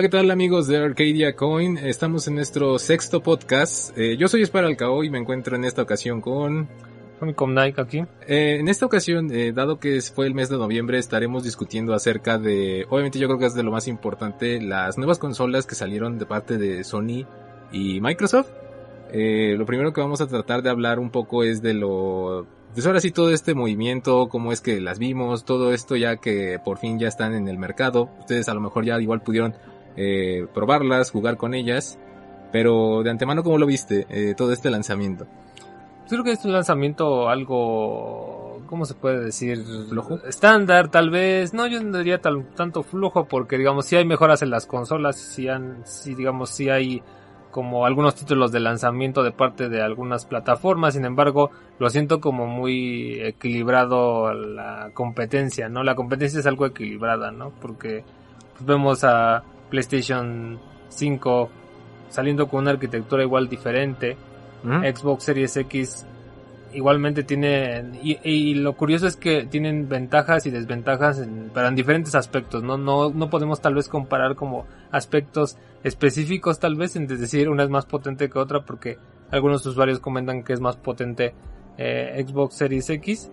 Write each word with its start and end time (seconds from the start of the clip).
Hola, 0.00 0.08
¿qué 0.08 0.16
tal 0.16 0.30
amigos 0.30 0.66
de 0.66 0.78
Arcadia 0.78 1.36
Coin? 1.36 1.76
Estamos 1.76 2.26
en 2.26 2.36
nuestro 2.36 2.78
sexto 2.78 3.22
podcast. 3.22 3.94
Eh, 3.98 4.16
yo 4.16 4.28
soy 4.28 4.40
Espar 4.40 4.64
Alcao 4.64 5.04
y 5.04 5.10
me 5.10 5.18
encuentro 5.18 5.56
en 5.56 5.66
esta 5.66 5.82
ocasión 5.82 6.22
con... 6.22 6.70
Con 7.34 7.54
Nike 7.54 7.78
aquí. 7.78 7.98
Eh, 8.26 8.56
en 8.60 8.68
esta 8.68 8.86
ocasión, 8.86 9.30
eh, 9.30 9.52
dado 9.52 9.78
que 9.78 10.00
fue 10.00 10.26
el 10.26 10.32
mes 10.32 10.48
de 10.48 10.56
noviembre, 10.56 10.96
estaremos 10.96 11.44
discutiendo 11.44 11.92
acerca 11.92 12.38
de, 12.38 12.86
obviamente 12.88 13.18
yo 13.18 13.28
creo 13.28 13.38
que 13.38 13.44
es 13.44 13.52
de 13.52 13.62
lo 13.62 13.72
más 13.72 13.88
importante, 13.88 14.62
las 14.62 14.96
nuevas 14.96 15.18
consolas 15.18 15.66
que 15.66 15.74
salieron 15.74 16.18
de 16.18 16.24
parte 16.24 16.56
de 16.56 16.82
Sony 16.82 17.26
y 17.70 18.00
Microsoft. 18.00 18.48
Eh, 19.12 19.54
lo 19.58 19.66
primero 19.66 19.92
que 19.92 20.00
vamos 20.00 20.22
a 20.22 20.26
tratar 20.26 20.62
de 20.62 20.70
hablar 20.70 20.98
un 20.98 21.10
poco 21.10 21.44
es 21.44 21.60
de 21.60 21.74
lo, 21.74 22.46
pues 22.72 22.86
ahora 22.86 23.00
sí 23.00 23.10
todo 23.10 23.32
este 23.32 23.52
movimiento, 23.52 24.30
cómo 24.30 24.50
es 24.50 24.62
que 24.62 24.80
las 24.80 24.98
vimos, 24.98 25.44
todo 25.44 25.74
esto 25.74 25.94
ya 25.94 26.16
que 26.16 26.58
por 26.64 26.78
fin 26.78 26.98
ya 26.98 27.08
están 27.08 27.34
en 27.34 27.48
el 27.48 27.58
mercado. 27.58 28.08
Ustedes 28.20 28.48
a 28.48 28.54
lo 28.54 28.62
mejor 28.62 28.86
ya 28.86 28.98
igual 28.98 29.20
pudieron 29.20 29.52
eh, 29.96 30.46
probarlas, 30.52 31.10
jugar 31.10 31.36
con 31.36 31.54
ellas. 31.54 31.98
Pero 32.52 33.02
de 33.02 33.10
antemano, 33.10 33.42
¿cómo 33.42 33.58
lo 33.58 33.66
viste 33.66 34.06
eh, 34.10 34.34
todo 34.36 34.52
este 34.52 34.70
lanzamiento? 34.70 35.26
Creo 36.08 36.24
que 36.24 36.32
es 36.32 36.44
un 36.44 36.52
lanzamiento 36.52 37.28
algo, 37.28 38.62
¿cómo 38.66 38.84
se 38.84 38.94
puede 38.94 39.24
decir? 39.24 39.64
¿Flojo? 39.88 40.18
Estándar, 40.26 40.88
tal 40.88 41.08
vez. 41.08 41.54
No, 41.54 41.68
yo 41.68 41.80
no 41.80 41.98
diría 41.98 42.20
tal, 42.20 42.46
tanto 42.56 42.82
flujo 42.82 43.26
porque, 43.26 43.56
digamos, 43.56 43.86
si 43.86 43.94
hay 43.94 44.04
mejoras 44.04 44.42
en 44.42 44.50
las 44.50 44.66
consolas, 44.66 45.16
si, 45.16 45.46
han, 45.48 45.86
si 45.86 46.16
digamos, 46.16 46.50
si 46.50 46.68
hay 46.68 47.00
como 47.52 47.86
algunos 47.86 48.14
títulos 48.14 48.52
de 48.52 48.60
lanzamiento 48.60 49.22
de 49.22 49.32
parte 49.32 49.68
de 49.68 49.82
algunas 49.82 50.24
plataformas, 50.24 50.94
sin 50.94 51.04
embargo, 51.04 51.50
lo 51.78 51.90
siento 51.90 52.20
como 52.20 52.46
muy 52.46 53.20
equilibrado 53.20 54.32
la 54.32 54.90
competencia, 54.94 55.68
¿no? 55.68 55.82
La 55.82 55.94
competencia 55.94 56.40
es 56.40 56.46
algo 56.46 56.66
equilibrada, 56.66 57.30
¿no? 57.30 57.50
Porque 57.60 58.04
pues, 58.52 58.66
vemos 58.66 59.04
a 59.04 59.44
PlayStation 59.70 60.58
5 60.88 61.50
saliendo 62.10 62.48
con 62.48 62.62
una 62.62 62.72
arquitectura 62.72 63.22
igual 63.22 63.48
diferente, 63.48 64.16
¿Mm? 64.62 64.84
Xbox 64.94 65.24
Series 65.24 65.56
X 65.56 66.06
igualmente 66.72 67.22
tiene 67.24 67.84
y, 68.02 68.18
y 68.22 68.54
lo 68.54 68.76
curioso 68.76 69.06
es 69.06 69.16
que 69.16 69.44
tienen 69.46 69.88
ventajas 69.88 70.46
y 70.46 70.50
desventajas 70.50 71.18
en, 71.18 71.50
pero 71.52 71.66
en 71.68 71.74
diferentes 71.74 72.14
aspectos 72.14 72.62
no 72.62 72.76
no 72.76 73.10
no 73.10 73.28
podemos 73.28 73.60
tal 73.60 73.74
vez 73.74 73.88
comparar 73.88 74.36
como 74.36 74.66
aspectos 74.92 75.56
específicos 75.82 76.60
tal 76.60 76.76
vez 76.76 76.94
en 76.96 77.06
decir 77.06 77.48
una 77.48 77.64
es 77.64 77.70
más 77.70 77.86
potente 77.86 78.28
que 78.28 78.38
otra 78.38 78.64
porque 78.64 78.98
algunos 79.30 79.64
usuarios 79.66 79.98
comentan 79.98 80.44
que 80.44 80.52
es 80.52 80.60
más 80.60 80.76
potente 80.76 81.34
eh, 81.76 82.24
Xbox 82.26 82.54
Series 82.54 82.88
X 82.90 83.30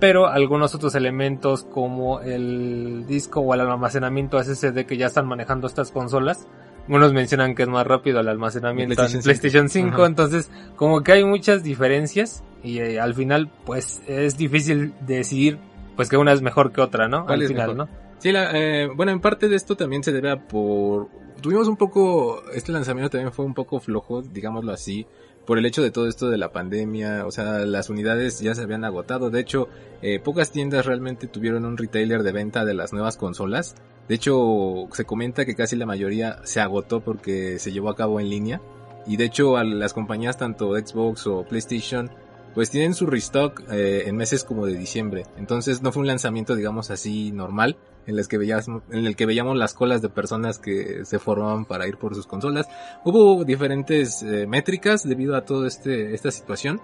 pero 0.00 0.26
algunos 0.26 0.74
otros 0.74 0.94
elementos 0.94 1.64
como 1.64 2.20
el 2.20 3.04
disco 3.06 3.40
o 3.40 3.54
el 3.54 3.60
almacenamiento 3.60 4.42
SSD 4.42 4.86
que 4.86 4.96
ya 4.96 5.06
están 5.06 5.26
manejando 5.26 5.66
estas 5.66 5.92
consolas 5.92 6.48
unos 6.88 7.12
mencionan 7.12 7.54
que 7.54 7.62
es 7.62 7.68
más 7.68 7.86
rápido 7.86 8.20
el 8.20 8.28
almacenamiento 8.28 8.96
PlayStation 8.96 9.20
en 9.20 9.24
PlayStation 9.24 9.68
5, 9.68 9.94
Ajá. 9.94 10.06
entonces 10.06 10.50
como 10.76 11.02
que 11.02 11.12
hay 11.12 11.24
muchas 11.24 11.62
diferencias 11.62 12.42
y 12.64 12.78
eh, 12.78 12.98
al 12.98 13.14
final 13.14 13.50
pues 13.64 14.02
es 14.08 14.36
difícil 14.36 14.94
decidir 15.00 15.58
pues 15.96 16.08
que 16.08 16.16
una 16.16 16.32
es 16.32 16.40
mejor 16.40 16.72
que 16.72 16.80
otra, 16.80 17.08
¿no? 17.08 17.26
¿Cuál 17.26 17.42
Al 17.42 17.48
final, 17.48 17.76
mejor? 17.76 17.88
¿no? 17.88 17.99
Sí, 18.20 18.32
la, 18.32 18.50
eh, 18.52 18.88
bueno, 18.94 19.12
en 19.12 19.20
parte 19.20 19.48
de 19.48 19.56
esto 19.56 19.76
también 19.76 20.04
se 20.04 20.12
debe 20.12 20.30
a 20.30 20.46
por... 20.46 21.08
Tuvimos 21.40 21.68
un 21.68 21.76
poco, 21.78 22.42
este 22.52 22.70
lanzamiento 22.70 23.08
también 23.08 23.32
fue 23.32 23.46
un 23.46 23.54
poco 23.54 23.80
flojo, 23.80 24.20
digámoslo 24.20 24.72
así, 24.72 25.06
por 25.46 25.56
el 25.56 25.64
hecho 25.64 25.82
de 25.82 25.90
todo 25.90 26.06
esto 26.06 26.28
de 26.28 26.36
la 26.36 26.52
pandemia, 26.52 27.24
o 27.26 27.30
sea, 27.30 27.60
las 27.60 27.88
unidades 27.88 28.40
ya 28.40 28.54
se 28.54 28.60
habían 28.60 28.84
agotado, 28.84 29.30
de 29.30 29.40
hecho, 29.40 29.68
eh, 30.02 30.20
pocas 30.20 30.52
tiendas 30.52 30.84
realmente 30.84 31.28
tuvieron 31.28 31.64
un 31.64 31.78
retailer 31.78 32.22
de 32.22 32.32
venta 32.32 32.66
de 32.66 32.74
las 32.74 32.92
nuevas 32.92 33.16
consolas, 33.16 33.74
de 34.06 34.16
hecho, 34.16 34.86
se 34.92 35.06
comenta 35.06 35.46
que 35.46 35.54
casi 35.54 35.76
la 35.76 35.86
mayoría 35.86 36.40
se 36.44 36.60
agotó 36.60 37.00
porque 37.00 37.58
se 37.58 37.72
llevó 37.72 37.88
a 37.88 37.96
cabo 37.96 38.20
en 38.20 38.28
línea, 38.28 38.60
y 39.06 39.16
de 39.16 39.24
hecho 39.24 39.62
las 39.64 39.94
compañías 39.94 40.36
tanto 40.36 40.76
Xbox 40.76 41.26
o 41.26 41.44
PlayStation 41.44 42.10
pues 42.54 42.70
tienen 42.70 42.94
su 42.94 43.06
restock 43.06 43.62
eh, 43.70 44.04
en 44.06 44.16
meses 44.16 44.44
como 44.44 44.66
de 44.66 44.74
diciembre. 44.74 45.24
Entonces 45.36 45.82
no 45.82 45.92
fue 45.92 46.00
un 46.00 46.06
lanzamiento, 46.06 46.56
digamos 46.56 46.90
así, 46.90 47.32
normal, 47.32 47.76
en, 48.06 48.16
las 48.16 48.28
que 48.28 48.38
veíamos, 48.38 48.66
en 48.90 49.06
el 49.06 49.16
que 49.16 49.26
veíamos 49.26 49.56
las 49.56 49.74
colas 49.74 50.02
de 50.02 50.08
personas 50.08 50.58
que 50.58 51.04
se 51.04 51.18
formaban 51.18 51.64
para 51.64 51.86
ir 51.86 51.96
por 51.96 52.14
sus 52.14 52.26
consolas. 52.26 52.66
Hubo 53.04 53.44
diferentes 53.44 54.22
eh, 54.22 54.46
métricas 54.46 55.08
debido 55.08 55.36
a 55.36 55.44
toda 55.44 55.68
este, 55.68 56.14
esta 56.14 56.30
situación. 56.30 56.80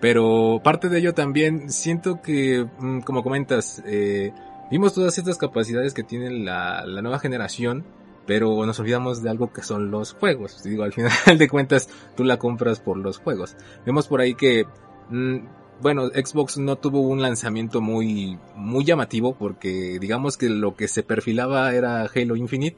Pero 0.00 0.60
parte 0.62 0.90
de 0.90 0.98
ello 0.98 1.14
también 1.14 1.70
siento 1.70 2.20
que, 2.20 2.66
mm, 2.78 3.00
como 3.00 3.22
comentas, 3.22 3.82
eh, 3.86 4.32
vimos 4.70 4.92
todas 4.92 5.16
estas 5.16 5.38
capacidades 5.38 5.94
que 5.94 6.02
tiene 6.02 6.30
la, 6.30 6.84
la 6.84 7.00
nueva 7.00 7.18
generación, 7.18 7.86
pero 8.26 8.66
nos 8.66 8.78
olvidamos 8.80 9.22
de 9.22 9.30
algo 9.30 9.52
que 9.52 9.62
son 9.62 9.90
los 9.90 10.14
juegos. 10.14 10.62
Digo, 10.62 10.82
al 10.82 10.92
final 10.92 11.12
de 11.38 11.48
cuentas, 11.48 11.88
tú 12.16 12.24
la 12.24 12.38
compras 12.38 12.80
por 12.80 12.96
los 12.96 13.18
juegos. 13.18 13.56
Vemos 13.84 14.08
por 14.08 14.20
ahí 14.20 14.34
que, 14.34 14.66
mm, 15.10 15.36
bueno, 15.80 16.08
Xbox 16.08 16.58
no 16.58 16.76
tuvo 16.76 17.00
un 17.00 17.22
lanzamiento 17.22 17.80
muy, 17.80 18.38
muy 18.56 18.84
llamativo 18.84 19.36
porque 19.36 19.98
digamos 20.00 20.36
que 20.36 20.48
lo 20.48 20.74
que 20.74 20.88
se 20.88 21.02
perfilaba 21.02 21.72
era 21.74 22.02
Halo 22.02 22.36
Infinite 22.36 22.76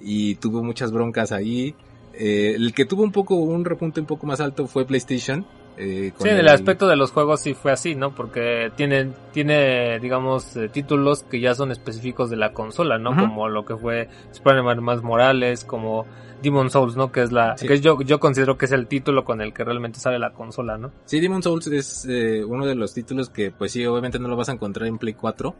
y 0.00 0.36
tuvo 0.36 0.62
muchas 0.62 0.92
broncas 0.92 1.32
ahí. 1.32 1.74
Eh, 2.14 2.54
el 2.56 2.72
que 2.72 2.86
tuvo 2.86 3.02
un 3.02 3.12
poco, 3.12 3.36
un 3.36 3.64
repunte 3.64 4.00
un 4.00 4.06
poco 4.06 4.26
más 4.26 4.40
alto 4.40 4.66
fue 4.66 4.86
PlayStation. 4.86 5.46
Eh, 5.76 6.12
Sí, 6.18 6.28
en 6.28 6.38
el 6.38 6.48
aspecto 6.48 6.86
de 6.88 6.96
los 6.96 7.12
juegos 7.12 7.40
sí 7.40 7.54
fue 7.54 7.72
así, 7.72 7.94
¿no? 7.94 8.14
Porque 8.14 8.70
tiene, 8.76 9.12
tiene 9.32 9.98
digamos, 10.00 10.56
eh, 10.56 10.68
títulos 10.68 11.22
que 11.24 11.40
ya 11.40 11.54
son 11.54 11.70
específicos 11.72 12.30
de 12.30 12.36
la 12.36 12.52
consola, 12.52 12.98
¿no? 12.98 13.14
Como 13.16 13.48
lo 13.48 13.64
que 13.64 13.76
fue 13.76 14.08
Spider-Man 14.32 14.82
más 14.82 15.02
Morales, 15.02 15.64
como 15.64 16.06
Demon 16.42 16.70
Souls, 16.70 16.96
¿no? 16.96 17.12
Que 17.12 17.22
es 17.22 17.32
la, 17.32 17.56
Sí. 17.56 17.66
que 17.66 17.80
yo, 17.80 18.00
yo 18.02 18.20
considero 18.20 18.56
que 18.58 18.66
es 18.66 18.72
el 18.72 18.86
título 18.86 19.24
con 19.24 19.40
el 19.40 19.52
que 19.52 19.64
realmente 19.64 19.98
sale 20.00 20.18
la 20.18 20.32
consola, 20.32 20.76
¿no? 20.78 20.92
Sí, 21.06 21.20
Demon 21.20 21.42
Souls 21.42 21.66
es 21.68 22.06
eh, 22.08 22.44
uno 22.44 22.66
de 22.66 22.74
los 22.74 22.92
títulos 22.94 23.30
que, 23.30 23.50
pues 23.50 23.72
sí, 23.72 23.84
obviamente 23.86 24.18
no 24.18 24.28
lo 24.28 24.36
vas 24.36 24.48
a 24.48 24.52
encontrar 24.52 24.86
en 24.88 24.98
Play 24.98 25.14
4. 25.14 25.54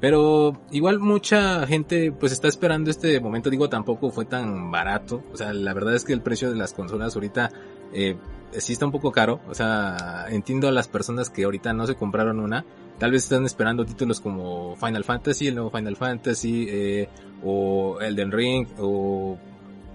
Pero 0.00 0.60
igual 0.70 0.98
mucha 0.98 1.66
gente 1.66 2.12
pues 2.12 2.32
está 2.32 2.48
esperando 2.48 2.90
este 2.90 3.18
momento, 3.20 3.48
digo, 3.48 3.68
tampoco 3.70 4.10
fue 4.10 4.26
tan 4.26 4.70
barato. 4.70 5.22
O 5.32 5.36
sea, 5.36 5.52
la 5.54 5.72
verdad 5.72 5.94
es 5.94 6.04
que 6.04 6.12
el 6.12 6.20
precio 6.20 6.50
de 6.50 6.56
las 6.56 6.74
consolas 6.74 7.14
ahorita 7.14 7.50
eh, 7.94 8.16
sí 8.58 8.72
está 8.72 8.86
un 8.86 8.92
poco 8.92 9.12
caro. 9.12 9.40
O 9.48 9.54
sea, 9.54 10.26
entiendo 10.28 10.68
a 10.68 10.72
las 10.72 10.88
personas 10.88 11.30
que 11.30 11.44
ahorita 11.44 11.72
no 11.72 11.86
se 11.86 11.94
compraron 11.94 12.40
una. 12.40 12.64
Tal 12.98 13.10
vez 13.10 13.24
están 13.24 13.44
esperando 13.44 13.84
títulos 13.84 14.20
como 14.20 14.76
Final 14.76 15.04
Fantasy, 15.04 15.48
el 15.48 15.56
nuevo 15.56 15.70
Final 15.70 15.96
Fantasy, 15.96 16.66
eh, 16.68 17.08
o 17.42 17.98
Elden 18.00 18.30
Ring, 18.30 18.68
o 18.78 19.36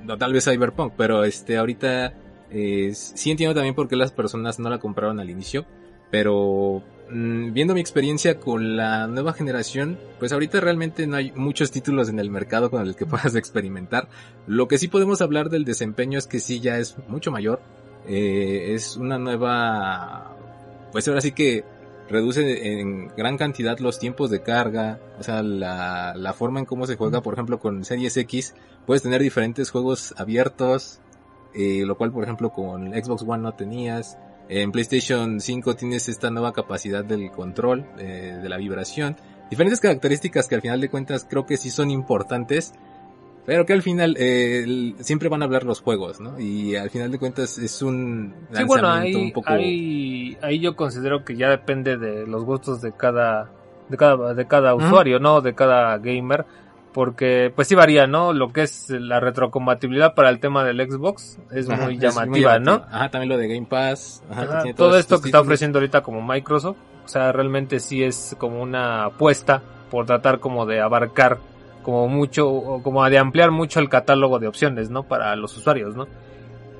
no, 0.04 0.18
tal 0.18 0.34
vez 0.34 0.46
Cyberpunk. 0.46 0.94
Pero 0.98 1.24
este, 1.24 1.58
ahorita 1.58 2.14
eh, 2.52 2.92
sí 2.94 3.32
entiendo 3.32 3.56
también 3.56 3.76
por 3.76 3.88
qué 3.88 3.96
las 3.96 4.12
personas 4.12 4.60
no 4.60 4.70
la 4.70 4.80
compraron 4.80 5.20
al 5.20 5.30
inicio. 5.30 5.66
Pero 6.12 6.84
mm, 7.10 7.54
viendo 7.54 7.74
mi 7.74 7.82
experiencia 7.82 8.40
con 8.40 8.76
la 8.76 9.08
nueva 9.08 9.34
generación, 9.34 10.00
pues 10.18 10.32
ahorita 10.32 10.60
realmente 10.60 11.08
no 11.08 11.18
hay 11.18 11.32
muchos 11.32 11.72
títulos 11.72 12.10
en 12.10 12.20
el 12.20 12.30
mercado 12.30 12.70
con 12.72 12.86
el 12.86 12.96
que 12.96 13.06
puedas 13.06 13.36
experimentar. 13.36 14.10
Lo 14.48 14.68
que 14.68 14.78
sí 14.78 14.88
podemos 14.88 15.22
hablar 15.22 15.50
del 15.50 15.66
desempeño 15.66 16.18
es 16.18 16.28
que 16.28 16.40
sí 16.40 16.60
ya 16.60 16.78
es 16.80 16.98
mucho 17.08 17.32
mayor. 17.32 17.62
Eh, 18.08 18.74
es 18.74 18.98
una 18.98 19.18
nueva, 19.18 20.36
pues 20.92 21.08
ahora 21.08 21.22
sí 21.22 21.32
que 21.32 21.64
reduce 22.10 22.80
en 22.80 23.10
gran 23.10 23.38
cantidad 23.38 23.78
los 23.80 24.00
tiempos 24.00 24.32
de 24.32 24.42
carga, 24.42 25.00
o 25.20 25.24
sea, 25.24 25.44
la, 25.44 26.14
la 26.16 26.34
forma 26.34 26.60
en 26.60 26.66
cómo 26.66 26.88
se 26.88 26.96
juega, 26.96 27.22
por 27.22 27.36
ejemplo, 27.36 27.60
con 27.60 27.86
Series 27.86 28.18
X, 28.18 28.56
puedes 28.86 29.04
tener 29.04 29.22
diferentes 29.22 29.70
juegos 29.70 30.16
abiertos, 30.18 31.00
eh, 31.54 31.84
lo 31.86 31.98
cual, 31.98 32.12
por 32.12 32.24
ejemplo, 32.24 32.52
con 32.52 32.92
Xbox 32.92 33.24
One 33.28 33.44
no 33.44 33.54
tenías. 33.54 34.18
En 34.50 34.72
PlayStation 34.72 35.40
5 35.40 35.76
tienes 35.76 36.10
esta 36.10 36.32
nueva 36.32 36.54
capacidad 36.54 37.04
del 37.06 37.30
control, 37.32 37.86
eh, 38.00 38.40
de 38.42 38.50
la 38.50 38.58
vibración. 38.58 39.16
Diferentes 39.50 39.80
características 39.80 40.48
que 40.48 40.56
al 40.56 40.62
final 40.62 40.82
de 40.82 40.90
cuentas 40.90 41.26
creo 41.28 41.46
que 41.46 41.58
sí 41.58 41.70
son 41.70 41.92
importantes, 41.92 42.74
pero 43.46 43.66
que 43.66 43.74
al 43.74 43.82
final 43.82 44.16
eh, 44.18 44.64
el- 44.64 44.96
siempre 45.00 45.30
van 45.30 45.42
a 45.42 45.46
hablar 45.46 45.64
los 45.64 45.82
juegos, 45.82 46.20
¿no? 46.20 46.40
Y 46.40 46.76
al 46.76 46.90
final 46.90 47.12
de 47.12 47.20
cuentas 47.20 47.58
es 47.58 47.82
un 47.82 48.34
Sí, 48.54 48.64
bueno, 48.64 48.88
lanzamiento 48.88 49.18
ahí, 49.18 49.24
un 49.26 49.32
poco... 49.34 49.52
ahí, 49.54 50.38
ahí 50.42 50.60
yo 50.60 50.76
considero 50.76 51.24
que 51.26 51.36
ya 51.36 51.50
depende 51.50 51.98
de 51.98 52.28
los 52.28 52.44
gustos 52.44 52.82
de 52.82 52.92
cada, 52.92 53.50
de 53.90 53.98
cada, 53.98 54.34
de 54.34 54.48
cada 54.48 54.76
usuario, 54.76 55.20
¿no? 55.20 55.42
De 55.42 55.54
cada 55.56 55.98
gamer. 55.98 56.46
Porque, 56.92 57.52
pues 57.56 57.68
sí 57.68 57.76
varía, 57.76 58.08
¿no? 58.08 58.34
Lo 58.34 58.52
que 58.52 58.64
es 58.64 58.90
la 58.90 59.20
retrocompatibilidad 59.20 60.16
para 60.16 60.30
el 60.30 60.40
tema 60.40 60.64
del 60.64 60.80
Xbox 60.90 61.38
es 61.52 61.70
Ajá, 61.70 61.84
muy 61.86 61.96
es 61.96 62.00
llamativa, 62.02 62.58
¿no? 62.60 62.84
Ajá, 62.92 63.10
también 63.10 63.30
lo 63.30 63.38
de 63.38 63.48
Game 63.48 63.68
Pass. 63.70 64.24
Ajá, 64.30 64.42
que 64.42 64.48
Ajá, 64.48 64.62
tiene 64.64 64.74
todo 64.74 64.98
esto 64.98 65.22
que 65.22 65.28
está 65.28 65.40
ofreciendo 65.40 65.78
ahorita 65.80 66.02
como 66.02 66.22
Microsoft, 66.22 66.78
o 67.06 67.08
sea, 67.08 67.32
realmente 67.32 67.80
sí 67.80 68.04
es 68.04 68.36
como 68.40 68.62
una 68.62 69.06
apuesta 69.06 69.62
por 69.92 70.08
tratar 70.08 70.40
como 70.40 70.66
de 70.66 70.82
abarcar 70.82 71.38
como 71.84 72.08
mucho, 72.08 72.80
como 72.84 73.04
de 73.10 73.18
ampliar 73.18 73.52
mucho 73.52 73.80
el 73.80 73.90
catálogo 73.90 74.40
de 74.40 74.48
opciones, 74.48 74.90
¿no? 74.90 75.04
Para 75.04 75.36
los 75.36 75.56
usuarios, 75.58 75.96
¿no? 75.96 76.08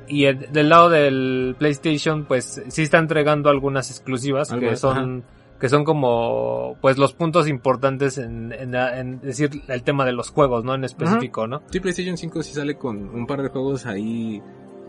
Y 0.08 0.26
el- 0.26 0.52
del 0.52 0.70
lado 0.70 0.90
del 0.90 1.56
PlayStation, 1.60 2.26
pues 2.26 2.62
sí 2.68 2.82
está 2.82 2.98
entregando 2.98 3.50
algunas 3.50 3.90
exclusivas 3.92 4.50
que 4.60 4.76
son 4.76 5.24
que 5.60 5.68
son 5.68 5.84
como 5.84 6.78
pues 6.80 6.98
los 6.98 7.12
puntos 7.14 7.50
importantes 7.50 8.18
en, 8.18 8.54
en, 8.54 8.74
en 8.76 9.20
decir 9.20 9.50
el 9.68 9.84
tema 9.84 10.06
de 10.06 10.14
los 10.14 10.30
juegos, 10.30 10.64
¿no? 10.64 10.74
En 10.74 10.86
específico, 10.86 11.48
¿no? 11.48 11.62
Sí, 11.70 11.82
PlayStation 11.82 12.16
5 12.18 12.44
sí 12.44 12.54
sale 12.54 12.76
con 12.76 12.98
un 13.14 13.28
par 13.28 13.42
de 13.42 13.50
juegos 13.50 13.86
ahí. 13.86 14.42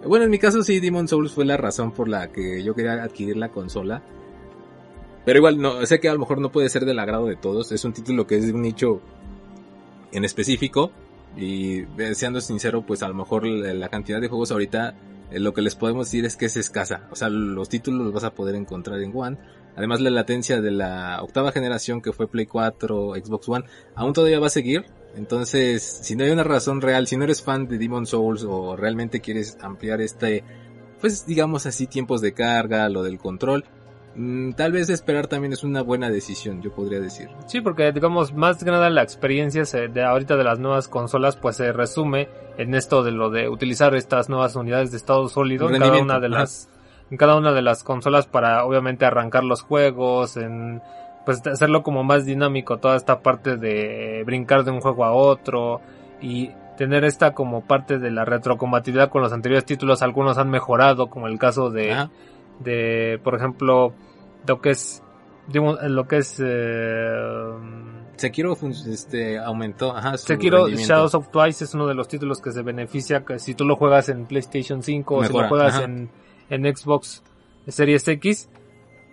Bueno, 0.06 0.25
en 0.27 0.31
mi 0.31 0.39
caso 0.39 0.63
sí, 0.63 0.79
Demon 0.79 1.09
Souls 1.09 1.33
fue 1.33 1.45
la 1.45 1.56
razón 1.56 1.91
por 1.91 2.09
la 2.09 2.29
que 2.31 2.63
yo 2.63 2.73
quería 2.75 3.03
adquirir 3.03 3.37
la 3.37 3.49
consola. 3.49 4.01
Pero 5.25 5.39
igual, 5.39 5.59
no, 5.61 5.85
sé 5.87 5.99
que 6.01 6.09
a 6.09 6.13
lo 6.15 6.21
mejor 6.21 6.41
no 6.41 6.51
puede 6.51 6.69
ser 6.69 6.85
del 6.85 6.99
agrado 7.01 7.27
de 7.27 7.37
todos. 7.37 7.73
Es 7.73 7.85
un 7.85 7.93
título 7.93 8.27
que 8.27 8.37
es 8.37 8.47
de 8.47 8.53
un 8.53 8.63
nicho 8.63 9.01
en 10.12 10.25
específico. 10.25 10.91
Y 11.37 11.85
siendo 12.15 12.41
sincero, 12.41 12.85
pues 12.85 13.03
a 13.03 13.09
lo 13.09 13.15
mejor 13.15 13.47
la 13.47 13.89
cantidad 13.89 14.21
de 14.21 14.29
juegos 14.29 14.51
ahorita, 14.51 14.95
eh, 15.31 15.39
lo 15.39 15.55
que 15.55 15.62
les 15.62 15.77
podemos 15.77 16.07
decir 16.07 16.25
es 16.25 16.37
que 16.37 16.47
es 16.47 16.57
escasa. 16.57 17.09
O 17.11 17.17
sea, 17.17 17.29
los 17.29 17.69
títulos 17.69 18.05
los 18.05 18.12
vas 18.12 18.25
a 18.25 18.35
poder 18.35 18.55
encontrar 18.55 19.01
en 19.01 19.12
One. 19.15 19.39
Además, 19.77 20.01
la 20.01 20.11
latencia 20.11 20.61
de 20.61 20.73
la 20.73 21.23
octava 21.23 21.53
generación 21.53 22.03
que 22.03 22.12
fue 22.12 22.29
Play 22.29 22.47
4, 22.47 23.15
Xbox 23.15 23.49
One, 23.49 23.65
aún 23.95 24.12
todavía 24.12 24.41
va 24.41 24.49
a 24.49 24.51
seguir. 24.51 24.87
Entonces, 25.17 25.83
si 25.83 26.17
no 26.17 26.25
hay 26.25 26.31
una 26.31 26.45
razón 26.45 26.81
real, 26.81 27.06
si 27.06 27.17
no 27.17 27.25
eres 27.25 27.43
fan 27.43 27.67
de 27.69 27.79
Demon 27.79 28.06
Souls 28.06 28.45
o 28.45 28.77
realmente 28.77 29.21
quieres 29.21 29.56
ampliar 29.61 30.01
este, 30.01 30.45
pues 31.01 31.27
digamos 31.27 31.67
así, 31.67 31.87
tiempos 31.87 32.21
de 32.21 32.33
carga, 32.33 32.89
lo 32.89 33.03
del 33.03 33.19
control, 33.19 33.65
tal 34.56 34.72
vez 34.72 34.90
esperar 34.90 35.26
también 35.26 35.52
es 35.52 35.62
una 35.62 35.82
buena 35.82 36.11
decisión, 36.11 36.62
yo 36.62 36.72
podría 36.72 37.00
decir. 37.00 37.28
Sí, 37.46 37.61
porque 37.61 37.93
digamos, 37.93 38.32
más 38.32 38.62
que 38.62 38.70
nada 38.70 38.90
la 38.90 39.02
experiencia 39.02 39.62
de 39.62 40.02
ahorita 40.02 40.37
de 40.37 40.44
las 40.44 40.58
nuevas 40.58 40.88
consolas, 40.88 41.37
pues 41.37 41.56
se 41.56 41.72
resume 41.72 42.28
en 42.58 42.75
esto 42.75 43.02
de 43.02 43.12
lo 43.12 43.31
de 43.31 43.49
utilizar 43.49 43.94
estas 43.94 44.28
nuevas 44.28 44.56
unidades 44.56 44.90
de 44.90 44.96
estado 44.96 45.28
sólido 45.28 45.70
en 45.70 45.81
cada 45.81 46.00
una 46.00 46.20
de 46.20 46.28
las, 46.28 46.69
en 47.11 47.17
cada 47.17 47.37
una 47.37 47.52
de 47.52 47.62
las 47.62 47.84
consolas 47.84 48.26
para 48.26 48.64
obviamente 48.64 49.05
arrancar 49.05 49.44
los 49.44 49.62
juegos, 49.62 50.37
en 50.37 50.82
pues 51.25 51.46
hacerlo 51.46 51.82
como 51.82 52.02
más 52.02 52.25
dinámico, 52.25 52.78
toda 52.78 52.96
esta 52.96 53.20
parte 53.20 53.56
de 53.56 54.22
brincar 54.25 54.64
de 54.64 54.70
un 54.70 54.81
juego 54.81 55.05
a 55.05 55.12
otro 55.12 55.81
y 56.20 56.50
tener 56.76 57.05
esta 57.05 57.34
como 57.34 57.62
parte 57.62 57.99
de 57.99 58.11
la 58.11 58.25
retrocompatibilidad 58.25 59.11
con 59.11 59.22
los 59.22 59.32
anteriores 59.32 59.67
títulos, 59.67 60.02
algunos 60.02 60.38
han 60.38 60.49
mejorado, 60.49 61.08
como 61.08 61.26
el 61.26 61.38
caso 61.38 61.70
de 61.70 62.08
de, 62.61 63.19
por 63.25 63.34
ejemplo, 63.34 63.93
lo 64.47 64.61
que 64.61 64.71
es, 64.71 65.03
lo 65.53 66.09
que 66.09 66.19
es, 66.19 66.37
eh, 66.43 67.53
Sekiro 68.17 68.57
este, 68.87 69.39
aumentó, 69.39 69.97
ajá, 69.97 70.19
Sekiro 70.19 70.69
Shadows 70.69 71.15
of 71.15 71.31
Twice 71.31 71.65
es 71.65 71.75
uno 71.75 71.87
de 71.87 71.95
los 71.95 72.07
títulos 72.07 72.41
que 72.41 72.53
se 72.53 72.63
beneficia 72.63 73.25
que 73.25 73.39
si 73.39 73.55
tú 73.55 73.65
lo 73.65 73.77
juegas 73.77 74.11
en 74.11 74.27
PlayStation 74.27 74.83
5 74.83 75.15
o 75.15 75.25
si 75.25 75.33
lo 75.33 75.49
juegas 75.49 75.81
en, 75.81 76.11
en 76.51 76.77
Xbox 76.77 77.23
Series 77.67 78.07
X 78.07 78.51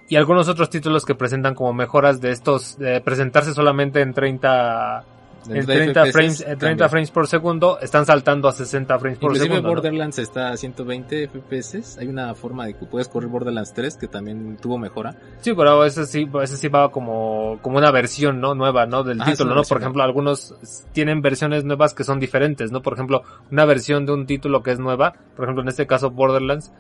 y 0.09 0.15
algunos 0.15 0.47
otros 0.47 0.69
títulos 0.69 1.05
que 1.05 1.15
presentan 1.15 1.55
como 1.55 1.73
mejoras 1.73 2.21
de 2.21 2.31
estos, 2.31 2.77
de 2.77 3.01
presentarse 3.01 3.53
solamente 3.53 4.01
en 4.01 4.13
30 4.13 5.05
en 5.49 5.65
30 5.65 6.05
frames, 6.07 6.45
30 6.57 6.89
frames 6.89 7.11
por 7.11 7.27
segundo, 7.27 7.79
están 7.79 8.05
saltando 8.05 8.47
a 8.47 8.51
60 8.51 8.99
frames 8.99 9.19
por 9.19 9.31
Inclusive 9.31 9.55
segundo. 9.55 9.69
Borderlands 9.69 10.19
está 10.19 10.49
a 10.49 10.57
120 10.57 11.27
FPS. 11.27 11.97
Hay 11.99 12.07
una 12.07 12.33
forma 12.35 12.65
de 12.65 12.73
que 12.75 12.85
puedes 12.85 13.07
correr 13.07 13.29
Borderlands 13.29 13.73
3 13.73 13.97
que 13.97 14.07
también 14.07 14.57
tuvo 14.57 14.77
mejora. 14.77 15.15
Sí, 15.41 15.53
pero 15.53 15.85
ese 15.85 16.05
sí, 16.05 16.27
ese 16.41 16.57
sí 16.57 16.67
va 16.67 16.91
como, 16.91 17.59
como 17.61 17.77
una 17.77 17.91
versión, 17.91 18.39
¿no? 18.39 18.55
Nueva, 18.55 18.85
¿no? 18.85 19.03
Del 19.03 19.23
título, 19.23 19.55
¿no? 19.55 19.63
Por 19.63 19.79
ejemplo, 19.79 20.03
algunos 20.03 20.55
tienen 20.91 21.21
versiones 21.21 21.63
nuevas 21.63 21.93
que 21.93 22.03
son 22.03 22.19
diferentes, 22.19 22.71
¿no? 22.71 22.81
Por 22.81 22.93
ejemplo, 22.93 23.23
una 23.51 23.65
versión 23.65 24.05
de 24.05 24.13
un 24.13 24.25
título 24.25 24.63
que 24.63 24.71
es 24.71 24.79
nueva, 24.79 25.13
por 25.35 25.45
ejemplo, 25.45 25.63
en 25.63 25.69
este 25.69 25.87
caso 25.87 26.11
Borderlands, 26.11 26.71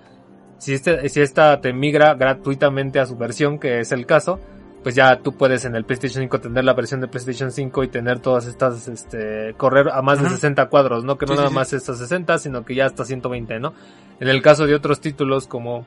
si 0.57 0.73
este, 0.73 1.07
si 1.09 1.21
esta 1.21 1.61
te 1.61 1.73
migra 1.73 2.15
gratuitamente 2.15 2.99
a 2.99 3.05
su 3.05 3.15
versión, 3.15 3.59
que 3.59 3.79
es 3.79 3.91
el 3.91 4.05
caso, 4.05 4.39
pues 4.87 4.95
ya 4.95 5.19
tú 5.19 5.33
puedes 5.33 5.65
en 5.65 5.75
el 5.75 5.83
PlayStation 5.83 6.23
5 6.23 6.39
tener 6.39 6.63
la 6.63 6.73
versión 6.73 7.01
de 7.01 7.09
PlayStation 7.09 7.51
5 7.51 7.83
y 7.83 7.87
tener 7.89 8.19
todas 8.19 8.45
estas, 8.45 8.87
este, 8.87 9.53
correr 9.57 9.89
a 9.89 10.01
más 10.01 10.23
de 10.23 10.29
60 10.29 10.67
cuadros, 10.67 11.03
¿no? 11.03 11.17
Que 11.17 11.25
no 11.25 11.35
nada 11.35 11.49
más 11.49 11.73
estas 11.73 11.97
60, 11.97 12.37
sino 12.37 12.63
que 12.63 12.73
ya 12.73 12.85
hasta 12.85 13.03
120, 13.03 13.59
¿no? 13.59 13.73
En 14.21 14.29
el 14.29 14.41
caso 14.41 14.65
de 14.65 14.73
otros 14.73 15.01
títulos 15.01 15.45
como, 15.45 15.85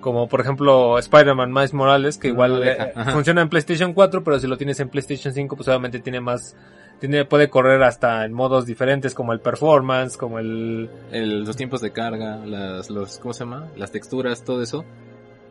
como 0.00 0.28
por 0.28 0.40
ejemplo 0.40 1.00
Spider-Man 1.00 1.52
Miles 1.52 1.74
Morales, 1.74 2.16
que 2.16 2.28
igual 2.28 2.62
eh, 2.62 2.92
funciona 3.12 3.42
en 3.42 3.48
PlayStation 3.48 3.92
4, 3.92 4.22
pero 4.22 4.38
si 4.38 4.46
lo 4.46 4.56
tienes 4.56 4.78
en 4.78 4.88
PlayStation 4.88 5.34
5, 5.34 5.56
pues 5.56 5.66
obviamente 5.66 5.98
tiene 5.98 6.20
más, 6.20 6.54
tiene, 7.00 7.24
puede 7.24 7.50
correr 7.50 7.82
hasta 7.82 8.24
en 8.24 8.32
modos 8.34 8.66
diferentes 8.66 9.14
como 9.14 9.32
el 9.32 9.40
performance, 9.40 10.16
como 10.16 10.38
el, 10.38 10.88
el 11.10 11.42
los 11.42 11.56
tiempos 11.56 11.80
de 11.80 11.90
carga, 11.90 12.36
las, 12.46 12.88
los, 12.88 13.18
¿cómo 13.18 13.34
se 13.34 13.40
llama? 13.40 13.66
Las 13.74 13.90
texturas, 13.90 14.44
todo 14.44 14.62
eso 14.62 14.84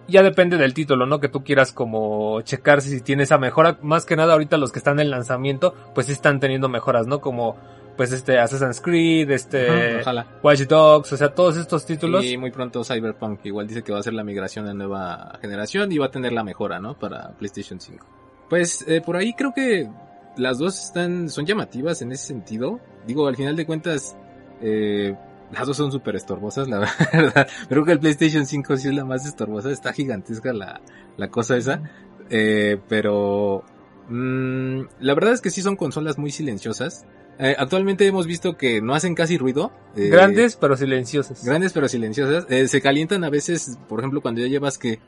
ya 0.08 0.24
depende 0.24 0.58
del 0.58 0.74
título, 0.74 1.06
¿no? 1.06 1.20
Que 1.20 1.30
tú 1.30 1.44
quieras 1.44 1.72
como 1.72 2.42
checar 2.42 2.82
si 2.82 3.02
tiene 3.02 3.24
esa 3.24 3.38
mejora. 3.38 3.78
Más 3.82 4.06
que 4.06 4.16
nada 4.16 4.34
ahorita 4.34 4.58
los 4.58 4.72
que 4.72 4.80
están 4.80 5.00
en 5.00 5.10
lanzamiento, 5.10 5.74
pues 5.94 6.08
sí 6.08 6.14
están 6.14 6.40
teniendo 6.40 6.70
mejoras, 6.70 7.08
¿no? 7.08 7.22
Como 7.22 7.58
pues 7.96 8.12
este 8.12 8.40
Assassin's 8.40 8.82
Creed, 8.82 9.30
este 9.32 10.02
Watch 10.42 10.62
Dogs, 10.62 11.14
o 11.14 11.18
sea, 11.18 11.30
todos 11.34 11.58
estos 11.58 11.86
títulos. 11.86 12.26
Y 12.26 12.38
muy 12.38 12.52
pronto 12.52 12.84
Cyberpunk 12.84 13.46
igual 13.46 13.68
dice 13.68 13.84
que 13.84 13.92
va 13.92 14.00
a 14.00 14.04
ser 14.04 14.14
la 14.14 14.24
migración 14.24 14.68
a 14.68 14.74
nueva 14.74 15.38
generación 15.42 15.92
y 15.92 15.98
va 15.98 16.08
a 16.08 16.12
tener 16.12 16.34
la 16.34 16.44
mejora, 16.44 16.80
¿no? 16.80 16.98
Para 16.98 17.30
PlayStation 17.38 17.80
5. 17.80 18.06
Pues 18.50 18.86
eh, 18.88 19.02
por 19.02 19.16
ahí 19.16 19.34
creo 19.34 19.54
que 19.54 19.90
las 20.38 20.58
dos 20.58 20.86
están 20.86 21.30
son 21.30 21.46
llamativas 21.46 22.02
en 22.02 22.12
ese 22.12 22.28
sentido. 22.28 22.80
Digo, 23.06 23.28
al 23.28 23.36
final 23.36 23.56
de 23.56 23.66
cuentas 23.66 24.16
eh, 24.62 25.16
las 25.54 25.68
dos 25.68 25.78
son 25.78 25.92
súper 25.92 26.16
estorbosas, 26.16 26.68
la 26.68 26.80
verdad. 27.14 27.48
Creo 27.70 27.86
que 27.86 27.92
el 27.92 28.00
PlayStation 28.00 28.46
5 28.46 28.78
sí 28.78 28.90
es 28.90 28.94
la 28.94 29.06
más 29.06 29.26
estorbosa. 29.26 29.72
Está 29.72 29.94
gigantesca 29.94 30.54
la, 30.54 30.82
la 31.18 31.30
cosa 31.30 31.58
esa. 31.58 31.82
Eh, 32.30 32.80
pero... 32.88 33.64
Mmm, 34.10 34.82
la 35.00 35.14
verdad 35.14 35.34
es 35.34 35.42
que 35.42 35.50
sí 35.50 35.62
son 35.62 35.76
consolas 35.76 36.18
muy 36.18 36.32
silenciosas. 36.32 37.06
Eh, 37.40 37.56
actualmente 37.58 38.06
hemos 38.06 38.28
visto 38.28 38.58
que 38.58 38.82
no 38.82 38.94
hacen 38.94 39.16
casi 39.16 39.38
ruido. 39.38 39.72
Eh, 39.96 40.10
grandes 40.10 40.56
pero 40.56 40.76
silenciosas. 40.76 41.44
Grandes 41.44 41.74
pero 41.74 41.88
silenciosas. 41.88 42.46
Eh, 42.50 42.68
se 42.68 42.82
calientan 42.82 43.24
a 43.24 43.30
veces, 43.30 43.78
por 43.88 44.00
ejemplo, 44.00 44.22
cuando 44.22 44.42
ya 44.42 44.48
llevas 44.48 44.78
que... 44.78 45.00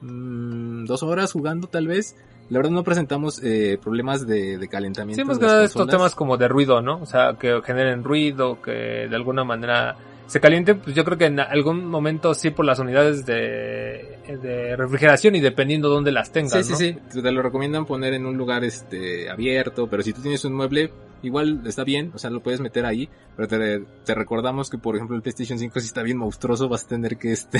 Mmm, 0.00 0.84
dos 0.84 1.02
horas 1.02 1.32
jugando 1.32 1.66
tal 1.66 1.88
vez 1.88 2.14
la 2.50 2.58
verdad 2.58 2.70
no 2.70 2.84
presentamos 2.84 3.42
eh, 3.42 3.78
problemas 3.82 4.26
de, 4.26 4.58
de 4.58 4.68
calentamiento. 4.68 5.16
Sí, 5.16 5.22
hemos 5.22 5.38
ganado 5.38 5.62
estos 5.62 5.86
temas 5.86 6.14
como 6.14 6.36
de 6.36 6.48
ruido, 6.48 6.80
¿no? 6.80 7.00
O 7.00 7.06
sea, 7.06 7.36
que 7.38 7.60
generen 7.62 8.04
ruido, 8.04 8.60
que 8.62 9.06
de 9.08 9.16
alguna 9.16 9.44
manera 9.44 9.96
se 10.28 10.40
caliente, 10.40 10.74
pues 10.74 10.94
yo 10.94 11.06
creo 11.06 11.16
que 11.16 11.24
en 11.24 11.40
algún 11.40 11.86
momento 11.86 12.34
sí 12.34 12.50
por 12.50 12.66
las 12.66 12.78
unidades 12.78 13.24
de, 13.24 14.18
de 14.42 14.76
refrigeración 14.76 15.34
y 15.36 15.40
dependiendo 15.40 15.88
dónde 15.88 16.12
las 16.12 16.32
tengas. 16.32 16.66
Sí, 16.66 16.74
sí, 16.74 16.94
sí. 17.10 17.20
Te 17.22 17.32
lo 17.32 17.40
recomiendan 17.40 17.86
poner 17.86 18.12
en 18.12 18.26
un 18.26 18.36
lugar 18.36 18.62
este 18.62 19.30
abierto, 19.30 19.88
pero 19.88 20.02
si 20.02 20.12
tú 20.12 20.20
tienes 20.20 20.44
un 20.44 20.52
mueble, 20.52 20.92
igual 21.22 21.62
está 21.64 21.82
bien, 21.82 22.12
o 22.14 22.18
sea, 22.18 22.28
lo 22.28 22.42
puedes 22.42 22.60
meter 22.60 22.84
ahí, 22.84 23.08
pero 23.36 23.48
te, 23.48 23.82
te 24.04 24.14
recordamos 24.14 24.68
que 24.68 24.76
por 24.76 24.96
ejemplo 24.96 25.16
el 25.16 25.22
PlayStation 25.22 25.58
5 25.58 25.80
si 25.80 25.86
está 25.86 26.02
bien 26.02 26.18
monstruoso, 26.18 26.68
vas 26.68 26.84
a 26.84 26.88
tener 26.88 27.16
que 27.16 27.32
este 27.32 27.58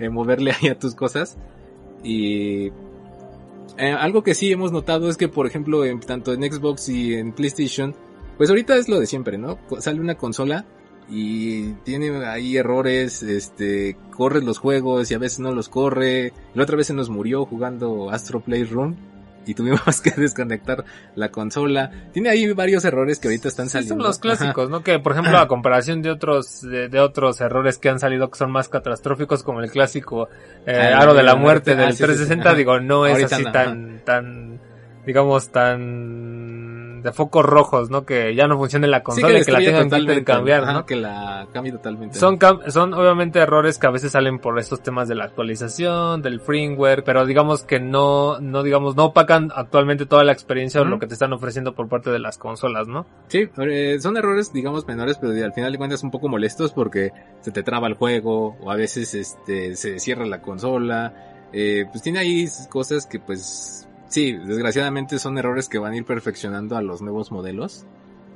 moverle 0.10 0.52
ahí 0.52 0.68
a 0.68 0.78
tus 0.78 0.94
cosas. 0.94 1.38
Y 2.04 2.70
eh, 3.78 3.92
algo 3.92 4.22
que 4.22 4.34
sí 4.34 4.50
hemos 4.50 4.72
notado 4.72 5.08
es 5.08 5.16
que, 5.16 5.28
por 5.28 5.46
ejemplo, 5.46 5.84
en, 5.84 6.00
tanto 6.00 6.32
en 6.32 6.42
Xbox 6.42 6.88
y 6.88 7.14
en 7.14 7.32
PlayStation, 7.32 7.94
pues 8.36 8.50
ahorita 8.50 8.76
es 8.76 8.88
lo 8.88 9.00
de 9.00 9.06
siempre, 9.06 9.38
¿no? 9.38 9.58
Sale 9.78 10.00
una 10.00 10.16
consola 10.16 10.64
y 11.08 11.72
tiene 11.84 12.24
ahí 12.26 12.56
errores, 12.56 13.22
este, 13.22 13.96
corres 14.16 14.44
los 14.44 14.58
juegos 14.58 15.10
y 15.10 15.14
a 15.14 15.18
veces 15.18 15.40
no 15.40 15.52
los 15.52 15.68
corre. 15.68 16.32
La 16.54 16.64
otra 16.64 16.76
vez 16.76 16.88
se 16.88 16.94
nos 16.94 17.10
murió 17.10 17.44
jugando 17.46 18.10
Astro 18.10 18.40
Playroom 18.40 18.96
y 19.46 19.54
tuvimos 19.54 20.00
que 20.02 20.10
desconectar 20.10 20.84
la 21.14 21.30
consola. 21.30 21.90
Tiene 22.12 22.28
ahí 22.28 22.52
varios 22.52 22.84
errores 22.84 23.18
que 23.18 23.28
ahorita 23.28 23.48
están 23.48 23.68
saliendo. 23.68 23.94
son 23.94 24.02
los 24.02 24.18
clásicos, 24.18 24.68
¿no? 24.68 24.82
Que 24.82 24.98
por 24.98 25.12
ejemplo 25.12 25.38
a 25.38 25.48
comparación 25.48 26.02
de 26.02 26.10
otros 26.10 26.62
de, 26.62 27.00
otros 27.00 27.40
errores 27.40 27.78
que 27.78 27.88
han 27.88 28.00
salido 28.00 28.30
que 28.30 28.38
son 28.38 28.50
más 28.50 28.68
catastróficos 28.68 29.42
como 29.42 29.60
el 29.60 29.70
clásico 29.70 30.28
eh, 30.66 30.76
Aro 30.76 31.14
de 31.14 31.22
la 31.22 31.36
Muerte 31.36 31.76
del 31.76 31.96
360, 31.96 32.54
digo, 32.54 32.80
no 32.80 33.06
es 33.06 33.32
así 33.32 33.44
tan 33.44 34.00
tan 34.04 34.60
digamos 35.06 35.50
tan 35.50 36.45
de 37.06 37.12
focos 37.12 37.44
rojos, 37.44 37.88
¿no? 37.88 38.04
Que 38.04 38.34
ya 38.34 38.48
no 38.48 38.58
funcione 38.58 38.88
la 38.88 39.04
consola 39.04 39.38
y 39.38 39.44
que 39.44 39.52
la 39.52 39.58
tengan 39.60 39.88
que 39.88 39.98
intercambiar, 39.98 40.72
¿no? 40.72 40.84
Que 40.84 40.96
la 40.96 41.46
cambie 41.52 41.70
totalmente. 41.70 42.18
Son, 42.18 42.36
son 42.66 42.94
obviamente 42.94 43.38
errores 43.38 43.78
que 43.78 43.86
a 43.86 43.90
veces 43.90 44.10
salen 44.10 44.40
por 44.40 44.58
estos 44.58 44.82
temas 44.82 45.06
de 45.06 45.14
la 45.14 45.24
actualización, 45.24 46.20
del 46.20 46.40
firmware, 46.40 47.04
pero 47.04 47.24
digamos 47.24 47.62
que 47.62 47.78
no, 47.78 48.40
no 48.40 48.64
digamos, 48.64 48.96
no 48.96 49.06
opacan 49.06 49.52
actualmente 49.54 50.04
toda 50.04 50.24
la 50.24 50.32
experiencia 50.32 50.80
o 50.80 50.84
lo 50.84 50.98
que 50.98 51.06
te 51.06 51.14
están 51.14 51.32
ofreciendo 51.32 51.76
por 51.76 51.88
parte 51.88 52.10
de 52.10 52.18
las 52.18 52.38
consolas, 52.38 52.88
¿no? 52.88 53.06
Sí, 53.28 53.48
eh, 53.58 53.98
son 54.00 54.16
errores, 54.16 54.52
digamos, 54.52 54.84
menores, 54.88 55.16
pero 55.18 55.32
al 55.32 55.52
final 55.52 55.70
de 55.70 55.78
cuentas 55.78 56.02
un 56.02 56.10
poco 56.10 56.28
molestos 56.28 56.72
porque 56.72 57.12
se 57.40 57.52
te 57.52 57.62
traba 57.62 57.86
el 57.86 57.94
juego 57.94 58.56
o 58.60 58.72
a 58.72 58.74
veces 58.74 59.14
este, 59.14 59.76
se 59.76 60.00
cierra 60.00 60.26
la 60.26 60.42
consola. 60.42 61.14
Eh, 61.52 61.84
pues 61.90 62.02
tiene 62.02 62.18
ahí 62.18 62.48
cosas 62.68 63.06
que 63.06 63.20
pues 63.20 63.85
sí, 64.08 64.32
desgraciadamente 64.32 65.18
son 65.18 65.38
errores 65.38 65.68
que 65.68 65.78
van 65.78 65.92
a 65.92 65.96
ir 65.96 66.04
perfeccionando 66.04 66.76
a 66.76 66.82
los 66.82 67.02
nuevos 67.02 67.30
modelos. 67.32 67.84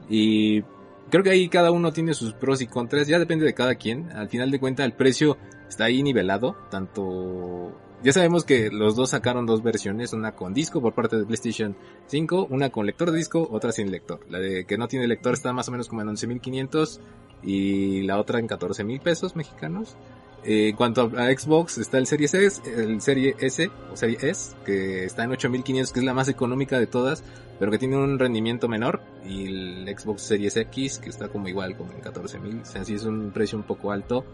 Y 0.09 0.63
creo 1.11 1.23
que 1.23 1.31
ahí 1.31 1.49
cada 1.49 1.71
uno 1.71 1.93
tiene 1.93 2.15
sus 2.15 2.33
pros 2.33 2.61
y 2.61 2.67
contras, 2.67 3.07
ya 3.07 3.19
depende 3.19 3.45
de 3.45 3.55
cada 3.55 3.75
quien. 3.77 4.11
Al 4.13 4.29
final 4.29 4.51
de 4.51 4.61
cuentas 4.61 4.87
el 4.87 4.93
precio 4.93 5.37
está 5.69 5.85
ahí 5.85 6.03
nivelado, 6.03 6.57
tanto 6.71 7.75
ya 8.03 8.13
sabemos 8.13 8.45
que 8.45 8.71
los 8.71 8.97
dos 8.97 9.11
sacaron 9.11 9.45
dos 9.45 9.63
versiones, 9.63 10.15
una 10.15 10.35
con 10.35 10.55
disco 10.55 10.81
por 10.81 10.95
parte 10.95 11.19
de 11.19 11.27
PlayStation 11.27 11.77
5, 12.07 12.47
una 12.49 12.71
con 12.71 12.87
lector 12.87 13.11
de 13.11 13.19
disco, 13.19 13.47
otra 13.51 13.73
sin 13.73 13.91
lector. 13.91 14.21
La 14.31 14.39
de 14.39 14.65
que 14.65 14.79
no 14.79 14.89
tiene 14.89 15.07
lector 15.07 15.35
está 15.35 15.53
más 15.53 15.69
o 15.69 15.73
menos 15.73 15.89
como 15.89 16.01
en 16.01 16.09
11.500 16.09 16.99
y 17.43 18.03
la 18.03 18.19
otra 18.19 18.39
en 18.39 18.49
14.000 18.49 19.03
pesos 19.03 19.37
mexicanos. 19.37 19.97
Eh, 20.45 20.71
en 20.71 20.77
cuanto 20.77 21.11
a 21.17 21.27
Xbox, 21.27 21.79
está 21.79 21.99
el 21.99 22.07
Series 22.07 22.33
S, 22.33 22.63
el 22.75 23.01
Serie 23.01 23.37
S 23.39 23.71
o 23.93 23.97
Serie 23.97 24.17
S, 24.23 24.55
que 24.65 25.05
está 25.05 25.25
en 25.25 25.33
8500, 25.33 25.93
que 25.93 26.01
es 26.01 26.05
la 26.07 26.15
más 26.15 26.29
económica 26.29 26.79
de 26.79 26.87
todas, 26.87 27.23
pero 27.59 27.71
que 27.71 27.79
tiene 27.79 27.97
un 27.97 28.19
rendimiento 28.19 28.67
menor, 28.67 29.03
y 29.27 29.47
el 29.47 29.99
Xbox 29.99 30.23
Series 30.23 30.57
X, 30.57 30.99
que 30.99 31.11
está 31.11 31.29
como 31.29 31.49
igual, 31.49 31.77
como 31.77 31.93
en 31.93 32.01
14000, 32.01 32.61
o 32.63 32.65
sea, 32.65 32.85
sí 32.85 32.95
es 32.95 33.05
un 33.05 33.33
precio 33.33 33.59
un 33.59 33.65
poco 33.65 33.93
alto. 33.93 34.25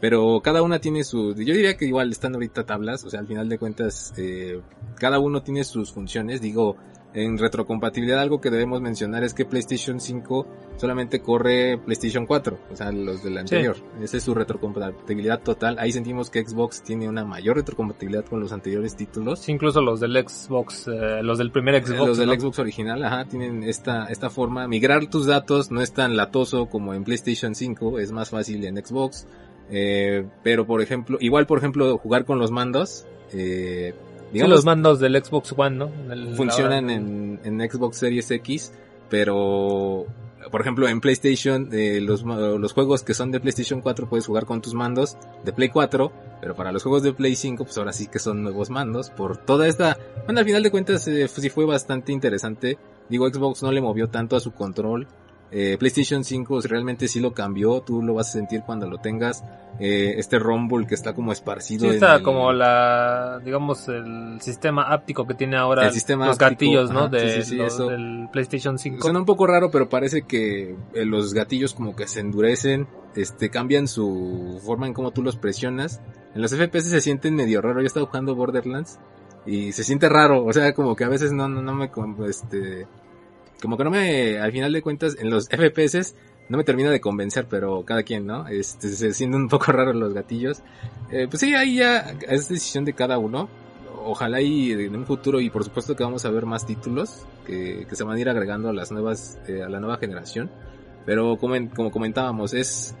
Pero 0.00 0.40
cada 0.42 0.62
una 0.62 0.78
tiene 0.80 1.04
su, 1.04 1.34
yo 1.34 1.54
diría 1.54 1.76
que 1.76 1.86
igual 1.86 2.10
están 2.10 2.34
ahorita 2.34 2.66
tablas, 2.66 3.04
o 3.04 3.10
sea, 3.10 3.20
al 3.20 3.26
final 3.26 3.48
de 3.48 3.58
cuentas, 3.58 4.12
eh, 4.16 4.60
cada 4.96 5.20
uno 5.20 5.42
tiene 5.42 5.64
sus 5.64 5.92
funciones, 5.92 6.40
digo, 6.40 6.76
en 7.16 7.38
retrocompatibilidad 7.38 8.20
algo 8.20 8.42
que 8.42 8.50
debemos 8.50 8.82
mencionar 8.82 9.24
es 9.24 9.32
que 9.32 9.46
PlayStation 9.46 10.00
5 10.00 10.46
solamente 10.76 11.20
corre 11.20 11.78
PlayStation 11.78 12.26
4, 12.26 12.58
o 12.70 12.76
sea, 12.76 12.92
los 12.92 13.22
del 13.22 13.38
anterior. 13.38 13.76
Esa 14.02 14.18
es 14.18 14.22
su 14.22 14.34
retrocompatibilidad 14.34 15.40
total. 15.40 15.78
Ahí 15.78 15.92
sentimos 15.92 16.28
que 16.28 16.46
Xbox 16.46 16.82
tiene 16.82 17.08
una 17.08 17.24
mayor 17.24 17.56
retrocompatibilidad 17.56 18.26
con 18.26 18.40
los 18.40 18.52
anteriores 18.52 18.96
títulos. 18.96 19.48
incluso 19.48 19.80
los 19.80 20.00
del 20.00 20.12
Xbox, 20.12 20.88
eh, 20.88 21.22
los 21.22 21.38
del 21.38 21.50
primer 21.50 21.82
Xbox. 21.82 22.06
los 22.06 22.18
del 22.18 22.38
Xbox 22.38 22.58
original, 22.58 23.02
ajá, 23.02 23.24
tienen 23.24 23.62
esta, 23.62 24.06
esta 24.06 24.28
forma. 24.28 24.68
Migrar 24.68 25.06
tus 25.06 25.24
datos 25.24 25.70
no 25.70 25.80
es 25.80 25.94
tan 25.94 26.16
latoso 26.16 26.66
como 26.66 26.92
en 26.92 27.04
PlayStation 27.04 27.54
5, 27.54 27.98
es 27.98 28.12
más 28.12 28.28
fácil 28.28 28.62
en 28.66 28.76
Xbox. 28.76 29.26
Eh, 29.70 30.26
pero 30.42 30.66
por 30.66 30.82
ejemplo, 30.82 31.16
igual 31.20 31.46
por 31.46 31.58
ejemplo 31.58 31.96
jugar 31.98 32.24
con 32.26 32.38
los 32.38 32.50
mandos, 32.50 33.06
eh, 33.32 33.94
los 34.32 34.64
mandos 34.64 35.00
del 35.00 35.22
Xbox 35.22 35.54
One, 35.56 35.76
¿no? 35.76 35.90
funcionan 36.34 36.90
en, 36.90 37.40
en, 37.44 37.70
Xbox 37.70 37.98
Series 37.98 38.30
X, 38.30 38.72
pero 39.08 40.06
por 40.50 40.60
ejemplo 40.60 40.88
en 40.88 41.00
PlayStation, 41.00 41.68
eh, 41.72 42.00
los, 42.00 42.22
los 42.22 42.72
juegos 42.72 43.02
que 43.02 43.14
son 43.14 43.30
de 43.30 43.40
PlayStation 43.40 43.80
4 43.80 44.08
puedes 44.08 44.26
jugar 44.26 44.46
con 44.46 44.62
tus 44.62 44.74
mandos 44.74 45.16
de 45.44 45.52
Play 45.52 45.68
4, 45.68 46.12
pero 46.40 46.54
para 46.54 46.72
los 46.72 46.82
juegos 46.82 47.02
de 47.02 47.12
Play 47.12 47.34
5 47.34 47.64
pues 47.64 47.76
ahora 47.78 47.92
sí 47.92 48.06
que 48.06 48.18
son 48.18 48.42
nuevos 48.42 48.70
mandos 48.70 49.10
por 49.10 49.36
toda 49.36 49.66
esta... 49.66 49.96
Bueno, 50.24 50.40
al 50.40 50.46
final 50.46 50.62
de 50.62 50.70
cuentas 50.70 51.06
eh, 51.08 51.28
sí 51.28 51.50
fue 51.50 51.64
bastante 51.64 52.12
interesante. 52.12 52.78
Digo, 53.08 53.28
Xbox 53.28 53.62
no 53.62 53.72
le 53.72 53.80
movió 53.80 54.08
tanto 54.08 54.36
a 54.36 54.40
su 54.40 54.52
control 54.52 55.06
eh, 55.52 55.76
PlayStation 55.78 56.24
5 56.24 56.60
realmente 56.62 57.06
sí 57.06 57.20
lo 57.20 57.32
cambió, 57.32 57.80
tú 57.80 58.02
lo 58.02 58.14
vas 58.14 58.30
a 58.30 58.32
sentir 58.32 58.62
cuando 58.62 58.88
lo 58.88 58.98
tengas. 58.98 59.44
Eh, 59.78 60.14
este 60.16 60.38
Rumble 60.38 60.86
que 60.86 60.94
está 60.94 61.14
como 61.14 61.32
esparcido. 61.32 61.88
Sí, 61.88 61.96
está 61.96 62.22
como 62.22 62.52
la, 62.52 63.40
digamos, 63.44 63.88
el 63.88 64.40
sistema 64.40 64.84
áptico 64.84 65.26
que 65.26 65.34
tiene 65.34 65.56
ahora 65.56 65.90
los 65.90 66.38
gatillos, 66.38 66.90
¿no? 66.90 67.08
de, 67.08 67.44
del 67.44 68.28
PlayStation 68.32 68.78
5. 68.78 69.02
Suena 69.02 69.18
un 69.18 69.26
poco 69.26 69.46
raro, 69.46 69.70
pero 69.70 69.88
parece 69.88 70.22
que 70.22 70.74
eh, 70.94 71.04
los 71.04 71.34
gatillos 71.34 71.74
como 71.74 71.94
que 71.94 72.08
se 72.08 72.20
endurecen, 72.20 72.88
este, 73.14 73.50
cambian 73.50 73.86
su 73.86 74.60
forma 74.64 74.86
en 74.86 74.94
cómo 74.94 75.10
tú 75.10 75.22
los 75.22 75.36
presionas. 75.36 76.00
En 76.34 76.42
los 76.42 76.54
FPS 76.54 76.90
se 76.90 77.00
sienten 77.00 77.34
medio 77.34 77.60
raro. 77.60 77.80
Yo 77.80 77.84
he 77.84 77.86
estado 77.86 78.06
jugando 78.06 78.34
Borderlands 78.34 78.98
y 79.46 79.72
se 79.72 79.84
siente 79.84 80.08
raro, 80.08 80.44
o 80.44 80.52
sea, 80.52 80.74
como 80.74 80.96
que 80.96 81.04
a 81.04 81.08
veces 81.08 81.32
no, 81.32 81.48
no, 81.48 81.62
no 81.62 81.72
me, 81.72 81.90
este, 82.28 82.86
como 83.60 83.76
que 83.76 83.84
no 83.84 83.90
me, 83.90 84.38
al 84.38 84.52
final 84.52 84.72
de 84.72 84.82
cuentas, 84.82 85.16
en 85.18 85.30
los 85.30 85.48
FPS 85.48 86.14
no 86.48 86.58
me 86.58 86.64
termina 86.64 86.90
de 86.90 87.00
convencer, 87.00 87.46
pero 87.48 87.84
cada 87.84 88.02
quien, 88.02 88.26
¿no? 88.26 88.46
Este, 88.48 88.88
se 88.88 89.12
sienten 89.12 89.42
un 89.42 89.48
poco 89.48 89.66
raros 89.72 89.96
los 89.96 90.12
gatillos. 90.14 90.62
Eh, 91.10 91.26
pues 91.28 91.40
sí, 91.40 91.54
ahí 91.54 91.76
ya 91.76 92.16
es 92.28 92.48
decisión 92.48 92.84
de 92.84 92.92
cada 92.92 93.18
uno. 93.18 93.48
Ojalá 94.04 94.40
y 94.40 94.70
en 94.70 94.94
un 94.94 95.04
futuro, 95.04 95.40
y 95.40 95.50
por 95.50 95.64
supuesto 95.64 95.96
que 95.96 96.04
vamos 96.04 96.24
a 96.24 96.30
ver 96.30 96.46
más 96.46 96.64
títulos 96.64 97.26
que, 97.44 97.86
que 97.88 97.96
se 97.96 98.04
van 98.04 98.16
a 98.16 98.20
ir 98.20 98.28
agregando 98.28 98.68
a 98.68 98.72
las 98.72 98.92
nuevas, 98.92 99.38
eh, 99.48 99.62
a 99.62 99.68
la 99.68 99.80
nueva 99.80 99.96
generación. 99.98 100.48
Pero 101.04 101.36
como, 101.38 101.54
como 101.70 101.90
comentábamos, 101.90 102.54
es, 102.54 102.94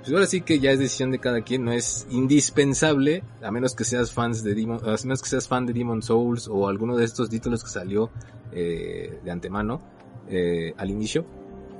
pues 0.00 0.12
ahora 0.12 0.26
sí 0.26 0.40
que 0.40 0.58
ya 0.58 0.72
es 0.72 0.80
decisión 0.80 1.12
de 1.12 1.20
cada 1.20 1.42
quien, 1.42 1.64
no 1.64 1.72
es 1.72 2.08
indispensable, 2.10 3.22
a 3.40 3.52
menos 3.52 3.76
que 3.76 3.84
seas 3.84 4.12
fans 4.12 4.42
de 4.42 4.54
Demon, 4.54 4.80
a 4.84 4.96
menos 5.04 5.22
que 5.22 5.28
seas 5.28 5.46
fan 5.46 5.64
de 5.64 5.72
Demon 5.72 6.02
Souls 6.02 6.48
o 6.48 6.66
alguno 6.66 6.96
de 6.96 7.04
estos 7.04 7.30
títulos 7.30 7.62
que 7.62 7.70
salió 7.70 8.10
eh, 8.50 9.20
de 9.22 9.30
antemano 9.30 9.80
eh, 10.30 10.74
al 10.76 10.90
inicio. 10.90 11.24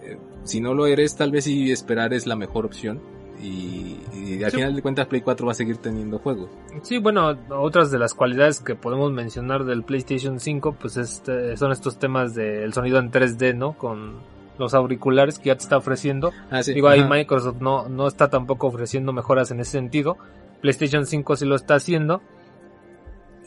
Eh, 0.03 0.17
si 0.45 0.61
no 0.61 0.75
lo 0.75 0.87
eres, 0.87 1.17
tal 1.17 1.31
vez 1.31 1.45
si 1.45 1.71
esperar 1.71 2.13
es 2.13 2.27
la 2.27 2.37
mejor 2.37 2.67
opción. 2.67 3.01
Y, 3.41 4.43
al 4.43 4.51
final 4.51 4.75
de 4.75 4.83
cuentas 4.83 5.07
Play 5.07 5.21
4 5.21 5.47
va 5.47 5.53
a 5.53 5.55
seguir 5.55 5.77
teniendo 5.77 6.19
juegos. 6.19 6.51
Sí, 6.83 6.99
bueno, 6.99 7.37
otras 7.51 7.91
de 7.91 7.99
las 7.99 8.15
cualidades 8.15 8.61
que 8.61 8.75
podemos 8.75 9.13
mencionar 9.13 9.65
del 9.65 9.85
PlayStation 9.85 10.41
5 10.41 10.77
pues 10.81 10.97
este, 10.97 11.57
son 11.57 11.71
estos 11.71 11.99
temas 11.99 12.35
del 12.35 12.73
sonido 12.73 12.99
en 12.99 13.13
3D, 13.13 13.55
¿no? 13.55 13.75
Con 13.75 14.17
los 14.59 14.75
auriculares 14.75 15.39
que 15.39 15.47
ya 15.47 15.55
te 15.55 15.63
está 15.63 15.77
ofreciendo. 15.77 16.33
Ah, 16.51 16.63
Digo, 16.63 16.89
ahí 16.89 17.05
Microsoft 17.05 17.61
no, 17.61 17.89
no 17.89 18.09
está 18.09 18.29
tampoco 18.29 18.67
ofreciendo 18.67 19.13
mejoras 19.13 19.53
en 19.53 19.61
ese 19.61 19.73
sentido. 19.73 20.17
PlayStation 20.61 21.07
5 21.07 21.37
sí 21.37 21.45
lo 21.45 21.55
está 21.55 21.77
haciendo 21.77 22.21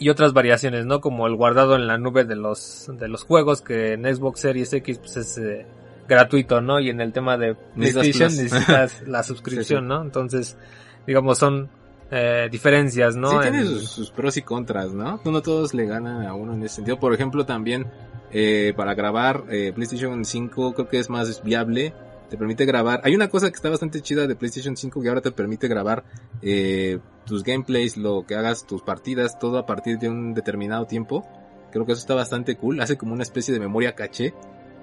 y 0.02 0.10
otras 0.10 0.34
variaciones, 0.34 0.88
¿no? 0.88 1.00
Como 1.00 1.28
el 1.28 1.36
guardado 1.36 1.76
en 1.76 1.86
la 1.86 2.00
nube 2.00 2.26
de 2.26 2.36
los, 2.36 2.90
de 2.98 3.08
los 3.08 3.24
juegos 3.24 3.62
que 3.62 3.94
en 3.94 4.04
Xbox 4.04 4.40
Series 4.40 4.74
X 4.74 4.98
pues 4.98 5.16
es 5.16 5.38
eh, 5.38 5.68
gratuito, 6.08 6.60
¿no? 6.60 6.80
Y 6.80 6.90
en 6.90 7.02
el 7.02 7.14
tema 7.14 7.38
de 7.38 7.54
PlayStation 7.54 8.36
necesitas 8.36 9.04
la 9.08 9.22
suscripción, 9.22 9.88
¿no? 9.88 10.02
Entonces, 10.02 10.58
digamos, 11.06 11.38
son 11.38 11.70
eh, 12.10 12.50
diferencias, 12.52 13.16
¿no? 13.16 13.30
Sí, 13.30 13.38
tiene 13.44 13.64
sus, 13.64 14.10
pros 14.10 14.38
y 14.38 14.42
contras, 14.42 14.92
¿no? 14.92 15.22
No 15.24 15.42
todos 15.44 15.76
le 15.76 15.86
ganan 15.86 16.26
a 16.26 16.34
uno 16.34 16.56
en 16.56 16.64
ese 16.64 16.78
sentido. 16.78 17.00
Por 17.00 17.14
ejemplo, 17.14 17.46
también 17.46 17.86
eh, 18.32 18.74
para 18.76 18.96
grabar 18.96 19.44
eh, 19.52 19.72
PlayStation 19.72 20.26
5 20.26 20.74
creo 20.74 20.90
que 20.90 20.98
es 20.98 21.12
más 21.12 21.44
viable 21.44 21.94
te 22.32 22.38
permite 22.38 22.64
grabar. 22.66 23.02
Hay 23.04 23.14
una 23.14 23.28
cosa 23.28 23.50
que 23.50 23.56
está 23.56 23.70
bastante 23.70 24.00
chida 24.00 24.26
de 24.26 24.38
PlayStation 24.38 24.78
5 24.78 25.02
que 25.02 25.10
ahora 25.10 25.20
te 25.20 25.34
permite 25.34 25.68
grabar 25.68 26.06
eh, 26.42 27.00
tus 27.26 27.44
gameplays, 27.44 27.98
lo 27.98 28.26
que 28.26 28.36
hagas, 28.36 28.66
tus 28.66 28.82
partidas, 28.82 29.38
todo 29.38 29.58
a 29.58 29.66
partir 29.66 30.00
de 30.00 30.08
un 30.08 30.34
determinado 30.34 30.86
tiempo. 30.88 31.28
Creo 31.74 31.86
que 31.86 31.92
eso 31.92 32.00
está 32.00 32.16
bastante 32.16 32.56
cool. 32.56 32.80
Hace 32.80 32.98
como 32.98 33.12
una 33.12 33.24
especie 33.24 33.54
de 33.54 33.60
memoria 33.60 33.96
caché. 33.96 34.34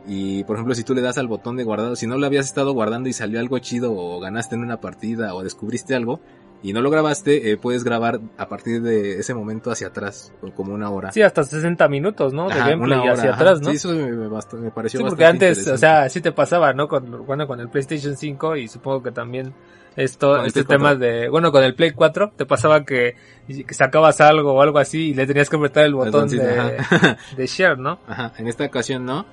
Y 0.07 0.45
por 0.45 0.57
ejemplo, 0.57 0.75
si 0.75 0.85
tú 0.85 0.95
le 0.95 1.00
das 1.00 1.17
al 1.17 1.26
botón 1.26 1.57
de 1.57 1.64
guardado, 1.64 1.97
si 1.97 2.07
no 2.07 2.19
lo 2.19 2.26
habías 2.26 2.45
estado 2.45 2.75
guardando 2.75 3.09
y 3.09 3.14
salió 3.14 3.40
algo 3.40 3.59
chido 3.61 3.95
o 3.95 4.21
ganaste 4.21 4.55
en 4.55 4.61
una 4.61 4.83
partida 4.83 5.35
o 5.35 5.43
descubriste 5.43 5.95
algo, 5.95 6.21
y 6.62 6.73
no 6.73 6.81
lo 6.81 6.91
grabaste, 6.91 7.50
eh, 7.50 7.57
puedes 7.57 7.85
grabar 7.85 8.21
a 8.37 8.49
partir 8.49 8.83
de 8.83 9.19
ese 9.19 9.33
momento 9.35 9.71
hacia 9.71 9.88
atrás, 9.88 10.33
como 10.57 10.75
una 10.75 10.91
hora. 10.91 11.12
Sí, 11.12 11.23
hasta 11.23 11.45
60 11.45 11.88
minutos, 11.88 12.33
¿no? 12.33 12.49
De 12.49 12.57
gameplay 12.57 13.07
hacia 13.09 13.35
atrás, 13.35 13.61
¿no? 13.61 13.71
Sí, 13.71 13.77
eso 13.77 13.91
me, 13.91 14.11
me, 14.11 14.71
pareció 14.71 15.00
sí, 15.00 15.07
porque 15.07 15.25
antes, 15.25 15.67
o 15.69 15.79
sea, 15.79 16.09
sí 16.09 16.21
te 16.21 16.33
pasaba, 16.33 16.73
¿no? 16.73 16.88
Con, 16.88 17.25
bueno, 17.27 17.47
con 17.47 17.61
el 17.61 17.69
PlayStation 17.69 18.17
5 18.17 18.57
y 18.57 18.69
supongo 18.69 19.03
que 19.03 19.12
también 19.12 19.55
esto, 19.99 20.45
este 20.45 20.65
tema 20.65 20.95
de, 20.95 21.29
bueno, 21.29 21.50
con 21.50 21.65
el 21.65 21.75
Play 21.75 21.91
4 21.91 22.33
te 22.37 22.47
pasaba 22.47 22.85
que, 22.85 23.17
que 23.49 23.75
sacabas 23.75 24.21
algo 24.21 24.53
o 24.53 24.62
algo 24.62 24.79
así 24.79 25.09
y 25.09 25.15
le 25.15 25.27
tenías 25.27 25.50
que 25.50 25.57
apretar 25.57 25.85
el 25.87 25.95
botón 25.95 26.29
de, 26.29 26.38
de 27.37 27.47
share, 27.47 27.79
¿no? 27.79 27.99
Ajá, 28.07 28.33
en 28.38 28.47
esta 28.47 28.65
ocasión 28.65 29.05
no. 29.05 29.27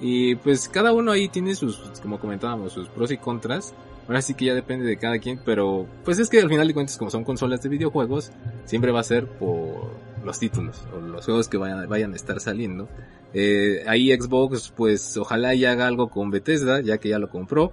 Y 0.00 0.36
pues 0.36 0.68
cada 0.68 0.92
uno 0.92 1.12
ahí 1.12 1.28
tiene 1.28 1.54
sus, 1.54 1.76
como 2.00 2.20
comentábamos, 2.20 2.72
sus 2.72 2.88
pros 2.88 3.10
y 3.10 3.16
contras. 3.16 3.74
Ahora 4.08 4.20
sí 4.20 4.34
que 4.34 4.46
ya 4.46 4.54
depende 4.54 4.84
de 4.84 4.96
cada 4.96 5.18
quien, 5.18 5.40
pero 5.44 5.86
pues 6.04 6.18
es 6.18 6.28
que 6.28 6.40
al 6.40 6.48
final 6.48 6.66
de 6.66 6.74
cuentas 6.74 6.96
como 6.96 7.10
son 7.10 7.24
consolas 7.24 7.62
de 7.62 7.68
videojuegos, 7.68 8.32
siempre 8.64 8.90
va 8.90 9.00
a 9.00 9.04
ser 9.04 9.26
por 9.26 9.92
los 10.24 10.38
títulos 10.38 10.84
o 10.94 11.00
los 11.00 11.24
juegos 11.24 11.48
que 11.48 11.56
vayan, 11.56 11.88
vayan 11.88 12.12
a 12.12 12.16
estar 12.16 12.40
saliendo. 12.40 12.88
Eh, 13.34 13.84
ahí 13.86 14.12
Xbox 14.12 14.72
pues 14.76 15.16
ojalá 15.16 15.54
ya 15.54 15.72
haga 15.72 15.86
algo 15.86 16.10
con 16.10 16.30
Bethesda, 16.30 16.80
ya 16.80 16.98
que 16.98 17.10
ya 17.10 17.18
lo 17.18 17.30
compró. 17.30 17.72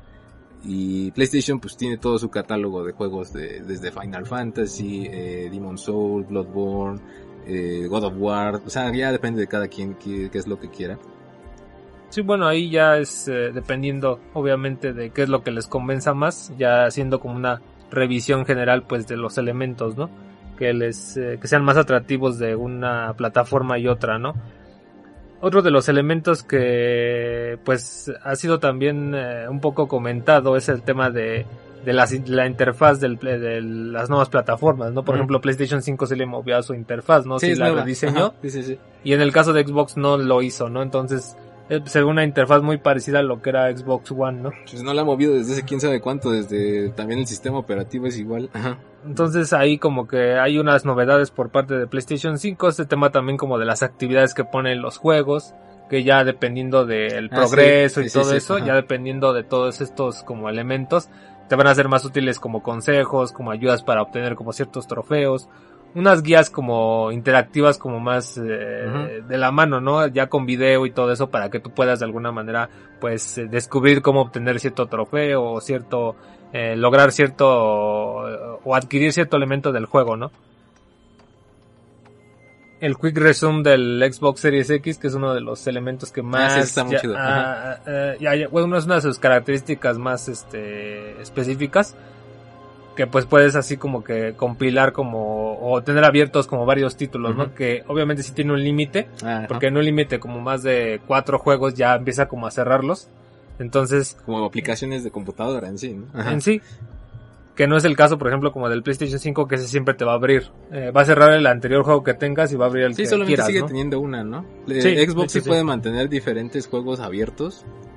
Y 0.64 1.12
PlayStation 1.12 1.60
pues 1.60 1.78
tiene 1.78 1.98
todo 1.98 2.20
su 2.20 2.30
catálogo 2.30 2.84
de 2.84 2.92
juegos 2.92 3.32
de, 3.34 3.62
desde 3.62 3.92
Final 3.92 4.26
Fantasy, 4.26 5.08
eh, 5.10 5.50
Demon 5.52 5.78
Soul, 5.78 6.26
Bloodborne, 6.26 7.00
eh, 7.48 7.88
God 7.88 8.04
of 8.04 8.14
War, 8.18 8.62
o 8.66 8.70
sea, 8.70 8.94
ya 8.94 9.12
depende 9.12 9.40
de 9.40 9.48
cada 9.48 9.68
quien 9.68 9.96
qué, 9.96 10.30
qué 10.30 10.38
es 10.38 10.48
lo 10.48 10.60
que 10.60 10.70
quiera. 10.70 11.00
Sí, 12.10 12.22
bueno, 12.22 12.48
ahí 12.48 12.70
ya 12.70 12.98
es 12.98 13.28
eh, 13.28 13.52
dependiendo 13.54 14.20
obviamente 14.34 14.94
de 14.94 15.12
qué 15.12 15.24
es 15.24 15.30
lo 15.30 15.44
que 15.44 15.52
les 15.52 15.68
convenza 15.68 16.14
más, 16.14 16.52
ya 16.58 16.86
haciendo 16.86 17.20
como 17.20 17.36
una 17.36 17.62
revisión 17.92 18.46
general 18.46 18.84
pues 18.84 19.08
de 19.08 19.16
los 19.16 19.38
elementos, 19.38 19.96
¿no? 19.96 20.10
Que 20.58 20.74
les 20.74 21.18
eh, 21.18 21.38
que 21.40 21.48
sean 21.48 21.64
más 21.64 21.78
atractivos 21.78 22.40
de 22.40 22.56
una 22.56 23.14
plataforma 23.14 23.78
y 23.78 23.88
otra, 23.88 24.18
¿no? 24.18 24.34
Otro 25.42 25.62
de 25.62 25.72
los 25.72 25.88
elementos 25.88 26.44
que 26.44 27.60
pues 27.64 28.12
ha 28.24 28.36
sido 28.36 28.60
también 28.60 29.14
eh, 29.16 29.48
un 29.48 29.62
poco 29.62 29.88
comentado 29.88 30.58
es 30.58 30.68
el 30.68 30.82
tema 30.82 31.12
de, 31.12 31.46
de 31.86 31.94
la, 31.94 32.08
la 32.26 32.48
interfaz 32.48 33.00
del, 33.00 33.18
de 33.18 33.62
las 33.62 34.10
nuevas 34.10 34.30
plataformas, 34.30 34.92
¿no? 34.92 35.04
Por 35.04 35.16
ejemplo, 35.16 35.40
PlayStation 35.40 35.82
5 35.82 36.08
se 36.08 36.16
le 36.16 36.26
movió 36.26 36.58
a 36.58 36.64
su 36.64 36.74
interfaz, 36.74 37.26
¿no? 37.26 37.40
Sí, 37.40 37.56
la 37.56 37.72
rediseñó. 37.72 38.34
Sí, 38.42 38.50
sí, 38.50 38.64
sí. 38.64 38.80
Y 39.04 39.14
en 39.14 39.22
el 39.22 39.32
caso 39.32 39.54
de 39.54 39.64
Xbox 39.64 39.96
no 39.96 40.18
lo 40.18 40.42
hizo, 40.42 40.70
¿no? 40.70 40.82
Entonces, 40.82 41.38
según 41.86 42.12
una 42.12 42.24
interfaz 42.24 42.62
muy 42.62 42.78
parecida 42.78 43.20
a 43.20 43.24
lo 43.24 43.42
que 43.42 43.50
era 43.52 43.76
Xbox 43.76 44.12
One, 44.12 44.42
¿no? 44.42 44.52
Pues 44.70 44.82
no 44.84 44.94
la 44.94 45.02
ha 45.02 45.06
movido 45.06 45.34
desde 45.36 45.54
hace 45.54 45.64
quién 45.66 45.80
sabe 45.80 46.02
cuánto, 46.02 46.32
desde 46.32 46.90
también 46.90 47.20
el 47.20 47.28
sistema 47.28 47.58
operativo 47.60 48.08
es 48.08 48.18
igual. 48.18 48.50
Ajá. 48.54 48.78
Entonces 49.06 49.54
ahí 49.54 49.78
como 49.78 50.08
que 50.08 50.34
hay 50.40 50.58
unas 50.58 50.86
novedades 50.86 51.32
por 51.32 51.50
parte 51.50 51.78
de 51.78 51.88
PlayStation 51.88 52.38
5, 52.38 52.70
este 52.70 52.86
tema 52.86 53.12
también 53.12 53.38
como 53.38 53.58
de 53.58 53.66
las 53.66 53.84
actividades 53.84 54.34
que 54.34 54.44
ponen 54.44 54.82
los 54.82 54.98
juegos, 54.98 55.54
que 55.90 56.04
ya 56.04 56.24
dependiendo 56.24 56.86
del 56.86 57.30
Ah, 57.32 57.36
progreso 57.36 58.02
sí, 58.02 58.08
y 58.08 58.10
sí, 58.10 58.20
todo 58.20 58.32
sí, 58.32 58.38
eso, 58.38 58.56
ajá. 58.58 58.66
ya 58.66 58.76
dependiendo 58.76 59.34
de 59.34 59.44
todos 59.44 59.82
estos 59.82 60.24
como 60.24 60.50
elementos, 60.50 61.10
te 61.48 61.56
van 61.56 61.68
a 61.68 61.74
ser 61.76 61.88
más 61.88 62.06
útiles 62.06 62.40
como 62.40 62.62
consejos, 62.62 63.32
como 63.32 63.52
ayudas 63.52 63.82
para 63.84 64.02
obtener 64.04 64.36
como 64.36 64.54
ciertos 64.54 64.88
trofeos, 64.88 65.50
unas 65.96 66.22
guías 66.22 66.50
como 66.50 67.12
interactivas 67.12 67.78
como 67.78 68.00
más 68.00 68.38
eh, 68.38 69.22
de 69.28 69.38
la 69.38 69.52
mano, 69.52 69.82
¿no? 69.82 70.06
Ya 70.08 70.28
con 70.28 70.46
video 70.46 70.86
y 70.86 70.92
todo 70.92 71.12
eso 71.12 71.30
para 71.30 71.50
que 71.50 71.60
tú 71.60 71.72
puedas 71.72 72.00
de 72.00 72.06
alguna 72.06 72.32
manera 72.32 72.70
pues 73.02 73.38
eh, 73.38 73.48
descubrir 73.50 74.02
cómo 74.02 74.22
obtener 74.22 74.60
cierto 74.60 74.88
trofeo 74.88 75.44
o 75.44 75.62
cierto 75.62 76.16
eh, 76.54 76.76
lograr 76.76 77.12
cierto 77.12 77.48
o 78.64 78.76
adquirir 78.76 79.14
cierto 79.14 79.38
elemento 79.38 79.72
del 79.72 79.86
juego, 79.86 80.16
¿no? 80.18 80.32
El 82.82 82.98
Quick 82.98 83.18
Resume 83.18 83.62
del 83.62 84.02
Xbox 84.14 84.40
Series 84.40 84.70
X, 84.70 84.98
que 85.00 85.08
es 85.08 85.14
uno 85.14 85.34
de 85.34 85.42
los 85.42 85.68
elementos 85.68 86.12
que 86.14 86.22
más... 86.22 86.54
sí, 86.54 86.60
está 86.62 86.86
muy 86.86 86.94
ya- 86.94 87.02
chido. 87.02 87.16
ah, 87.18 87.76
ah, 87.86 88.14
ya- 88.22 88.36
ya- 88.36 88.48
bueno, 88.48 88.78
es 88.78 88.86
una 88.86 88.96
de 88.96 89.02
sus 89.02 89.20
características 89.20 89.98
más 89.98 90.30
este, 90.30 91.20
específicas, 91.22 91.98
que 93.00 93.08
pues 93.08 93.26
puedes 93.26 93.56
así 93.56 93.78
como 93.78 94.04
que 94.04 94.34
compilar 94.36 94.92
como, 94.92 95.58
o 95.62 95.82
tener 95.82 96.04
abiertos 96.04 96.48
como 96.48 96.66
varios 96.66 96.98
títulos, 96.98 97.34
¿no? 97.34 97.56
Que 97.56 97.82
obviamente 97.88 98.24
sí 98.24 98.34
tiene 98.34 98.52
un 98.52 98.62
límite, 98.62 99.08
porque 99.48 99.68
en 99.68 99.78
un 99.78 99.86
límite 99.86 100.20
como 100.20 100.42
más 100.42 100.64
de 100.64 101.00
cuatro 101.08 101.40
juegos 101.40 101.76
ya 101.76 101.96
empieza 101.96 102.28
como 102.28 102.46
a 102.46 102.52
cerrarlos. 102.52 103.08
Entonces, 103.58 104.18
Como 104.26 104.44
aplicaciones 104.44 105.06
de 105.06 105.12
computadora 105.12 105.70
en 105.70 105.78
sí, 105.78 105.94
¿no? 105.94 106.08
Ajá. 106.14 106.34
en 106.34 106.42
sí. 106.42 106.62
Que 107.56 107.68
no 107.68 107.78
es 107.78 107.86
el 107.86 107.96
caso, 107.96 108.18
por 108.18 108.28
ejemplo, 108.28 108.52
como 108.52 108.68
del 108.68 108.84
PlayStation 108.84 109.18
5, 109.18 109.48
que 109.48 109.56
ese 109.56 109.70
siempre 109.70 109.94
te 109.94 110.04
va 110.04 110.12
a 110.12 110.16
abrir. 110.16 110.52
Eh, 110.70 110.92
va 110.92 111.00
a 111.00 111.06
cerrar 111.06 111.32
el 111.32 111.48
anterior 111.48 111.84
juego 111.86 112.04
que 112.04 112.14
tengas 112.16 112.52
y 112.52 112.58
va 112.58 112.66
a 112.66 112.68
abrir 112.68 112.84
el 112.84 112.96
Sí, 112.96 113.04
que 113.04 113.08
solamente 113.08 113.30
quieras, 113.36 113.48
sigue 113.48 113.60
¿no? 113.62 113.66
teniendo 113.68 114.02
una, 114.02 114.26
¿no? 114.26 114.46
Eh, 114.68 114.82
Sí, 114.82 114.94
de 114.96 115.08
Xbox 115.10 115.32
sí, 115.32 115.40
sí. 115.40 115.48
puede 115.48 115.64
mantener 115.64 116.10
diferentes 116.10 116.68
juegos 116.68 117.00
abiertos, 117.00 117.64
eh, 117.66 117.89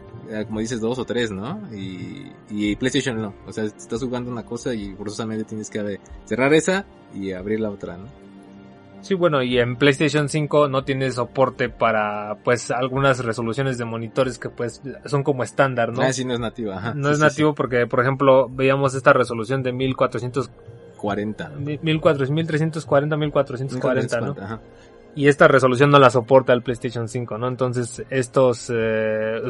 como 0.47 0.61
dices, 0.61 0.81
dos 0.81 0.99
o 0.99 1.05
tres, 1.05 1.31
¿no? 1.31 1.61
Y, 1.75 2.33
y 2.51 2.77
PlayStation 2.77 3.21
no. 3.21 3.35
O 3.47 3.53
sea, 3.53 3.65
estás 3.65 4.03
jugando 4.03 4.31
una 4.31 4.45
cosa 4.45 4.75
y 4.75 4.95
forzosamente 4.95 5.45
tienes 5.45 5.71
que 5.71 5.79
eh, 5.81 6.01
cerrar 6.25 6.53
esa 6.55 6.85
y 7.15 7.33
abrir 7.33 7.61
la 7.61 7.71
otra, 7.71 7.97
¿no? 7.97 8.07
Sí, 9.03 9.15
bueno, 9.15 9.43
y 9.43 9.59
en 9.59 9.77
PlayStation 9.77 10.29
5 10.29 10.69
no 10.69 10.85
tiene 10.85 11.11
soporte 11.11 11.69
para, 11.69 12.37
pues, 12.45 12.71
algunas 12.71 13.25
resoluciones 13.25 13.77
de 13.77 13.85
monitores 13.85 14.39
que, 14.39 14.49
pues, 14.49 14.81
son 15.07 15.25
como 15.25 15.43
estándar, 15.43 15.93
¿no? 15.93 16.03
Ah, 16.03 16.13
sí, 16.13 16.25
no 16.25 16.35
es 16.35 16.41
nativa, 16.41 16.77
ajá. 16.77 16.95
no 16.95 17.09
Sí, 17.09 17.13
es 17.15 17.19
sí, 17.19 17.25
nativo 17.25 17.53
porque, 17.53 17.89
por 17.89 18.01
ejemplo, 18.01 18.49
veíamos 18.49 18.95
esta 18.95 19.13
resolución 19.13 19.65
de 19.65 19.73
1400, 19.73 20.47
sí. 20.47 20.53
40. 20.99 21.49
1400, 21.83 22.31
1340, 22.31 23.17
1440, 23.17 24.21
¿no? 24.21 24.37
Ajá. 24.41 24.61
Y 25.15 25.29
esta 25.29 25.47
resolución 25.47 25.91
no 25.91 25.99
la 25.99 26.09
soporta 26.09 26.53
el 26.55 26.63
PlayStation 26.63 27.07
5, 27.09 27.37
¿no? 27.37 27.47
Entonces, 27.49 28.03
estos, 28.09 28.71
eh, 28.75 29.41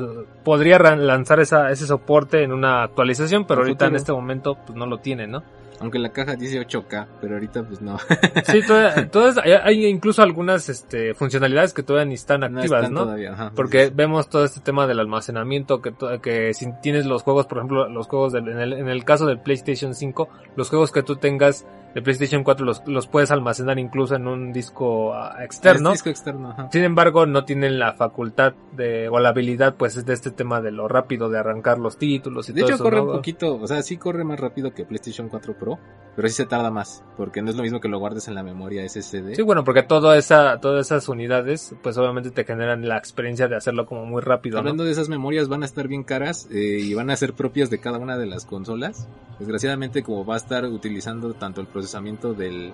podría 0.44 0.78
lanzar 0.96 1.38
esa, 1.40 1.70
ese 1.70 1.86
soporte 1.86 2.42
en 2.42 2.52
una 2.52 2.82
actualización, 2.82 3.46
pero 3.46 3.60
ahorita 3.62 3.86
en 3.86 3.94
este 3.96 4.12
momento, 4.12 4.58
pues, 4.66 4.76
no 4.76 4.86
lo 4.86 4.98
tiene, 4.98 5.26
¿no? 5.26 5.42
Aunque 5.80 5.98
la 5.98 6.10
caja 6.10 6.36
dice 6.36 6.60
8K, 6.60 7.06
pero 7.20 7.34
ahorita 7.34 7.64
pues 7.64 7.80
no. 7.80 7.98
Sí, 8.44 8.60
toda- 8.66 9.08
todas, 9.08 9.36
hay, 9.38 9.84
incluso 9.86 10.22
algunas, 10.22 10.68
este, 10.68 11.12
funcionalidades 11.14 11.72
que 11.72 11.82
todavía 11.82 12.06
ni 12.08 12.14
están 12.14 12.40
no 12.40 12.46
activas, 12.46 12.82
están 12.82 12.94
¿no? 12.94 13.02
todavía, 13.04 13.32
ajá. 13.32 13.52
Porque 13.56 13.86
Sí, 13.86 13.92
vemos 13.94 14.28
todo 14.28 14.44
este 14.44 14.60
tema 14.60 14.86
del 14.86 15.00
almacenamiento, 15.00 15.80
que, 15.82 15.92
que 16.22 16.54
si 16.54 16.72
tienes 16.82 17.06
los 17.06 17.22
juegos, 17.24 17.46
por 17.46 17.58
ejemplo, 17.58 17.88
los 17.88 18.06
juegos 18.06 18.32
del, 18.32 18.48
en, 18.48 18.58
el, 18.60 18.72
en 18.74 18.88
el 18.88 19.04
caso 19.04 19.26
del 19.26 19.40
PlayStation 19.40 19.94
5, 19.94 20.28
los 20.54 20.68
juegos 20.68 20.92
que 20.92 21.02
tú 21.02 21.16
tengas 21.16 21.66
de 21.94 22.02
PlayStation 22.02 22.44
4 22.44 22.64
los, 22.64 22.82
los 22.86 23.06
puedes 23.06 23.30
almacenar 23.30 23.78
incluso 23.78 24.14
en 24.14 24.26
un 24.26 24.52
disco 24.52 25.14
ah, 25.14 25.36
externo. 25.42 25.90
Es 25.90 25.94
disco 25.94 26.10
externo, 26.10 26.50
ajá. 26.50 26.68
Sin 26.72 26.84
embargo, 26.84 27.26
no 27.26 27.44
tienen 27.44 27.78
la 27.78 27.92
facultad 27.92 28.54
de, 28.72 29.08
o 29.08 29.18
la 29.18 29.30
habilidad, 29.30 29.74
pues, 29.76 30.04
de 30.04 30.12
este 30.12 30.30
tema 30.30 30.60
de 30.60 30.70
lo 30.70 30.88
rápido 30.88 31.28
de 31.28 31.38
arrancar 31.38 31.78
los 31.78 31.98
títulos 31.98 32.48
y 32.48 32.52
De 32.52 32.60
todo 32.60 32.68
hecho 32.68 32.74
eso, 32.76 32.84
corre 32.84 32.96
¿no? 32.96 33.04
un 33.04 33.12
poquito, 33.12 33.56
o 33.56 33.66
sea, 33.66 33.82
sí 33.82 33.96
corre 33.96 34.24
más 34.24 34.40
rápido 34.40 34.72
que 34.72 34.84
PlayStation 34.84 35.28
4 35.28 35.58
Pro, 35.58 35.78
pero 36.16 36.28
sí 36.28 36.34
se 36.34 36.46
tarda 36.46 36.70
más, 36.70 37.04
porque 37.16 37.42
no 37.42 37.50
es 37.50 37.56
lo 37.56 37.62
mismo 37.62 37.80
que 37.80 37.88
lo 37.88 37.98
guardes 37.98 38.28
en 38.28 38.34
la 38.34 38.42
memoria 38.42 38.88
SSD. 38.88 39.34
Sí, 39.34 39.42
bueno, 39.42 39.64
porque 39.64 39.82
toda 39.82 40.16
esa, 40.16 40.58
todas 40.60 40.86
esas 40.86 41.08
unidades, 41.08 41.74
pues 41.82 41.96
obviamente 41.98 42.30
te 42.30 42.44
generan 42.44 42.86
la 42.88 42.96
experiencia 42.96 43.48
de 43.48 43.56
hacerlo 43.56 43.86
como 43.86 44.04
muy 44.04 44.22
rápido, 44.22 44.54
¿no? 44.54 44.60
Hablando 44.60 44.84
de 44.84 44.92
esas 44.92 45.08
memorias, 45.08 45.48
van 45.48 45.62
a 45.62 45.66
estar 45.66 45.88
bien 45.88 46.04
caras 46.04 46.48
eh, 46.50 46.80
y 46.82 46.94
van 46.94 47.10
a 47.10 47.16
ser 47.16 47.34
propias 47.34 47.70
de 47.70 47.78
cada 47.78 47.98
una 47.98 48.16
de 48.16 48.26
las 48.26 48.44
consolas. 48.44 49.08
Desgraciadamente, 49.38 50.02
como 50.02 50.24
va 50.24 50.34
a 50.34 50.36
estar 50.36 50.64
utilizando 50.66 51.34
tanto 51.34 51.60
el 51.60 51.66
procesamiento 51.86 52.32
del 52.34 52.72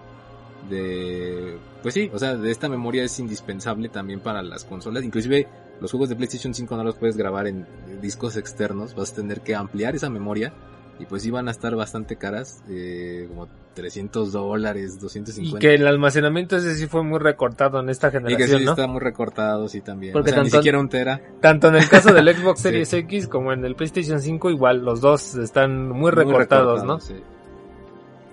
de 0.68 1.56
pues 1.82 1.94
sí, 1.94 2.10
o 2.12 2.18
sea, 2.18 2.34
de 2.36 2.50
esta 2.50 2.68
memoria 2.68 3.04
es 3.04 3.18
indispensable 3.20 3.88
también 3.88 4.20
para 4.20 4.42
las 4.42 4.64
consolas, 4.64 5.04
inclusive 5.04 5.46
los 5.80 5.90
juegos 5.92 6.08
de 6.08 6.16
PlayStation 6.16 6.52
5 6.52 6.76
no 6.76 6.84
los 6.84 6.96
puedes 6.96 7.16
grabar 7.16 7.46
en 7.46 7.64
discos 8.02 8.36
externos, 8.36 8.94
vas 8.94 9.12
a 9.12 9.16
tener 9.16 9.40
que 9.40 9.54
ampliar 9.54 9.94
esa 9.94 10.10
memoria 10.10 10.52
y 10.98 11.06
pues 11.06 11.22
sí 11.22 11.30
van 11.30 11.46
a 11.46 11.52
estar 11.52 11.76
bastante 11.76 12.16
caras, 12.16 12.64
eh, 12.68 13.26
como 13.28 13.46
300 13.74 14.32
dólares, 14.32 14.96
Y 14.96 15.00
250. 15.00 15.60
que 15.60 15.74
el 15.76 15.86
almacenamiento 15.86 16.56
ese 16.56 16.74
sí 16.74 16.88
fue 16.88 17.04
muy 17.04 17.20
recortado 17.20 17.78
en 17.78 17.88
esta 17.88 18.08
Y 18.08 18.10
que 18.10 18.18
generación, 18.18 18.58
sí 18.58 18.64
¿no? 18.64 18.72
está 18.72 18.88
muy 18.88 18.98
recortado, 19.00 19.68
sí 19.68 19.80
también. 19.80 20.12
Porque 20.12 20.30
o 20.30 20.34
sea, 20.34 20.42
ni 20.42 20.48
tanto- 20.48 20.58
siquiera 20.58 20.80
un 20.80 20.88
tera. 20.88 21.20
Tanto 21.40 21.68
en 21.68 21.76
el 21.76 21.88
caso 21.88 22.12
del 22.12 22.26
Xbox 22.36 22.58
Sí. 22.58 22.62
Series 22.64 22.92
X 22.92 23.28
como 23.28 23.52
en 23.52 23.64
el 23.64 23.76
PlayStation 23.76 24.20
5, 24.20 24.50
igual 24.50 24.84
los 24.84 25.00
dos 25.00 25.36
están 25.36 25.88
muy 25.88 26.10
recortados, 26.10 26.82
¿no? 26.82 26.98
sí. 26.98 27.14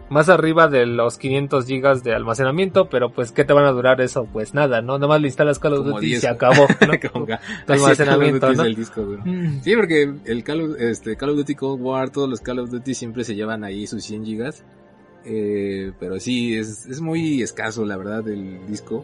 Más 0.10 0.30
arriba 0.30 0.68
de 0.68 0.86
los 0.86 1.18
500 1.18 1.66
gigas 1.66 2.04
de 2.04 2.14
almacenamiento, 2.14 2.90
pero 2.90 3.12
pues 3.12 3.32
¿qué 3.32 3.44
te 3.44 3.54
van 3.54 3.66
a 3.66 3.72
durar 3.72 4.02
eso? 4.02 4.28
Pues 4.32 4.54
nada, 4.54 4.82
¿no? 4.82 5.00
Nada 5.00 5.08
más 5.08 5.22
le 5.22 5.28
instalas 5.28 5.58
Call 5.58 5.74
of 5.74 5.86
Duty 5.86 6.06
y 6.06 6.10
10. 6.10 6.22
se 6.22 6.28
acabó, 6.28 6.68
¿no? 6.88 7.12
Como 7.12 7.26
Tu 7.26 7.74
almacenamiento, 7.74 8.54
¿no? 8.54 8.64
el 8.64 8.76
disco 8.76 9.02
duro. 9.02 9.24
Mm. 9.26 9.62
Sí, 9.62 9.76
porque 9.76 10.14
el 10.26 10.44
Call 10.44 10.62
of, 10.62 10.80
este, 10.80 11.16
Call 11.16 11.32
of 11.32 11.38
Duty 11.38 11.56
Cold 11.56 11.82
War, 11.82 12.12
todos 12.12 12.30
los 12.30 12.40
Call 12.42 12.60
of 12.60 12.70
Duty 12.70 12.94
siempre 12.94 13.24
se 13.24 13.34
llevan 13.34 13.64
ahí 13.64 13.88
sus 13.88 14.04
100 14.04 14.26
gigas. 14.26 14.64
Eh, 15.26 15.92
pero 16.00 16.20
sí, 16.20 16.56
es, 16.56 16.86
es 16.86 17.02
muy 17.02 17.42
escaso, 17.42 17.84
la 17.84 17.98
verdad, 17.98 18.28
el 18.28 18.68
disco. 18.68 19.04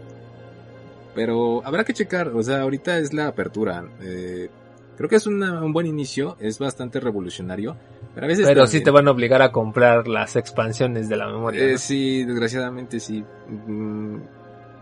Pero 1.16 1.66
habrá 1.66 1.84
que 1.84 1.94
checar, 1.94 2.30
o 2.30 2.44
sea, 2.44 2.62
ahorita 2.62 3.00
es 3.00 3.12
la 3.12 3.28
apertura. 3.28 3.86
Eh, 4.02 4.50
creo 4.98 5.10
que 5.10 5.16
es 5.16 5.28
una- 5.28 5.64
un 5.64 5.74
buen 5.74 5.88
inicio, 5.88 6.38
es 6.40 6.60
bastante 6.60 7.00
revolucionario. 7.00 7.76
Pero 8.14 8.26
a 8.26 8.28
veces 8.28 8.46
Pero 8.46 8.68
sí 8.68 8.82
te 8.84 8.92
van 8.92 9.08
a 9.08 9.12
obligar 9.12 9.42
a 9.42 9.52
comprar 9.52 10.08
las 10.08 10.36
expansiones 10.36 11.08
de 11.08 11.16
la 11.18 11.28
memoria. 11.28 11.64
eh, 11.64 11.72
¿no? 11.74 11.78
sí, 11.78 12.26
desgraciadamente 12.26 13.00
sí. 13.00 13.24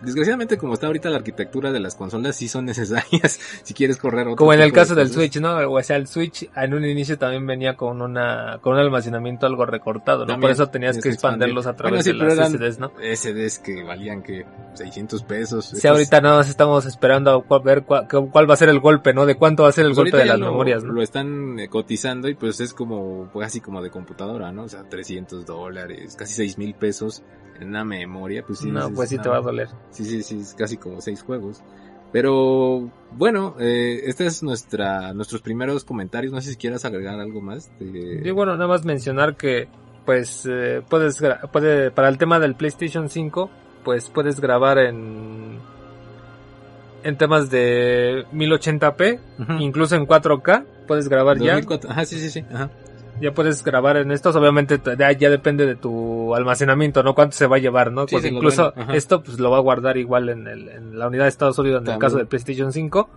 Desgraciadamente 0.02 0.58
como 0.58 0.74
está 0.74 0.88
ahorita 0.88 1.10
la 1.10 1.18
arquitectura 1.18 1.72
de 1.72 1.80
las 1.80 1.96
consolas 1.96 2.36
sí 2.36 2.48
son 2.48 2.66
necesarias 2.66 3.40
si 3.64 3.74
quieres 3.74 3.98
correr 3.98 4.28
otro 4.28 4.38
Como 4.38 4.54
en 4.54 4.62
el 4.62 4.70
de 4.70 4.74
caso 4.76 4.96
del. 4.96 5.10
Switch, 5.10 5.40
¿no? 5.40 5.58
O 5.72 5.84
sea, 5.84 5.96
el 5.98 6.08
Switch 6.08 6.50
en 6.56 6.74
un 6.74 6.86
inicio 6.86 7.18
también 7.18 7.46
venía 7.46 7.76
con 7.76 8.02
una 8.02 8.60
con 8.62 8.74
un 8.74 8.80
almacenamiento 8.80 9.46
algo 9.46 9.66
recortado, 9.66 10.26
¿no? 10.26 10.40
Por 10.40 10.52
eso 10.52 10.68
tenías 10.68 10.96
que 10.98 11.04
que 11.04 11.10
expandir. 11.10 11.50
expanderlos 11.50 11.66
a 11.68 11.72
Bueno, 11.74 11.78
través 12.02 12.06
sí, 12.06 12.12
de 12.14 12.36
las 12.36 12.52
SSDs, 12.52 12.80
¿no? 12.80 12.92
SDs 13.00 13.60
que 13.60 13.84
valían 13.84 14.24
que 14.24 14.46
600 14.74 15.24
pesos. 15.24 15.66
Sí, 15.66 15.88
ahorita 15.88 16.22
nada 16.22 16.38
más 16.38 16.50
estamos 16.50 16.86
esperando 16.86 17.46
a 17.50 17.60
ver 17.60 17.86
cua- 17.86 18.08
cu- 18.10 18.30
cuál, 18.32 18.50
va 18.50 18.54
a 18.54 18.58
ser 18.58 18.70
el 18.70 18.80
golpe, 18.80 19.14
¿no? 19.14 19.26
De 19.26 19.36
cuánto 19.36 19.64
va 19.64 19.70
a 19.70 19.72
ser 19.74 19.86
el 19.86 19.92
pues 19.94 20.06
golpe 20.06 20.18
de 20.18 20.26
las 20.26 20.40
lo, 20.40 20.48
memorias, 20.52 20.84
¿no? 20.84 20.94
Lo 20.94 21.02
están 21.02 21.60
eh, 21.60 21.68
cotizando 21.70 22.30
y 22.30 22.36
pues 22.36 22.60
es 22.62 22.74
como, 22.74 23.30
pues 23.34 23.48
así 23.48 23.60
como 23.62 23.82
de 23.82 23.90
computadora, 23.90 24.52
¿no? 24.52 24.64
O 24.64 24.70
sea, 24.70 24.84
300 24.88 25.46
dólares, 25.46 26.16
casi 26.18 26.34
6 26.36 26.58
mil 26.58 26.74
pesos 26.76 27.24
en 27.60 27.70
una 27.70 27.84
memoria, 27.84 28.44
pues 28.46 28.60
sí. 28.60 28.70
no, 28.72 28.90
pues 28.94 29.10
sí 29.10 29.18
no, 29.18 29.24
te 29.24 29.30
va 29.30 29.38
a 29.38 29.42
doler. 29.42 29.68
Sí, 29.92 30.06
sí, 30.06 30.24
sí, 30.24 30.40
es 30.42 30.54
casi 30.54 30.78
como 30.78 31.02
seis 31.02 31.22
juegos. 31.22 31.62
Pero 32.12 32.90
bueno, 33.12 33.56
eh, 33.60 34.02
este 34.06 34.26
es 34.26 34.42
nuestra, 34.42 35.14
nuestros 35.14 35.42
primeros 35.42 35.84
comentarios. 35.84 36.34
No 36.34 36.42
sé 36.42 36.52
si 36.52 36.58
quieras 36.58 36.84
agregar 36.86 37.20
algo 37.20 37.42
más. 37.42 37.70
de- 37.80 38.22
Y 38.26 38.32
bueno, 38.32 38.54
nada 38.54 38.68
más 38.68 38.84
mencionar 38.86 39.36
que, 39.36 39.68
pues, 40.06 40.48
eh, 40.50 40.82
puedes, 40.90 41.22
puede, 41.52 41.92
para 41.92 42.10
el 42.10 42.18
tema 42.18 42.40
del 42.40 42.56
PlayStation 42.56 43.10
5, 43.10 43.52
pues 43.84 44.10
puedes 44.10 44.40
grabar 44.40 44.80
en, 44.80 45.60
en 47.04 47.18
temas 47.18 47.50
de 47.52 48.26
1080p, 48.34 49.20
Ujú. 49.40 49.54
incluso 49.60 49.96
en 49.96 50.06
4K, 50.08 50.66
puedes 50.88 51.08
grabar 51.10 51.38
ya. 51.38 51.54
2004 51.54 51.92
Ajá, 51.92 52.06
sí, 52.06 52.20
sí, 52.20 52.30
sí. 52.32 52.44
Ajá. 52.52 52.70
Ya 53.22 53.34
puedes 53.34 53.64
grabar 53.64 53.98
en 53.98 54.12
estos, 54.12 54.36
obviamente 54.36 54.78
te- 54.78 54.96
ya, 54.98 55.12
ya 55.12 55.30
depende 55.30 55.66
de 55.66 55.76
tu 55.76 56.34
almacenamiento, 56.36 57.04
¿no? 57.04 57.14
Cuánto 57.16 57.36
se 57.36 57.48
va 57.48 57.58
a 57.58 57.60
llevar, 57.60 57.92
¿no? 57.92 58.08
Sí, 58.08 58.16
Porque 58.16 58.28
incluso 58.30 58.74
esto 58.94 59.22
pues 59.24 59.40
lo 59.40 59.52
va 59.52 59.58
a 59.58 59.62
guardar 59.62 59.98
igual 59.98 60.30
en, 60.30 60.48
el, 60.48 60.70
en 60.70 60.98
la 61.00 61.08
unidad 61.08 61.24
de 61.24 61.30
estado 61.30 61.54
sólido 61.54 61.78
en 61.78 61.82
el 61.84 61.86
También. 61.86 62.00
caso 62.02 62.18
del 62.18 62.28
PlayStation 62.28 62.72
5 62.72 63.10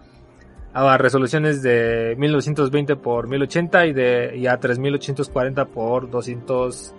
a 0.74 0.96
resoluciones 0.96 1.62
de 1.62 2.14
1920 2.18 2.96
por 2.96 3.28
1080 3.28 3.86
y 3.86 3.92
de 3.92 4.36
y 4.38 4.46
a 4.46 4.58
3840 4.58 5.66
por 5.66 6.10
200 6.10 6.94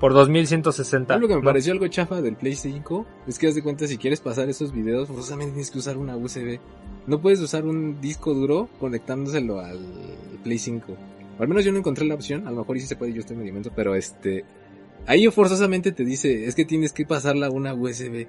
por 0.00 0.12
2160. 0.14 1.16
Lo 1.18 1.26
que 1.28 1.34
me 1.34 1.40
¿no? 1.40 1.44
pareció 1.46 1.72
algo 1.72 1.86
chafa 1.88 2.22
del 2.22 2.36
Play 2.36 2.54
5 2.54 3.04
es 3.26 3.38
que 3.38 3.48
haz 3.48 3.54
de 3.54 3.62
cuenta 3.62 3.86
si 3.86 3.98
quieres 3.98 4.20
pasar 4.20 4.48
esos 4.48 4.72
videos, 4.72 5.08
forzosamente 5.08 5.52
tienes 5.52 5.70
que 5.70 5.78
usar 5.78 5.96
una 5.98 6.16
USB. 6.16 6.58
No 7.06 7.20
puedes 7.20 7.40
usar 7.40 7.64
un 7.64 8.00
disco 8.00 8.32
duro 8.32 8.68
conectándoselo 8.80 9.60
al 9.60 9.78
Play 10.44 10.58
5. 10.58 10.96
Al 11.38 11.48
menos 11.48 11.64
yo 11.64 11.72
no 11.72 11.78
encontré 11.78 12.04
la 12.04 12.14
opción, 12.14 12.46
a 12.46 12.50
lo 12.50 12.58
mejor 12.58 12.78
sí 12.80 12.86
se 12.86 12.96
puede, 12.96 13.12
yo 13.12 13.20
estoy 13.20 13.36
medio 13.36 13.52
mento, 13.52 13.70
pero 13.74 13.94
este 13.94 14.44
ahí 15.06 15.26
forzosamente 15.28 15.92
te 15.92 16.04
dice, 16.04 16.46
es 16.46 16.54
que 16.54 16.64
tienes 16.64 16.92
que 16.92 17.06
pasarla 17.06 17.46
a 17.46 17.50
una 17.50 17.74
USB. 17.74 18.26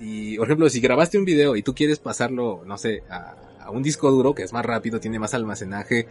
Y, 0.00 0.36
por 0.36 0.46
ejemplo, 0.46 0.68
si 0.68 0.80
grabaste 0.80 1.18
un 1.18 1.24
video 1.24 1.56
y 1.56 1.62
tú 1.62 1.74
quieres 1.74 1.98
pasarlo, 1.98 2.62
no 2.64 2.78
sé, 2.78 3.02
a, 3.10 3.34
a 3.60 3.70
un 3.70 3.82
disco 3.82 4.10
duro, 4.10 4.34
que 4.34 4.42
es 4.42 4.52
más 4.52 4.64
rápido, 4.64 5.00
tiene 5.00 5.18
más 5.18 5.34
almacenaje, 5.34 6.06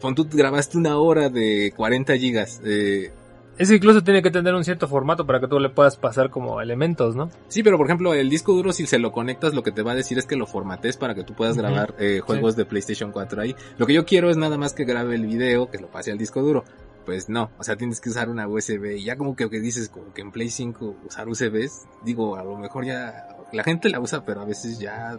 pon 0.00 0.14
tú 0.14 0.28
grabaste 0.30 0.78
una 0.78 0.98
hora 0.98 1.28
de 1.28 1.72
40 1.76 2.16
gigas, 2.16 2.60
eh, 2.64 3.10
Es 3.56 3.68
que 3.68 3.76
incluso 3.76 4.02
tiene 4.02 4.22
que 4.22 4.30
tener 4.30 4.54
un 4.54 4.64
cierto 4.64 4.88
formato 4.88 5.26
para 5.26 5.38
que 5.40 5.46
tú 5.46 5.60
le 5.60 5.68
puedas 5.68 5.96
pasar 5.96 6.30
como 6.30 6.60
elementos, 6.60 7.14
¿no? 7.14 7.30
Sí, 7.48 7.62
pero 7.62 7.76
por 7.76 7.86
ejemplo, 7.86 8.12
el 8.12 8.28
disco 8.28 8.52
duro, 8.52 8.72
si 8.72 8.86
se 8.86 8.98
lo 8.98 9.12
conectas, 9.12 9.54
lo 9.54 9.62
que 9.62 9.70
te 9.70 9.82
va 9.82 9.92
a 9.92 9.94
decir 9.94 10.18
es 10.18 10.26
que 10.26 10.34
lo 10.36 10.46
formates 10.46 10.96
para 10.96 11.14
que 11.14 11.22
tú 11.22 11.34
puedas 11.34 11.56
grabar 11.56 11.94
eh, 11.98 12.20
juegos 12.24 12.56
de 12.56 12.64
PlayStation 12.64 13.12
4 13.12 13.42
ahí. 13.42 13.54
Lo 13.78 13.86
que 13.86 13.94
yo 13.94 14.04
quiero 14.04 14.28
es 14.30 14.36
nada 14.36 14.58
más 14.58 14.72
que 14.74 14.84
grabe 14.84 15.14
el 15.14 15.26
video, 15.26 15.70
que 15.70 15.78
lo 15.78 15.86
pase 15.86 16.10
al 16.10 16.18
disco 16.18 16.42
duro. 16.42 16.64
Pues 17.04 17.28
no, 17.28 17.50
o 17.58 17.62
sea, 17.62 17.76
tienes 17.76 18.00
que 18.00 18.08
usar 18.08 18.28
una 18.28 18.48
USB. 18.48 18.96
Y 18.96 19.04
ya 19.04 19.16
como 19.16 19.36
que, 19.36 19.48
que 19.48 19.60
dices, 19.60 19.88
como 19.88 20.12
que 20.12 20.22
en 20.22 20.32
Play 20.32 20.48
5 20.48 20.96
usar 21.06 21.28
USBs, 21.28 21.86
digo, 22.04 22.36
a 22.36 22.42
lo 22.42 22.56
mejor 22.58 22.86
ya 22.86 23.28
la 23.52 23.62
gente 23.62 23.88
la 23.88 24.00
usa, 24.00 24.24
pero 24.24 24.40
a 24.40 24.44
veces 24.46 24.78
ya 24.78 25.18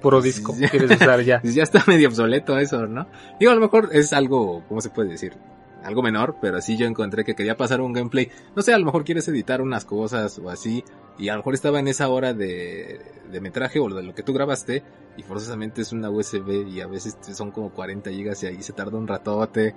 Puro 0.00 0.20
Sí, 0.22 0.28
disco 0.28 0.54
quieres 0.70 0.90
usar 0.92 1.22
ya. 1.22 1.40
pues 1.40 1.54
ya 1.56 1.62
está 1.62 1.82
medio 1.86 2.08
obsoleto 2.08 2.58
eso, 2.58 2.86
¿no? 2.86 3.08
Digo, 3.40 3.50
a 3.52 3.54
lo 3.54 3.60
mejor 3.60 3.88
es 3.92 4.12
algo, 4.12 4.62
¿cómo 4.68 4.80
se 4.80 4.90
puede 4.90 5.10
decir? 5.10 5.34
Algo 5.84 6.02
menor, 6.02 6.36
pero 6.40 6.60
sí 6.60 6.76
yo 6.76 6.86
encontré 6.86 7.24
que 7.24 7.34
quería 7.34 7.56
pasar 7.56 7.80
un 7.80 7.92
gameplay. 7.92 8.30
No 8.56 8.62
sé, 8.62 8.74
a 8.74 8.78
lo 8.78 8.84
mejor 8.84 9.04
quieres 9.04 9.28
editar 9.28 9.62
unas 9.62 9.84
cosas 9.84 10.38
o 10.38 10.50
así, 10.50 10.84
y 11.18 11.28
a 11.28 11.32
lo 11.32 11.38
mejor 11.38 11.54
estaba 11.54 11.78
en 11.78 11.88
esa 11.88 12.08
hora 12.08 12.34
de, 12.34 13.00
de 13.30 13.40
metraje 13.40 13.78
o 13.78 13.88
de 13.88 14.02
lo 14.02 14.14
que 14.14 14.22
tú 14.22 14.32
grabaste, 14.32 14.82
y 15.16 15.22
forzosamente 15.22 15.82
es 15.82 15.92
una 15.92 16.10
USB 16.10 16.68
y 16.68 16.80
a 16.80 16.86
veces 16.86 17.16
son 17.34 17.50
como 17.50 17.70
40 17.70 18.10
gigas 18.10 18.42
y 18.42 18.46
ahí 18.46 18.62
se 18.62 18.72
tarda 18.72 18.98
un 18.98 19.08
ratote, 19.08 19.74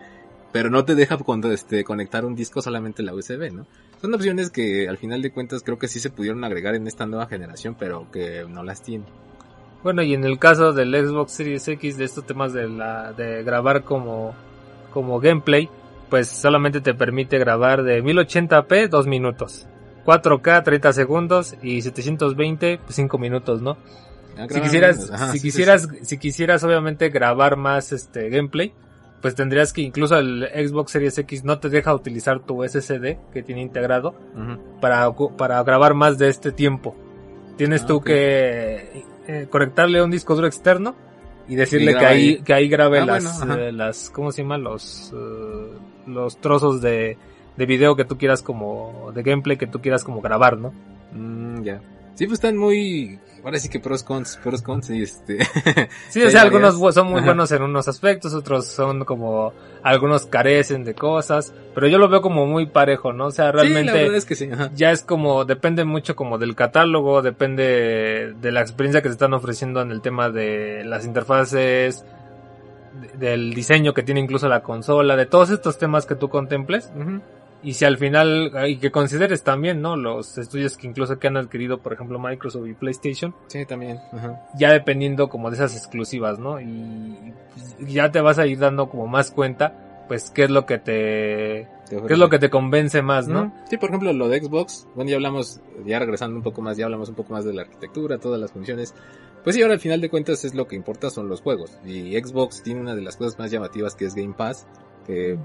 pero 0.51 0.69
no 0.69 0.85
te 0.85 0.95
deja 0.95 1.17
cuando 1.17 1.51
este, 1.51 1.83
conectar 1.83 2.25
un 2.25 2.35
disco 2.35 2.61
solamente 2.61 3.03
la 3.03 3.13
USB, 3.13 3.51
¿no? 3.51 3.65
Son 4.01 4.13
opciones 4.13 4.49
que 4.49 4.87
al 4.87 4.97
final 4.97 5.21
de 5.21 5.31
cuentas 5.31 5.63
creo 5.63 5.77
que 5.77 5.87
sí 5.87 5.99
se 5.99 6.09
pudieron 6.09 6.43
agregar 6.43 6.75
en 6.75 6.87
esta 6.87 7.05
nueva 7.05 7.27
generación, 7.27 7.75
pero 7.77 8.11
que 8.11 8.45
no 8.47 8.63
las 8.63 8.81
tiene. 8.81 9.05
Bueno, 9.83 10.03
y 10.03 10.13
en 10.13 10.25
el 10.25 10.37
caso 10.37 10.73
del 10.73 10.93
Xbox 10.93 11.31
Series 11.31 11.67
X, 11.67 11.97
de 11.97 12.05
estos 12.05 12.25
temas 12.25 12.53
de, 12.53 12.67
la, 12.67 13.13
de 13.13 13.43
grabar 13.43 13.83
como, 13.83 14.35
como 14.93 15.19
gameplay, 15.19 15.69
pues 16.11 16.27
solamente 16.27 16.79
te 16.81 16.93
permite 16.93 17.39
grabar 17.39 17.81
de 17.81 18.03
1080p 18.03 18.87
2 18.89 19.07
minutos, 19.07 19.67
4K 20.05 20.63
30 20.63 20.93
segundos 20.93 21.55
y 21.63 21.81
720 21.81 22.79
pues 22.83 22.95
5 22.95 23.17
minutos, 23.17 23.61
¿no? 23.63 23.77
Ah, 24.37 24.45
Si 24.49 24.61
quisieras. 24.61 25.09
Ajá, 25.11 25.25
si 25.27 25.31
sí, 25.33 25.39
sí, 25.39 25.47
quisieras, 25.47 25.87
si 26.03 26.17
quisieras 26.19 26.63
obviamente 26.63 27.09
grabar 27.09 27.55
más 27.57 27.91
este 27.91 28.29
gameplay, 28.29 28.73
pues 29.21 29.35
tendrías 29.35 29.71
que 29.73 29.81
incluso 29.81 30.17
el 30.17 30.47
Xbox 30.53 30.91
Series 30.91 31.17
X 31.17 31.43
no 31.43 31.59
te 31.59 31.69
deja 31.69 31.93
utilizar 31.93 32.39
tu 32.39 32.63
SSD 32.63 33.17
que 33.33 33.43
tiene 33.43 33.61
integrado 33.61 34.13
para, 34.81 35.11
para 35.37 35.63
grabar 35.63 35.93
más 35.93 36.17
de 36.17 36.29
este 36.29 36.51
tiempo. 36.51 36.95
Tienes 37.57 37.83
Ah, 37.83 37.87
tú 37.87 38.01
que 38.01 39.03
eh, 39.27 39.47
conectarle 39.49 40.01
un 40.01 40.09
disco 40.11 40.33
duro 40.35 40.47
externo 40.47 40.95
y 41.47 41.55
decirle 41.55 41.91
Y 41.91 41.95
que 41.95 42.05
ahí, 42.05 42.27
ahí. 42.37 42.41
que 42.41 42.53
ahí 42.53 42.67
grabe 42.69 42.99
Ah, 42.99 43.05
las, 43.05 43.37
bueno, 43.45 43.55
eh, 43.55 43.71
las, 43.71 44.09
¿cómo 44.09 44.31
se 44.31 44.41
llama? 44.41 44.57
Los, 44.57 45.13
eh, 45.13 45.71
los 46.07 46.37
trozos 46.37 46.81
de, 46.81 47.17
de 47.57 47.65
video 47.65 47.95
que 47.95 48.05
tú 48.05 48.17
quieras 48.17 48.41
como, 48.41 49.11
de 49.13 49.23
gameplay 49.23 49.57
que 49.57 49.67
tú 49.67 49.81
quieras 49.81 50.03
como 50.03 50.21
grabar, 50.21 50.57
¿no? 50.57 50.73
Mm, 51.13 51.63
ya. 51.63 51.81
Sí, 52.15 52.27
pues 52.27 52.37
están 52.37 52.57
muy, 52.57 53.19
ahora 53.43 53.57
sí 53.57 53.69
que 53.69 53.79
pros 53.79 54.03
cons, 54.03 54.37
pros 54.43 54.61
cons 54.61 54.89
y 54.89 55.01
este. 55.01 55.39
Sí, 56.09 56.21
o 56.25 56.29
sea, 56.29 56.41
algunos 56.41 56.77
son 56.93 57.07
muy 57.07 57.17
Ajá. 57.19 57.27
buenos 57.27 57.51
en 57.51 57.63
unos 57.63 57.87
aspectos, 57.87 58.33
otros 58.33 58.67
son 58.67 59.05
como, 59.05 59.53
algunos 59.81 60.25
carecen 60.25 60.83
de 60.83 60.93
cosas, 60.93 61.53
pero 61.73 61.87
yo 61.87 61.97
lo 61.97 62.09
veo 62.09 62.21
como 62.21 62.45
muy 62.45 62.65
parejo, 62.67 63.13
¿no? 63.13 63.27
O 63.27 63.31
sea, 63.31 63.45
Sí, 63.51 63.55
la 63.57 63.63
realmente 63.63 63.93
verdad 63.93 64.15
es 64.15 64.25
que 64.25 64.35
sí. 64.35 64.49
Ajá. 64.51 64.69
ya 64.75 64.91
es 64.91 65.03
como, 65.03 65.45
depende 65.45 65.85
mucho 65.85 66.15
como 66.15 66.37
del 66.37 66.53
catálogo, 66.55 67.21
depende 67.21 68.33
de 68.39 68.51
la 68.51 68.61
experiencia 68.61 69.01
que 69.01 69.07
te 69.07 69.13
están 69.13 69.33
ofreciendo 69.33 69.81
en 69.81 69.91
el 69.91 70.01
tema 70.01 70.29
de 70.29 70.83
las 70.85 71.05
interfaces, 71.05 72.05
del 73.17 73.53
diseño 73.53 73.93
que 73.93 74.03
tiene 74.03 74.19
incluso 74.21 74.47
la 74.47 74.61
consola, 74.61 75.15
de 75.15 75.25
todos 75.25 75.49
estos 75.49 75.77
temas 75.77 76.05
que 76.05 76.15
tú 76.15 76.29
contemples. 76.29 76.91
Ujú. 76.95 77.21
Y 77.63 77.73
si 77.73 77.85
al 77.85 77.97
final, 77.97 78.51
y 78.67 78.77
que 78.77 78.89
consideres 78.89 79.43
también, 79.43 79.81
¿no? 79.83 79.95
Los 79.95 80.35
estudios 80.39 80.77
que 80.77 80.87
incluso 80.87 81.19
que 81.19 81.27
han 81.27 81.37
adquirido, 81.37 81.77
por 81.77 81.93
ejemplo, 81.93 82.17
Microsoft 82.17 82.65
y 82.67 82.73
PlayStation, 82.73 83.35
Sí, 83.47 83.65
también. 83.67 83.99
Ajá. 84.11 84.41
ya 84.57 84.71
dependiendo 84.71 85.29
como 85.29 85.49
de 85.51 85.57
esas 85.57 85.75
exclusivas, 85.77 86.39
¿no? 86.39 86.59
Y 86.59 87.33
ya 87.81 88.11
te 88.11 88.19
vas 88.19 88.39
a 88.39 88.47
ir 88.47 88.57
dando 88.57 88.89
como 88.89 89.05
más 89.05 89.29
cuenta, 89.29 89.73
pues, 90.11 90.29
qué 90.29 90.43
es 90.43 90.49
lo 90.49 90.65
que 90.65 90.77
te, 90.77 91.69
qué 91.89 92.13
es 92.13 92.19
lo 92.19 92.27
que 92.27 92.37
te 92.37 92.49
convence 92.49 93.01
más, 93.01 93.29
¿no? 93.29 93.53
Sí, 93.69 93.77
por 93.77 93.91
ejemplo, 93.91 94.11
lo 94.11 94.27
de 94.27 94.41
Xbox, 94.41 94.85
bueno, 94.93 95.09
ya 95.09 95.15
hablamos, 95.15 95.61
ya 95.85 95.99
regresando 95.99 96.35
un 96.35 96.43
poco 96.43 96.61
más, 96.61 96.75
ya 96.75 96.83
hablamos 96.83 97.07
un 97.07 97.15
poco 97.15 97.31
más 97.31 97.45
de 97.45 97.53
la 97.53 97.61
arquitectura, 97.61 98.17
todas 98.17 98.37
las 98.37 98.51
funciones. 98.51 98.93
Pues 99.41 99.55
sí, 99.55 99.61
ahora 99.61 99.75
al 99.75 99.79
final 99.79 100.01
de 100.01 100.09
cuentas 100.09 100.43
es 100.43 100.53
lo 100.53 100.67
que 100.67 100.75
importa 100.75 101.09
son 101.09 101.29
los 101.29 101.39
juegos. 101.39 101.79
Y 101.85 102.19
Xbox 102.19 102.61
tiene 102.61 102.81
una 102.81 102.93
de 102.93 103.03
las 103.03 103.15
cosas 103.15 103.39
más 103.39 103.51
llamativas 103.51 103.95
que 103.95 104.03
es 104.03 104.13
Game 104.13 104.33
Pass, 104.33 104.67
que 105.07 105.39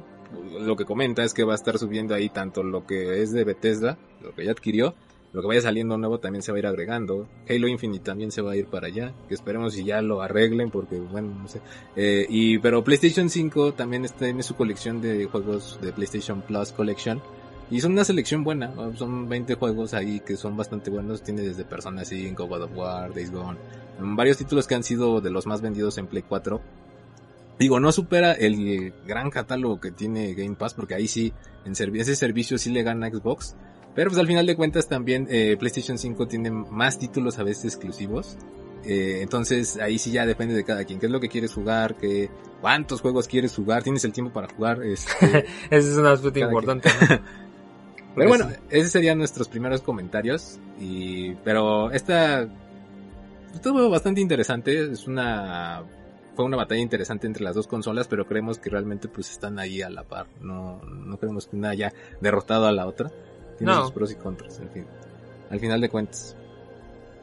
lo 0.59 0.75
que 0.75 0.85
comenta 0.85 1.23
es 1.23 1.33
que 1.33 1.45
va 1.45 1.53
a 1.53 1.55
estar 1.55 1.79
subiendo 1.79 2.17
ahí 2.17 2.29
tanto 2.29 2.65
lo 2.65 2.85
que 2.89 3.23
es 3.23 3.31
de 3.31 3.45
Bethesda, 3.45 3.99
lo 4.21 4.35
que 4.35 4.47
ya 4.47 4.51
adquirió, 4.51 4.97
lo 5.37 5.43
que 5.43 5.49
vaya 5.49 5.61
saliendo 5.61 5.99
nuevo 5.99 6.19
también 6.19 6.43
se 6.43 6.51
va 6.51 6.57
a 6.57 6.61
ir 6.61 6.67
agregando. 6.67 7.29
Halo 7.47 7.69
Infinite 7.69 8.03
también 8.03 8.33
se 8.33 8.41
va 8.41 8.53
a 8.53 8.57
ir 8.57 8.67
para 8.69 8.87
allá, 8.87 9.13
que 9.29 9.35
esperemos 9.35 9.75
si 9.75 9.85
ya 9.85 10.01
lo 10.01 10.23
arreglen 10.23 10.71
porque 10.71 10.99
bueno, 10.99 11.29
no 11.43 11.47
sé. 11.47 11.61
Eh, 11.95 12.25
y 12.31 12.59
pero 12.59 12.83
PlayStation 12.83 13.29
5 13.29 13.75
también 13.75 14.07
está 14.07 14.25
tiene 14.25 14.43
su 14.43 14.55
colección 14.57 15.03
de 15.03 15.27
juegos 15.27 15.79
de 15.83 15.93
PlayStation 15.93 16.41
Plus 16.41 16.73
Collection 16.73 17.21
y 17.71 17.81
son 17.81 17.93
una 17.93 18.05
selección 18.05 18.45
buena, 18.45 18.73
son 18.95 19.29
20 19.29 19.57
juegos 19.57 19.93
ahí 19.93 20.21
que 20.21 20.37
son 20.37 20.57
bastante 20.57 20.89
buenos, 20.89 21.23
tiene 21.23 21.43
desde 21.43 21.65
Persona 21.65 22.05
5, 22.05 22.47
God 22.47 22.63
of 22.63 22.71
War, 22.75 23.13
Days 23.13 23.31
Gone, 23.31 23.59
mm, 24.01 24.17
varios 24.17 24.39
títulos 24.39 24.67
que 24.67 24.75
han 24.75 24.85
sido 24.85 25.21
de 25.21 25.31
los 25.31 25.47
más 25.47 25.61
vendidos 25.61 25.99
en 25.99 26.07
Play 26.07 26.23
4. 26.27 26.63
Digo, 27.59 27.81
no 27.81 27.91
supera 27.91 28.33
el 28.33 28.93
gran 29.07 29.31
catálogo 29.31 29.81
que 29.81 29.91
tiene 29.91 30.35
Game 30.35 30.57
Pass, 30.57 30.75
porque 30.75 30.95
ahí 30.95 31.09
sí, 31.09 31.33
en 31.65 31.73
servi- 31.75 32.01
ese 32.01 32.15
servicio 32.15 32.59
sí 32.59 32.71
le 32.71 32.83
gana 32.83 33.09
Xbox. 33.11 33.57
Pero 33.97 34.11
pues 34.11 34.21
al 34.21 34.27
final 34.27 34.45
de 34.47 34.55
cuentas 34.55 34.89
también 34.89 35.27
eh, 35.31 35.57
PlayStation 35.59 35.97
5 35.97 36.29
tiene 36.29 36.51
más 36.51 36.99
títulos 36.99 37.39
a 37.39 37.43
veces 37.43 37.65
exclusivos. 37.65 38.37
Eh, 38.85 39.21
entonces 39.23 39.79
ahí 39.79 39.99
sí 39.99 40.13
ya 40.13 40.27
depende 40.27 40.55
de 40.55 40.65
cada 40.65 40.85
quien. 40.85 41.01
¿Qué 41.01 41.07
es 41.07 41.13
lo 41.13 41.19
que 41.19 41.31
quieres 41.31 41.55
jugar? 41.55 41.97
¿Qué, 41.97 42.29
¿Cuántos 42.61 43.01
juegos 43.01 43.27
quieres 43.27 43.57
jugar? 43.57 43.83
¿Tienes 43.83 44.05
el 44.05 44.13
tiempo 44.13 44.33
para 44.33 44.49
jugar? 44.49 44.83
Este, 44.85 45.47
Ese 45.71 45.93
es 45.93 45.97
un 45.97 46.07
aspecto 46.07 46.41
importante, 46.41 46.91
¿no? 47.01 47.19
pero 48.15 48.29
bueno, 48.29 48.51
esos 48.69 48.93
serían 48.93 49.17
nuestros 49.17 49.49
primeros 49.49 49.81
comentarios. 49.81 50.61
Y, 50.79 51.35
pero 51.37 51.91
esta 51.91 52.47
estuvo 53.55 53.89
bastante 53.89 54.21
interesante. 54.21 54.93
Es 54.93 55.07
una, 55.07 55.83
fue 56.35 56.45
una 56.45 56.59
batalla 56.59 56.83
interesante 56.83 57.27
entre 57.27 57.43
las 57.43 57.55
dos 57.55 57.67
consolas, 57.67 58.07
pero 58.09 58.27
creemos 58.27 58.59
que 58.59 58.69
realmente 58.69 59.09
pues 59.09 59.31
están 59.31 59.59
ahí 59.59 59.81
a 59.81 59.89
la 59.89 60.05
par. 60.05 60.27
No, 60.43 60.83
no 60.83 61.17
creemos 61.17 61.47
que 61.47 61.57
una 61.57 61.71
haya 61.71 61.95
derrotado 62.21 62.67
a 62.67 62.73
la 62.73 62.87
otra. 62.87 63.11
Tiene 63.59 63.73
No. 63.73 63.83
sus 63.85 63.93
pros 63.93 64.13
y 64.13 64.17
contras, 64.17 64.59
en 64.61 64.71
fin. 64.71 64.87
Al 65.51 65.61
final 65.61 65.81
de 65.81 65.89
cuentas. 65.89 66.37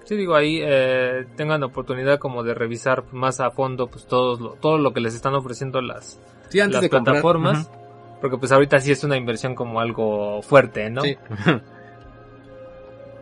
Sí, 0.05 0.15
digo, 0.15 0.35
ahí 0.35 0.59
eh, 0.61 1.25
tengan 1.37 1.63
oportunidad 1.63 2.19
como 2.19 2.43
de 2.43 2.53
revisar 2.53 3.05
más 3.13 3.39
a 3.39 3.51
fondo 3.51 3.87
pues 3.87 4.05
todo 4.05 4.37
lo, 4.37 4.49
todo 4.55 4.77
lo 4.77 4.93
que 4.93 4.99
les 4.99 5.15
están 5.15 5.33
ofreciendo 5.33 5.81
las, 5.81 6.19
Sí, 6.49 6.59
antes 6.59 6.73
las 6.75 6.81
de 6.83 6.89
plataformas. 6.89 7.69
Porque 8.21 8.37
pues 8.37 8.51
ahorita 8.53 8.79
sí 8.79 8.91
es 8.91 9.03
una 9.03 9.17
inversión 9.17 9.53
como 9.55 9.79
algo 9.81 10.41
fuerte, 10.41 10.89
¿no? 10.89 11.01
Sí. 11.01 11.17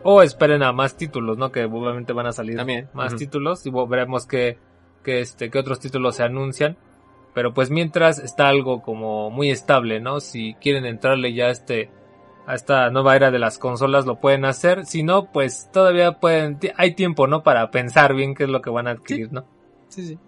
O 0.04 0.20
esperen 0.22 0.62
a 0.64 0.72
más 0.72 0.96
títulos, 0.96 1.38
¿no? 1.38 1.52
Que 1.52 1.64
obviamente 1.64 2.12
van 2.12 2.26
a 2.26 2.32
salir 2.32 2.56
También. 2.56 2.88
más 2.92 3.14
títulos 3.14 3.64
y 3.66 3.70
veremos 3.70 4.26
que, 4.26 4.58
que 5.04 5.20
este, 5.20 5.48
que 5.48 5.58
otros 5.60 5.78
títulos 5.78 6.16
se 6.16 6.24
anuncian. 6.24 6.76
Pero 7.34 7.54
pues 7.54 7.70
mientras 7.70 8.18
está 8.18 8.48
algo 8.48 8.82
como 8.82 9.30
muy 9.30 9.50
estable, 9.50 10.00
¿no? 10.00 10.18
Si 10.20 10.54
quieren 10.54 10.86
entrarle 10.86 11.32
ya 11.34 11.46
a 11.46 11.50
este, 11.50 11.88
a 12.46 12.54
esta 12.54 12.90
nueva 12.90 13.16
era 13.16 13.30
de 13.30 13.38
las 13.38 13.58
consolas 13.58 14.06
lo 14.06 14.20
pueden 14.20 14.44
hacer. 14.44 14.86
Si 14.86 15.02
no, 15.02 15.30
pues 15.32 15.70
todavía 15.72 16.18
pueden, 16.18 16.58
hay 16.76 16.94
tiempo, 16.94 17.26
¿no? 17.26 17.42
Para 17.42 17.70
pensar 17.70 18.14
bien 18.14 18.34
qué 18.34 18.44
es 18.44 18.50
lo 18.50 18.62
que 18.62 18.70
van 18.70 18.88
a 18.88 18.92
adquirir, 18.92 19.32
¿no? 19.32 19.44
Sí, 19.88 20.06
sí. 20.06 20.18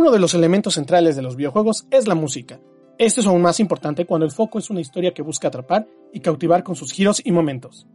Uno 0.00 0.12
de 0.12 0.18
los 0.18 0.32
elementos 0.32 0.76
centrales 0.76 1.14
de 1.14 1.20
los 1.20 1.36
videojuegos 1.36 1.86
es 1.90 2.08
la 2.08 2.14
música. 2.14 2.58
Esto 2.96 3.20
es 3.20 3.26
aún 3.26 3.42
más 3.42 3.60
importante 3.60 4.06
cuando 4.06 4.24
el 4.24 4.32
foco 4.32 4.58
es 4.58 4.70
una 4.70 4.80
historia 4.80 5.12
que 5.12 5.20
busca 5.20 5.48
atrapar 5.48 5.86
y 6.10 6.20
cautivar 6.20 6.62
con 6.62 6.74
sus 6.74 6.90
giros 6.90 7.20
y 7.22 7.32
momentos. 7.32 7.86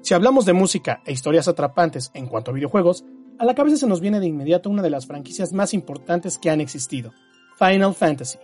Si 0.00 0.14
hablamos 0.14 0.46
de 0.46 0.52
música 0.52 1.00
e 1.06 1.12
historias 1.12 1.46
atrapantes 1.46 2.10
en 2.14 2.26
cuanto 2.26 2.50
a 2.50 2.54
videojuegos, 2.54 3.04
a 3.38 3.44
la 3.44 3.54
cabeza 3.54 3.76
se 3.76 3.86
nos 3.86 4.00
viene 4.00 4.18
de 4.18 4.26
inmediato 4.26 4.68
una 4.68 4.82
de 4.82 4.90
las 4.90 5.06
franquicias 5.06 5.52
más 5.52 5.74
importantes 5.74 6.38
que 6.38 6.50
han 6.50 6.60
existido, 6.60 7.12
Final 7.56 7.94
Fantasy, 7.94 8.40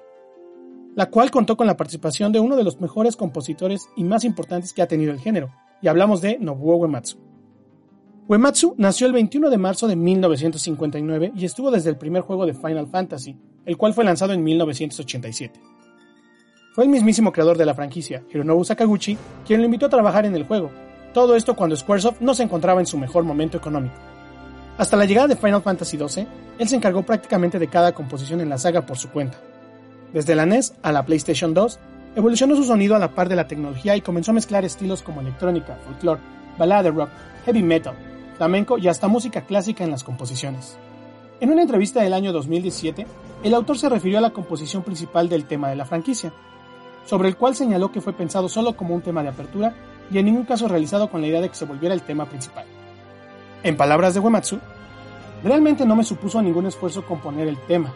la 0.95 1.11
cual 1.11 1.33
contó 1.33 1.57
con 1.57 1.67
la 1.67 1.77
participación 1.77 2.31
de 2.31 2.39
uno 2.39 2.55
de 2.55 2.63
los 2.63 2.81
mejores 2.81 3.17
compositores 3.17 3.89
y 3.97 4.05
más 4.05 4.23
importantes 4.23 4.73
que 4.73 4.83
ha 4.83 4.87
tenido 4.87 5.11
el 5.11 5.19
género, 5.19 5.51
y 5.83 5.89
hablamos 5.89 6.21
de 6.21 6.39
Nobuo 6.39 6.77
Uematsu. 6.77 7.28
Uematsu 8.29 8.75
nació 8.77 9.07
el 9.07 9.15
21 9.15 9.49
de 9.49 9.57
marzo 9.57 9.89
de 9.89 9.97
1959 9.97 11.33
y 11.35 11.47
estuvo 11.47 11.71
desde 11.71 11.89
el 11.89 11.97
primer 11.97 12.21
juego 12.21 12.45
de 12.45 12.53
Final 12.53 12.87
Fantasy, 12.87 13.35
el 13.65 13.79
cual 13.79 13.95
fue 13.95 14.05
lanzado 14.05 14.35
en 14.35 14.45
1987. 14.45 15.59
Fue 16.75 16.85
el 16.85 16.91
mismísimo 16.91 17.33
creador 17.33 17.57
de 17.57 17.65
la 17.65 17.75
franquicia, 17.75 18.23
Hironobu 18.31 18.67
Sakaguchi, 18.67 19.17
quien 19.47 19.61
lo 19.61 19.65
invitó 19.65 19.87
a 19.87 19.89
trabajar 19.89 20.27
en 20.27 20.37
el 20.37 20.45
juego, 20.45 20.71
todo 21.15 21.37
esto 21.37 21.57
cuando 21.57 21.75
Squaresoft 21.75 22.21
no 22.21 22.35
se 22.35 22.43
encontraba 22.43 22.81
en 22.81 22.87
su 22.87 22.99
mejor 22.99 23.25
momento 23.25 23.57
económico. 23.57 23.95
Hasta 24.77 24.99
la 24.99 25.07
llegada 25.07 25.29
de 25.29 25.37
Final 25.37 25.63
Fantasy 25.63 25.97
XII, 25.97 26.27
él 26.59 26.69
se 26.69 26.77
encargó 26.77 27.05
prácticamente 27.05 27.59
de 27.59 27.69
cada 27.69 27.93
composición 27.93 28.43
en 28.43 28.51
la 28.51 28.59
saga 28.59 28.85
por 28.85 28.99
su 28.99 29.09
cuenta. 29.09 29.39
Desde 30.13 30.35
la 30.35 30.45
NES 30.45 30.75
a 30.83 30.93
la 30.93 31.07
PlayStation 31.07 31.55
2, 31.55 31.79
evolucionó 32.15 32.57
su 32.57 32.65
sonido 32.65 32.95
a 32.95 32.99
la 32.99 33.15
par 33.15 33.31
de 33.31 33.37
la 33.37 33.49
tecnología 33.49 33.97
y 33.97 34.03
comenzó 34.03 34.33
a 34.33 34.35
mezclar 34.35 34.67
estilos 34.67 35.01
como 35.01 35.23
electrónica, 35.23 35.79
folklore, 35.87 36.21
balada 36.59 36.91
rock, 36.91 37.09
heavy 37.47 37.63
metal, 37.63 37.95
flamenco 38.39 38.79
y 38.79 38.89
hasta 38.89 39.09
música 39.09 39.43
clásica 39.43 39.85
en 39.85 39.91
las 39.91 40.05
composiciones. 40.05 40.79
En 41.41 41.51
una 41.51 41.63
entrevista 41.63 42.01
del 42.03 42.15
año 42.15 42.33
2017, 42.33 43.07
el 43.43 43.55
autor 43.55 43.79
se 43.79 43.89
refirió 43.89 44.19
a 44.19 44.23
la 44.23 44.31
composición 44.31 44.83
principal 44.83 45.29
del 45.29 45.45
tema 45.45 45.69
de 45.69 45.77
la 45.77 45.85
franquicia, 45.85 46.33
sobre 47.05 47.29
el 47.29 47.37
cual 47.37 47.55
señaló 47.55 47.91
que 47.93 48.01
fue 48.01 48.13
pensado 48.13 48.49
solo 48.49 48.77
como 48.77 48.95
un 48.95 49.03
tema 49.03 49.23
de 49.23 49.29
apertura 49.29 49.75
y 50.11 50.19
en 50.19 50.27
ningún 50.27 50.45
caso 50.45 50.69
realizado 50.69 51.11
con 51.11 51.21
la 51.21 51.27
idea 51.27 51.41
de 51.41 51.49
que 51.49 51.55
se 51.55 51.65
volviera 51.65 51.95
el 51.95 52.03
tema 52.03 52.27
principal. 52.27 52.65
En 53.63 53.77
palabras 53.77 54.15
de 54.15 54.21
Uematsu, 54.21 54.59
realmente 55.43 55.85
no 55.85 55.97
me 55.97 56.05
supuso 56.05 56.41
ningún 56.41 56.67
esfuerzo 56.67 57.05
componer 57.05 57.49
el 57.49 57.59
tema. 57.59 57.93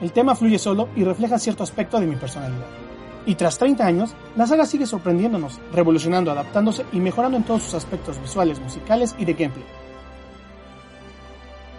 El 0.00 0.12
tema 0.12 0.34
fluye 0.34 0.58
solo 0.58 0.88
y 0.96 1.04
refleja 1.04 1.38
cierto 1.38 1.62
aspecto 1.62 2.00
de 2.00 2.06
mi 2.06 2.16
personalidad. 2.16 2.89
Y 3.26 3.34
tras 3.34 3.58
30 3.58 3.84
años, 3.84 4.14
la 4.36 4.46
saga 4.46 4.66
sigue 4.66 4.86
sorprendiéndonos, 4.86 5.60
revolucionando, 5.72 6.30
adaptándose 6.30 6.86
y 6.92 7.00
mejorando 7.00 7.36
en 7.36 7.44
todos 7.44 7.62
sus 7.62 7.74
aspectos 7.74 8.20
visuales, 8.20 8.58
musicales 8.60 9.14
y 9.18 9.24
de 9.24 9.34
gameplay. 9.34 9.66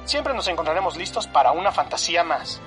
Siempre 0.06 0.34
nos 0.34 0.48
encontraremos 0.48 0.98
listos 0.98 1.28
para 1.28 1.52
una 1.52 1.72
fantasía 1.72 2.24
más. 2.24 2.62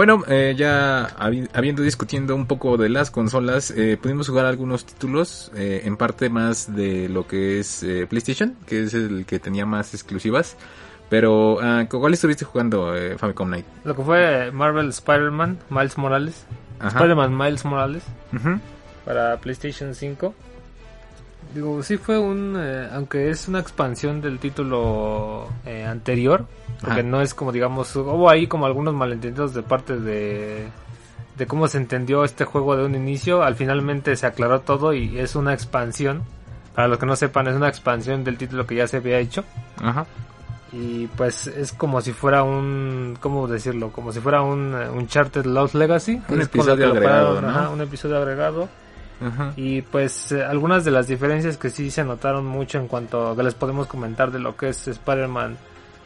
Bueno, 0.00 0.22
eh, 0.28 0.54
ya 0.56 1.04
habiendo 1.52 1.82
discutiendo 1.82 2.34
un 2.34 2.46
poco 2.46 2.78
de 2.78 2.88
las 2.88 3.10
consolas, 3.10 3.70
eh, 3.70 3.98
pudimos 4.00 4.30
jugar 4.30 4.46
algunos 4.46 4.86
títulos, 4.86 5.52
eh, 5.54 5.82
en 5.84 5.98
parte 5.98 6.30
más 6.30 6.74
de 6.74 7.10
lo 7.10 7.26
que 7.26 7.60
es 7.60 7.84
PlayStation, 8.08 8.56
que 8.66 8.84
es 8.84 8.94
el 8.94 9.26
que 9.26 9.38
tenía 9.38 9.66
más 9.66 9.92
exclusivas. 9.92 10.56
Pero, 11.10 11.58
ah, 11.60 11.84
¿cuál 11.86 12.14
estuviste 12.14 12.46
jugando 12.46 12.96
eh, 12.96 13.18
Famicom 13.18 13.50
Night? 13.50 13.66
Lo 13.84 13.94
que 13.94 14.02
fue 14.02 14.50
Marvel 14.52 14.88
Spider-Man, 14.88 15.58
Miles 15.68 15.98
Morales. 15.98 16.46
Spider-Man 16.82 17.36
Miles 17.36 17.64
Morales. 17.66 18.02
Para 19.04 19.36
PlayStation 19.36 19.94
5. 19.94 20.34
Digo, 21.54 21.82
sí 21.82 21.96
fue 21.96 22.16
un... 22.16 22.56
Eh, 22.56 22.88
aunque 22.92 23.28
es 23.28 23.48
una 23.48 23.58
expansión 23.58 24.20
del 24.20 24.38
título 24.38 25.48
eh, 25.66 25.84
anterior. 25.84 26.46
Porque 26.82 27.02
no 27.02 27.20
es 27.20 27.34
como, 27.34 27.52
digamos... 27.52 27.94
Hubo 27.96 28.30
ahí 28.30 28.46
como 28.46 28.66
algunos 28.66 28.94
malentendidos 28.94 29.54
de 29.54 29.62
parte 29.62 29.96
de... 29.96 30.68
De 31.36 31.46
cómo 31.46 31.68
se 31.68 31.78
entendió 31.78 32.24
este 32.24 32.44
juego 32.44 32.76
de 32.76 32.84
un 32.84 32.94
inicio. 32.94 33.42
Al 33.42 33.54
finalmente 33.54 34.14
se 34.16 34.26
aclaró 34.26 34.60
todo 34.60 34.92
y 34.92 35.18
es 35.18 35.36
una 35.36 35.54
expansión. 35.54 36.22
Para 36.74 36.88
los 36.88 36.98
que 36.98 37.06
no 37.06 37.16
sepan, 37.16 37.46
es 37.48 37.56
una 37.56 37.68
expansión 37.68 38.24
del 38.24 38.36
título 38.36 38.66
que 38.66 38.74
ya 38.74 38.86
se 38.86 38.98
había 38.98 39.18
hecho. 39.18 39.44
Ajá 39.82 40.06
y 40.72 41.08
pues 41.08 41.46
es 41.48 41.72
como 41.72 42.00
si 42.00 42.12
fuera 42.12 42.42
un 42.44 43.16
cómo 43.20 43.48
decirlo 43.48 43.90
como 43.90 44.12
si 44.12 44.20
fuera 44.20 44.42
un 44.42 44.74
Uncharted 44.74 45.44
Lost 45.44 45.74
Legacy 45.74 46.22
un 46.28 46.40
episodio 46.42 46.86
agregado 46.88 47.40
¿no? 47.40 47.72
un 47.72 47.80
episodio 47.80 48.18
agregado 48.18 48.68
y 49.54 49.82
pues 49.82 50.32
eh, 50.32 50.42
algunas 50.42 50.82
de 50.82 50.90
las 50.92 51.06
diferencias 51.06 51.58
que 51.58 51.68
sí 51.68 51.90
se 51.90 52.04
notaron 52.04 52.46
mucho 52.46 52.78
en 52.78 52.88
cuanto 52.88 53.28
a 53.28 53.36
que 53.36 53.42
les 53.42 53.52
podemos 53.54 53.86
comentar 53.86 54.30
de 54.30 54.38
lo 54.38 54.56
que 54.56 54.70
es 54.70 54.88
Spider-Man 54.88 55.58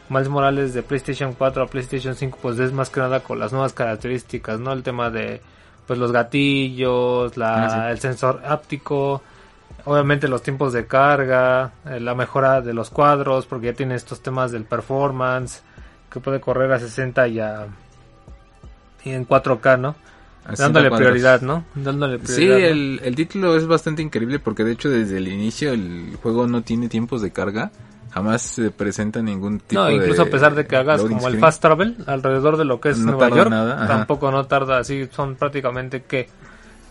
Miles 0.09 0.29
Morales 0.29 0.73
de 0.73 0.83
PlayStation 0.83 1.33
4 1.33 1.63
a 1.63 1.67
PlayStation 1.67 2.15
5 2.15 2.37
pues 2.41 2.59
es 2.59 2.71
más 2.71 2.89
que 2.89 2.99
nada 2.99 3.21
con 3.21 3.39
las 3.39 3.51
nuevas 3.51 3.73
características 3.73 4.59
no 4.59 4.71
el 4.73 4.83
tema 4.83 5.09
de 5.09 5.41
pues 5.87 5.99
los 5.99 6.11
gatillos 6.11 7.37
la, 7.37 7.85
ah, 7.85 7.91
el 7.91 7.99
sensor 7.99 8.41
áptico 8.45 9.21
obviamente 9.85 10.27
los 10.27 10.41
tiempos 10.41 10.73
de 10.73 10.85
carga, 10.85 11.71
eh, 11.85 11.99
la 11.99 12.15
mejora 12.15 12.61
de 12.61 12.73
los 12.73 12.89
cuadros, 12.89 13.45
porque 13.45 13.67
ya 13.67 13.73
tiene 13.73 13.95
estos 13.95 14.21
temas 14.21 14.51
del 14.51 14.65
performance, 14.65 15.61
que 16.11 16.19
puede 16.19 16.41
correr 16.41 16.71
a 16.73 16.79
60 16.79 17.27
y, 17.27 17.39
a, 17.39 17.67
y 19.03 19.11
en 19.11 19.27
4K, 19.27 19.79
¿no? 19.79 19.95
Dándole 20.57 20.91
prioridad, 20.91 21.41
¿no? 21.41 21.65
Dándole 21.73 22.19
prioridad. 22.19 22.57
Sí, 22.57 22.63
el, 22.63 22.99
el 23.03 23.15
título 23.15 23.55
es 23.55 23.65
bastante 23.65 24.03
increíble 24.03 24.37
porque 24.37 24.63
de 24.63 24.73
hecho 24.73 24.89
desde 24.89 25.17
el 25.17 25.27
inicio 25.27 25.71
el 25.71 26.17
juego 26.21 26.45
no 26.45 26.61
tiene 26.61 26.87
tiempos 26.87 27.23
de 27.23 27.31
carga 27.31 27.71
jamás 28.15 28.43
se 28.43 28.71
presenta 28.71 29.21
ningún 29.21 29.59
tipo 29.59 29.83
de... 29.83 29.91
No, 29.91 30.01
incluso 30.01 30.21
a 30.21 30.27
pesar 30.27 30.55
de 30.55 30.65
que 30.65 30.77
hagas 30.77 31.01
como 31.01 31.27
el 31.27 31.37
fast 31.37 31.61
travel 31.61 31.97
alrededor 32.07 32.55
de 32.55 32.63
lo 32.63 32.79
que 32.79 32.91
es 32.91 32.97
Nueva 32.97 33.27
York, 33.27 33.49
tampoco 33.49 34.31
no 34.31 34.45
tarda 34.45 34.79
así, 34.79 35.09
son 35.11 35.35
prácticamente 35.35 36.03
que 36.03 36.29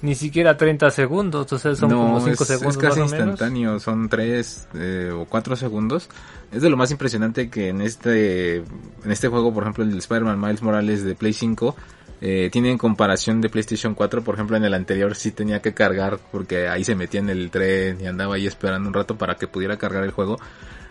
ni 0.03 0.15
siquiera 0.15 0.55
30 0.55 0.91
segundos, 0.91 1.51
o 1.51 1.59
sea, 1.59 1.75
son 1.75 1.89
como 1.89 2.21
5 2.21 2.45
segundos. 2.45 2.77
Es 2.77 2.83
casi 2.83 3.01
instantáneo, 3.01 3.81
son 3.81 4.11
3 4.11 4.69
eh, 4.75 5.11
o 5.15 5.25
4 5.25 5.57
segundos. 5.57 6.11
Es 6.53 6.61
de 6.61 6.69
lo 6.69 6.77
más 6.77 6.91
impresionante 6.91 7.49
que 7.49 7.69
en 7.69 7.81
este, 7.81 8.57
en 8.57 9.11
este 9.11 9.29
juego, 9.29 9.55
por 9.55 9.63
ejemplo, 9.63 9.83
el 9.83 9.97
Spider-Man 9.97 10.39
Miles 10.39 10.61
Morales 10.61 11.05
de 11.05 11.15
Play 11.15 11.33
5, 11.33 11.75
eh, 12.21 12.51
tiene 12.53 12.71
en 12.71 12.77
comparación 12.77 13.41
de 13.41 13.49
PlayStation 13.49 13.95
4, 13.95 14.23
por 14.23 14.35
ejemplo, 14.35 14.59
en 14.59 14.65
el 14.67 14.75
anterior 14.75 15.15
sí 15.15 15.31
tenía 15.31 15.63
que 15.63 15.73
cargar 15.73 16.19
porque 16.31 16.69
ahí 16.69 16.85
se 16.85 16.95
metía 16.95 17.21
en 17.21 17.31
el 17.31 17.51
tren 17.51 17.99
y 18.03 18.07
andaba 18.07 18.35
ahí 18.35 18.47
esperando 18.47 18.89
un 18.89 18.95
rato 18.95 19.17
para 19.17 19.37
que 19.37 19.49
pudiera 19.49 19.79
cargar 19.79 20.05
el 20.05 20.11
juego. 20.11 20.39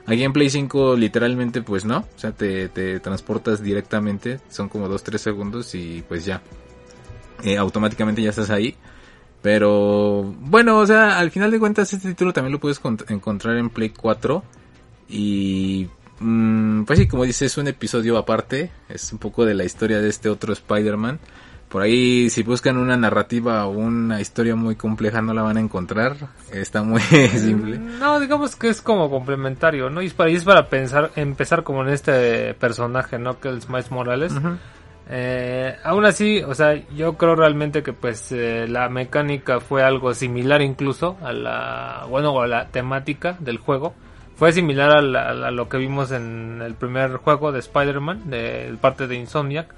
Aquí 0.05 0.23
en 0.23 0.33
Play 0.33 0.49
5 0.49 0.97
literalmente 0.97 1.61
pues 1.61 1.85
no, 1.85 1.99
o 1.99 2.19
sea, 2.19 2.33
te, 2.33 2.67
te 2.67 2.99
transportas 2.99 3.63
directamente, 3.63 4.39
son 4.49 4.67
como 4.67 4.89
2-3 4.89 5.17
segundos 5.17 5.75
y 5.75 6.03
pues 6.07 6.25
ya, 6.25 6.41
eh, 7.43 7.57
automáticamente 7.57 8.21
ya 8.21 8.29
estás 8.29 8.49
ahí. 8.49 8.75
Pero 9.43 10.23
bueno, 10.23 10.77
o 10.77 10.85
sea, 10.85 11.19
al 11.19 11.29
final 11.29 11.51
de 11.51 11.59
cuentas 11.59 11.91
este 11.91 12.09
título 12.09 12.31
también 12.31 12.53
lo 12.53 12.59
puedes 12.61 12.79
encontrar 13.09 13.57
en 13.57 13.69
Play 13.69 13.89
4. 13.89 14.41
Y 15.09 15.89
mm, 16.19 16.83
pues 16.83 16.99
sí, 16.99 17.07
como 17.07 17.25
dices, 17.25 17.51
es 17.51 17.57
un 17.57 17.67
episodio 17.67 18.17
aparte. 18.17 18.71
Es 18.87 19.11
un 19.11 19.19
poco 19.19 19.45
de 19.45 19.53
la 19.53 19.65
historia 19.65 19.99
de 19.99 20.07
este 20.07 20.29
otro 20.29 20.53
Spider-Man. 20.53 21.19
Por 21.73 21.81
ahí, 21.81 22.29
si 22.29 22.43
buscan 22.43 22.77
una 22.77 22.95
narrativa 22.95 23.65
o 23.65 23.71
una 23.71 24.21
historia 24.21 24.55
muy 24.55 24.75
compleja, 24.75 25.23
no 25.23 25.33
la 25.33 25.41
van 25.41 25.57
a 25.57 25.59
encontrar. 25.59 26.15
Está 26.51 26.83
muy 26.83 27.01
simple. 27.01 27.79
No, 27.79 28.19
digamos 28.19 28.55
que 28.55 28.69
es 28.69 28.79
como 28.79 29.09
complementario, 29.09 29.89
¿no? 29.89 30.03
Y 30.03 30.05
es 30.05 30.13
para, 30.13 30.29
es 30.29 30.43
para 30.43 30.69
pensar, 30.69 31.09
empezar 31.15 31.63
como 31.63 31.81
en 31.81 31.89
este 31.89 32.53
personaje, 32.53 33.17
¿no? 33.17 33.39
Que 33.39 33.49
es 33.49 33.67
Miles 33.69 33.89
Morales. 33.89 34.35
Eh, 35.09 35.75
aún 35.83 36.05
así, 36.05 36.43
o 36.43 36.53
sea, 36.53 36.75
yo 36.95 37.17
creo 37.17 37.35
realmente 37.35 37.81
que 37.81 37.91
pues 37.91 38.31
eh, 38.31 38.67
la 38.67 38.87
mecánica 38.89 39.59
fue 39.59 39.81
algo 39.81 40.13
similar 40.13 40.61
incluso 40.61 41.17
a 41.23 41.33
la, 41.33 42.05
bueno, 42.07 42.39
a 42.39 42.45
la 42.45 42.67
temática 42.67 43.35
del 43.39 43.57
juego. 43.57 43.95
Fue 44.35 44.51
similar 44.51 44.91
a, 44.91 45.01
lo 45.49 45.69
que 45.69 45.77
vimos 45.77 46.11
en 46.11 46.61
el 46.61 46.75
primer 46.75 47.15
juego 47.15 47.51
de 47.51 47.57
Spider-Man, 47.57 48.29
de 48.29 48.75
parte 48.79 49.07
de 49.07 49.15
Insomniac. 49.15 49.73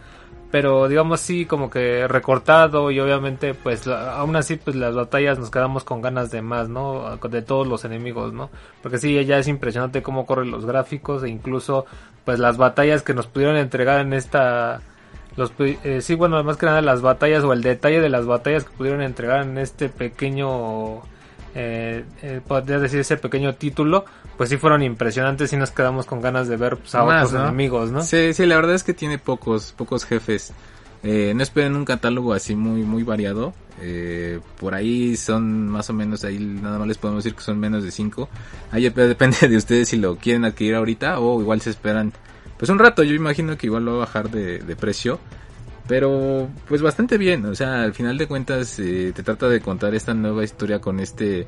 Pero 0.51 0.87
digamos 0.87 1.19
sí, 1.19 1.45
como 1.45 1.69
que 1.69 2.07
recortado 2.07 2.91
y 2.91 2.99
obviamente 2.99 3.53
pues 3.53 3.87
aún 3.87 4.35
así 4.35 4.55
pues 4.55 4.75
las 4.75 4.95
batallas 4.95 5.37
nos 5.37 5.51
quedamos 5.51 5.83
con 5.83 6.01
ganas 6.01 6.31
de 6.31 6.41
más, 6.41 6.69
¿no? 6.69 7.17
De 7.17 7.41
todos 7.41 7.67
los 7.67 7.83
enemigos, 7.83 8.31
¿no? 8.31 8.49
Porque 8.81 8.97
sí, 8.97 9.23
ya 9.25 9.37
es 9.37 9.47
impresionante 9.47 10.01
cómo 10.01 10.25
corren 10.25 10.51
los 10.51 10.65
gráficos 10.65 11.23
e 11.23 11.29
incluso 11.29 11.85
pues 12.23 12.39
las 12.39 12.57
batallas 12.57 13.01
que 13.03 13.13
nos 13.13 13.27
pudieron 13.27 13.57
entregar 13.57 13.99
en 13.99 14.13
esta 14.13 14.81
los, 15.37 15.51
eh, 15.59 15.99
sí, 16.01 16.15
bueno, 16.15 16.41
más 16.43 16.57
que 16.57 16.65
nada 16.65 16.81
las 16.81 17.01
batallas 17.01 17.43
o 17.43 17.51
el 17.51 17.61
detalle 17.61 17.99
de 17.99 18.09
las 18.09 18.25
batallas 18.25 18.63
que 18.63 18.71
pudieron 18.71 19.01
entregar 19.01 19.43
en 19.43 19.57
este 19.57 19.89
pequeño, 19.89 21.01
eh, 21.55 22.03
eh, 22.21 22.41
podría 22.45 22.79
decir 22.79 22.99
ese 22.99 23.17
pequeño 23.17 23.55
título, 23.55 24.05
pues 24.37 24.49
sí 24.49 24.57
fueron 24.57 24.83
impresionantes 24.83 25.51
y 25.53 25.57
nos 25.57 25.71
quedamos 25.71 26.05
con 26.05 26.21
ganas 26.21 26.47
de 26.47 26.57
ver 26.57 26.77
pues, 26.77 26.93
a 26.95 27.03
otros 27.03 27.33
enemigos, 27.33 27.91
¿no? 27.91 28.01
Sí, 28.01 28.33
sí, 28.33 28.45
la 28.45 28.55
verdad 28.57 28.75
es 28.75 28.83
que 28.83 28.93
tiene 28.93 29.17
pocos, 29.17 29.73
pocos 29.75 30.05
jefes. 30.05 30.53
Eh, 31.03 31.33
no 31.35 31.43
esperen 31.43 31.75
un 31.75 31.85
catálogo 31.85 32.33
así 32.33 32.55
muy, 32.55 32.83
muy 32.83 33.03
variado. 33.03 33.53
Eh, 33.81 34.39
por 34.59 34.73
ahí 34.73 35.15
son 35.17 35.67
más 35.67 35.89
o 35.89 35.93
menos, 35.93 36.23
ahí 36.23 36.39
nada 36.39 36.79
más 36.79 36.87
les 36.87 36.97
podemos 36.97 37.23
decir 37.23 37.35
que 37.35 37.43
son 37.43 37.59
menos 37.59 37.83
de 37.83 37.91
5. 37.91 38.29
Ahí 38.71 38.89
depende 38.89 39.47
de 39.47 39.57
ustedes 39.57 39.89
si 39.89 39.97
lo 39.97 40.17
quieren 40.17 40.45
adquirir 40.45 40.75
ahorita 40.75 41.19
o 41.19 41.41
igual 41.41 41.61
se 41.61 41.69
esperan 41.69 42.11
pues 42.57 42.69
un 42.69 42.79
rato, 42.79 43.03
yo 43.03 43.13
imagino 43.13 43.57
que 43.57 43.67
igual 43.67 43.85
lo 43.85 43.91
va 43.91 43.97
a 43.97 44.05
bajar 44.05 44.29
de, 44.29 44.75
precio. 44.75 45.19
Pero 45.87 46.49
pues 46.67 46.81
bastante 46.81 47.17
bien, 47.17 47.45
o 47.45 47.53
sea, 47.53 47.83
al 47.83 47.93
final 47.93 48.17
de 48.17 48.27
cuentas 48.27 48.79
eh, 48.79 49.11
te 49.15 49.21
trata 49.21 49.47
de 49.47 49.61
contar 49.61 49.93
esta 49.93 50.15
nueva 50.15 50.43
historia 50.43 50.79
con 50.79 50.99
este 50.99 51.41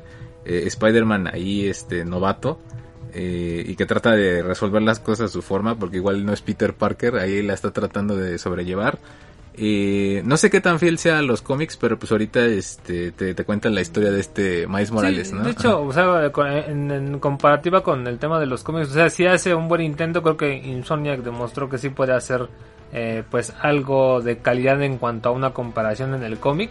eh, 0.44 0.62
Spider-Man 0.66 1.26
ahí, 1.26 1.66
este 1.66 2.04
novato, 2.04 2.60
eh, 3.12 3.64
y 3.66 3.74
que 3.74 3.84
trata 3.84 4.12
de 4.12 4.42
resolver 4.42 4.82
las 4.82 5.00
cosas 5.00 5.30
a 5.30 5.32
su 5.32 5.42
forma, 5.42 5.76
porque 5.76 5.96
igual 5.96 6.24
no 6.24 6.32
es 6.32 6.42
Peter 6.42 6.72
Parker, 6.74 7.16
ahí 7.16 7.42
la 7.42 7.54
está 7.54 7.72
tratando 7.72 8.16
de 8.16 8.38
sobrellevar. 8.38 8.98
Eh, 9.60 10.22
no 10.24 10.36
sé 10.36 10.50
qué 10.50 10.60
tan 10.60 10.78
fiel 10.78 10.98
sea 10.98 11.18
a 11.18 11.22
los 11.22 11.42
cómics, 11.42 11.76
pero 11.76 11.98
pues 11.98 12.12
ahorita 12.12 12.44
este, 12.46 13.10
te, 13.10 13.34
te 13.34 13.44
cuentan 13.44 13.74
la 13.74 13.80
historia 13.80 14.12
de 14.12 14.20
este 14.20 14.68
Miles 14.68 14.92
Morales, 14.92 15.32
¿no? 15.32 15.42
De 15.42 15.50
hecho, 15.50 15.82
o 15.82 15.92
sea, 15.92 16.30
en, 16.68 17.18
comparativa 17.18 17.82
con 17.82 18.06
el 18.06 18.20
tema 18.20 18.38
de 18.38 18.46
los 18.46 18.62
cómics, 18.62 18.90
o 18.90 18.94
sea, 18.94 19.10
si 19.10 19.26
hace 19.26 19.56
un 19.56 19.66
buen 19.66 19.80
intento, 19.80 20.22
creo 20.22 20.36
que 20.36 20.54
Insomniac 20.54 21.22
demostró 21.22 21.68
que 21.68 21.78
sí 21.78 21.88
puede 21.88 22.12
hacer 22.12 22.48
eh, 22.92 23.24
pues 23.28 23.52
algo 23.60 24.20
de 24.20 24.38
calidad 24.38 24.80
en 24.80 24.96
cuanto 24.96 25.30
a 25.30 25.32
una 25.32 25.50
comparación 25.50 26.14
en 26.14 26.22
el 26.22 26.38
cómic. 26.38 26.70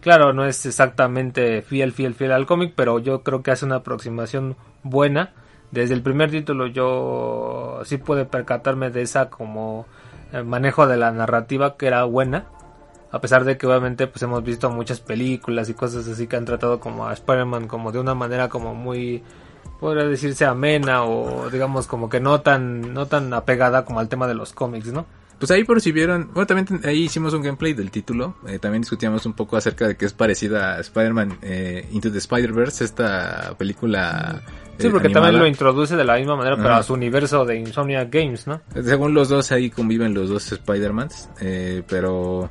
Claro, 0.00 0.32
no 0.32 0.44
es 0.44 0.64
exactamente 0.64 1.62
fiel, 1.62 1.90
fiel, 1.90 2.14
fiel 2.14 2.30
al 2.30 2.46
cómic, 2.46 2.72
pero 2.76 3.00
yo 3.00 3.22
creo 3.24 3.42
que 3.42 3.50
hace 3.50 3.64
una 3.64 3.76
aproximación 3.76 4.56
buena. 4.84 5.32
Desde 5.72 5.94
el 5.94 6.02
primer 6.02 6.30
título 6.30 6.68
yo 6.68 7.80
sí 7.84 7.96
pude 7.96 8.26
percatarme 8.26 8.90
de 8.90 9.02
esa 9.02 9.28
como 9.28 9.86
manejo 10.44 10.86
de 10.86 10.96
la 10.96 11.12
narrativa 11.12 11.76
que 11.76 11.86
era 11.86 12.04
buena. 12.04 12.46
A 13.10 13.20
pesar 13.20 13.44
de 13.44 13.58
que 13.58 13.66
obviamente 13.66 14.06
pues 14.06 14.22
hemos 14.22 14.42
visto 14.42 14.70
muchas 14.70 15.00
películas 15.00 15.68
y 15.68 15.74
cosas 15.74 16.08
así 16.08 16.26
que 16.26 16.36
han 16.36 16.46
tratado 16.46 16.80
como 16.80 17.06
a 17.06 17.12
Spider-Man 17.12 17.68
como 17.68 17.92
de 17.92 17.98
una 17.98 18.14
manera 18.14 18.48
como 18.48 18.74
muy 18.74 19.22
podría 19.80 20.04
decirse 20.04 20.46
amena 20.46 21.04
o 21.04 21.50
digamos 21.50 21.86
como 21.86 22.08
que 22.08 22.20
no 22.20 22.40
tan 22.40 22.94
no 22.94 23.06
tan 23.06 23.34
apegada 23.34 23.84
como 23.84 24.00
al 24.00 24.08
tema 24.08 24.26
de 24.26 24.34
los 24.34 24.52
cómics, 24.54 24.92
¿no? 24.92 25.04
Pues 25.42 25.50
ahí 25.50 25.64
por 25.64 25.80
si 25.80 25.90
vieron, 25.90 26.30
bueno 26.32 26.46
también 26.46 26.82
ahí 26.84 27.02
hicimos 27.02 27.34
un 27.34 27.42
gameplay 27.42 27.72
del 27.72 27.90
título, 27.90 28.36
eh, 28.46 28.60
también 28.60 28.82
discutíamos 28.82 29.26
un 29.26 29.32
poco 29.32 29.56
acerca 29.56 29.88
de 29.88 29.96
que 29.96 30.04
es 30.04 30.12
parecida 30.12 30.76
a 30.76 30.80
Spider-Man 30.80 31.38
eh, 31.42 31.88
Into 31.90 32.12
the 32.12 32.18
Spider-Verse, 32.18 32.84
esta 32.84 33.52
película 33.58 34.40
Sí, 34.78 34.88
porque 34.88 35.08
también 35.08 35.40
lo 35.40 35.48
introduce 35.48 35.96
de 35.96 36.04
la 36.04 36.16
misma 36.16 36.36
manera, 36.36 36.54
pero 36.56 36.74
a 36.74 36.84
su 36.84 36.94
universo 36.94 37.44
de 37.44 37.56
Insomnia 37.56 38.04
Games, 38.04 38.46
¿no? 38.46 38.60
Según 38.84 39.14
los 39.14 39.30
dos, 39.30 39.50
ahí 39.50 39.68
conviven 39.68 40.14
los 40.14 40.28
dos 40.28 40.52
Spider-Mans, 40.52 41.30
eh, 41.40 41.82
pero 41.88 42.48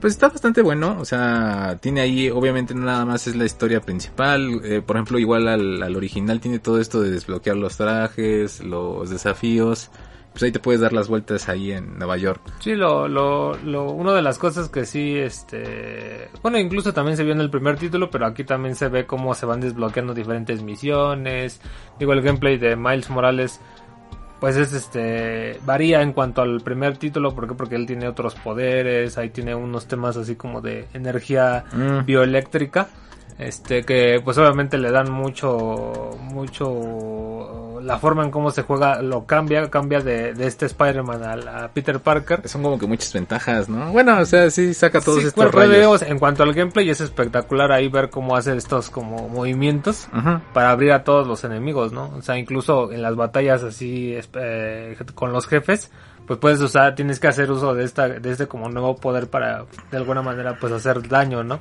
pues 0.00 0.14
está 0.14 0.30
bastante 0.30 0.62
bueno, 0.62 0.96
o 0.98 1.04
sea, 1.04 1.76
tiene 1.78 2.00
ahí, 2.00 2.30
obviamente 2.30 2.74
no 2.74 2.86
nada 2.86 3.04
más 3.04 3.26
es 3.26 3.36
la 3.36 3.44
historia 3.44 3.82
principal, 3.82 4.62
eh, 4.64 4.80
por 4.80 4.96
ejemplo, 4.96 5.18
igual 5.18 5.46
al, 5.46 5.82
al, 5.82 5.94
original 5.94 6.40
tiene 6.40 6.58
todo 6.58 6.80
esto 6.80 7.02
de 7.02 7.10
desbloquear 7.10 7.56
los 7.58 7.76
trajes, 7.76 8.64
los 8.64 9.10
desafíos, 9.10 9.90
pues 10.34 10.42
ahí 10.42 10.52
te 10.52 10.58
puedes 10.58 10.80
dar 10.82 10.92
las 10.92 11.08
vueltas 11.08 11.48
ahí 11.48 11.72
en 11.72 11.96
Nueva 11.98 12.18
York. 12.18 12.42
Sí, 12.58 12.74
lo, 12.74 13.08
lo, 13.08 13.56
lo, 13.64 13.90
una 13.92 14.12
de 14.12 14.20
las 14.20 14.36
cosas 14.36 14.68
que 14.68 14.84
sí, 14.84 15.16
este, 15.16 16.28
bueno, 16.42 16.58
incluso 16.58 16.92
también 16.92 17.16
se 17.16 17.24
vio 17.24 17.32
en 17.32 17.40
el 17.40 17.48
primer 17.50 17.78
título, 17.78 18.10
pero 18.10 18.26
aquí 18.26 18.44
también 18.44 18.74
se 18.74 18.88
ve 18.88 19.06
cómo 19.06 19.32
se 19.34 19.46
van 19.46 19.60
desbloqueando 19.60 20.12
diferentes 20.12 20.62
misiones. 20.62 21.60
Digo, 21.98 22.12
el 22.12 22.20
gameplay 22.20 22.58
de 22.58 22.76
Miles 22.76 23.08
Morales, 23.10 23.60
pues 24.40 24.56
es 24.56 24.72
este 24.74 25.58
varía 25.64 26.02
en 26.02 26.12
cuanto 26.12 26.42
al 26.42 26.60
primer 26.60 26.98
título 26.98 27.34
porque 27.34 27.54
porque 27.54 27.76
él 27.76 27.86
tiene 27.86 28.08
otros 28.08 28.34
poderes 28.34 29.16
ahí 29.16 29.30
tiene 29.30 29.54
unos 29.54 29.86
temas 29.86 30.16
así 30.18 30.34
como 30.34 30.60
de 30.60 30.86
energía 30.92 31.64
Mm. 31.72 32.04
bioeléctrica 32.04 32.88
este 33.38 33.82
que 33.84 34.20
pues 34.24 34.38
obviamente 34.38 34.78
le 34.78 34.90
dan 34.90 35.10
mucho 35.10 36.16
mucho 36.20 37.80
la 37.82 37.98
forma 37.98 38.24
en 38.24 38.30
cómo 38.30 38.50
se 38.50 38.62
juega 38.62 39.02
lo 39.02 39.26
cambia 39.26 39.68
cambia 39.70 40.00
de, 40.00 40.34
de 40.34 40.46
este 40.46 40.66
Spider-Man 40.66 41.22
a, 41.22 41.64
a 41.64 41.68
Peter 41.68 42.00
Parker 42.00 42.48
Son 42.48 42.62
como 42.62 42.78
que 42.78 42.86
muchas 42.86 43.12
ventajas, 43.12 43.68
¿no? 43.68 43.92
Bueno, 43.92 44.18
o 44.18 44.24
sea, 44.24 44.50
sí 44.50 44.72
saca 44.72 45.00
todos 45.00 45.20
Sí, 45.20 45.26
estos 45.26 46.02
en 46.02 46.18
cuanto 46.18 46.42
al 46.42 46.54
gameplay 46.54 46.88
es 46.88 47.00
espectacular 47.00 47.72
ahí 47.72 47.88
ver 47.88 48.10
cómo 48.10 48.36
hace 48.36 48.56
estos 48.56 48.90
como 48.90 49.28
movimientos 49.28 50.08
para 50.52 50.70
abrir 50.70 50.92
a 50.92 51.04
todos 51.04 51.26
los 51.26 51.44
enemigos, 51.44 51.92
¿no? 51.92 52.10
O 52.16 52.22
sea, 52.22 52.38
incluso 52.38 52.92
en 52.92 53.02
las 53.02 53.16
batallas 53.16 53.62
así 53.62 54.16
eh, 54.34 54.96
con 55.14 55.32
los 55.32 55.46
jefes, 55.46 55.90
pues 56.26 56.38
puedes 56.38 56.60
usar, 56.60 56.94
tienes 56.94 57.20
que 57.20 57.28
hacer 57.28 57.50
uso 57.50 57.74
de 57.74 57.84
esta, 57.84 58.08
de 58.08 58.30
este 58.30 58.46
como 58.46 58.68
nuevo 58.68 58.96
poder 58.96 59.28
para 59.28 59.64
de 59.90 59.96
alguna 59.96 60.22
manera 60.22 60.56
pues 60.58 60.72
hacer 60.72 61.06
daño, 61.08 61.44
¿no? 61.44 61.60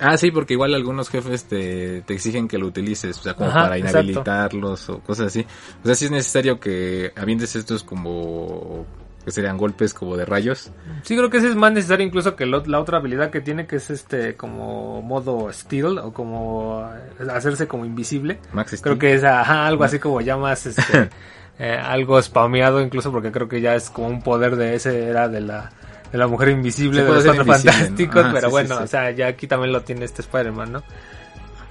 Ah, 0.00 0.16
sí, 0.16 0.30
porque 0.30 0.54
igual 0.54 0.74
algunos 0.74 1.08
jefes 1.08 1.44
te, 1.44 2.02
te 2.02 2.14
exigen 2.14 2.48
que 2.48 2.58
lo 2.58 2.66
utilices, 2.66 3.18
o 3.18 3.22
sea, 3.22 3.34
como 3.34 3.48
Ajá, 3.50 3.62
para 3.62 3.76
exacto. 3.78 3.98
inhabilitarlos 4.00 4.88
o 4.90 5.00
cosas 5.00 5.28
así. 5.28 5.46
O 5.82 5.86
sea, 5.86 5.94
sí 5.94 6.04
es 6.06 6.10
necesario 6.10 6.60
que 6.60 7.12
avientes 7.16 7.56
estos 7.56 7.82
como 7.82 8.84
que 9.24 9.32
serían 9.32 9.56
golpes 9.58 9.92
como 9.92 10.16
de 10.16 10.24
rayos. 10.24 10.70
Sí, 11.02 11.16
creo 11.16 11.28
que 11.30 11.38
ese 11.38 11.48
es 11.48 11.56
más 11.56 11.72
necesario 11.72 12.06
incluso 12.06 12.36
que 12.36 12.46
lo- 12.46 12.64
la 12.66 12.78
otra 12.78 12.98
habilidad 12.98 13.30
que 13.30 13.40
tiene 13.40 13.66
que 13.66 13.76
es 13.76 13.90
este 13.90 14.36
como 14.36 15.02
modo 15.02 15.52
steel 15.52 15.98
o 15.98 16.12
como 16.12 16.88
hacerse 17.32 17.66
como 17.66 17.84
invisible. 17.84 18.38
Max 18.52 18.78
Creo 18.80 18.98
que 18.98 19.14
es 19.14 19.24
ajá, 19.24 19.66
algo 19.66 19.82
así 19.82 19.98
como 19.98 20.20
ya 20.20 20.36
más 20.36 20.66
este 20.66 21.10
eh, 21.58 21.72
algo 21.76 22.22
spameado 22.22 22.80
incluso 22.80 23.10
porque 23.10 23.32
creo 23.32 23.48
que 23.48 23.60
ya 23.60 23.74
es 23.74 23.90
como 23.90 24.06
un 24.08 24.22
poder 24.22 24.54
de 24.54 24.76
ese 24.76 25.08
era 25.08 25.28
de 25.28 25.40
la 25.40 25.72
de 26.12 26.18
la 26.18 26.26
mujer 26.26 26.50
invisible 26.50 27.02
de 27.02 27.08
los 27.08 27.24
Cuatro 27.24 27.42
invisible, 27.42 27.72
¿no? 27.72 27.78
fantásticos, 27.78 28.24
Ajá, 28.24 28.32
pero 28.32 28.48
sí, 28.48 28.52
bueno, 28.52 28.68
sí, 28.68 28.78
sí. 28.78 28.84
o 28.84 28.86
sea, 28.86 29.10
ya 29.10 29.26
aquí 29.28 29.46
también 29.46 29.72
lo 29.72 29.82
tiene 29.82 30.04
este 30.04 30.22
Spider-Man, 30.22 30.72
¿no? 30.72 30.82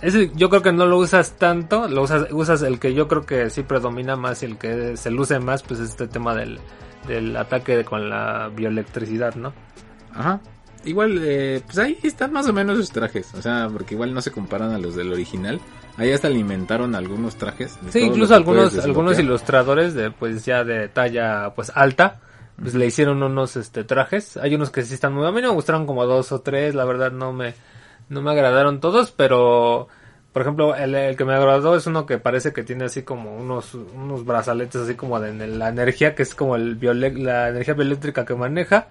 Ese 0.01 0.31
yo 0.36 0.49
creo 0.49 0.61
que 0.61 0.71
no 0.71 0.86
lo 0.86 0.97
usas 0.97 1.38
tanto, 1.38 1.88
lo 1.88 2.03
usas 2.03 2.27
usas 2.31 2.61
el 2.61 2.79
que 2.79 2.93
yo 2.93 3.07
creo 3.07 3.25
que 3.25 3.49
sí 3.49 3.63
predomina 3.63 4.15
más 4.15 4.43
y 4.43 4.45
el 4.45 4.57
que 4.57 4.97
se 4.97 5.09
luce 5.09 5.39
más 5.39 5.63
pues 5.63 5.79
es 5.79 5.91
este 5.91 6.07
tema 6.07 6.36
del 6.36 6.59
del 7.07 7.36
ataque 7.38 7.83
con 7.86 8.09
la 8.09 8.49
bioelectricidad, 8.53 9.36
¿no? 9.36 9.53
Ajá. 10.13 10.39
Igual, 10.83 11.19
eh, 11.23 11.61
pues 11.65 11.79
ahí 11.79 11.97
están 12.03 12.31
más 12.31 12.47
o 12.47 12.53
menos 12.53 12.77
sus 12.77 12.91
trajes. 12.91 13.33
O 13.33 13.41
sea, 13.41 13.67
porque 13.71 13.95
igual 13.95 14.13
no 14.13 14.21
se 14.21 14.31
comparan 14.31 14.71
a 14.71 14.77
los 14.77 14.95
del 14.95 15.11
original. 15.11 15.59
Ahí 15.97 16.11
hasta 16.11 16.29
le 16.29 16.38
inventaron 16.39 16.93
algunos 16.93 17.36
trajes. 17.38 17.77
Sí, 17.89 18.01
incluso 18.01 18.36
algunos 18.36 18.77
algunos 18.77 19.17
ilustradores 19.17 19.93
de 19.93 20.11
pues 20.11 20.45
ya 20.45 20.63
de 20.63 20.88
talla 20.89 21.53
pues 21.55 21.71
alta 21.73 22.19
pues 22.62 22.74
le 22.76 22.86
hicieron 22.86 23.22
unos 23.24 23.56
este 23.58 23.84
trajes. 23.84 24.38
Hay 24.38 24.56
unos 24.56 24.70
que 24.72 24.84
sí 24.84 24.93
están 24.93 25.14
muy 25.14 25.26
a 25.28 25.32
mí 25.32 25.41
me 25.41 25.47
gustaron 25.49 25.86
como 25.86 26.06
dos 26.06 26.32
o 26.32 26.41
tres, 26.41 26.76
la 26.76 26.86
verdad 26.86 27.12
no 27.12 27.34
me 27.34 27.53
no 28.10 28.22
me 28.22 28.32
agradaron 28.32 28.80
todos, 28.80 29.12
pero 29.12 29.88
por 30.34 30.41
ejemplo, 30.41 30.76
el, 30.76 31.16
que 31.16 31.24
me 31.26 31.34
agradó 31.34 31.78
es 31.78 31.88
uno 31.88 32.06
que 32.06 32.18
parece 32.18 32.51
que 32.51 32.64
tiene 32.64 32.86
así 32.86 33.03
como 33.03 33.36
unos 33.38 33.74
unos 33.74 34.26
brazaletes 34.26 34.82
así 34.82 34.95
como 34.95 35.20
de, 35.20 35.47
la 35.47 35.70
energía 35.70 36.14
que 36.16 36.24
es 36.24 36.36
como 36.36 36.56
el 36.56 36.80
biole- 36.80 37.18
la 37.18 37.49
energía 37.49 37.74
bioeléctrica 37.74 38.26
que 38.26 38.36
maneja 38.36 38.88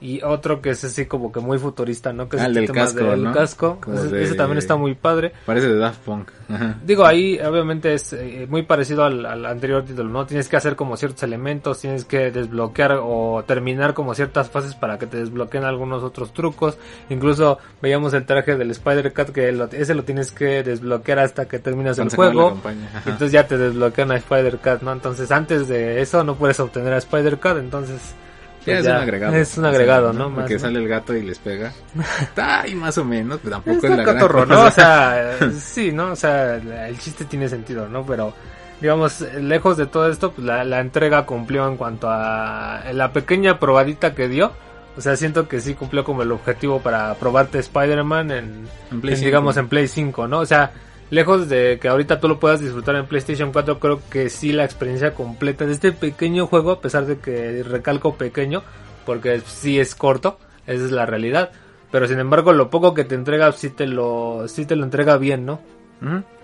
y 0.00 0.22
otro 0.22 0.62
que 0.62 0.70
es 0.70 0.82
así 0.84 1.04
como 1.06 1.30
que 1.30 1.40
muy 1.40 1.58
futurista, 1.58 2.12
¿no? 2.12 2.28
Que 2.28 2.36
es 2.36 2.42
Ah, 2.42 2.46
el 2.46 2.54
del 2.54 2.66
tema 2.66 2.80
casco, 2.80 3.04
del 3.04 3.22
¿no? 3.24 3.32
casco. 3.32 3.78
Ese, 3.92 4.08
de- 4.08 4.22
ese 4.24 4.34
también 4.34 4.58
está 4.58 4.76
muy 4.76 4.94
padre. 4.94 5.32
Parece 5.44 5.68
de 5.68 5.76
Daft 5.76 6.00
Punk. 6.00 6.30
Ajá. 6.48 6.76
Digo, 6.84 7.04
ahí 7.06 7.38
obviamente 7.38 7.92
es 7.94 8.12
eh, 8.12 8.46
muy 8.48 8.62
parecido 8.62 9.04
al, 9.04 9.24
al 9.26 9.44
anterior 9.46 9.84
título, 9.84 10.08
¿no? 10.08 10.26
Tienes 10.26 10.48
que 10.48 10.56
hacer 10.56 10.74
como 10.74 10.96
ciertos 10.96 11.22
elementos, 11.22 11.80
tienes 11.80 12.04
que 12.04 12.30
desbloquear 12.30 12.98
o 13.02 13.44
terminar 13.46 13.92
como 13.94 14.14
ciertas 14.14 14.48
fases 14.50 14.74
para 14.74 14.98
que 14.98 15.06
te 15.06 15.18
desbloqueen 15.18 15.64
algunos 15.64 16.02
otros 16.02 16.32
trucos. 16.32 16.78
Incluso 17.10 17.58
veíamos 17.82 18.14
el 18.14 18.24
traje 18.26 18.56
del 18.56 18.70
Spider-Cat 18.70 19.30
que 19.30 19.52
lo- 19.52 19.66
ese 19.70 19.94
lo 19.94 20.04
tienes 20.04 20.32
que 20.32 20.62
desbloquear 20.62 21.18
hasta 21.20 21.46
que 21.46 21.58
terminas 21.58 21.98
el 21.98 22.08
Cuando 22.14 22.48
juego. 22.50 22.60
ajá. 22.64 23.02
Entonces 23.04 23.32
ya 23.32 23.46
te 23.46 23.58
desbloquean 23.58 24.10
a 24.12 24.16
Spider-Cat, 24.16 24.82
¿no? 24.82 24.92
Entonces 24.92 25.30
antes 25.30 25.68
de 25.68 26.00
eso 26.00 26.24
no 26.24 26.36
puedes 26.36 26.58
obtener 26.58 26.92
a 26.94 26.98
Spider-Cat, 26.98 27.58
entonces... 27.58 28.14
Ya 28.60 28.74
pues 28.74 28.78
es 28.80 28.86
un 28.86 28.92
agregado. 28.92 29.36
Es 29.36 29.58
un 29.58 29.64
agregado, 29.64 30.12
¿no? 30.12 30.34
Porque 30.34 30.54
Más, 30.54 30.62
¿no? 30.62 30.68
sale 30.68 30.78
el 30.80 30.88
gato 30.88 31.14
y 31.14 31.22
les 31.22 31.38
pega. 31.38 31.72
Ahí 32.36 32.74
más 32.74 32.96
o 32.98 33.04
menos, 33.04 33.38
pero 33.42 33.56
tampoco 33.56 33.76
Está 33.76 33.88
es 33.88 33.96
la 33.96 34.02
gran 34.02 34.18
cotorro, 34.18 34.40
cosa. 34.46 34.54
¿no? 34.54 34.66
O 34.66 34.70
sea, 34.70 35.38
sí, 35.60 35.92
¿no? 35.92 36.12
O 36.12 36.16
sea, 36.16 36.56
el 36.56 36.98
chiste 36.98 37.24
tiene 37.24 37.48
sentido, 37.48 37.88
¿no? 37.88 38.04
Pero, 38.04 38.34
digamos, 38.80 39.20
lejos 39.40 39.76
de 39.76 39.86
todo 39.86 40.10
esto, 40.10 40.32
pues 40.32 40.46
la, 40.46 40.64
la 40.64 40.80
entrega 40.80 41.24
cumplió 41.24 41.66
en 41.66 41.76
cuanto 41.76 42.08
a 42.10 42.82
la 42.92 43.12
pequeña 43.12 43.58
probadita 43.58 44.14
que 44.14 44.28
dio. 44.28 44.52
O 44.96 45.00
sea, 45.00 45.16
siento 45.16 45.48
que 45.48 45.60
sí 45.60 45.74
cumplió 45.74 46.04
como 46.04 46.22
el 46.22 46.32
objetivo 46.32 46.80
para 46.80 47.14
probarte 47.14 47.58
Spider-Man 47.60 48.30
en, 48.32 48.44
En 48.90 48.96
en, 48.96 49.02
5. 49.02 49.24
digamos, 49.24 49.56
en 49.56 49.68
Play 49.68 49.88
5, 49.88 50.28
¿no? 50.28 50.40
O 50.40 50.46
sea, 50.46 50.72
lejos 51.10 51.48
de 51.48 51.78
que 51.80 51.88
ahorita 51.88 52.20
tú 52.20 52.28
lo 52.28 52.40
puedas 52.40 52.60
disfrutar 52.60 52.94
en 52.96 53.06
PlayStation 53.06 53.52
4, 53.52 53.78
creo 53.78 54.00
que 54.08 54.30
sí 54.30 54.52
la 54.52 54.64
experiencia 54.64 55.14
completa 55.14 55.66
de 55.66 55.72
este 55.72 55.92
pequeño 55.92 56.46
juego, 56.46 56.72
a 56.72 56.80
pesar 56.80 57.06
de 57.06 57.18
que 57.18 57.62
recalco 57.62 58.16
pequeño, 58.16 58.62
porque 59.04 59.40
sí 59.40 59.78
es 59.78 59.94
corto, 59.94 60.38
esa 60.66 60.84
es 60.84 60.90
la 60.92 61.06
realidad. 61.06 61.50
Pero 61.90 62.06
sin 62.06 62.20
embargo, 62.20 62.52
lo 62.52 62.70
poco 62.70 62.94
que 62.94 63.04
te 63.04 63.16
entrega, 63.16 63.50
sí 63.52 63.70
te 63.70 63.86
lo, 63.86 64.46
sí 64.46 64.64
te 64.64 64.76
lo 64.76 64.84
entrega 64.84 65.16
bien, 65.18 65.44
¿no? 65.44 65.60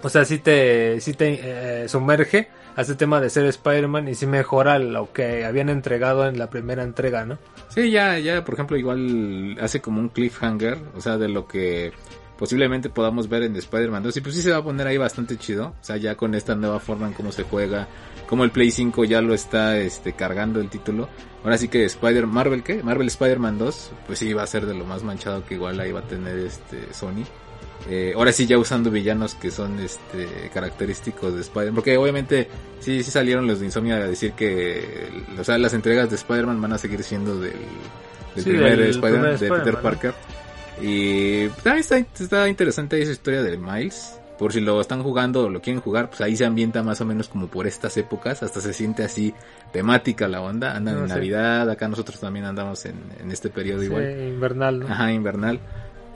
O 0.03 0.09
sea, 0.09 0.25
sí 0.25 0.39
te, 0.39 1.01
sí 1.01 1.15
te 1.15 1.85
eh, 1.85 1.89
sumerge 1.89 2.49
a 2.77 2.83
este 2.83 2.95
tema 2.95 3.21
de 3.23 3.31
ser 3.31 3.47
Spider-Man 3.47 4.07
y 4.09 4.15
sí 4.15 4.27
mejora 4.27 4.79
lo 4.79 5.13
que 5.13 5.47
habían 5.47 5.71
entregado 5.71 6.29
en 6.29 6.39
la 6.39 6.51
primera 6.51 6.83
entrega, 6.83 7.25
¿no? 7.25 7.39
Sí, 7.69 7.91
ya, 7.91 8.19
ya, 8.19 8.45
por 8.45 8.55
ejemplo, 8.55 8.77
igual 8.77 9.57
hace 9.61 9.81
como 9.81 10.01
un 10.01 10.11
cliffhanger, 10.11 10.79
o 10.95 11.01
sea, 11.01 11.17
de 11.17 11.29
lo 11.29 11.47
que 11.47 11.93
posiblemente 12.39 12.91
podamos 12.91 13.29
ver 13.29 13.45
en 13.45 13.57
Spider-Man 13.57 14.03
2. 14.03 14.17
Y 14.17 14.21
pues 14.21 14.35
sí 14.35 14.43
se 14.43 14.51
va 14.51 14.59
a 14.59 14.65
poner 14.65 14.87
ahí 14.87 14.97
bastante 14.97 15.37
chido, 15.37 15.75
o 15.81 15.85
sea, 15.85 15.97
ya 15.97 16.17
con 16.17 16.35
esta 16.35 16.55
nueva 16.55 16.81
forma 16.81 17.07
en 17.07 17.13
cómo 17.13 17.33
se 17.33 17.43
juega, 17.43 17.89
como 18.29 18.45
el 18.45 18.51
Play 18.51 18.71
5 18.71 19.05
ya 19.05 19.21
lo 19.21 19.35
está 19.35 19.79
este, 19.79 20.13
cargando 20.13 20.61
el 20.61 20.69
título. 20.69 21.09
Ahora 21.45 21.59
sí 21.59 21.69
que 21.69 21.85
Spider 21.85 22.27
Marvel, 22.27 22.63
¿qué? 22.63 22.83
Marvel 22.83 23.07
Spider-Man 23.07 23.59
2, 23.59 23.93
pues 24.07 24.19
sí 24.19 24.33
va 24.33 24.43
a 24.43 24.47
ser 24.47 24.67
de 24.67 24.75
lo 24.75 24.85
más 24.85 25.03
manchado 25.03 25.45
que 25.45 25.55
igual 25.55 25.79
ahí 25.81 25.93
va 25.93 26.01
a 26.01 26.09
tener 26.09 26.39
este 26.39 26.93
Sony. 26.93 27.25
Eh, 27.89 28.15
ahora 28.17 28.33
sí 28.33 28.47
ya 28.47 28.59
usando 28.59 28.91
villanos 28.91 29.35
que 29.35 29.51
son 29.51 29.79
este 29.79 30.51
característicos 30.53 31.35
de 31.35 31.43
Spider-Man. 31.43 31.75
Porque 31.77 31.97
obviamente 31.97 32.49
sí, 32.81 33.03
sí 33.03 33.11
salieron 33.11 33.47
los 33.47 33.61
de 33.61 33.67
Insomnia 33.67 33.97
a 33.97 34.07
decir 34.07 34.33
que 34.33 35.09
o 35.39 35.45
sea, 35.45 35.57
las 35.59 35.73
entregas 35.73 36.11
de 36.11 36.17
Spider-Man 36.17 36.61
van 36.61 36.73
a 36.73 36.79
seguir 36.79 37.03
siendo 37.05 37.39
del, 37.39 37.53
del 38.35 38.45
Sí, 38.45 38.51
primer 38.51 38.81
Spider-Man, 38.81 39.39
de 39.39 39.49
Peter 39.51 39.75
¿no? 39.75 40.15
Y 40.81 41.49
pues, 41.49 41.67
ahí 41.67 41.81
está, 41.81 41.99
está 41.99 42.49
interesante 42.49 43.01
esa 43.01 43.13
historia 43.13 43.43
de 43.43 43.57
Miles. 43.57 44.19
Por 44.39 44.53
si 44.53 44.61
lo 44.61 44.79
están 44.83 45.03
jugando 45.03 45.45
o 45.45 45.49
lo 45.49 45.63
quieren 45.63 45.81
jugar, 45.81 46.11
pues 46.11 46.21
ahí 46.21 46.37
se 46.37 46.45
ambienta 46.45 46.83
más 46.83 47.01
o 47.01 47.07
menos 47.07 47.27
como 47.29 47.47
por 47.47 47.67
estas 47.67 47.97
épocas. 47.97 48.43
Hasta 48.43 48.61
se 48.61 48.75
siente 48.75 49.03
así 49.03 49.33
temática 49.73 50.29
la 50.29 50.43
onda. 50.43 50.77
Andan 50.77 50.97
No, 50.97 51.01
en 51.05 51.09
sí. 51.09 51.15
Navidad, 51.15 51.71
acá 51.71 51.89
nosotros 51.89 52.21
también 52.21 52.45
andamos 52.45 52.85
en, 52.85 52.97
en 53.19 53.31
este 53.33 53.49
periodo 53.49 53.81
Sí, 53.81 53.87
igual. 53.87 54.29
invernal, 54.29 54.81
¿no? 54.81 54.87
Ajá, 54.89 55.11
invernal. 55.11 55.59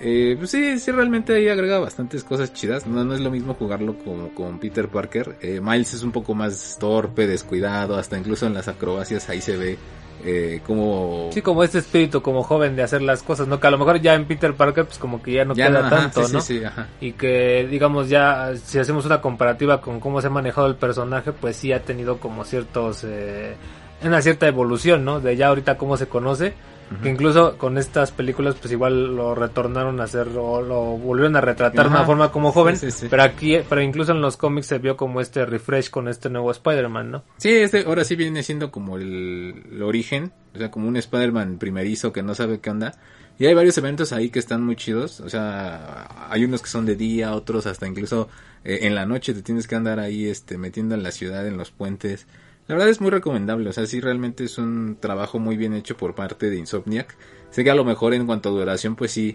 Eh, 0.03 0.35
pues 0.39 0.51
sí, 0.51 0.79
sí, 0.79 0.91
realmente 0.93 1.35
ahí 1.35 1.49
agrega 1.49 1.79
bastantes 1.79 2.23
cosas 2.23 2.53
chidas. 2.53 2.87
No, 2.87 3.05
no 3.05 3.15
es 3.15 3.21
lo 3.21 3.31
mismo 3.31 3.55
jugarlo 3.55 3.97
como 4.05 4.29
con 4.35 4.59
Peter 4.61 4.89
Parker. 4.89 5.37
Eh, 5.41 5.61
Miles 5.63 5.95
es 5.95 6.03
un 6.03 6.13
poco 6.13 6.35
más 6.35 6.77
torpe, 6.79 7.27
descuidado, 7.27 7.97
hasta 7.97 8.19
incluso 8.19 8.47
en 8.47 8.53
las 8.53 8.69
acrobacias 8.69 9.31
ahí 9.31 9.41
se 9.41 9.57
ve 9.57 9.79
eh, 10.25 10.61
como... 10.67 11.31
Sí, 11.33 11.43
como 11.43 11.65
este 11.65 11.79
espíritu 11.79 12.23
como 12.23 12.43
joven 12.43 12.77
de 12.77 12.83
hacer 12.83 13.03
las 13.03 13.23
cosas, 13.23 13.49
¿no? 13.49 13.61
Que 13.61 13.67
a 13.67 13.71
lo 13.71 13.79
mejor 13.79 14.01
ya 14.01 14.15
en 14.15 14.27
Peter 14.27 14.55
Parker 14.55 14.85
pues 14.85 14.99
como 14.99 15.23
que 15.23 15.33
ya 15.33 15.45
no 15.45 15.55
ya 15.55 15.69
queda 15.69 15.81
no, 15.81 15.87
ajá, 15.87 15.97
tanto, 15.97 16.27
sí, 16.27 16.33
¿no? 16.33 16.41
sí, 16.41 16.59
sí, 16.59 16.65
ajá. 16.65 16.89
Y 17.01 17.13
que 17.13 17.67
digamos 17.71 18.09
ya 18.09 18.53
si 18.57 18.79
hacemos 18.79 19.07
una 19.07 19.21
comparativa 19.21 19.81
con 19.81 20.01
cómo 20.01 20.21
se 20.21 20.27
ha 20.27 20.31
manejado 20.31 20.67
el 20.67 20.77
personaje, 20.77 21.33
pues 21.33 21.57
sí 21.57 21.73
ha 21.73 21.83
tenido 21.83 22.19
como 22.19 22.45
ciertos 22.45 23.05
eh, 23.05 23.57
una 24.03 24.23
cierta 24.23 24.47
evolución, 24.47 25.05
¿no? 25.05 25.21
De 25.21 25.37
ya 25.37 25.49
ahorita 25.49 25.77
cómo 25.77 25.97
se 25.97 26.07
conoce, 26.07 26.55
Ujú. 26.93 27.03
que 27.03 27.09
incluso 27.11 27.57
con 27.57 27.79
estas 27.79 28.11
películas 28.11 28.57
pues 28.61 28.73
igual 28.73 29.15
lo 29.15 29.35
retornaron 29.35 30.01
a 30.01 30.05
hacer 30.05 30.27
o 30.37 30.61
lo 30.61 30.83
volvieron 30.99 31.37
a 31.37 31.41
retratar 31.41 31.85
de 31.85 31.91
una 31.91 32.05
forma 32.05 32.33
como 32.33 32.51
joven, 32.53 32.77
Sí, 32.77 32.91
sí, 32.91 33.01
sí. 33.03 33.07
pero 33.09 33.23
aquí 33.23 33.59
pero 33.69 33.81
incluso 33.81 34.11
en 34.13 34.21
los 34.21 34.37
cómics 34.37 34.67
se 34.67 34.79
vio 34.79 34.97
como 34.97 35.21
este 35.21 35.47
refresh 35.47 35.91
con 35.91 36.09
este 36.09 36.29
nuevo 36.31 36.51
Spider-Man, 36.51 37.11
¿no? 37.13 37.25
Sí, 37.37 37.51
este 37.51 37.85
ahora 37.87 38.05
sí 38.05 38.17
viene 38.17 38.43
siendo 38.43 38.71
como 38.73 38.97
el, 38.97 39.63
el 39.71 39.83
origen, 39.83 40.33
o 40.55 40.59
sea, 40.59 40.71
como 40.71 40.89
un 40.89 40.97
Spider-Man 40.97 41.59
primerizo 41.59 42.13
que 42.13 42.23
no 42.23 42.35
sabe 42.35 42.59
qué 42.61 42.71
onda. 42.71 42.95
Y 43.39 43.47
hay 43.47 43.55
varios 43.55 43.79
eventos 43.79 44.13
ahí 44.13 44.29
que 44.29 44.39
están 44.39 44.63
muy 44.63 44.77
chidos, 44.77 45.21
o 45.21 45.31
sea, 45.31 46.09
hay 46.29 46.45
unos 46.45 46.61
que 46.61 46.69
son 46.69 46.85
de 46.85 46.95
día, 46.97 47.33
otros 47.35 47.67
hasta 47.67 47.87
incluso 47.87 48.29
eh, 48.65 48.81
en 48.83 48.95
la 48.95 49.07
noche 49.07 49.33
te 49.33 49.41
tienes 49.43 49.67
que 49.67 49.77
andar 49.77 49.99
ahí 49.99 50.27
este 50.29 50.59
metiendo 50.59 50.95
en 50.95 51.03
la 51.03 51.11
ciudad, 51.11 51.47
en 51.47 51.57
los 51.57 51.71
puentes. 51.71 52.27
La 52.71 52.77
verdad 52.77 52.89
es 52.89 53.01
muy 53.01 53.11
recomendable, 53.11 53.69
o 53.69 53.73
sea, 53.73 53.85
sí 53.85 53.99
realmente 53.99 54.45
es 54.45 54.57
un 54.57 54.97
trabajo 55.01 55.41
muy 55.41 55.57
bien 55.57 55.75
hecho 55.75 55.97
por 55.97 56.15
parte 56.15 56.51
de 56.51 56.57
Insomniac. 56.57 57.17
Sé 57.51 57.65
que 57.65 57.71
a 57.73 57.75
lo 57.75 57.85
mejor 57.85 58.15
en 58.15 58.27
cuanto 58.27 58.49
a 58.49 58.53
duración, 58.53 58.95
pues 58.95 59.11
sí, 59.11 59.35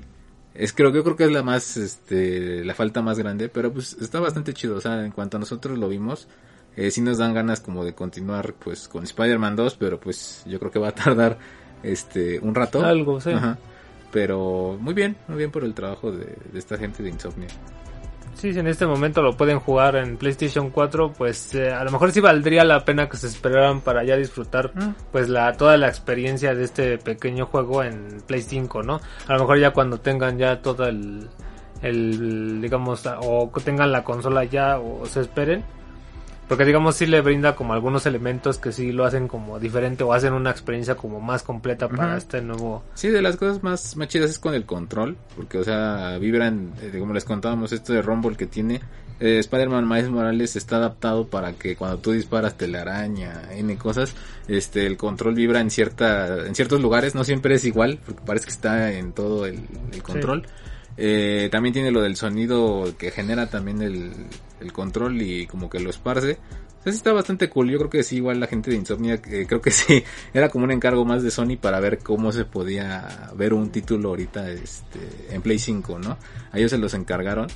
es 0.53 0.71
creo 0.71 0.93
que 0.93 1.03
creo 1.03 1.17
que 1.17 1.25
es 1.25 1.31
la 1.33 1.43
más, 1.43 1.75
este, 1.75 2.63
la 2.63 2.73
falta 2.73 3.01
más 3.01 3.19
grande, 3.19 3.49
pero 3.49 3.73
pues 3.73 3.97
está 3.99 4.21
bastante 4.21 4.53
chido, 4.53 4.77
o 4.77 4.79
sea, 4.79 5.03
en 5.03 5.11
cuanto 5.11 5.35
a 5.35 5.41
nosotros 5.41 5.77
lo 5.77 5.89
vimos, 5.89 6.29
eh, 6.77 6.91
sí 6.91 7.01
nos 7.01 7.17
dan 7.17 7.33
ganas 7.33 7.59
como 7.59 7.83
de 7.83 7.93
continuar 7.93 8.53
pues 8.53 8.87
con 8.87 9.03
Spider-Man 9.03 9.57
2, 9.57 9.75
pero 9.75 9.99
pues 9.99 10.41
yo 10.45 10.57
creo 10.57 10.71
que 10.71 10.79
va 10.79 10.87
a 10.87 10.95
tardar 10.95 11.37
este 11.83 12.39
un 12.39 12.55
rato. 12.55 12.85
Algo, 12.85 13.19
sí. 13.19 13.31
Ajá. 13.31 13.57
Pero 14.13 14.77
muy 14.79 14.93
bien, 14.93 15.17
muy 15.27 15.39
bien 15.39 15.51
por 15.51 15.65
el 15.65 15.73
trabajo 15.73 16.09
de, 16.09 16.37
de 16.53 16.57
esta 16.57 16.77
gente 16.77 17.03
de 17.03 17.09
Insomnia. 17.09 17.49
Sí, 18.35 18.53
si 18.53 18.59
en 18.59 18.67
este 18.67 18.85
momento 18.85 19.21
lo 19.21 19.35
pueden 19.37 19.59
jugar 19.59 19.95
en 19.95 20.17
PlayStation 20.17 20.69
4, 20.69 21.13
pues 21.13 21.55
eh, 21.55 21.71
a 21.71 21.83
lo 21.85 21.91
mejor 21.91 22.11
sí 22.11 22.19
valdría 22.19 22.63
la 22.65 22.83
pena 22.83 23.07
que 23.07 23.15
se 23.17 23.27
esperaran 23.27 23.81
para 23.81 24.03
ya 24.03 24.17
disfrutar 24.17 24.71
Mm. 24.75 24.93
pues 25.11 25.29
la 25.29 25.53
toda 25.53 25.77
la 25.77 25.87
experiencia 25.87 26.53
de 26.53 26.65
este 26.65 26.97
pequeño 26.97 27.45
juego 27.45 27.81
en 27.83 28.21
Play 28.27 28.41
5, 28.41 28.83
¿no? 28.83 28.99
A 29.27 29.33
lo 29.33 29.39
mejor 29.39 29.59
ya 29.59 29.71
cuando 29.71 29.99
tengan 29.99 30.37
ya 30.37 30.61
todo 30.61 30.85
el, 30.85 31.29
el 31.81 32.61
digamos, 32.61 33.03
o 33.21 33.49
tengan 33.63 33.91
la 33.91 34.03
consola 34.03 34.43
ya 34.43 34.79
o 34.79 35.05
se 35.05 35.21
esperen. 35.21 35.63
Porque 36.47 36.63
digamos 36.63 36.95
sí 36.95 37.07
le 37.07 37.21
brinda 37.21 37.55
como 37.55 37.73
algunos 37.73 38.05
elementos 38.05 38.59
que 38.59 38.71
sí 38.71 38.91
lo 38.91 39.05
hacen 39.05 39.27
como 39.27 39.59
diferente 39.59 40.03
o 40.03 40.13
hacen 40.13 40.33
una 40.33 40.51
experiencia 40.51 40.95
como 40.95 41.19
más 41.19 41.41
completa 41.41 41.89
para 41.89 42.17
este 42.17 42.41
nuevo... 42.41 42.83
Sí, 42.93 43.09
de 43.09 43.23
las 43.23 43.35
cosas 43.35 43.63
más, 43.63 43.95
más 43.97 44.07
chidas 44.09 44.29
es 44.29 44.37
con 44.37 44.53
el 44.53 44.63
control, 44.65 45.17
porque, 45.35 45.57
o 45.57 45.63
sea, 45.63 46.19
vibran, 46.19 46.73
eh, 46.81 46.97
como 46.99 47.13
les 47.13 47.25
contábamos, 47.25 47.71
esto 47.71 47.93
de 47.93 48.03
Rumble 48.03 48.37
que 48.37 48.45
tiene. 48.45 48.79
eh, 49.19 49.39
Spider-Man 49.39 49.87
Miles 49.87 50.09
Morales 50.09 50.55
está 50.55 50.75
adaptado 50.75 51.25
para 51.27 51.53
que 51.53 51.75
cuando 51.75 51.97
tú 51.97 52.11
disparas 52.11 52.55
telaraña, 52.57 53.49
N 53.51 53.75
cosas, 53.77 54.13
este, 54.47 54.85
el 54.85 54.97
control 54.97 55.33
vibra 55.33 55.61
en 55.61 55.71
cierta, 55.71 56.45
en 56.45 56.53
ciertos 56.53 56.79
lugares, 56.79 57.15
no 57.15 57.23
siempre 57.23 57.55
es 57.55 57.65
igual, 57.65 57.99
porque 58.05 58.21
parece 58.23 58.45
que 58.45 58.51
está 58.51 58.91
en 58.91 59.13
todo 59.13 59.45
el, 59.45 59.61
el 59.91 60.03
control. 60.03 60.45
Eh, 60.97 61.49
también 61.51 61.73
tiene 61.73 61.91
lo 61.91 62.01
del 62.01 62.15
sonido 62.15 62.93
que 62.97 63.11
genera 63.11 63.49
también 63.49 63.81
el, 63.81 64.13
el 64.59 64.71
control 64.73 65.21
y 65.21 65.47
como 65.47 65.69
que 65.69 65.79
lo 65.79 65.89
esparce. 65.89 66.37
O 66.79 66.83
sea, 66.85 66.91
sí 66.91 66.97
está 66.97 67.13
bastante 67.13 67.49
cool. 67.49 67.69
Yo 67.71 67.77
creo 67.79 67.89
que 67.89 68.03
sí, 68.03 68.17
igual 68.17 68.39
la 68.39 68.47
gente 68.47 68.69
de 68.69 68.77
Insomnia, 68.77 69.15
eh, 69.27 69.45
creo 69.47 69.59
que 69.61 69.71
sí, 69.71 70.03
era 70.33 70.49
como 70.49 70.65
un 70.65 70.71
encargo 70.71 71.03
más 71.05 71.23
de 71.23 71.31
Sony 71.31 71.57
para 71.59 71.79
ver 71.79 71.97
cómo 71.99 72.31
se 72.31 72.45
podía 72.45 73.31
ver 73.35 73.53
un 73.53 73.69
título 73.71 74.09
ahorita 74.09 74.49
este, 74.51 74.99
en 75.31 75.41
Play 75.41 75.57
5, 75.59 75.99
¿no? 75.99 76.17
A 76.51 76.57
ellos 76.59 76.71
se 76.71 76.77
los 76.77 76.93
encargaron. 76.93 77.47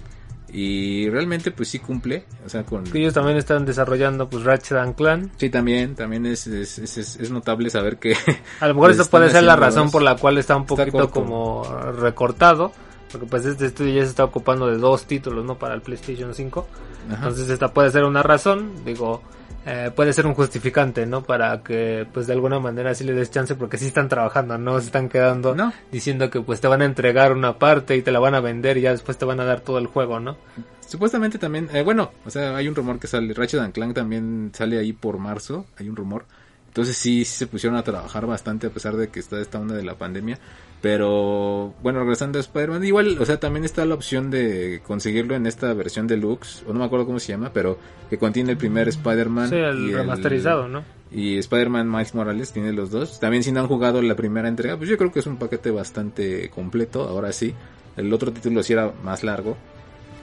Y 0.52 1.08
realmente 1.12 1.52
pues 1.52 1.70
sí 1.70 1.78
cumple. 1.78 2.26
O 2.44 2.50
sea, 2.50 2.64
con... 2.64 2.84
Ellos 2.96 3.14
también 3.14 3.38
están 3.38 3.66
desarrollando 3.68 4.28
pues 4.28 4.44
Ratchet 4.44 4.80
and 4.80 4.96
Clan. 4.96 5.30
Sí, 5.38 5.52
también, 5.52 5.94
también 5.94 6.26
es, 6.26 6.48
es, 6.48 6.80
es, 6.80 6.98
es- 6.98 7.18
es 7.18 7.30
notable 7.30 7.70
saber 7.70 7.98
que... 7.98 8.16
A 8.60 8.68
lo 8.68 8.74
mejor 8.74 8.90
están 8.94 9.08
puede 9.10 9.30
ser 9.30 9.44
la 9.44 9.56
razón 9.56 9.92
por 9.92 10.02
la 10.02 10.16
cual 10.16 10.40
está 10.40 10.56
un 10.58 10.66
poquito 10.66 11.12
como 11.12 11.64
recortado. 12.00 12.72
Porque 13.12 13.26
pues 13.28 13.46
este 13.46 13.66
estudio 13.66 13.94
ya 13.96 14.04
se 14.04 14.10
está 14.10 14.24
ocupando 14.24 14.68
de 14.68 14.78
dos 14.78 15.06
títulos, 15.06 15.44
¿no? 15.46 15.58
Para 15.58 15.74
el 15.74 15.82
PlayStation 15.82 16.34
5. 16.34 16.68
Ajá. 17.08 17.16
Entonces 17.16 17.50
esta 17.50 17.74
puede 17.74 17.90
ser 17.92 18.04
una 18.04 18.22
razón, 18.22 18.72
digo, 18.86 19.22
eh, 19.66 19.92
puede 19.96 20.14
ser 20.14 20.28
un 20.28 20.34
justificante, 20.36 21.06
¿no? 21.06 21.24
Para 21.24 21.62
que 21.64 22.06
pues 22.14 22.28
de 22.28 22.34
alguna 22.34 22.60
manera 22.60 22.94
sí 22.94 23.04
le 23.04 23.14
des 23.14 23.32
chance 23.32 23.56
porque 23.56 23.78
sí 23.78 23.88
están 23.88 24.10
trabajando, 24.10 24.58
no 24.58 24.80
se 24.80 24.86
están 24.88 25.10
quedando 25.10 25.56
No. 25.56 25.74
diciendo 25.92 26.30
que 26.30 26.40
pues 26.42 26.62
te 26.62 26.68
van 26.68 26.82
a 26.82 26.86
entregar 26.86 27.34
una 27.34 27.58
parte 27.58 27.96
y 27.98 28.02
te 28.02 28.12
la 28.12 28.20
van 28.20 28.36
a 28.36 28.40
vender 28.42 28.78
y 28.78 28.82
ya 28.82 28.92
después 28.92 29.18
te 29.18 29.26
van 29.26 29.40
a 29.40 29.46
dar 29.46 29.62
todo 29.62 29.80
el 29.80 29.88
juego, 29.88 30.20
¿no? 30.20 30.38
Supuestamente 30.88 31.38
también, 31.38 31.70
eh, 31.74 31.84
bueno, 31.84 32.12
o 32.26 32.30
sea, 32.32 32.56
hay 32.56 32.68
un 32.68 32.74
rumor 32.76 33.00
que 33.00 33.08
sale, 33.08 33.32
Ratchet 33.34 33.60
and 33.60 33.74
Clank 33.74 33.94
también 33.94 34.52
sale 34.54 34.80
ahí 34.80 34.92
por 34.94 35.18
marzo, 35.20 35.66
hay 35.78 35.88
un 35.90 35.96
rumor. 35.96 36.26
Entonces 36.68 36.98
sí, 36.98 37.26
sí 37.26 37.38
se 37.38 37.48
pusieron 37.48 37.78
a 37.78 37.84
trabajar 37.84 38.26
bastante 38.26 38.68
a 38.68 38.70
pesar 38.70 38.96
de 38.96 39.10
que 39.10 39.20
está 39.20 39.40
esta 39.40 39.60
onda 39.60 39.76
de 39.76 39.84
la 39.84 39.96
pandemia. 39.96 40.40
Pero 40.82 41.74
bueno, 41.84 42.00
regresando 42.00 42.38
a 42.38 42.42
Spider-Man, 42.42 42.86
igual, 42.86 43.18
o 43.20 43.26
sea, 43.26 43.38
también 43.40 43.66
está 43.66 43.86
la 43.86 43.96
opción 43.96 44.32
de 44.32 44.82
conseguirlo 44.88 45.36
en 45.36 45.46
esta 45.46 45.74
versión 45.74 46.08
deluxe, 46.08 46.64
o 46.68 46.74
no 46.74 46.80
me 46.80 46.86
acuerdo 46.86 47.06
cómo 47.06 47.20
se 47.20 47.34
llama, 47.34 47.52
pero 47.54 47.78
que 48.10 48.18
contiene 48.18 48.52
el 48.52 48.58
primer 48.58 48.88
Spider-Man. 48.88 49.50
Sí, 49.50 49.56
el 49.56 49.90
y 49.90 49.94
remasterizado, 49.94 50.70
¿no? 50.70 50.84
Y 51.12 51.38
Spider-Man 51.38 51.90
Miles 51.90 52.16
Morales 52.16 52.54
tiene 52.54 52.72
los 52.72 52.92
dos. 52.92 53.20
También 53.20 53.44
si 53.44 53.52
no 53.52 53.60
han 53.60 53.68
jugado 53.68 54.02
la 54.02 54.16
primera 54.16 54.48
entrega, 54.48 54.78
pues 54.78 54.90
yo 54.90 54.98
creo 54.98 55.12
que 55.12 55.20
es 55.20 55.28
un 55.28 55.38
paquete 55.38 55.72
bastante 55.72 56.50
completo, 56.50 57.04
ahora 57.04 57.34
sí. 57.34 57.54
El 57.98 58.14
otro 58.14 58.32
título 58.32 58.64
sí 58.64 58.74
era 58.74 58.94
más 59.04 59.24
largo. 59.24 59.58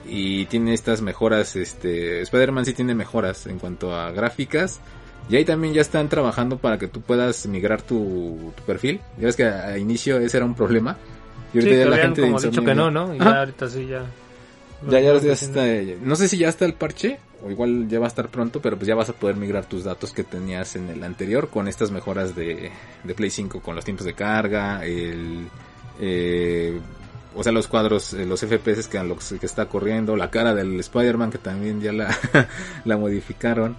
Y 0.09 0.45
tiene 0.45 0.73
estas 0.73 1.01
mejoras, 1.01 1.55
este... 1.55 2.21
Spider-Man 2.21 2.65
sí 2.65 2.73
tiene 2.73 2.95
mejoras 2.95 3.45
en 3.45 3.59
cuanto 3.59 3.93
a 3.93 4.11
gráficas. 4.11 4.79
Y 5.29 5.35
ahí 5.35 5.45
también 5.45 5.73
ya 5.73 5.81
están 5.81 6.09
trabajando 6.09 6.57
para 6.57 6.77
que 6.77 6.87
tú 6.87 7.01
puedas 7.01 7.45
migrar 7.47 7.81
tu, 7.81 8.53
tu 8.55 8.63
perfil. 8.63 9.01
Ya 9.17 9.25
ves 9.25 9.35
que 9.35 9.45
a, 9.45 9.67
a 9.67 9.77
inicio 9.77 10.19
ese 10.19 10.37
era 10.37 10.45
un 10.45 10.55
problema. 10.55 10.97
Y 11.53 11.59
ahorita 11.59 11.75
ya 11.75 11.89
la 11.89 11.97
gente 11.97 12.21
de 12.21 12.27
como 12.27 12.39
dicho 12.39 12.63
que 12.63 12.75
no, 12.75 12.91
¿no? 12.91 13.13
Y 13.13 13.19
ya 13.19 13.39
ahorita 13.39 13.69
sí 13.69 13.87
ya. 13.87 14.05
ya, 14.89 14.99
ya, 14.99 15.17
ya 15.19 15.33
está, 15.33 15.65
no 16.01 16.15
sé 16.15 16.27
si 16.27 16.37
ya 16.37 16.49
está 16.49 16.65
el 16.65 16.73
parche 16.73 17.19
o 17.43 17.51
igual 17.51 17.87
ya 17.87 17.99
va 17.99 18.05
a 18.05 18.07
estar 18.07 18.29
pronto, 18.29 18.61
pero 18.61 18.77
pues 18.77 18.87
ya 18.87 18.95
vas 18.95 19.09
a 19.09 19.13
poder 19.13 19.35
migrar 19.35 19.65
tus 19.65 19.83
datos 19.83 20.11
que 20.11 20.23
tenías 20.23 20.75
en 20.75 20.89
el 20.89 21.03
anterior 21.03 21.49
con 21.49 21.67
estas 21.67 21.91
mejoras 21.91 22.35
de, 22.35 22.71
de 23.03 23.13
Play 23.13 23.29
5, 23.29 23.61
con 23.61 23.75
los 23.75 23.85
tiempos 23.85 24.05
de 24.05 24.13
carga, 24.13 24.83
el, 24.83 25.47
eh, 25.99 26.79
o 27.35 27.43
sea, 27.43 27.51
los 27.51 27.67
cuadros, 27.67 28.13
eh, 28.13 28.25
los 28.25 28.41
FPS 28.41 28.87
que, 28.87 28.97
a 28.97 29.03
lo 29.03 29.17
que 29.17 29.45
está 29.45 29.67
corriendo, 29.67 30.15
la 30.15 30.31
cara 30.31 30.55
del 30.55 30.79
Spider-Man 30.79 31.31
que 31.31 31.37
también 31.37 31.79
ya 31.81 31.93
la, 31.93 32.17
la 32.85 32.97
modificaron. 32.97 33.75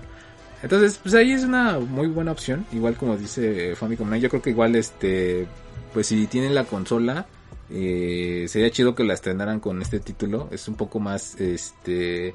Entonces, 0.63 0.99
pues 1.03 1.15
ahí 1.15 1.33
es 1.33 1.45
una 1.45 1.79
muy 1.79 2.09
buena 2.09 2.33
opción, 2.33 2.67
igual 2.73 2.97
como 2.97 3.17
dice 3.17 3.77
Famicom 3.77 4.13
yo 4.17 4.29
creo 4.29 4.43
que 4.43 4.51
igual 4.51 4.75
este, 4.75 5.47
pues 5.93 6.09
si 6.09 6.27
tienen 6.27 6.55
la 6.55 6.65
consola, 6.65 7.27
eh, 7.71 8.47
sería 8.49 8.71
chido 8.71 8.95
que 8.95 9.05
la 9.05 9.15
estrenaran 9.15 9.61
con 9.61 9.81
este 9.83 10.01
título. 10.01 10.49
Es 10.51 10.69
un 10.69 10.75
poco 10.75 11.01
más, 11.01 11.41
este, 11.41 12.35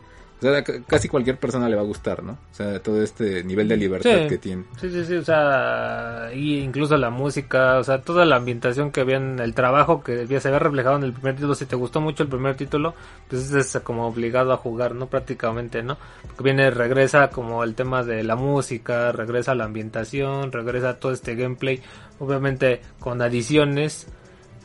sea, 0.51 0.63
casi 0.87 1.07
cualquier 1.07 1.37
persona 1.37 1.67
le 1.69 1.75
va 1.75 1.81
a 1.81 1.85
gustar, 1.85 2.23
¿no? 2.23 2.33
O 2.33 2.55
sea, 2.55 2.79
todo 2.81 3.01
este 3.01 3.43
nivel 3.43 3.67
de 3.67 3.77
libertad 3.77 4.09
Sí. 4.23 4.27
que 4.27 4.37
tiene. 4.37 4.63
Sí, 4.79 4.89
sí, 4.89 5.05
sí, 5.05 5.15
o 5.15 5.23
sea, 5.23 6.29
y 6.33 6.59
incluso 6.59 6.97
la 6.97 7.09
música, 7.09 7.77
o 7.79 7.83
sea, 7.83 8.01
toda 8.01 8.25
la 8.25 8.35
ambientación 8.37 8.91
que 8.91 9.01
había 9.01 9.17
en 9.17 9.39
el 9.39 9.53
trabajo 9.53 10.03
que 10.03 10.25
ya 10.27 10.39
se 10.39 10.47
había 10.49 10.59
reflejado 10.59 10.97
en 10.97 11.03
el 11.03 11.13
primer 11.13 11.35
título, 11.35 11.55
si 11.55 11.65
te 11.65 11.75
gustó 11.75 12.01
mucho 12.01 12.23
el 12.23 12.29
primer 12.29 12.55
título, 12.55 12.93
pues 13.29 13.51
es 13.51 13.79
como 13.83 14.07
obligado 14.07 14.53
a 14.53 14.57
jugar, 14.57 14.95
¿no? 14.95 15.07
Prácticamente, 15.07 15.83
¿no? 15.83 15.97
Porque 16.27 16.43
viene, 16.43 16.69
regresa 16.71 17.29
como 17.29 17.63
el 17.63 17.75
tema 17.75 18.03
de 18.03 18.23
la 18.23 18.35
música, 18.35 19.11
regresa 19.11 19.55
la 19.55 19.65
ambientación, 19.65 20.51
regresa 20.51 20.99
todo 20.99 21.11
este 21.11 21.35
gameplay, 21.35 21.81
obviamente 22.19 22.81
con 22.99 23.21
adiciones, 23.21 24.07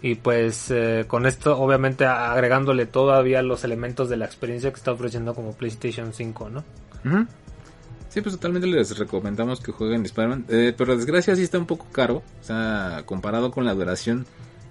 y 0.03 0.15
pues 0.17 0.71
eh, 0.71 1.05
con 1.09 1.27
esto 1.27 1.59
obviamente 1.59 2.07
agregándole 2.07 2.87
todavía 2.87 3.43
los 3.43 3.65
elementos 3.65 4.09
de 4.09 4.17
la 4.17 4.25
experiencia 4.27 4.71
que 4.71 4.77
está 4.77 4.93
ofreciendo 4.93 5.35
como 5.35 5.53
PlayStation 5.53 6.13
5, 6.13 6.51
¿no? 6.51 6.65
Sí, 8.09 8.21
pues 8.23 8.35
totalmente 8.37 8.67
les 8.67 8.97
recomendamos 8.99 9.61
que 9.61 9.71
jueguen 9.73 10.05
Spider-Man. 10.05 10.47
Eh, 10.49 10.75
pero 10.77 10.97
desgracia 10.97 11.37
sí 11.37 11.43
está 11.43 11.59
un 11.59 11.67
poco 11.67 11.87
caro. 11.93 12.23
O 12.41 12.45
sea, 12.45 13.03
comparado 13.05 13.51
con 13.51 13.65
la 13.67 13.75
duración. 13.75 14.25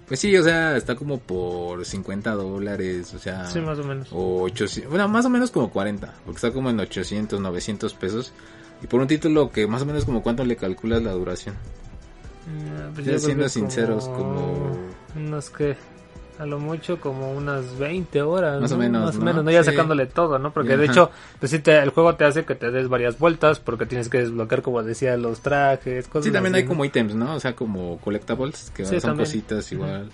Pues 0.08 0.20
sí, 0.22 0.36
o 0.38 0.44
sea, 0.44 0.76
está 0.78 0.96
como 0.96 1.20
por 1.20 1.86
50 1.86 2.32
dólares. 2.32 3.14
O 3.14 3.20
sea, 3.20 3.46
Sí, 3.46 3.60
más 3.60 3.78
o 3.80 3.84
menos. 3.84 4.08
o 4.12 4.42
800, 4.44 4.90
bueno, 4.90 5.08
más 5.08 5.26
o 5.26 5.30
menos 5.30 5.52
como 5.52 5.70
40, 5.70 6.14
porque 6.26 6.38
está 6.38 6.52
como 6.52 6.70
en 6.70 6.80
800, 6.80 7.40
900 7.40 7.94
pesos. 7.94 8.34
Y 8.82 8.88
por 8.88 9.02
un 9.02 9.08
título 9.08 9.52
que 9.52 9.68
más 9.68 9.82
o 9.82 9.86
menos 9.86 10.06
como 10.06 10.24
cuánto 10.24 10.44
le 10.46 10.56
calculas 10.56 11.04
la 11.04 11.12
duración. 11.12 11.56
Mm, 12.48 12.94
pues 12.96 13.06
Ya 13.06 13.20
siendo 13.20 13.48
sinceros, 13.50 14.08
como- 14.08 14.78
Unos 15.16 15.50
que... 15.50 15.76
A 16.40 16.46
lo 16.46 16.60
mucho 16.60 17.00
como 17.02 17.32
unas 17.32 17.80
20 17.80 18.22
horas. 18.22 18.62
Más 18.62 18.72
o 18.72 18.76
¿no? 18.76 18.82
menos, 18.84 19.06
Más 19.06 19.16
o 19.16 19.20
¿no? 19.20 19.26
menos, 19.26 19.44
¿no? 19.44 19.50
Ya 19.50 19.64
Sí. 19.64 19.72
sacándole 19.72 20.06
todo, 20.06 20.38
¿no? 20.38 20.54
Porque 20.54 20.78
de 20.78 20.86
hecho, 20.86 21.10
pues 21.40 21.50
sí, 21.52 21.58
te- 21.58 21.80
el 21.80 21.90
juego 21.90 22.14
te 22.14 22.26
hace 22.26 22.46
que 22.46 22.54
te 22.54 22.70
des 22.70 22.88
varias 22.90 23.18
vueltas 23.18 23.60
porque 23.60 23.88
tienes 23.88 24.08
que 24.08 24.20
desbloquear, 24.20 24.62
como 24.62 24.84
decía, 24.84 25.18
los 25.18 25.40
trajes, 25.42 26.08
cosas 26.08 26.26
Sí, 26.26 26.32
también 26.32 26.54
así, 26.54 26.60
hay 26.62 26.64
¿no? 26.66 26.70
como 26.70 26.86
ítems, 26.86 27.16
¿no? 27.16 27.34
O 27.34 27.40
sea, 27.40 27.56
como 27.56 27.98
collectibles, 27.98 28.70
que 28.76 28.86
Sí, 28.86 29.00
son 29.00 29.10
también. 29.10 29.26
cositas 29.26 29.72
igual. 29.72 30.12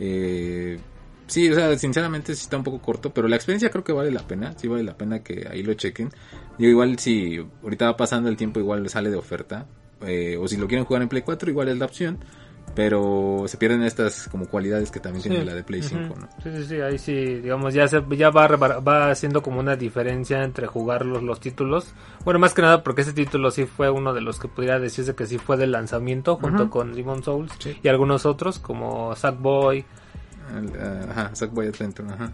Eh, 0.00 0.80
sí, 1.28 1.48
o 1.48 1.54
sea, 1.54 1.78
sinceramente 1.78 2.34
sí 2.34 2.42
está 2.42 2.56
un 2.56 2.64
poco 2.64 2.80
corto, 2.82 3.10
pero 3.14 3.28
la 3.28 3.36
experiencia 3.36 3.70
creo 3.70 3.84
que 3.84 3.92
vale 3.92 4.10
la 4.10 4.22
pena. 4.26 4.54
Sí 4.58 4.66
vale 4.66 4.82
la 4.82 4.96
pena 4.96 5.20
que 5.22 5.46
ahí 5.48 5.62
lo 5.62 5.74
chequen. 5.74 6.10
Digo, 6.58 6.70
igual 6.72 6.98
si 6.98 7.38
ahorita 7.62 7.84
va 7.86 7.96
pasando 7.96 8.28
el 8.28 8.36
tiempo, 8.36 8.58
igual 8.58 8.88
sale 8.88 9.10
de 9.10 9.16
oferta. 9.16 9.66
eh, 10.04 10.36
o 10.40 10.48
si 10.48 10.56
lo 10.56 10.66
quieren 10.66 10.84
jugar 10.84 11.02
en 11.02 11.08
Play 11.08 11.22
4, 11.22 11.48
igual 11.48 11.68
es 11.68 11.78
la 11.78 11.84
opción. 11.84 12.18
Pero 12.74 13.44
se 13.48 13.58
pierden 13.58 13.82
estas 13.82 14.28
como 14.28 14.46
cualidades 14.46 14.90
que 14.90 14.98
también 14.98 15.22
tiene 15.22 15.44
la 15.44 15.52
de 15.54 15.62
Play 15.62 15.80
Ujú. 15.80 15.88
5, 15.90 16.14
¿no? 16.20 16.28
Sí, 16.42 16.50
sí, 16.56 16.64
sí, 16.64 16.80
ahí 16.80 16.98
sí, 16.98 17.12
digamos, 17.40 17.74
ya 17.74 17.86
se, 17.86 18.02
ya 18.16 18.30
va, 18.30 18.46
va 18.46 19.10
haciendo 19.10 19.42
como 19.42 19.60
una 19.60 19.76
diferencia 19.76 20.42
entre 20.42 20.66
jugar 20.66 21.04
los, 21.04 21.22
los 21.22 21.38
títulos. 21.38 21.92
Bueno, 22.24 22.40
más 22.40 22.54
que 22.54 22.62
nada 22.62 22.82
porque 22.82 23.02
ese 23.02 23.12
título 23.12 23.50
sí 23.50 23.66
fue 23.66 23.90
uno 23.90 24.14
de 24.14 24.22
los 24.22 24.38
que 24.38 24.48
pudiera 24.48 24.78
decirse 24.78 25.14
que 25.14 25.26
sí 25.26 25.36
fue 25.36 25.58
del 25.58 25.72
lanzamiento 25.72 26.36
junto 26.36 26.62
Ujú. 26.62 26.70
con 26.70 26.94
Demon 26.94 27.22
Souls 27.22 27.52
Sí. 27.58 27.78
y 27.82 27.88
algunos 27.88 28.24
otros 28.24 28.58
como 28.58 29.14
Sackboy. 29.16 29.84
El, 30.56 30.72
ah, 30.80 31.06
ajá, 31.10 31.30
Sackboy 31.34 31.68
ajá. 31.68 32.32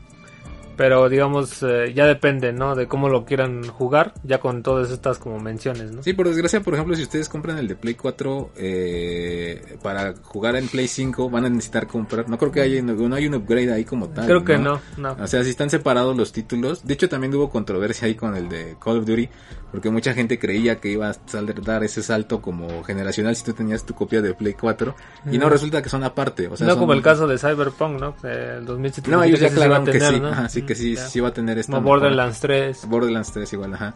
Pero 0.79 1.09
digamos, 1.09 1.61
eh, 1.65 1.93
ya 1.93 2.07
depende, 2.07 2.53
¿no? 2.53 2.77
De 2.77 2.87
cómo 2.87 3.09
lo 3.09 3.25
quieran 3.25 3.67
jugar, 3.67 4.15
ya 4.23 4.39
con 4.39 4.63
todas 4.63 4.93
estas 4.93 5.19
como 5.19 5.41
menciones, 5.41 5.91
¿no? 5.91 6.05
Sí, 6.05 6.13
por 6.13 6.29
desgracia, 6.29 6.61
por 6.61 6.75
ejemplo, 6.75 6.95
si 6.95 7.03
ustedes 7.03 7.29
compran 7.29 7.59
el 7.59 7.67
de 7.67 7.75
Play 7.75 7.95
4 7.95 8.53
eh, 8.57 9.77
para 9.83 10.15
jugar 10.23 10.55
en 10.55 10.69
Play 10.69 10.87
5, 10.87 11.31
van 11.31 11.47
a 11.47 11.49
necesitar 11.49 11.89
comprar. 11.89 12.29
No 12.29 12.39
creo 12.39 12.53
que 12.53 12.61
haya, 12.61 12.81
no 12.81 13.17
hay 13.17 13.27
un 13.27 13.35
upgrade 13.35 13.73
ahí 13.73 13.85
como 13.85 14.09
tal. 14.11 14.27
Creo 14.27 14.45
que 14.45 14.57
no, 14.57 14.81
no. 14.97 15.17
O 15.21 15.27
sea, 15.27 15.43
si 15.43 15.51
están 15.51 15.69
separados 15.69 16.17
los 16.17 16.31
títulos. 16.31 16.87
De 16.87 16.95
hecho, 16.95 17.09
también 17.09 17.35
hubo 17.35 17.51
controversia 17.51 18.07
ahí 18.07 18.15
con 18.15 18.37
el 18.37 18.49
de 18.49 18.77
Call 18.81 18.99
of 18.99 19.05
Duty, 19.05 19.29
porque 19.71 19.91
mucha 19.91 20.15
gente 20.15 20.39
creía 20.39 20.81
que 20.81 20.91
iba 20.91 21.11
a 21.11 21.17
dar 21.63 21.85
ese 21.85 22.03
salto 22.03 22.41
como 22.41 22.83
generacional 22.85 23.37
si 23.37 23.45
tú 23.45 23.53
tenías 23.53 23.85
tu 23.85 23.95
copia 23.95 24.23
de 24.23 24.35
Play 24.35 24.55
4 24.55 24.95
y 25.31 25.39
no 25.39 25.49
resulta 25.49 25.83
que 25.83 25.89
son 25.89 26.05
aparte. 26.05 26.49
O 26.49 26.57
sea, 26.57 26.67
no 26.67 26.79
como 26.79 26.93
el 26.95 27.03
caso 27.03 27.27
de 27.27 27.39
Cyberpunk, 27.39 28.01
¿no? 28.01 28.15
El 28.23 28.65
2007. 28.65 29.11
No, 29.11 29.23
ellos 29.23 29.41
ya 29.41 29.49
aclararon 29.49 29.87
que 29.87 30.01
sí. 30.01 30.23
Ajá, 30.25 30.49
sí, 30.49 30.63
que 30.63 30.75
sí, 30.75 30.97
sí 30.97 31.21
va 31.21 31.29
a 31.29 31.35
tener 31.35 31.59
esta. 31.59 31.73
Como 31.73 31.89
Borderlands 31.89 32.41
3. 32.41 32.87
Borderlands 32.87 33.33
3 33.33 33.53
igual, 33.53 33.75
ajá. 33.75 33.95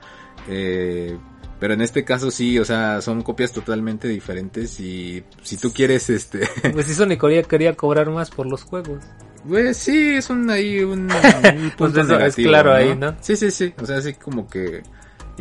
Eh, 0.48 1.16
pero 1.62 1.74
en 1.74 1.80
este 1.80 2.04
caso 2.04 2.30
sí, 2.30 2.58
o 2.58 2.64
sea, 2.64 3.00
son 3.00 3.22
copias 3.22 3.52
totalmente 3.52 4.08
diferentes 4.08 4.80
y 4.80 5.22
si 5.42 5.56
tú 5.56 5.72
quieres 5.72 6.10
este... 6.10 6.40
Pues 6.72 6.86
si 6.86 6.94
Sony 6.94 7.16
quería, 7.16 7.44
quería 7.44 7.76
cobrar 7.76 8.10
más 8.10 8.30
por 8.30 8.46
los 8.46 8.64
juegos. 8.64 9.04
Pues 9.46 9.76
sí, 9.76 10.14
es 10.14 10.28
un 10.28 10.50
ahí 10.50 10.80
un, 10.80 11.08
pues 11.78 11.96
es 11.96 12.34
claro 12.34 12.72
ahí, 12.72 12.96
¿no? 12.96 13.14
Sí, 13.20 13.36
sí, 13.36 13.52
sí, 13.52 13.72
o 13.80 13.86
sea, 13.86 13.98
así 13.98 14.14
como 14.14 14.48
que 14.48 14.82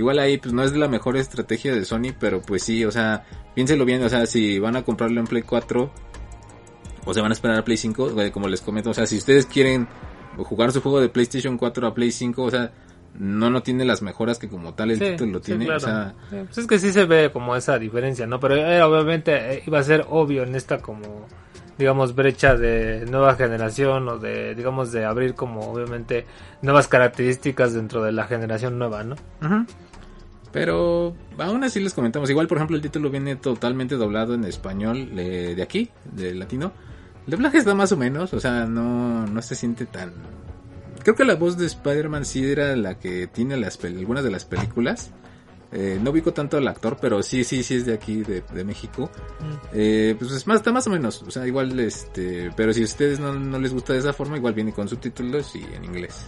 igual 0.02 0.20
ahí 0.20 0.38
pues 0.38 0.54
no 0.54 0.64
es 0.64 0.76
la 0.76 0.88
mejor 0.88 1.18
estrategia 1.18 1.74
de 1.74 1.86
Sony, 1.86 2.14
pero 2.20 2.42
pues 2.42 2.64
sí, 2.64 2.84
o 2.86 2.92
sea, 2.92 3.24
piénselo 3.56 3.86
bien, 3.86 4.04
o 4.04 4.10
sea, 4.10 4.26
si 4.26 4.60
van 4.60 4.76
a 4.76 4.84
comprarlo 4.84 5.20
en 5.20 5.28
Play 5.28 5.44
4 5.44 5.92
o 7.06 7.14
se 7.14 7.22
van 7.22 7.32
a 7.32 7.34
esperar 7.34 7.58
a 7.58 7.64
Play 7.64 7.78
5, 7.78 8.14
como 8.32 8.48
les 8.48 8.62
comento, 8.62 8.90
o 8.90 8.94
sea, 8.94 9.06
si 9.06 9.18
ustedes 9.18 9.46
quieren 9.46 9.88
jugar 10.38 10.72
su 10.72 10.82
juego 10.82 11.00
de 11.00 11.10
PlayStation 11.10 11.58
4 11.58 11.88
a 11.88 11.94
Play 11.94 12.12
5, 12.12 12.44
o 12.44 12.52
sea, 12.52 12.72
no 13.20 13.50
no 13.50 13.62
tiene 13.62 13.86
las 13.86 14.02
mejoras 14.02 14.40
que 14.40 14.48
como 14.48 14.74
tal 14.74 14.92
el 14.92 15.00
título 15.00 15.34
lo 15.34 15.42
tiene, 15.42 15.70
o 15.70 15.80
sea, 15.80 16.16
pues 16.30 16.58
es 16.58 16.68
que 16.68 16.80
sí 16.80 16.92
se 16.92 17.06
ve 17.06 17.30
como 17.32 17.56
esa 17.56 17.78
diferencia, 17.78 18.26
¿no? 18.26 18.40
Pero 18.40 18.56
eh, 18.56 18.82
obviamente 18.82 19.56
eh, 19.56 19.64
iba 19.68 19.80
a 19.80 19.84
ser 19.84 20.06
obvio 20.10 20.44
en 20.44 20.56
esta 20.56 20.80
como 20.80 21.28
digamos 21.78 22.16
brecha 22.16 22.56
de 22.56 23.06
nueva 23.10 23.36
generación 23.36 24.08
o 24.08 24.18
de 24.18 24.56
digamos 24.56 24.92
de 24.92 25.04
abrir 25.04 25.36
como 25.36 25.72
obviamente 25.72 26.26
nuevas 26.62 26.88
características 26.88 27.74
dentro 27.74 28.04
de 28.04 28.12
la 28.12 28.26
generación 28.26 28.78
nueva, 28.78 29.04
¿no? 29.04 29.16
Pero 30.52 31.16
aún 31.38 31.64
así 31.64 31.80
les 31.80 31.94
comentamos, 31.94 32.30
igual 32.30 32.48
por 32.48 32.58
ejemplo 32.58 32.76
el 32.76 32.82
título 32.82 33.10
viene 33.10 33.36
totalmente 33.36 33.96
doblado 33.96 34.34
en 34.34 34.44
español 34.44 35.16
de, 35.16 35.56
de 35.56 35.62
aquí, 35.62 35.90
de 36.12 36.34
latino. 36.36 36.74
El 37.26 37.32
doblaje 37.32 37.60
está 37.60 37.76
más 37.76 37.92
o 37.92 37.98
menos, 37.98 38.34
o 38.34 38.40
sea, 38.40 38.66
no, 38.66 39.26
no 39.28 39.42
se 39.42 39.56
siente 39.56 39.86
tan... 39.86 40.12
Creo 41.04 41.16
que 41.16 41.24
la 41.24 41.36
voz 41.36 41.58
de 41.58 41.66
Spider-Man 41.66 42.26
sí 42.26 42.46
era 42.46 42.76
la 42.76 43.00
que 43.00 43.28
tiene 43.28 43.58
las 43.58 43.84
algunas 43.84 44.24
de 44.24 44.32
las 44.32 44.46
películas. 44.46 45.12
Eh, 45.72 46.00
no 46.04 46.12
ubico 46.12 46.34
tanto 46.34 46.58
al 46.58 46.68
actor, 46.68 46.98
pero 47.00 47.24
sí, 47.24 47.44
sí, 47.44 47.64
sí 47.64 47.76
es 47.76 47.86
de 47.86 47.94
aquí, 47.94 48.24
de, 48.24 48.64
México. 48.64 49.10
Mm. 49.40 49.68
Eh, 49.74 50.16
pues 50.20 50.32
es 50.32 50.46
más, 50.46 50.58
está 50.58 50.72
más 50.72 50.86
o 50.88 50.90
menos. 50.90 51.24
O 51.24 51.32
sea, 51.32 51.48
igual, 51.48 51.80
este, 51.80 52.52
pero 52.56 52.74
si 52.74 52.82
a 52.82 52.86
ustedes 52.86 53.20
no, 53.20 53.34
no 53.34 53.58
les 53.58 53.74
gusta 53.74 53.94
de 53.94 54.00
esa 54.00 54.14
forma, 54.14 54.38
igual 54.38 54.54
viene 54.54 54.74
con 54.74 54.88
subtítulos 54.88 55.56
y 55.56 55.64
en 55.64 55.86
inglés. 55.86 56.28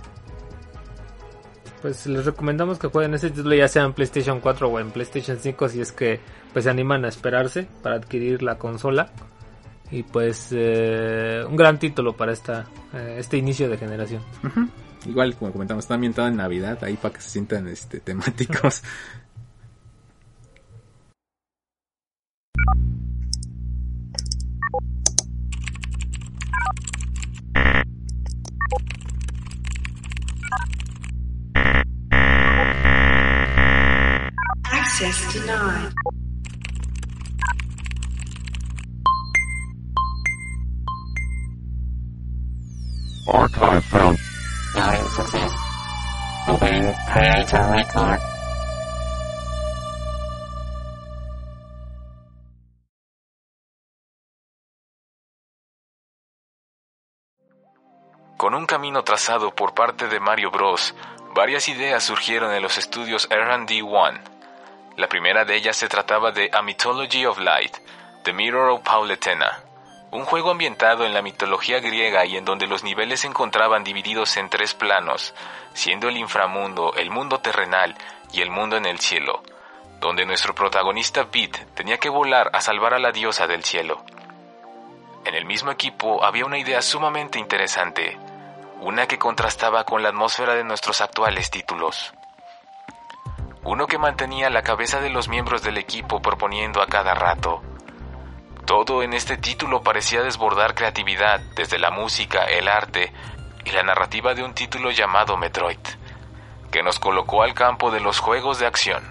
Pues 1.83 2.07
les 2.07 2.23
recomendamos 2.23 2.79
que 2.79 2.87
jueguen 2.87 3.13
ese 3.13 3.29
título 3.29 3.53
ya 3.55 3.67
sea 3.67 3.83
en 3.83 3.91
PlayStation 3.91 4.39
4 4.39 4.69
o 4.69 4.79
en 4.79 4.91
PlayStation 4.91 5.37
5 5.37 5.67
si 5.67 5.81
es 5.81 5.91
que 5.91 6.21
pues 6.53 6.63
se 6.63 6.71
animan 6.71 7.03
a 7.03 7.09
esperarse 7.09 7.67
para 7.81 7.97
adquirir 7.97 8.41
la 8.41 8.57
consola. 8.57 9.11
Y 9.91 10.03
pues 10.03 10.47
eh, 10.51 11.43
un 11.45 11.57
gran 11.57 11.77
título 11.79 12.15
para 12.15 12.31
esta 12.31 12.67
eh, 12.93 13.17
este 13.19 13.35
inicio 13.35 13.69
de 13.69 13.77
generación. 13.77 14.21
Igual, 15.05 15.35
como 15.35 15.51
comentamos, 15.51 15.83
está 15.83 15.95
ambientado 15.95 16.29
en 16.29 16.37
Navidad, 16.37 16.81
ahí 16.85 16.95
para 16.95 17.15
que 17.15 17.21
se 17.21 17.31
sientan 17.31 17.67
este, 17.67 17.99
temáticos. 17.99 18.81
Access 35.03 35.33
denied. 35.33 35.93
Archive 43.27 43.83
found. 43.83 44.17
Not 44.75 45.11
success. 45.11 45.51
Opening 46.47 46.93
creator 47.11 47.63
record. 47.73 48.19
Con 58.37 58.53
un 58.53 58.65
camino 58.65 59.03
trazado 59.03 59.53
por 59.53 59.73
parte 59.73 60.07
de 60.07 60.21
Mario 60.21 60.49
Bros, 60.49 60.95
varias 61.35 61.67
ideas 61.67 62.03
surgieron 62.03 62.53
en 62.53 62.61
los 62.61 62.77
estudios 62.77 63.27
R&D1. 63.29 64.32
La 64.95 65.07
primera 65.07 65.43
de 65.43 65.55
ellas 65.55 65.75
se 65.75 65.89
trataba 65.89 66.31
de 66.31 66.51
A 66.53 66.61
Mythology 66.61 67.25
of 67.25 67.39
Light, 67.39 67.77
The 68.23 68.31
Mirror 68.31 68.69
of 68.69 68.81
Pauletena, 68.81 69.63
un 70.11 70.25
juego 70.25 70.51
ambientado 70.51 71.03
en 71.05 71.13
la 71.15 71.23
mitología 71.23 71.79
griega 71.79 72.23
y 72.25 72.37
en 72.37 72.45
donde 72.45 72.67
los 72.67 72.83
niveles 72.83 73.21
se 73.21 73.27
encontraban 73.27 73.83
divididos 73.83 74.37
en 74.37 74.49
tres 74.49 74.75
planos, 74.75 75.33
siendo 75.73 76.07
el 76.07 76.17
inframundo, 76.17 76.93
el 76.93 77.09
mundo 77.09 77.39
terrenal 77.39 77.95
y 78.31 78.41
el 78.41 78.51
mundo 78.51 78.77
en 78.77 78.85
el 78.85 78.99
cielo, 78.99 79.41
donde 79.99 80.27
nuestro 80.27 80.53
protagonista 80.53 81.25
Pete 81.31 81.65
tenía 81.73 81.97
que 81.97 82.09
volar 82.09 82.51
a 82.53 82.61
salvar 82.61 82.93
a 82.93 82.99
la 82.99 83.11
diosa 83.11 83.47
del 83.47 83.63
cielo. 83.63 84.03
En 85.25 85.33
el 85.33 85.45
mismo 85.45 85.71
equipo 85.71 86.23
había 86.23 86.45
una 86.45 86.59
idea 86.59 86.83
sumamente 86.83 87.39
interesante, 87.39 88.15
una 88.79 89.07
que 89.07 89.17
contrastaba 89.17 89.85
con 89.85 90.03
la 90.03 90.09
atmósfera 90.09 90.53
de 90.53 90.63
nuestros 90.63 91.01
actuales 91.01 91.49
títulos. 91.49 92.13
Uno 93.63 93.87
que 93.87 93.97
mantenía 93.97 94.49
la 94.49 94.61
cabeza 94.61 94.99
de 94.99 95.09
los 95.09 95.29
miembros 95.29 95.63
del 95.63 95.77
equipo 95.77 96.21
proponiendo 96.21 96.81
a 96.81 96.87
cada 96.87 97.13
rato, 97.13 97.61
todo 98.65 99.03
en 99.03 99.13
este 99.13 99.35
título 99.35 99.83
parecía 99.83 100.21
desbordar 100.21 100.73
creatividad, 100.73 101.41
desde 101.55 101.79
la 101.79 101.91
música, 101.91 102.45
el 102.45 102.69
arte 102.69 103.11
y 103.65 103.71
la 103.71 103.83
narrativa 103.83 104.33
de 104.33 104.43
un 104.43 104.53
título 104.53 104.91
llamado 104.91 105.35
Metroid, 105.35 105.79
que 106.71 106.81
nos 106.81 106.97
colocó 106.97 107.43
al 107.43 107.53
campo 107.53 107.91
de 107.91 107.99
los 107.99 108.19
juegos 108.19 108.59
de 108.59 108.65
acción. 108.65 109.03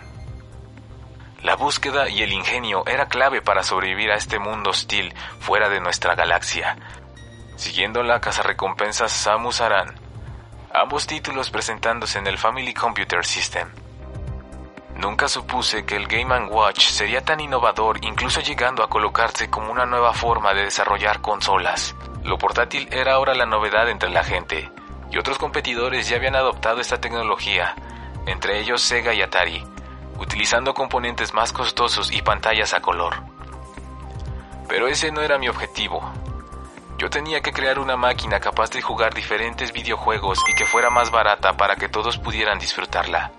La 1.42 1.56
búsqueda 1.56 2.08
y 2.08 2.22
el 2.22 2.32
ingenio 2.32 2.86
era 2.86 3.08
clave 3.08 3.42
para 3.42 3.62
sobrevivir 3.62 4.10
a 4.10 4.16
este 4.16 4.38
mundo 4.38 4.70
hostil 4.70 5.12
fuera 5.40 5.68
de 5.68 5.80
nuestra 5.80 6.14
galaxia. 6.14 6.78
Siguiendo 7.56 8.02
la 8.02 8.20
cazarrecompensas 8.20 9.12
Samus 9.12 9.60
Aran, 9.60 9.94
ambos 10.72 11.06
títulos 11.06 11.50
presentándose 11.50 12.18
en 12.18 12.26
el 12.26 12.38
Family 12.38 12.72
Computer 12.72 13.24
System. 13.24 13.68
Nunca 15.02 15.26
supuse 15.26 15.84
que 15.84 15.96
el 15.96 16.06
Game⁇ 16.06 16.32
Watch 16.48 16.86
sería 16.90 17.24
tan 17.24 17.40
innovador 17.40 17.98
incluso 18.04 18.40
llegando 18.40 18.84
a 18.84 18.88
colocarse 18.88 19.50
como 19.50 19.72
una 19.72 19.84
nueva 19.84 20.14
forma 20.14 20.54
de 20.54 20.62
desarrollar 20.62 21.20
consolas. 21.20 21.96
Lo 22.22 22.38
portátil 22.38 22.86
era 22.92 23.14
ahora 23.14 23.34
la 23.34 23.44
novedad 23.44 23.90
entre 23.90 24.10
la 24.10 24.22
gente, 24.22 24.70
y 25.10 25.18
otros 25.18 25.38
competidores 25.38 26.08
ya 26.08 26.18
habían 26.18 26.36
adoptado 26.36 26.80
esta 26.80 27.00
tecnología, 27.00 27.74
entre 28.26 28.60
ellos 28.60 28.80
Sega 28.80 29.12
y 29.12 29.22
Atari, 29.22 29.64
utilizando 30.20 30.72
componentes 30.72 31.34
más 31.34 31.52
costosos 31.52 32.12
y 32.12 32.22
pantallas 32.22 32.72
a 32.72 32.80
color. 32.80 33.24
Pero 34.68 34.86
ese 34.86 35.10
no 35.10 35.20
era 35.22 35.36
mi 35.36 35.48
objetivo. 35.48 36.12
Yo 36.98 37.10
tenía 37.10 37.40
que 37.40 37.52
crear 37.52 37.80
una 37.80 37.96
máquina 37.96 38.38
capaz 38.38 38.70
de 38.70 38.82
jugar 38.82 39.14
diferentes 39.14 39.72
videojuegos 39.72 40.38
y 40.48 40.54
que 40.54 40.64
fuera 40.64 40.90
más 40.90 41.10
barata 41.10 41.54
para 41.54 41.74
que 41.74 41.88
todos 41.88 42.18
pudieran 42.18 42.60
disfrutarla. 42.60 43.32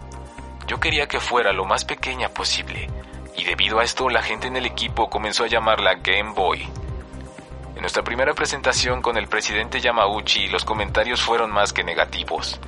Yo 0.68 0.80
quería 0.80 1.07
que 1.07 1.20
fuera 1.20 1.51
lo 1.51 1.66
más 1.66 1.86
pequeña 1.86 2.30
posible, 2.30 2.89
y 3.36 3.43
debido 3.43 3.80
a 3.80 3.84
esto 3.84 4.09
la 4.09 4.22
gente 4.22 4.47
en 4.47 4.55
el 4.55 4.66
equipo 4.66 5.09
comenzó 5.09 5.43
a 5.43 5.47
llamarla 5.47 5.95
Game 5.95 6.34
Boy. 6.34 6.70
En 7.76 7.82
nuestra 7.82 8.03
primera 8.03 8.34
presentación 8.34 9.01
con 9.01 9.18
el 9.18 9.28
presidente 9.28 9.82
Yamauchi 9.82 10.47
los 10.47 10.64
comentarios 10.64 11.22
fueron 11.22 11.51
más 11.51 11.74
que 11.74 11.84
negativos, 11.84 12.59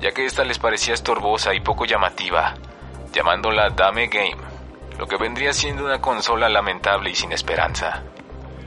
ya 0.00 0.12
que 0.12 0.24
esta 0.24 0.44
les 0.44 0.58
parecía 0.58 0.94
estorbosa 0.94 1.54
y 1.54 1.60
poco 1.60 1.84
llamativa, 1.84 2.54
llamándola 3.12 3.70
Dame 3.70 4.06
Game, 4.08 4.36
lo 4.98 5.06
que 5.06 5.16
vendría 5.16 5.52
siendo 5.52 5.84
una 5.84 6.00
consola 6.00 6.48
lamentable 6.48 7.10
y 7.10 7.14
sin 7.14 7.32
esperanza. 7.32 8.02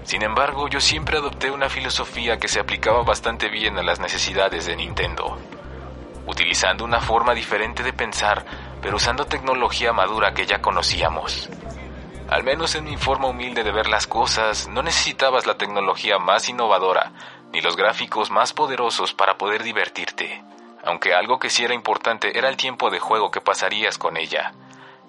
Sin 0.04 0.24
embargo, 0.24 0.70
yo 0.70 0.80
siempre 0.80 1.18
adopté 1.18 1.52
una 1.52 1.70
filosofía 1.70 2.38
que 2.38 2.48
se 2.48 2.60
aplicaba 2.60 3.04
bastante 3.04 3.50
bien 3.50 3.78
a 3.78 3.84
las 3.84 4.00
necesidades 4.00 4.66
de 4.66 4.76
Nintendo, 4.76 5.38
utilizando 6.26 6.86
una 6.86 7.02
forma 7.02 7.34
diferente 7.34 7.84
de 7.84 7.94
pensar 7.94 8.46
pero 8.82 8.98
usando 8.98 9.26
tecnología 9.26 9.94
madura 9.94 10.34
que 10.34 10.46
ya 10.46 10.62
conocíamos. 10.62 11.50
Al 12.30 12.44
menos 12.44 12.76
en 12.76 12.84
mi 12.84 12.98
forma 12.98 13.28
humilde 13.28 13.64
de 13.64 13.72
ver 13.72 13.88
las 13.88 14.06
cosas, 14.08 14.68
no 14.68 14.84
necesitabas 14.84 15.46
la 15.46 15.58
tecnología 15.58 16.20
más 16.20 16.50
innovadora, 16.50 17.14
ni 17.54 17.62
los 17.62 17.78
gráficos 17.78 18.32
más 18.32 18.54
poderosos 18.54 19.14
para 19.14 19.38
poder 19.38 19.64
divertirte. 19.64 20.44
aunque 20.88 21.14
algo 21.14 21.38
que 21.38 21.50
sí 21.50 21.66
era 21.66 21.74
importante 21.74 22.38
era 22.38 22.48
el 22.48 22.56
tiempo 22.56 22.90
de 22.90 23.00
juego 23.00 23.30
que 23.30 23.42
pasarías 23.42 23.98
con 23.98 24.16
ella. 24.16 24.54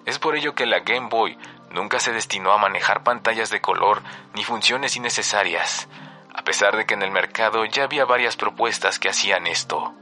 Es 0.06 0.18
por 0.18 0.34
ello 0.34 0.54
que 0.54 0.66
la 0.66 0.80
Game 0.80 1.08
Boy 1.08 1.38
nunca 1.70 2.00
se 2.00 2.12
destinó 2.12 2.52
a 2.52 2.58
manejar 2.58 3.04
pantallas 3.04 3.50
de 3.50 3.60
color 3.60 4.02
ni 4.34 4.42
funciones 4.42 4.96
innecesarias, 4.96 5.88
a 6.34 6.42
pesar 6.42 6.76
de 6.76 6.84
que 6.84 6.94
en 6.94 7.02
el 7.02 7.12
mercado 7.12 7.64
ya 7.64 7.84
había 7.84 8.04
varias 8.04 8.36
propuestas 8.36 8.98
que 8.98 9.08
hacían 9.08 9.46
esto. 9.46 9.94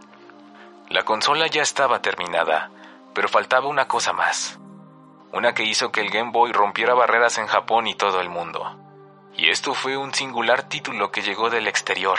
La 0.88 1.02
consola 1.02 1.46
ya 1.46 1.60
estaba 1.60 2.00
terminada, 2.00 2.70
pero 3.16 3.30
faltaba 3.30 3.66
una 3.66 3.88
cosa 3.88 4.12
más. 4.12 4.58
Una 5.32 5.54
que 5.54 5.64
hizo 5.64 5.90
que 5.90 6.02
el 6.02 6.10
Game 6.10 6.32
Boy 6.32 6.52
rompiera 6.52 6.92
barreras 6.92 7.38
en 7.38 7.46
Japón 7.46 7.86
y 7.86 7.94
todo 7.94 8.20
el 8.20 8.28
mundo. 8.28 8.78
Y 9.34 9.48
esto 9.48 9.72
fue 9.72 9.96
un 9.96 10.12
singular 10.12 10.64
título 10.64 11.10
que 11.10 11.22
llegó 11.22 11.48
del 11.48 11.66
exterior, 11.66 12.18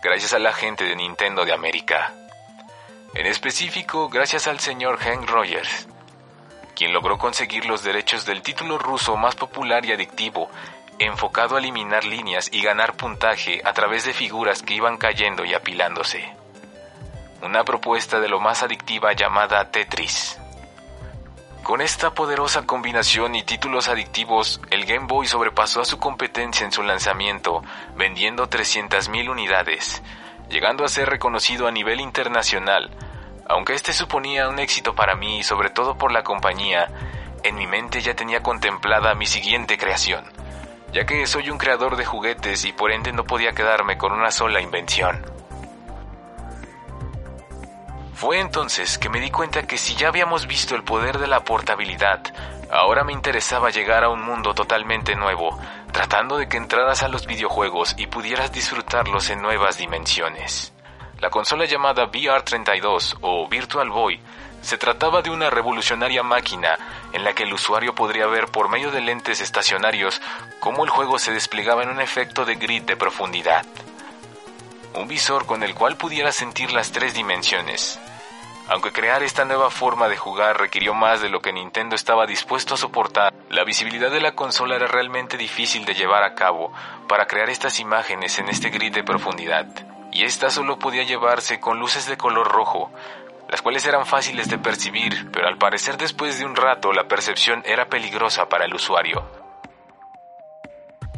gracias 0.00 0.34
a 0.34 0.38
la 0.38 0.52
gente 0.52 0.84
de 0.84 0.94
Nintendo 0.94 1.44
de 1.44 1.52
América. 1.52 2.14
En 3.14 3.26
específico, 3.26 4.08
gracias 4.08 4.46
al 4.46 4.60
señor 4.60 4.98
Hank 4.98 5.28
Rogers, 5.28 5.88
quien 6.76 6.92
logró 6.92 7.18
conseguir 7.18 7.66
los 7.66 7.82
derechos 7.82 8.24
del 8.24 8.42
título 8.42 8.78
ruso 8.78 9.16
más 9.16 9.34
popular 9.34 9.84
y 9.86 9.92
adictivo, 9.92 10.48
enfocado 11.00 11.56
a 11.56 11.58
eliminar 11.58 12.04
líneas 12.04 12.48
y 12.52 12.62
ganar 12.62 12.94
puntaje 12.94 13.60
a 13.64 13.72
través 13.72 14.04
de 14.04 14.14
figuras 14.14 14.62
que 14.62 14.74
iban 14.74 14.98
cayendo 14.98 15.44
y 15.44 15.54
apilándose. 15.54 16.37
Una 17.40 17.62
propuesta 17.62 18.18
de 18.18 18.28
lo 18.28 18.40
más 18.40 18.64
adictiva 18.64 19.12
llamada 19.12 19.70
Tetris. 19.70 20.40
Con 21.62 21.80
esta 21.80 22.12
poderosa 22.12 22.66
combinación 22.66 23.36
y 23.36 23.44
títulos 23.44 23.88
adictivos, 23.88 24.60
el 24.70 24.86
Game 24.86 25.06
Boy 25.06 25.28
sobrepasó 25.28 25.82
a 25.82 25.84
su 25.84 26.00
competencia 26.00 26.64
en 26.64 26.72
su 26.72 26.82
lanzamiento, 26.82 27.62
vendiendo 27.94 28.50
300.000 28.50 29.30
unidades, 29.30 30.02
llegando 30.50 30.84
a 30.84 30.88
ser 30.88 31.08
reconocido 31.08 31.68
a 31.68 31.70
nivel 31.70 32.00
internacional. 32.00 32.90
Aunque 33.48 33.74
este 33.74 33.92
suponía 33.92 34.48
un 34.48 34.58
éxito 34.58 34.96
para 34.96 35.14
mí 35.14 35.38
y 35.38 35.42
sobre 35.44 35.70
todo 35.70 35.96
por 35.96 36.10
la 36.10 36.24
compañía, 36.24 36.88
en 37.44 37.54
mi 37.54 37.68
mente 37.68 38.00
ya 38.00 38.14
tenía 38.14 38.42
contemplada 38.42 39.14
mi 39.14 39.26
siguiente 39.26 39.78
creación, 39.78 40.24
ya 40.92 41.06
que 41.06 41.24
soy 41.28 41.50
un 41.50 41.58
creador 41.58 41.94
de 41.96 42.04
juguetes 42.04 42.64
y 42.64 42.72
por 42.72 42.90
ende 42.90 43.12
no 43.12 43.22
podía 43.22 43.52
quedarme 43.52 43.96
con 43.96 44.12
una 44.12 44.32
sola 44.32 44.60
invención. 44.60 45.37
Fue 48.18 48.40
entonces 48.40 48.98
que 48.98 49.08
me 49.08 49.20
di 49.20 49.30
cuenta 49.30 49.62
que 49.62 49.78
si 49.78 49.94
ya 49.94 50.08
habíamos 50.08 50.48
visto 50.48 50.74
el 50.74 50.82
poder 50.82 51.18
de 51.18 51.28
la 51.28 51.44
portabilidad, 51.44 52.20
ahora 52.68 53.04
me 53.04 53.12
interesaba 53.12 53.70
llegar 53.70 54.02
a 54.02 54.08
un 54.08 54.22
mundo 54.22 54.54
totalmente 54.54 55.14
nuevo, 55.14 55.56
tratando 55.92 56.36
de 56.36 56.48
que 56.48 56.56
entraras 56.56 57.04
a 57.04 57.08
los 57.08 57.28
videojuegos 57.28 57.94
y 57.96 58.08
pudieras 58.08 58.50
disfrutarlos 58.50 59.30
en 59.30 59.40
nuevas 59.40 59.78
dimensiones. 59.78 60.72
La 61.20 61.30
consola 61.30 61.66
llamada 61.66 62.10
VR32 62.10 63.18
o 63.20 63.48
Virtual 63.48 63.88
Boy 63.88 64.20
se 64.62 64.78
trataba 64.78 65.22
de 65.22 65.30
una 65.30 65.48
revolucionaria 65.48 66.24
máquina 66.24 66.76
en 67.12 67.22
la 67.22 67.34
que 67.34 67.44
el 67.44 67.52
usuario 67.52 67.94
podría 67.94 68.26
ver 68.26 68.46
por 68.46 68.68
medio 68.68 68.90
de 68.90 69.00
lentes 69.00 69.40
estacionarios 69.40 70.20
cómo 70.58 70.82
el 70.82 70.90
juego 70.90 71.20
se 71.20 71.32
desplegaba 71.32 71.84
en 71.84 71.90
un 71.90 72.00
efecto 72.00 72.44
de 72.44 72.56
grid 72.56 72.82
de 72.82 72.96
profundidad. 72.96 73.64
Un 74.98 75.06
visor 75.06 75.46
con 75.46 75.62
el 75.62 75.74
cual 75.76 75.96
pudiera 75.96 76.32
sentir 76.32 76.72
las 76.72 76.90
tres 76.90 77.14
dimensiones, 77.14 78.00
aunque 78.68 78.90
crear 78.90 79.22
esta 79.22 79.44
nueva 79.44 79.70
forma 79.70 80.08
de 80.08 80.16
jugar 80.16 80.58
requirió 80.58 80.92
más 80.92 81.22
de 81.22 81.28
lo 81.28 81.40
que 81.40 81.52
Nintendo 81.52 81.94
estaba 81.94 82.26
dispuesto 82.26 82.74
a 82.74 82.76
soportar, 82.76 83.32
la 83.48 83.62
visibilidad 83.62 84.10
de 84.10 84.20
la 84.20 84.32
consola 84.32 84.74
era 84.74 84.88
realmente 84.88 85.36
difícil 85.36 85.84
de 85.84 85.94
llevar 85.94 86.24
a 86.24 86.34
cabo 86.34 86.72
para 87.08 87.26
crear 87.26 87.48
estas 87.48 87.78
imágenes 87.78 88.40
en 88.40 88.48
este 88.48 88.70
grid 88.70 88.92
de 88.92 89.04
profundidad. 89.04 89.66
Y 90.12 90.24
esta 90.24 90.50
solo 90.50 90.80
podía 90.80 91.04
llevarse 91.04 91.60
con 91.60 91.78
luces 91.78 92.06
de 92.06 92.18
color 92.18 92.48
rojo, 92.48 92.90
las 93.48 93.62
cuales 93.62 93.86
eran 93.86 94.04
fáciles 94.04 94.50
de 94.50 94.58
percibir, 94.58 95.30
pero 95.32 95.46
al 95.46 95.58
parecer 95.58 95.96
después 95.96 96.40
de 96.40 96.44
un 96.44 96.56
rato 96.56 96.92
la 96.92 97.06
percepción 97.06 97.62
era 97.64 97.86
peligrosa 97.86 98.48
para 98.48 98.64
el 98.64 98.74
usuario. 98.74 99.37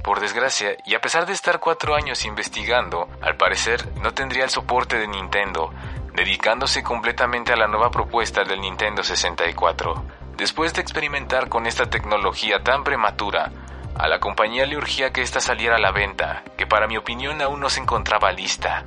Por 0.02 0.20
desgracia, 0.20 0.76
y 0.86 0.94
a 0.94 1.00
pesar 1.00 1.26
de 1.26 1.34
estar 1.34 1.60
cuatro 1.60 1.94
años 1.94 2.24
investigando, 2.24 3.08
al 3.20 3.36
parecer 3.36 3.86
no 4.00 4.14
tendría 4.14 4.44
el 4.44 4.50
soporte 4.50 4.98
de 4.98 5.06
Nintendo, 5.06 5.72
dedicándose 6.14 6.82
completamente 6.82 7.52
a 7.52 7.56
la 7.56 7.68
nueva 7.68 7.90
propuesta 7.90 8.42
del 8.44 8.62
Nintendo 8.62 9.02
64. 9.02 10.02
Después 10.36 10.72
de 10.72 10.80
experimentar 10.80 11.50
con 11.50 11.66
esta 11.66 11.90
tecnología 11.90 12.62
tan 12.62 12.82
prematura, 12.82 13.52
a 13.94 14.08
la 14.08 14.20
compañía 14.20 14.64
le 14.64 14.78
urgía 14.78 15.12
que 15.12 15.20
ésta 15.20 15.40
saliera 15.40 15.76
a 15.76 15.80
la 15.80 15.92
venta, 15.92 16.44
que 16.56 16.66
para 16.66 16.86
mi 16.86 16.96
opinión 16.96 17.42
aún 17.42 17.60
no 17.60 17.68
se 17.68 17.80
encontraba 17.80 18.32
lista. 18.32 18.86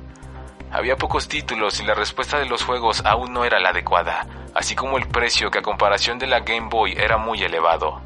Había 0.72 0.96
pocos 0.96 1.28
títulos 1.28 1.78
y 1.78 1.84
la 1.84 1.94
respuesta 1.94 2.40
de 2.40 2.46
los 2.46 2.64
juegos 2.64 3.02
aún 3.04 3.32
no 3.32 3.44
era 3.44 3.60
la 3.60 3.68
adecuada, 3.68 4.26
así 4.52 4.74
como 4.74 4.98
el 4.98 5.06
precio 5.06 5.52
que 5.52 5.60
a 5.60 5.62
comparación 5.62 6.18
de 6.18 6.26
la 6.26 6.40
Game 6.40 6.68
Boy 6.68 6.94
era 6.98 7.16
muy 7.16 7.44
elevado. 7.44 8.02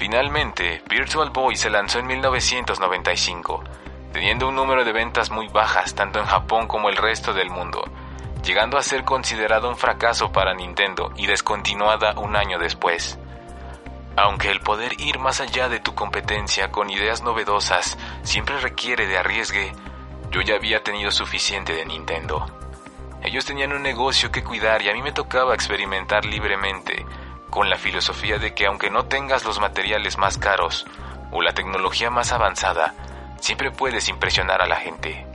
Finalmente, 0.00 0.82
Virtual 0.88 1.28
Boy 1.28 1.56
se 1.56 1.68
lanzó 1.68 1.98
en 1.98 2.06
1995, 2.06 3.62
teniendo 4.14 4.48
un 4.48 4.54
número 4.54 4.82
de 4.82 4.94
ventas 4.94 5.30
muy 5.30 5.48
bajas 5.48 5.94
tanto 5.94 6.18
en 6.18 6.24
Japón 6.24 6.66
como 6.68 6.88
el 6.88 6.96
resto 6.96 7.34
del 7.34 7.50
mundo, 7.50 7.84
llegando 8.42 8.78
a 8.78 8.82
ser 8.82 9.04
considerado 9.04 9.68
un 9.68 9.76
fracaso 9.76 10.32
para 10.32 10.54
Nintendo 10.54 11.12
y 11.16 11.26
descontinuada 11.26 12.18
un 12.18 12.34
año 12.34 12.58
después. 12.58 13.18
Aunque 14.16 14.50
el 14.50 14.60
poder 14.60 14.98
ir 14.98 15.18
más 15.18 15.42
allá 15.42 15.68
de 15.68 15.80
tu 15.80 15.94
competencia 15.94 16.70
con 16.70 16.88
ideas 16.88 17.22
novedosas 17.22 17.98
siempre 18.22 18.58
requiere 18.58 19.06
de 19.06 19.18
arriesgue, 19.18 19.70
yo 20.30 20.40
ya 20.40 20.54
había 20.54 20.82
tenido 20.82 21.10
suficiente 21.10 21.74
de 21.74 21.84
Nintendo. 21.84 22.46
Ellos 23.22 23.44
tenían 23.44 23.74
un 23.74 23.82
negocio 23.82 24.32
que 24.32 24.42
cuidar 24.42 24.80
y 24.80 24.88
a 24.88 24.94
mí 24.94 25.02
me 25.02 25.12
tocaba 25.12 25.52
experimentar 25.52 26.24
libremente, 26.24 27.04
con 27.50 27.68
la 27.68 27.76
filosofía 27.76 28.38
de 28.38 28.54
que 28.54 28.66
aunque 28.66 28.90
no 28.90 29.04
tengas 29.06 29.44
los 29.44 29.60
materiales 29.60 30.16
más 30.16 30.38
caros 30.38 30.86
o 31.32 31.42
la 31.42 31.52
tecnología 31.52 32.10
más 32.10 32.32
avanzada, 32.32 32.94
siempre 33.40 33.70
puedes 33.70 34.08
impresionar 34.08 34.62
a 34.62 34.66
la 34.66 34.76
gente. 34.76 35.26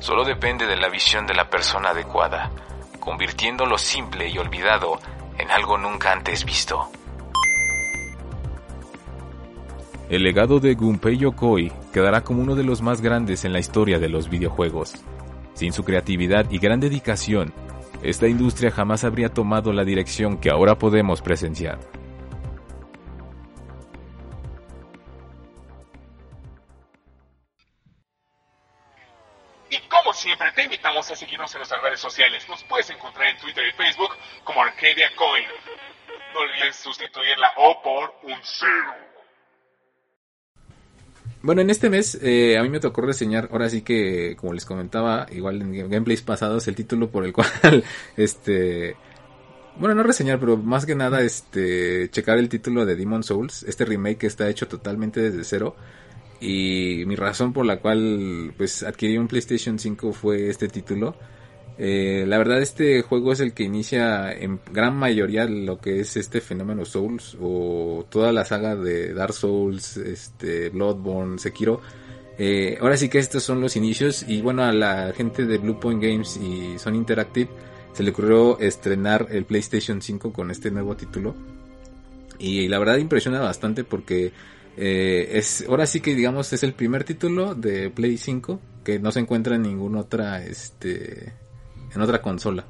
Solo 0.00 0.24
depende 0.24 0.66
de 0.66 0.76
la 0.76 0.88
visión 0.88 1.26
de 1.26 1.34
la 1.34 1.50
persona 1.50 1.90
adecuada, 1.90 2.50
convirtiendo 3.00 3.66
lo 3.66 3.78
simple 3.78 4.28
y 4.28 4.38
olvidado 4.38 4.98
en 5.38 5.50
algo 5.50 5.76
nunca 5.76 6.12
antes 6.12 6.44
visto. 6.44 6.88
El 10.08 10.22
legado 10.22 10.58
de 10.58 10.74
Gunpei 10.74 11.18
Yokoi 11.18 11.70
quedará 11.92 12.22
como 12.22 12.42
uno 12.42 12.54
de 12.54 12.64
los 12.64 12.80
más 12.80 13.02
grandes 13.02 13.44
en 13.44 13.52
la 13.52 13.58
historia 13.58 13.98
de 13.98 14.08
los 14.08 14.30
videojuegos. 14.30 14.94
Sin 15.52 15.72
su 15.72 15.84
creatividad 15.84 16.50
y 16.50 16.58
gran 16.58 16.80
dedicación, 16.80 17.52
esta 18.02 18.28
industria 18.28 18.70
jamás 18.70 19.04
habría 19.04 19.28
tomado 19.28 19.72
la 19.72 19.84
dirección 19.84 20.38
que 20.38 20.50
ahora 20.50 20.78
podemos 20.78 21.20
presenciar. 21.20 21.78
Y 29.70 29.78
como 29.88 30.12
siempre, 30.12 30.50
te 30.52 30.64
invitamos 30.64 31.10
a 31.10 31.16
seguirnos 31.16 31.52
en 31.54 31.58
nuestras 31.58 31.82
redes 31.82 32.00
sociales. 32.00 32.48
Nos 32.48 32.62
puedes 32.64 32.88
encontrar 32.90 33.28
en 33.28 33.38
Twitter 33.38 33.64
y 33.66 33.72
Facebook 33.72 34.16
como 34.44 34.62
Arcadia 34.62 35.10
Coin. 35.16 35.46
No 36.32 36.40
olvides 36.40 36.76
sustituir 36.76 37.36
la 37.38 37.52
O 37.56 37.82
por 37.82 38.14
un 38.22 38.38
cero. 38.42 39.07
Bueno, 41.40 41.60
en 41.60 41.70
este 41.70 41.88
mes 41.88 42.18
eh, 42.20 42.58
a 42.58 42.62
mí 42.62 42.68
me 42.68 42.80
tocó 42.80 43.00
reseñar, 43.00 43.48
ahora 43.52 43.70
sí 43.70 43.82
que, 43.82 44.36
como 44.36 44.52
les 44.52 44.64
comentaba, 44.64 45.26
igual 45.30 45.62
en 45.62 45.88
gameplays 45.88 46.22
pasados, 46.22 46.66
el 46.66 46.74
título 46.74 47.10
por 47.10 47.24
el 47.24 47.32
cual, 47.34 47.84
este, 48.16 48.96
bueno, 49.78 49.94
no 49.94 50.02
reseñar, 50.02 50.40
pero 50.40 50.56
más 50.56 50.84
que 50.86 50.96
nada, 50.96 51.22
este, 51.22 52.10
checar 52.10 52.38
el 52.38 52.48
título 52.48 52.84
de 52.84 52.96
Demon 52.96 53.22
Souls, 53.22 53.62
este 53.62 53.84
remake 53.84 54.18
que 54.18 54.26
está 54.26 54.48
hecho 54.48 54.66
totalmente 54.66 55.20
desde 55.20 55.44
cero. 55.44 55.76
Y 56.40 57.04
mi 57.06 57.16
razón 57.16 57.52
por 57.52 57.66
la 57.66 57.80
cual, 57.80 58.54
pues, 58.56 58.82
adquirí 58.82 59.18
un 59.18 59.28
PlayStation 59.28 59.78
5 59.78 60.12
fue 60.12 60.48
este 60.48 60.68
título. 60.68 61.16
Eh, 61.80 62.24
la 62.26 62.38
verdad 62.38 62.60
este 62.60 63.02
juego 63.02 63.32
es 63.32 63.38
el 63.38 63.54
que 63.54 63.62
inicia 63.62 64.32
en 64.32 64.58
gran 64.72 64.96
mayoría 64.96 65.46
lo 65.46 65.78
que 65.78 66.00
es 66.00 66.16
este 66.16 66.40
fenómeno 66.40 66.84
Souls 66.84 67.36
o 67.40 68.04
toda 68.10 68.32
la 68.32 68.44
saga 68.44 68.74
de 68.74 69.14
Dark 69.14 69.32
Souls, 69.32 69.96
este 69.96 70.70
Bloodborne, 70.70 71.38
Sekiro. 71.38 71.80
Eh, 72.36 72.78
ahora 72.80 72.96
sí 72.96 73.08
que 73.08 73.18
estos 73.18 73.44
son 73.44 73.60
los 73.60 73.76
inicios 73.76 74.24
y 74.26 74.40
bueno 74.42 74.64
a 74.64 74.72
la 74.72 75.12
gente 75.12 75.46
de 75.46 75.58
Blue 75.58 75.78
Point 75.78 76.02
Games 76.02 76.36
y 76.36 76.78
Sony 76.78 76.94
Interactive 76.94 77.48
se 77.92 78.02
le 78.02 78.10
ocurrió 78.10 78.58
estrenar 78.60 79.26
el 79.30 79.44
PlayStation 79.44 80.02
5 80.02 80.32
con 80.32 80.50
este 80.50 80.70
nuevo 80.70 80.96
título 80.96 81.34
y 82.38 82.68
la 82.68 82.78
verdad 82.78 82.98
impresiona 82.98 83.40
bastante 83.40 83.82
porque 83.82 84.32
eh, 84.76 85.30
es 85.32 85.64
ahora 85.68 85.86
sí 85.86 86.00
que 86.00 86.14
digamos 86.14 86.52
es 86.52 86.62
el 86.62 86.74
primer 86.74 87.02
título 87.02 87.56
de 87.56 87.90
Play 87.90 88.16
5 88.16 88.60
que 88.84 89.00
no 89.00 89.10
se 89.10 89.18
encuentra 89.18 89.56
en 89.56 89.62
ninguna 89.62 90.00
otra 90.00 90.44
este 90.44 91.32
en 91.98 92.02
otra 92.02 92.22
consola. 92.22 92.64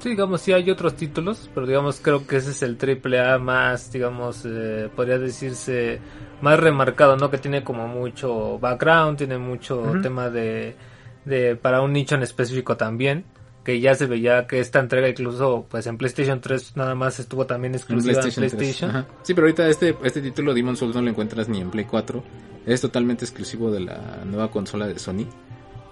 Sí, 0.00 0.10
digamos, 0.10 0.40
sí 0.40 0.52
hay 0.52 0.70
otros 0.70 0.94
títulos, 0.96 1.50
pero 1.54 1.66
digamos, 1.66 1.98
creo 2.00 2.26
que 2.26 2.36
ese 2.36 2.50
es 2.50 2.62
el 2.62 2.76
triple 2.76 3.20
A 3.20 3.38
más, 3.38 3.90
digamos, 3.90 4.44
eh, 4.44 4.88
podría 4.94 5.18
decirse, 5.18 5.98
más 6.40 6.60
remarcado, 6.60 7.16
¿no? 7.16 7.30
Que 7.30 7.38
tiene 7.38 7.64
como 7.64 7.88
mucho 7.88 8.58
background, 8.58 9.18
tiene 9.18 9.38
mucho 9.38 9.82
tema 10.02 10.30
de, 10.30 10.76
de, 11.24 11.56
para 11.56 11.80
un 11.80 11.92
nicho 11.92 12.14
en 12.14 12.22
específico 12.22 12.76
también. 12.76 13.24
que 13.64 13.80
ya 13.80 13.94
se 13.94 14.06
veía 14.06 14.46
que 14.46 14.60
esta 14.60 14.78
entrega 14.78 15.08
incluso 15.08 15.64
pues 15.70 15.86
en 15.86 15.96
PlayStation 15.96 16.38
3 16.38 16.76
nada 16.76 16.94
más 16.94 17.18
estuvo 17.18 17.46
también 17.46 17.74
exclusiva 17.74 18.20
en 18.20 18.30
PlayStation. 18.30 19.06
Sí, 19.22 19.32
pero 19.32 19.46
ahorita 19.46 19.66
este, 19.68 19.96
este 20.04 20.20
título 20.20 20.52
Demon 20.52 20.76
Souls 20.76 20.94
no 20.94 21.00
lo 21.00 21.08
encuentras 21.08 21.48
ni 21.48 21.62
en 21.62 21.70
Play 21.70 21.86
4. 21.86 22.22
Es 22.66 22.82
totalmente 22.82 23.24
exclusivo 23.24 23.70
de 23.70 23.80
la 23.80 24.22
nueva 24.26 24.50
consola 24.50 24.86
de 24.86 24.98
Sony. 24.98 25.26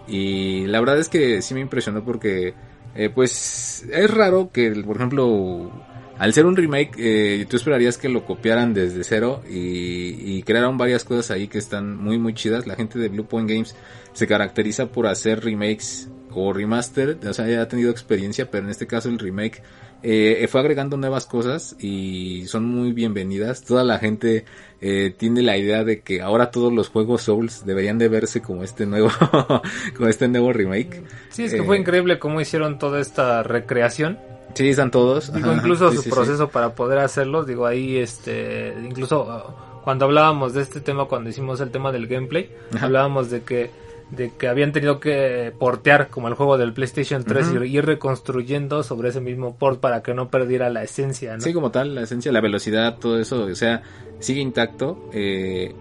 Y 0.07 0.67
la 0.67 0.81
verdad 0.81 0.99
es 0.99 1.09
que 1.09 1.43
sí 1.43 1.55
me 1.55 1.61
impresionó 1.61 2.05
porque 2.05 2.55
eh, 2.95 3.09
pues 3.09 3.87
es 3.91 4.11
raro 4.11 4.51
que, 4.53 4.71
por 4.71 4.97
ejemplo, 4.97 5.71
al 6.19 6.33
ser 6.33 6.47
un 6.47 6.57
remake, 6.57 6.93
eh, 6.99 7.47
tú 7.49 7.57
esperarías 7.57 7.99
que 7.99 8.09
lo 8.09 8.25
copiaran 8.25 8.75
desde 8.75 9.03
cero 9.05 9.43
y, 9.49 10.37
y, 10.37 10.43
crearon 10.43 10.77
varias 10.79 11.05
cosas 11.05 11.31
ahí 11.31 11.49
que 11.49 11.59
están 11.59 11.97
muy 11.97 12.19
muy 12.19 12.35
chidas. 12.35 12.67
La 12.67 12.75
gente 12.75 12.99
de 12.99 13.09
Blue 13.09 13.27
Point 13.27 13.49
Games 13.49 13.75
se 14.13 14.27
caracteriza 14.27 14.87
por 14.87 15.07
hacer 15.07 15.43
remakes 15.43 16.09
o 16.35 16.53
remaster, 16.53 17.19
o 17.27 17.33
sea, 17.33 17.47
ya 17.47 17.63
ha 17.63 17.69
tenido 17.69 17.91
experiencia, 17.91 18.51
pero 18.51 18.65
en 18.65 18.71
este 18.71 18.87
caso 18.87 19.09
el 19.09 19.19
remake 19.19 19.63
eh, 20.03 20.47
fue 20.51 20.61
agregando 20.61 20.97
nuevas 20.97 21.27
cosas 21.27 21.77
y 21.79 22.47
son 22.47 22.65
muy 22.67 22.93
bienvenidas. 22.93 23.63
Toda 23.63 23.85
la 23.85 23.99
gente 23.99 24.45
eh, 24.81 25.15
tiene 25.17 25.43
la 25.43 25.57
idea 25.57 25.85
de 25.85 26.01
que 26.01 26.23
ahora 26.23 26.51
todos 26.51 26.73
los 26.73 26.89
juegos 26.89 27.23
Souls 27.23 27.65
deberían 27.65 27.99
de 27.99 28.09
verse 28.09 28.43
como 28.43 28.65
este 28.65 28.87
nuevo, 28.87 29.11
como 29.97 30.09
este 30.09 30.29
nuevo 30.29 30.53
remake. 30.53 31.03
Sí, 31.31 31.45
es 31.45 31.55
que 31.55 31.63
fue 31.63 31.79
increíble 31.79 32.19
cómo 32.19 32.41
hicieron 32.41 32.79
toda 32.79 33.01
esta 33.01 33.43
recreación 33.43 34.19
Sí, 34.55 34.69
están 34.69 34.91
todos. 34.91 35.33
Digo, 35.33 35.53
incluso 35.53 35.91
su 35.93 36.09
proceso 36.11 36.49
para 36.49 36.75
poder 36.75 36.99
hacerlos, 36.99 37.47
digo, 37.47 37.67
ahí, 37.67 37.97
este, 37.97 38.75
incluso 38.85 39.23
uh, 39.23 39.83
cuando 39.83 40.05
hablábamos 40.05 40.55
de 40.55 40.63
este 40.63 40.81
tema, 40.81 41.07
cuando 41.07 41.31
hicimos 41.31 41.61
el 41.61 41.71
tema 41.71 41.91
del 41.91 42.07
gameplay, 42.07 42.51
hablábamos 42.81 43.31
de 43.31 43.43
que 43.43 43.71
de 44.13 44.31
que 44.31 44.47
habían 44.47 44.73
tenido 44.73 45.01
que 45.01 45.53
portear 45.59 46.09
como 46.09 46.29
el 46.29 46.35
juego 46.35 46.59
del 46.59 46.73
PlayStation 46.73 47.25
3 47.25 47.49
y 47.65 47.77
ir 47.77 47.85
reconstruyendo 47.85 48.83
sobre 48.83 49.09
ese 49.09 49.21
mismo 49.21 49.57
port 49.57 49.81
para 49.81 50.03
que 50.03 50.15
no 50.15 50.29
perdiera 50.29 50.71
la 50.71 50.83
esencia, 50.83 51.35
¿no? 51.35 51.41
Sí, 51.41 51.53
como 51.53 51.71
tal, 51.71 51.95
la 51.95 52.03
esencia, 52.03 52.31
la 52.31 52.41
velocidad, 52.41 52.99
todo 52.99 53.19
eso, 53.19 53.45
o 53.45 53.55
sea, 53.55 53.83
sigue 54.21 54.41
intacto. 54.41 55.09
Eh, 55.13 55.75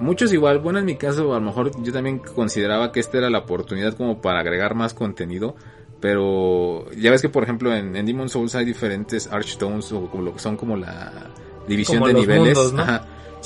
muchos 0.00 0.32
igual, 0.32 0.58
bueno, 0.58 0.80
en 0.80 0.84
mi 0.84 0.96
caso, 0.96 1.32
a 1.32 1.38
lo 1.38 1.46
mejor 1.46 1.70
yo 1.82 1.92
también 1.92 2.18
consideraba 2.18 2.92
que 2.92 3.00
esta 3.00 3.18
era 3.18 3.30
la 3.30 3.38
oportunidad 3.38 3.94
como 3.94 4.20
para 4.20 4.40
agregar 4.40 4.74
más 4.74 4.92
contenido 4.92 5.54
pero 6.00 6.90
ya 6.92 7.10
ves 7.10 7.22
que, 7.22 7.28
por 7.28 7.42
ejemplo, 7.42 7.74
en, 7.74 7.96
en 7.96 8.06
Demon 8.06 8.28
Souls 8.28 8.54
hay 8.54 8.64
diferentes 8.64 9.26
Archstones 9.32 9.90
o 9.92 10.08
como 10.08 10.24
lo 10.24 10.34
que 10.34 10.38
son 10.38 10.56
como 10.56 10.76
la 10.76 11.30
división 11.66 12.02
de 12.04 12.14
niveles. 12.14 12.58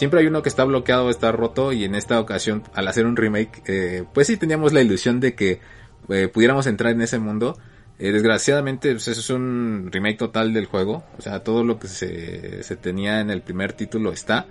Siempre 0.01 0.21
hay 0.21 0.29
uno 0.29 0.43
que 0.43 0.49
está 0.49 0.65
bloqueado, 0.65 1.11
está 1.11 1.31
roto 1.31 1.75
y 1.75 1.85
en 1.85 1.95
esta 1.95 2.19
ocasión, 2.21 2.63
al 2.73 2.89
hacer 2.89 3.05
un 3.05 3.17
remake, 3.17 3.63
eh, 3.67 4.05
pues 4.15 4.29
sí 4.29 4.39
teníamos 4.39 4.73
la 4.73 4.81
ilusión 4.81 5.21
de 5.21 5.35
que 5.35 5.61
eh, 6.09 6.27
pudiéramos 6.29 6.67
entrar 6.67 6.95
en 6.95 7.03
ese 7.03 7.19
mundo. 7.19 7.59
Eh, 7.99 8.11
desgraciadamente, 8.11 8.93
pues 8.93 9.09
eso 9.09 9.21
es 9.21 9.29
un 9.29 9.91
remake 9.93 10.17
total 10.17 10.55
del 10.55 10.65
juego. 10.65 11.05
O 11.19 11.21
sea, 11.21 11.41
todo 11.41 11.65
lo 11.65 11.79
que 11.79 11.87
se, 11.87 12.63
se 12.63 12.77
tenía 12.77 13.21
en 13.21 13.29
el 13.29 13.43
primer 13.43 13.75
título 13.75 14.11
está 14.11 14.47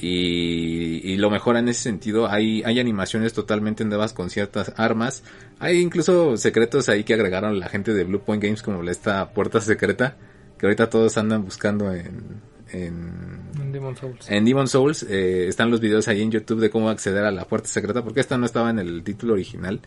y, 0.00 1.16
lo 1.16 1.28
mejora 1.28 1.58
en 1.58 1.68
ese 1.70 1.82
sentido. 1.82 2.28
Hay, 2.28 2.62
hay 2.64 2.78
animaciones 2.78 3.32
totalmente 3.32 3.84
nuevas 3.84 4.12
con 4.12 4.30
ciertas 4.30 4.72
armas. 4.76 5.24
Hay 5.58 5.80
incluso 5.80 6.36
secretos 6.36 6.88
ahí 6.88 7.02
que 7.02 7.14
agregaron 7.14 7.58
la 7.58 7.68
gente 7.68 7.92
de 7.92 8.04
Blue 8.04 8.20
Point 8.20 8.44
Games 8.44 8.62
como 8.62 8.88
esta 8.88 9.32
puerta 9.32 9.60
secreta 9.60 10.16
que 10.56 10.66
ahorita 10.66 10.88
todos 10.88 11.18
andan 11.18 11.44
buscando 11.44 11.92
en, 11.92 12.42
en, 12.70 13.72
Demon 13.72 13.96
Souls. 13.96 14.30
En 14.30 14.44
Demon 14.44 14.68
Souls 14.68 15.02
eh, 15.04 15.48
están 15.48 15.70
los 15.70 15.80
videos 15.80 16.08
ahí 16.08 16.22
en 16.22 16.30
YouTube 16.30 16.60
de 16.60 16.70
cómo 16.70 16.90
acceder 16.90 17.24
a 17.24 17.30
la 17.30 17.44
puerta 17.44 17.68
secreta 17.68 18.02
porque 18.02 18.20
esta 18.20 18.38
no 18.38 18.46
estaba 18.46 18.70
en 18.70 18.78
el 18.78 19.02
título 19.02 19.34
original. 19.34 19.80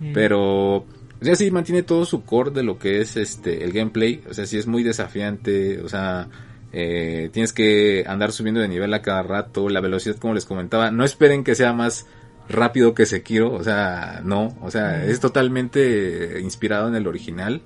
Mm. 0.00 0.12
Pero 0.12 0.76
o 0.76 1.24
sea, 1.24 1.34
sí 1.34 1.50
mantiene 1.50 1.82
todo 1.82 2.04
su 2.04 2.24
core 2.24 2.50
de 2.50 2.62
lo 2.62 2.78
que 2.78 3.00
es 3.00 3.16
este 3.16 3.64
el 3.64 3.72
gameplay. 3.72 4.22
O 4.28 4.34
sea, 4.34 4.46
sí 4.46 4.58
es 4.58 4.66
muy 4.66 4.82
desafiante. 4.82 5.80
O 5.82 5.88
sea, 5.88 6.28
eh, 6.72 7.30
tienes 7.32 7.52
que 7.52 8.04
andar 8.06 8.32
subiendo 8.32 8.60
de 8.60 8.68
nivel 8.68 8.92
a 8.92 9.02
cada 9.02 9.22
rato, 9.22 9.68
la 9.68 9.80
velocidad 9.80 10.16
como 10.16 10.34
les 10.34 10.44
comentaba, 10.44 10.90
no 10.90 11.04
esperen 11.04 11.42
que 11.42 11.54
sea 11.54 11.72
más 11.72 12.06
rápido 12.48 12.94
que 12.94 13.06
Sekiro, 13.06 13.52
o 13.52 13.62
sea, 13.62 14.20
no, 14.24 14.56
o 14.60 14.70
sea, 14.70 15.04
es 15.04 15.20
totalmente 15.20 16.40
inspirado 16.40 16.88
en 16.88 16.94
el 16.94 17.06
original. 17.06 17.62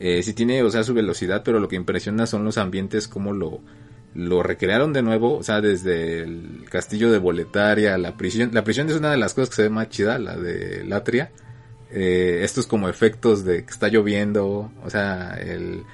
Eh, 0.00 0.22
sí 0.22 0.34
tiene, 0.34 0.62
o 0.62 0.70
sea, 0.70 0.82
su 0.82 0.94
velocidad, 0.94 1.42
pero 1.44 1.60
lo 1.60 1.68
que 1.68 1.76
impresiona 1.76 2.26
son 2.26 2.44
los 2.44 2.58
ambientes, 2.58 3.08
como 3.08 3.32
lo, 3.32 3.60
lo 4.14 4.42
recrearon 4.42 4.92
de 4.92 5.02
nuevo, 5.02 5.36
o 5.38 5.42
sea, 5.42 5.60
desde 5.60 6.20
el 6.20 6.64
castillo 6.70 7.10
de 7.10 7.18
Boletaria, 7.18 7.98
la 7.98 8.16
prisión, 8.16 8.50
la 8.52 8.64
prisión 8.64 8.88
es 8.88 8.96
una 8.96 9.10
de 9.10 9.16
las 9.16 9.34
cosas 9.34 9.50
que 9.50 9.56
se 9.56 9.62
ve 9.62 9.70
más 9.70 9.88
chida, 9.88 10.18
la 10.18 10.36
de 10.36 10.84
Latria. 10.84 11.30
Eh, 11.90 12.40
estos 12.42 12.66
como 12.66 12.88
efectos 12.88 13.44
de 13.44 13.64
que 13.64 13.70
está 13.70 13.88
lloviendo, 13.88 14.72
o 14.82 14.90
sea, 14.90 15.34
el, 15.34 15.84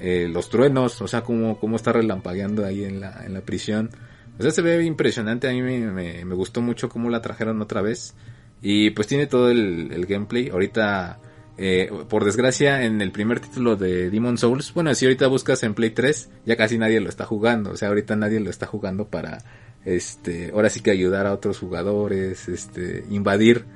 eh, 0.00 0.28
los 0.32 0.48
truenos, 0.48 1.02
o 1.02 1.08
sea, 1.08 1.22
cómo, 1.22 1.58
cómo 1.60 1.76
está 1.76 1.92
relampagueando 1.92 2.64
ahí 2.64 2.84
en 2.84 3.00
la, 3.00 3.24
en 3.26 3.34
la 3.34 3.42
prisión. 3.42 3.90
O 4.38 4.42
sea, 4.42 4.50
se 4.50 4.62
ve 4.62 4.82
impresionante, 4.84 5.48
a 5.48 5.52
mí 5.52 5.60
me, 5.60 6.24
me, 6.24 6.34
gustó 6.34 6.62
mucho 6.62 6.88
cómo 6.88 7.10
la 7.10 7.20
trajeron 7.20 7.60
otra 7.60 7.82
vez. 7.82 8.14
Y 8.62 8.90
pues 8.90 9.06
tiene 9.06 9.26
todo 9.26 9.50
el, 9.50 10.06
gameplay. 10.06 10.48
Ahorita, 10.48 11.18
eh, 11.62 11.90
por 12.08 12.24
desgracia, 12.24 12.86
en 12.86 13.02
el 13.02 13.12
primer 13.12 13.38
título 13.38 13.76
de 13.76 14.08
Demon 14.08 14.38
Souls, 14.38 14.72
bueno, 14.72 14.94
si 14.94 15.04
ahorita 15.04 15.26
buscas 15.26 15.62
en 15.62 15.74
Play 15.74 15.90
3, 15.90 16.30
ya 16.46 16.56
casi 16.56 16.78
nadie 16.78 17.00
lo 17.00 17.10
está 17.10 17.26
jugando. 17.26 17.72
O 17.72 17.76
sea, 17.76 17.88
ahorita 17.88 18.16
nadie 18.16 18.40
lo 18.40 18.48
está 18.48 18.64
jugando 18.64 19.08
para, 19.08 19.44
este, 19.84 20.52
ahora 20.54 20.70
sí 20.70 20.80
que 20.80 20.90
ayudar 20.90 21.26
a 21.26 21.34
otros 21.34 21.58
jugadores, 21.58 22.48
este, 22.48 23.04
invadir 23.10 23.66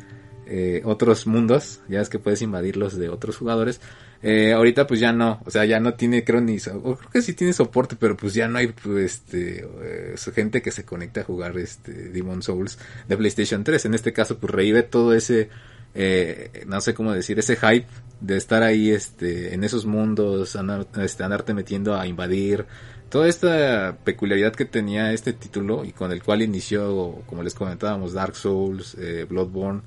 eh, 0.47 0.81
otros 0.87 1.27
mundos. 1.27 1.83
Ya 1.87 2.01
es 2.01 2.09
que 2.09 2.19
puedes 2.19 2.41
invadirlos 2.41 2.97
de 2.97 3.11
otros 3.11 3.37
jugadores. 3.37 3.83
Eh, 4.23 4.55
ahorita 4.55 4.87
pues 4.87 4.99
ya 5.01 5.13
no, 5.13 5.43
o 5.45 5.51
sea, 5.51 5.67
ya 5.67 5.79
no 5.79 5.93
tiene, 5.93 6.25
creo 6.25 6.41
ni, 6.41 6.57
creo 6.59 6.99
que 7.13 7.21
sí 7.21 7.35
tiene 7.35 7.53
soporte, 7.53 7.97
pero 7.97 8.17
pues 8.17 8.33
ya 8.33 8.49
no 8.49 8.57
hay, 8.57 8.69
pues, 8.69 9.17
este, 9.17 9.67
eh, 9.83 10.15
gente 10.35 10.63
que 10.63 10.71
se 10.71 10.87
conecta 10.87 11.21
a 11.21 11.25
jugar 11.25 11.59
este 11.59 11.93
Demon 12.09 12.43
Souls 12.43 12.79
de 13.07 13.17
PlayStation 13.19 13.63
3. 13.63 13.85
En 13.85 13.93
este 13.93 14.15
caso 14.15 14.39
pues 14.39 14.51
revive 14.51 14.85
todo 14.85 15.13
ese, 15.13 15.51
eh, 15.95 16.65
no 16.67 16.81
sé 16.81 16.95
cómo 16.95 17.13
decir, 17.13 17.39
ese 17.39 17.57
hype 17.57 17.87
de 18.21 18.37
estar 18.37 18.63
ahí, 18.63 18.91
este, 18.91 19.55
en 19.55 19.65
esos 19.65 19.87
mundos, 19.87 20.57
este, 20.99 21.25
andarte 21.25 21.55
metiendo 21.55 21.99
a 21.99 22.07
invadir, 22.07 22.67
toda 23.09 23.29
esta 23.29 23.97
peculiaridad 24.03 24.53
que 24.55 24.65
tenía 24.65 25.13
este 25.13 25.33
título 25.33 25.85
y 25.85 25.93
con 25.93 26.11
el 26.11 26.23
cual 26.23 26.43
inició, 26.43 27.23
como 27.27 27.43
les 27.43 27.55
comentábamos, 27.55 28.13
Dark 28.13 28.35
Souls, 28.37 28.97
eh, 28.99 29.27
Bloodborne 29.29 29.83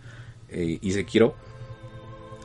y 0.50 0.92
Sekiro 0.92 1.36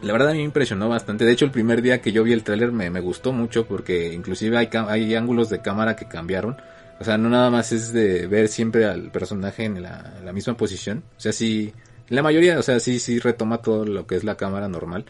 la 0.02 0.12
verdad 0.12 0.30
a 0.30 0.32
mí 0.32 0.38
me 0.38 0.44
impresionó 0.44 0.88
bastante. 0.88 1.24
De 1.24 1.32
hecho, 1.32 1.44
el 1.44 1.52
primer 1.52 1.80
día 1.80 2.00
que 2.00 2.12
yo 2.12 2.24
vi 2.24 2.32
el 2.32 2.42
tráiler 2.42 2.72
me, 2.72 2.90
me, 2.90 3.00
gustó 3.00 3.32
mucho 3.32 3.66
porque 3.66 4.12
inclusive 4.12 4.58
hay, 4.58 4.68
hay 4.88 5.14
ángulos 5.14 5.48
de 5.48 5.62
cámara 5.62 5.94
que 5.96 6.08
cambiaron. 6.08 6.56
O 7.00 7.04
sea, 7.04 7.18
no 7.18 7.28
nada 7.28 7.50
más 7.50 7.72
es 7.72 7.92
de 7.92 8.26
ver 8.26 8.48
siempre 8.48 8.84
al 8.84 9.10
personaje 9.10 9.64
en 9.64 9.80
la, 9.82 10.14
la 10.24 10.32
misma 10.32 10.56
posición. 10.56 11.04
O 11.16 11.20
sea, 11.20 11.32
sí, 11.32 11.72
la 12.08 12.22
mayoría, 12.22 12.58
o 12.58 12.62
sea, 12.62 12.80
sí, 12.80 12.98
sí 12.98 13.18
retoma 13.18 13.58
todo 13.62 13.84
lo 13.84 14.06
que 14.06 14.16
es 14.16 14.24
la 14.24 14.36
cámara 14.36 14.68
normal. 14.68 15.04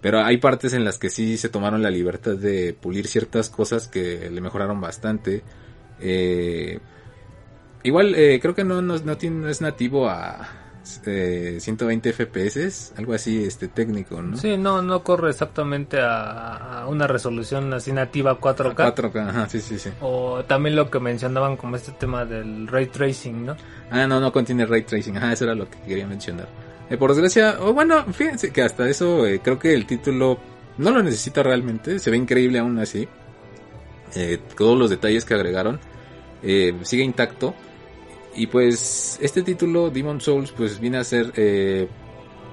Pero 0.00 0.22
hay 0.22 0.36
partes 0.36 0.74
en 0.74 0.84
las 0.84 0.98
que 0.98 1.08
sí 1.08 1.38
se 1.38 1.48
tomaron 1.48 1.82
la 1.82 1.90
libertad 1.90 2.36
de 2.36 2.74
pulir 2.74 3.06
ciertas 3.06 3.48
cosas 3.48 3.88
que 3.88 4.28
le 4.30 4.40
mejoraron 4.42 4.78
bastante. 4.80 5.42
Eh, 5.98 6.78
igual, 7.82 8.14
eh, 8.14 8.38
creo 8.40 8.54
que 8.54 8.64
no, 8.64 9.16
tiene, 9.16 9.36
no 9.36 9.48
es 9.48 9.62
nativo 9.62 10.08
a, 10.10 10.63
120 10.84 12.08
eh, 12.08 12.12
FPS, 12.12 12.92
algo 12.98 13.14
así 13.14 13.44
este 13.44 13.68
técnico, 13.68 14.20
¿no? 14.20 14.36
Sí, 14.36 14.56
no 14.58 14.82
no 14.82 15.02
corre 15.02 15.30
exactamente 15.30 15.98
a, 16.00 16.84
una 16.88 17.06
resolución 17.06 17.72
así 17.72 17.90
nativa 17.92 18.38
4K. 18.38 18.94
4K, 18.94 19.28
ajá, 19.28 19.48
sí, 19.48 19.60
sí, 19.60 19.78
sí. 19.78 19.90
O 20.02 20.44
también 20.44 20.76
lo 20.76 20.90
que 20.90 21.00
mencionaban 21.00 21.56
como 21.56 21.76
este 21.76 21.92
tema 21.92 22.26
del 22.26 22.66
ray 22.68 22.86
tracing, 22.86 23.46
¿no? 23.46 23.56
Ah, 23.90 24.06
no, 24.06 24.20
no 24.20 24.30
contiene 24.30 24.66
ray 24.66 24.82
tracing, 24.82 25.16
ajá, 25.16 25.32
eso 25.32 25.44
era 25.44 25.54
lo 25.54 25.68
que 25.70 25.78
quería 25.80 26.06
mencionar. 26.06 26.48
Eh, 26.90 26.98
por 26.98 27.10
desgracia, 27.10 27.56
o 27.60 27.72
bueno, 27.72 28.04
fíjense 28.12 28.52
que 28.52 28.62
hasta 28.62 28.86
eso 28.88 29.26
eh, 29.26 29.40
creo 29.42 29.58
que 29.58 29.72
el 29.72 29.86
título 29.86 30.38
no 30.76 30.90
lo 30.90 31.02
necesita 31.02 31.42
realmente, 31.42 31.98
se 31.98 32.10
ve 32.10 32.18
increíble 32.18 32.58
aún 32.58 32.78
así. 32.78 33.08
todos 34.56 34.78
los 34.78 34.90
detalles 34.90 35.24
que 35.24 35.34
agregaron 35.34 35.80
sigue 36.82 37.02
intacto 37.02 37.54
y 38.36 38.46
pues 38.46 39.18
este 39.20 39.42
título, 39.42 39.90
Demon 39.90 40.20
Souls, 40.20 40.52
pues 40.52 40.80
viene 40.80 40.98
a 40.98 41.04
ser... 41.04 41.32
Eh, 41.36 41.88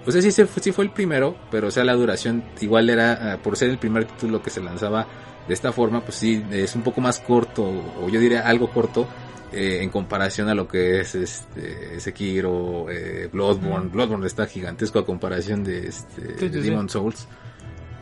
pues 0.03 0.23
sí, 0.23 0.31
sí, 0.31 0.71
fue 0.71 0.83
el 0.83 0.91
primero, 0.91 1.35
pero 1.51 1.67
o 1.67 1.71
sea, 1.71 1.83
la 1.83 1.93
duración 1.93 2.43
igual 2.59 2.89
era, 2.89 3.33
ah, 3.33 3.37
por 3.37 3.55
ser 3.55 3.69
el 3.69 3.77
primer 3.77 4.05
título 4.05 4.41
que 4.41 4.49
se 4.49 4.61
lanzaba 4.61 5.05
de 5.47 5.53
esta 5.53 5.71
forma, 5.71 6.01
pues 6.01 6.15
sí, 6.15 6.43
es 6.51 6.75
un 6.75 6.81
poco 6.81 7.01
más 7.01 7.19
corto, 7.19 7.63
o 7.63 8.09
yo 8.09 8.19
diría 8.19 8.47
algo 8.47 8.71
corto, 8.71 9.07
eh, 9.51 9.79
en 9.81 9.89
comparación 9.89 10.47
a 10.47 10.55
lo 10.55 10.65
que 10.65 11.01
es 11.01 11.13
este 11.13 11.99
Sekiro, 11.99 12.89
eh, 12.89 13.27
Bloodborne. 13.31 13.89
Bloodborne 13.89 14.25
está 14.25 14.47
gigantesco 14.47 14.97
a 14.97 15.05
comparación 15.05 15.63
de, 15.63 15.87
este, 15.87 16.49
Demon 16.49 16.87
Souls. 16.87 17.27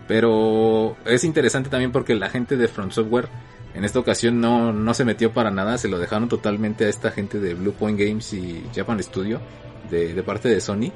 Pero 0.07 0.95
es 1.05 1.23
interesante 1.23 1.69
también 1.69 1.91
porque 1.91 2.13
la 2.13 2.29
gente 2.29 2.55
de 2.55 2.67
Front 2.67 2.91
Software 2.91 3.29
en 3.73 3.85
esta 3.85 3.99
ocasión 3.99 4.41
no, 4.41 4.73
no 4.73 4.93
se 4.93 5.05
metió 5.05 5.31
para 5.31 5.51
nada, 5.51 5.77
se 5.77 5.87
lo 5.87 5.99
dejaron 5.99 6.27
totalmente 6.27 6.85
a 6.85 6.89
esta 6.89 7.11
gente 7.11 7.39
de 7.39 7.53
Blue 7.53 7.73
Point 7.73 7.99
Games 7.99 8.33
y 8.33 8.63
Japan 8.75 9.01
Studio 9.01 9.39
de, 9.89 10.21
parte 10.23 10.49
de 10.49 10.59
Sony. 10.61 10.91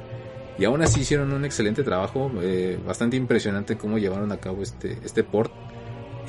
Y 0.57 0.65
aún 0.65 0.81
así 0.81 1.01
hicieron 1.01 1.33
un 1.33 1.45
excelente 1.45 1.83
trabajo, 1.83 2.31
eh, 2.41 2.79
bastante 2.85 3.17
impresionante 3.17 3.77
cómo 3.77 3.97
llevaron 3.97 4.31
a 4.31 4.37
cabo 4.37 4.61
este, 4.61 4.97
este 5.03 5.23
port. 5.23 5.51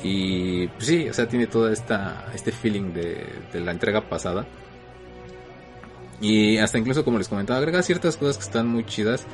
Y 0.03 0.67
pues 0.67 0.85
sí, 0.85 1.09
o 1.09 1.13
sea, 1.13 1.27
tiene 1.27 1.47
todo 1.47 1.71
esta, 1.71 2.27
este 2.33 2.51
feeling 2.51 2.93
de, 2.93 3.25
de 3.53 3.59
la 3.59 3.71
entrega 3.71 4.01
pasada. 4.01 4.45
Y 6.21 6.57
hasta 6.57 6.77
incluso, 6.77 7.03
como 7.03 7.17
les 7.17 7.27
comentaba, 7.27 7.59
agrega 7.59 7.81
ciertas 7.81 8.17
cosas 8.17 8.37
que 8.37 8.43
están 8.43 8.67
muy 8.67 8.85
chidas. 8.85 9.25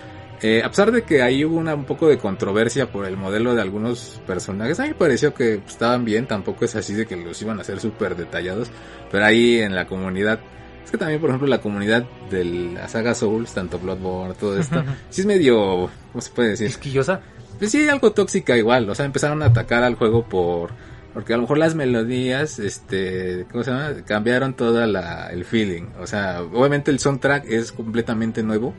Eh, 0.44 0.64
a 0.64 0.70
pesar 0.70 0.92
de 0.92 1.04
que 1.04 1.22
ahí 1.22 1.46
hubo 1.46 1.58
una, 1.58 1.76
un 1.76 1.86
poco 1.86 2.08
de 2.08 2.18
controversia 2.18 2.92
por 2.92 3.06
el 3.06 3.16
modelo 3.16 3.54
de 3.54 3.62
algunos 3.62 4.20
personajes, 4.26 4.80
a 4.80 4.84
mí 4.84 4.90
me 4.90 4.96
pareció 4.96 5.36
que 5.36 5.62
estaban 5.68 6.04
bien, 6.04 6.26
tampoco 6.26 6.66
es 6.66 6.76
así 6.76 6.96
de 6.96 7.06
que 7.06 7.16
los 7.16 7.40
iban 7.44 7.60
a 7.60 7.62
hacer 7.62 7.80
súper 7.80 8.16
detallados, 8.16 8.72
pero 9.12 9.24
ahí 9.24 9.60
en 9.60 9.76
la 9.76 9.86
comunidad, 9.86 10.40
es 10.84 10.90
que 10.90 10.98
también 10.98 11.22
por 11.22 11.30
ejemplo 11.30 11.48
la 11.48 11.62
comunidad 11.62 12.06
de 12.32 12.44
la 12.44 12.88
saga 12.88 13.14
Souls, 13.14 13.54
tanto 13.54 13.78
Bloodborne, 13.78 14.34
todo 14.34 14.58
esto, 14.58 14.84
sí 15.12 15.22
es 15.22 15.28
medio, 15.28 15.92
¿cómo 16.12 16.22
se 16.22 16.32
puede 16.32 16.50
decir? 16.50 16.68
¿Esquillosa? 16.68 17.22
Pues 17.60 17.70
sí, 17.70 17.88
algo 17.88 18.12
tóxica 18.12 18.58
igual, 18.58 18.90
o 18.90 18.96
sea, 18.96 19.06
empezaron 19.06 19.44
a 19.44 19.48
atacar 19.48 19.84
al 19.84 19.96
juego 19.96 20.28
por... 20.28 20.72
Porque 21.14 21.34
a 21.34 21.36
lo 21.36 21.42
mejor 21.42 21.58
las 21.58 21.76
melodías, 21.76 22.58
este, 22.58 23.46
¿cómo 23.52 23.66
se 23.66 23.72
llama? 23.72 23.96
Cambiaron 24.06 24.54
toda 24.54 24.88
la, 24.88 25.28
el 25.28 25.44
feeling. 25.44 25.88
O 26.00 26.08
sea, 26.08 26.42
obviamente 26.42 26.90
el 26.90 27.00
soundtrack 27.00 27.44
es 27.50 27.74
completamente 27.74 28.44
nuevo 28.44 28.74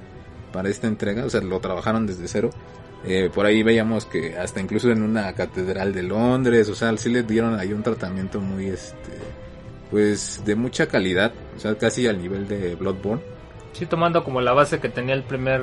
para 0.53 0.69
esta 0.69 0.87
entrega, 0.87 1.25
o 1.25 1.31
sea, 1.31 1.41
lo 1.41 1.59
trabajaron 1.61 2.07
desde 2.07 2.29
cero. 2.29 2.51
Eh, 3.05 3.31
por 3.35 3.47
ahí 3.47 3.65
veíamos 3.65 4.07
que 4.07 4.37
hasta 4.37 4.61
incluso 4.61 4.91
en 4.91 5.03
una 5.03 5.33
catedral 5.33 5.93
de 5.93 6.05
Londres, 6.05 6.69
o 6.69 6.75
sea, 6.75 6.97
sí 6.97 7.11
le 7.11 7.25
dieron 7.25 7.59
ahí 7.59 7.73
un 7.73 7.83
tratamiento 7.83 8.41
muy, 8.41 8.67
este, 8.67 9.13
pues 9.91 10.43
de 10.45 10.55
mucha 10.55 10.87
calidad, 10.87 11.33
o 11.57 11.59
sea, 11.59 11.77
casi 11.77 12.07
al 12.07 12.23
nivel 12.23 12.47
de 12.47 12.77
Bloodborne. 12.77 13.23
Sí, 13.73 13.87
tomando 13.87 14.23
como 14.23 14.41
la 14.41 14.53
base 14.53 14.79
que 14.79 14.89
tenía 14.89 15.15
el 15.15 15.25
primer, 15.25 15.61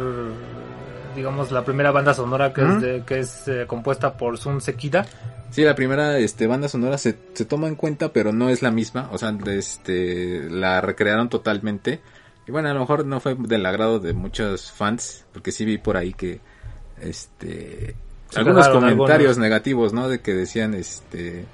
digamos, 1.16 1.52
la 1.52 1.64
primera 1.64 1.92
banda 1.92 2.14
sonora 2.14 2.52
que 2.52 2.62
es, 2.62 2.82
de, 2.82 3.04
que 3.06 3.20
es 3.20 3.48
eh, 3.48 3.66
compuesta 3.68 4.18
por 4.18 4.38
Sun 4.38 4.60
Sekida. 4.60 5.06
Sí, 5.52 5.64
la 5.64 5.76
primera 5.76 6.18
este, 6.18 6.46
banda 6.46 6.68
sonora 6.68 6.98
se, 6.98 7.18
se 7.34 7.46
toma 7.46 7.68
en 7.68 7.76
cuenta, 7.76 8.12
pero 8.12 8.34
no 8.34 8.50
es 8.50 8.62
la 8.62 8.72
misma, 8.72 9.10
o 9.12 9.18
sea, 9.18 9.36
este, 9.48 10.50
la 10.50 10.82
recrearon 10.82 11.30
totalmente. 11.30 12.02
Y 12.50 12.52
bueno, 12.52 12.70
a 12.70 12.74
lo 12.74 12.80
mejor 12.80 13.06
no 13.06 13.20
fue 13.20 13.36
del 13.36 13.64
agrado 13.64 14.00
de 14.00 14.14
muchos 14.14 14.72
fans, 14.72 15.24
porque 15.32 15.52
sí 15.52 15.66
vi 15.66 15.78
por 15.78 15.98
ahí 15.98 16.14
que, 16.14 16.40
este, 17.00 17.94
Se 18.32 18.40
algunos 18.40 18.68
comentarios 18.70 19.10
algunos. 19.10 19.38
negativos, 19.38 19.94
¿no? 19.94 20.10
De 20.10 20.22
que 20.22 20.34
decían, 20.34 20.74
este, 20.74 21.46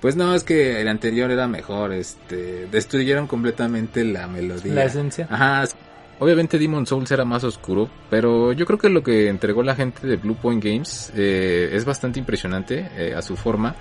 pues 0.00 0.14
no, 0.14 0.36
es 0.36 0.44
que 0.44 0.80
el 0.80 0.86
anterior 0.86 1.32
era 1.32 1.48
mejor, 1.48 1.92
este, 1.92 2.68
destruyeron 2.70 3.26
completamente 3.26 4.04
la 4.04 4.28
melodía. 4.28 4.74
La 4.74 4.84
esencia. 4.84 5.26
Ajá. 5.28 5.64
Obviamente 6.20 6.56
Demon 6.56 6.86
Souls 6.86 7.10
era 7.10 7.24
más 7.24 7.42
oscuro, 7.42 7.90
pero 8.08 8.52
yo 8.52 8.64
creo 8.64 8.78
que 8.78 8.90
lo 8.90 9.02
que 9.02 9.28
entregó 9.28 9.64
la 9.64 9.74
gente 9.74 10.06
de 10.06 10.18
Blue 10.18 10.36
Point 10.36 10.62
Games 10.62 11.12
eh, 11.16 11.70
es 11.72 11.84
bastante 11.84 12.20
impresionante 12.20 12.88
eh, 12.96 13.12
a 13.12 13.22
su 13.22 13.34
forma. 13.34 13.74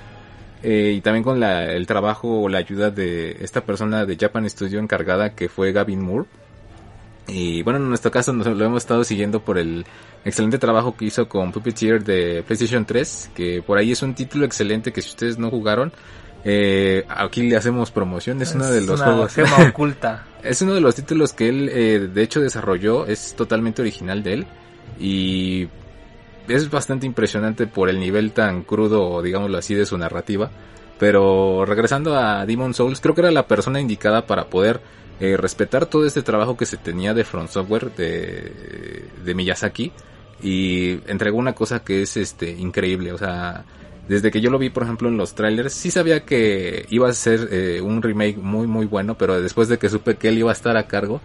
Eh, 0.64 0.94
y 0.98 1.02
también 1.02 1.24
con 1.24 1.40
la, 1.40 1.66
el 1.72 1.86
trabajo 1.86 2.42
o 2.42 2.50
la 2.50 2.58
ayuda 2.58 2.90
de 2.90 3.38
esta 3.42 3.62
persona 3.62 4.08
de 4.08 4.18
Japan 4.20 4.50
Studio 4.50 4.80
encargada 4.80 5.36
que 5.36 5.50
fue 5.50 5.72
Gavin 5.72 6.02
Moore. 6.02 6.28
Y 7.28 7.62
bueno, 7.64 7.80
en 7.80 7.90
nuestro 7.90 8.10
caso 8.10 8.32
nos 8.32 8.48
lo 8.48 8.66
hemos 8.66 8.84
estado 8.84 9.04
siguiendo 9.04 9.44
por 9.44 9.58
el 9.58 9.86
excelente 10.24 10.58
trabajo 10.58 10.96
que 10.96 11.06
hizo 11.06 11.28
con 11.28 11.52
Puppeteer 11.52 12.04
de 12.04 12.44
PlayStation 12.44 12.86
3, 12.86 13.32
que 13.36 13.62
por 13.62 13.78
ahí 13.78 13.92
es 13.92 14.02
un 14.02 14.16
título 14.16 14.46
excelente 14.46 14.94
que 14.94 15.02
si 15.02 15.10
ustedes 15.10 15.38
no 15.38 15.50
jugaron, 15.50 15.92
eh, 16.46 17.04
aquí 17.10 17.44
le 17.44 17.58
hacemos 17.58 17.92
promoción, 17.92 18.42
es, 18.42 18.56
uno 18.56 18.68
de 18.70 18.82
los 18.82 19.02
una 19.02 19.28
juegos. 19.28 19.38
oculta. 19.70 20.26
Es 20.42 20.62
uno 20.62 20.74
de 20.74 20.82
los 20.82 20.96
títulos 20.96 21.34
que 21.34 21.50
él 21.50 21.70
eh, 21.70 22.10
de 22.14 22.24
hecho 22.24 22.40
desarrolló, 22.40 23.06
es 23.06 23.36
totalmente 23.36 23.82
original 23.82 24.24
de 24.24 24.34
él 24.34 24.48
y 24.98 25.68
es 26.48 26.70
bastante 26.70 27.06
impresionante 27.06 27.68
por 27.68 27.90
el 27.90 28.00
nivel 28.00 28.32
tan 28.32 28.64
crudo, 28.64 29.22
digámoslo 29.22 29.58
así, 29.58 29.76
de 29.76 29.86
su 29.86 29.98
narrativa. 29.98 30.50
Pero 30.98 31.66
regresando 31.66 32.16
a 32.16 32.46
Demon 32.46 32.74
Souls, 32.74 33.02
creo 33.02 33.14
que 33.14 33.22
era 33.22 33.32
la 33.32 33.48
persona 33.48 33.80
indicada 33.82 34.26
para 34.26 34.46
poder 34.46 34.80
eh, 35.20 35.38
respetar 35.38 35.88
todo 35.88 36.06
este 36.06 36.22
trabajo 36.22 36.58
que 36.58 36.66
se 36.66 36.78
tenía 36.78 37.14
de 37.14 37.24
From 37.24 37.48
Software 37.48 37.92
de, 37.96 39.06
de 39.24 39.36
Miyazaki 39.36 39.92
y 40.42 41.00
entregó 41.08 41.38
una 41.38 41.54
cosa 41.54 41.84
que 41.84 42.02
es 42.04 42.18
este 42.18 42.52
increíble, 42.52 43.12
o 43.12 43.18
sea, 43.18 43.66
desde 44.08 44.32
que 44.32 44.42
yo 44.42 44.50
lo 44.50 44.58
vi, 44.58 44.70
por 44.70 44.84
ejemplo, 44.84 45.10
en 45.10 45.18
los 45.18 45.36
trailers, 45.36 45.74
sí 45.74 45.92
sabía 45.92 46.24
que 46.24 46.86
iba 46.90 47.10
a 47.10 47.14
ser 47.14 47.50
eh, 47.52 47.82
un 47.82 48.02
remake 48.02 48.38
muy, 48.38 48.68
muy 48.68 48.86
bueno, 48.86 49.18
pero 49.18 49.42
después 49.42 49.68
de 49.68 49.78
que 49.78 49.90
supe 49.90 50.16
que 50.16 50.30
él 50.30 50.38
iba 50.38 50.52
a 50.52 50.54
estar 50.54 50.78
a 50.78 50.88
cargo, 50.88 51.20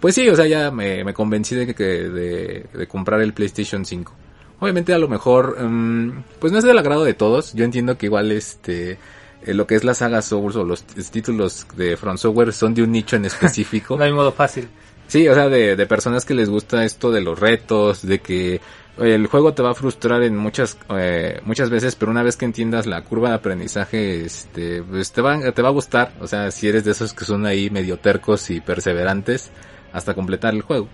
pues 0.00 0.14
sí, 0.14 0.28
o 0.28 0.36
sea, 0.36 0.46
ya 0.46 0.70
me, 0.70 1.04
me 1.04 1.14
convencí 1.14 1.54
de, 1.54 1.74
que, 1.74 1.84
de, 1.84 2.66
de 2.72 2.86
comprar 2.86 3.20
el 3.22 3.32
PlayStation 3.32 3.84
5. 3.84 4.12
Obviamente 4.60 4.92
a 4.92 4.98
lo 4.98 5.08
mejor, 5.08 5.56
um, 5.60 6.22
pues 6.38 6.52
no 6.52 6.58
es 6.58 6.64
del 6.64 6.78
agrado 6.78 7.04
de 7.04 7.14
todos, 7.14 7.54
yo 7.54 7.64
entiendo 7.64 7.96
que 7.96 8.06
igual 8.06 8.32
este... 8.32 8.98
eh, 9.44 9.54
lo 9.54 9.66
que 9.66 9.74
es 9.74 9.84
la 9.84 9.94
saga 9.94 10.22
Souls 10.22 10.56
o 10.56 10.64
los 10.64 10.84
títulos 10.84 11.66
de 11.76 11.96
From 11.96 12.18
Software 12.18 12.52
son 12.52 12.74
de 12.74 12.82
un 12.82 12.92
nicho 12.92 13.16
en 13.16 13.24
específico. 13.24 13.96
No 13.98 14.04
hay 14.04 14.12
modo 14.12 14.32
fácil. 14.32 14.68
Sí, 15.08 15.28
o 15.28 15.34
sea, 15.34 15.48
de, 15.48 15.76
de 15.76 15.86
personas 15.86 16.24
que 16.24 16.34
les 16.34 16.48
gusta 16.48 16.84
esto 16.84 17.12
de 17.12 17.20
los 17.20 17.38
retos, 17.38 18.04
de 18.04 18.18
que 18.18 18.60
oye, 18.98 19.14
el 19.14 19.26
juego 19.26 19.54
te 19.54 19.62
va 19.62 19.70
a 19.70 19.74
frustrar 19.74 20.22
en 20.22 20.36
muchas 20.36 20.76
eh, 20.90 21.40
muchas 21.44 21.70
veces, 21.70 21.94
pero 21.94 22.10
una 22.10 22.22
vez 22.22 22.36
que 22.36 22.44
entiendas 22.44 22.86
la 22.86 23.02
curva 23.02 23.30
de 23.30 23.34
aprendizaje, 23.36 24.24
este, 24.24 24.82
pues 24.82 25.12
te 25.12 25.20
va, 25.20 25.52
te 25.52 25.62
va 25.62 25.68
a 25.68 25.72
gustar. 25.72 26.12
O 26.20 26.26
sea, 26.26 26.50
si 26.50 26.68
eres 26.68 26.84
de 26.84 26.92
esos 26.92 27.12
que 27.12 27.24
son 27.24 27.46
ahí 27.46 27.70
medio 27.70 27.98
tercos 27.98 28.50
y 28.50 28.60
perseverantes 28.60 29.50
hasta 29.92 30.14
completar 30.14 30.54
el 30.54 30.62
juego. 30.62 30.88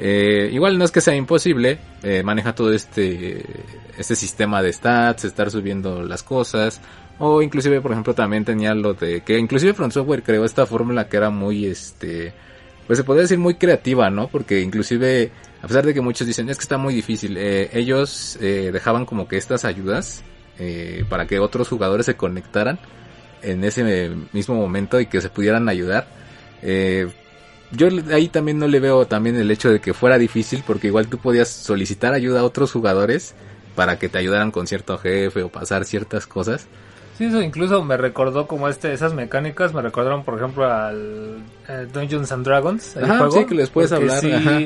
Eh, 0.00 0.48
igual 0.52 0.78
no 0.78 0.84
es 0.84 0.92
que 0.92 1.00
sea 1.00 1.16
imposible, 1.16 1.78
eh, 2.04 2.22
maneja 2.22 2.54
todo 2.54 2.72
este, 2.72 3.44
este 3.98 4.14
sistema 4.14 4.62
de 4.62 4.72
stats, 4.72 5.24
estar 5.24 5.50
subiendo 5.50 6.04
las 6.04 6.22
cosas, 6.22 6.80
o 7.18 7.42
inclusive, 7.42 7.80
por 7.80 7.92
ejemplo, 7.92 8.14
también 8.14 8.44
tenía 8.44 8.74
lo 8.74 8.94
de 8.94 9.22
que 9.22 9.38
inclusive 9.38 9.74
From 9.74 9.90
Software 9.90 10.22
creó 10.22 10.44
esta 10.44 10.66
fórmula 10.66 11.08
que 11.08 11.16
era 11.16 11.30
muy, 11.30 11.66
este, 11.66 12.32
pues 12.86 12.98
se 12.98 13.04
podría 13.04 13.22
decir 13.22 13.38
muy 13.38 13.54
creativa, 13.54 14.10
¿no? 14.10 14.28
Porque 14.28 14.60
inclusive, 14.60 15.30
a 15.62 15.66
pesar 15.66 15.84
de 15.84 15.94
que 15.94 16.00
muchos 16.00 16.26
dicen, 16.26 16.48
es 16.48 16.56
que 16.56 16.62
está 16.62 16.78
muy 16.78 16.94
difícil, 16.94 17.36
eh, 17.36 17.70
ellos 17.72 18.38
eh, 18.40 18.70
dejaban 18.72 19.04
como 19.04 19.26
que 19.28 19.36
estas 19.36 19.64
ayudas 19.64 20.22
eh, 20.58 21.04
para 21.08 21.26
que 21.26 21.38
otros 21.38 21.68
jugadores 21.68 22.06
se 22.06 22.16
conectaran 22.16 22.80
en 23.42 23.62
ese 23.62 24.10
mismo 24.32 24.56
momento 24.56 25.00
y 25.00 25.06
que 25.06 25.20
se 25.20 25.28
pudieran 25.28 25.68
ayudar. 25.68 26.08
Eh, 26.62 27.08
yo 27.70 27.88
ahí 28.12 28.28
también 28.28 28.58
no 28.58 28.66
le 28.66 28.80
veo 28.80 29.06
también 29.06 29.36
el 29.36 29.50
hecho 29.50 29.70
de 29.70 29.80
que 29.80 29.94
fuera 29.94 30.18
difícil 30.18 30.64
porque 30.66 30.88
igual 30.88 31.08
tú 31.08 31.18
podías 31.18 31.48
solicitar 31.48 32.14
ayuda 32.14 32.40
a 32.40 32.44
otros 32.44 32.72
jugadores 32.72 33.34
para 33.76 33.98
que 33.98 34.08
te 34.08 34.18
ayudaran 34.18 34.50
con 34.50 34.66
cierto 34.66 34.98
jefe 34.98 35.42
o 35.42 35.48
pasar 35.48 35.84
ciertas 35.84 36.26
cosas. 36.26 36.66
Sí, 37.18 37.24
eso 37.24 37.42
incluso 37.42 37.82
me 37.84 37.96
recordó 37.96 38.46
como 38.46 38.68
este, 38.68 38.92
esas 38.92 39.12
mecánicas 39.12 39.74
me 39.74 39.82
recordaron, 39.82 40.22
por 40.22 40.38
ejemplo, 40.38 40.72
al 40.72 41.38
eh, 41.68 41.86
Dungeons 41.92 42.30
and 42.30 42.44
Dragons, 42.46 42.96
el 42.96 43.04
Ajá, 43.06 43.18
juego. 43.18 43.32
sí, 43.32 43.44
que 43.44 43.54
les 43.56 43.70
puedes 43.70 43.90
hablar, 43.90 44.20
sí, 44.20 44.30
ajá. 44.32 44.60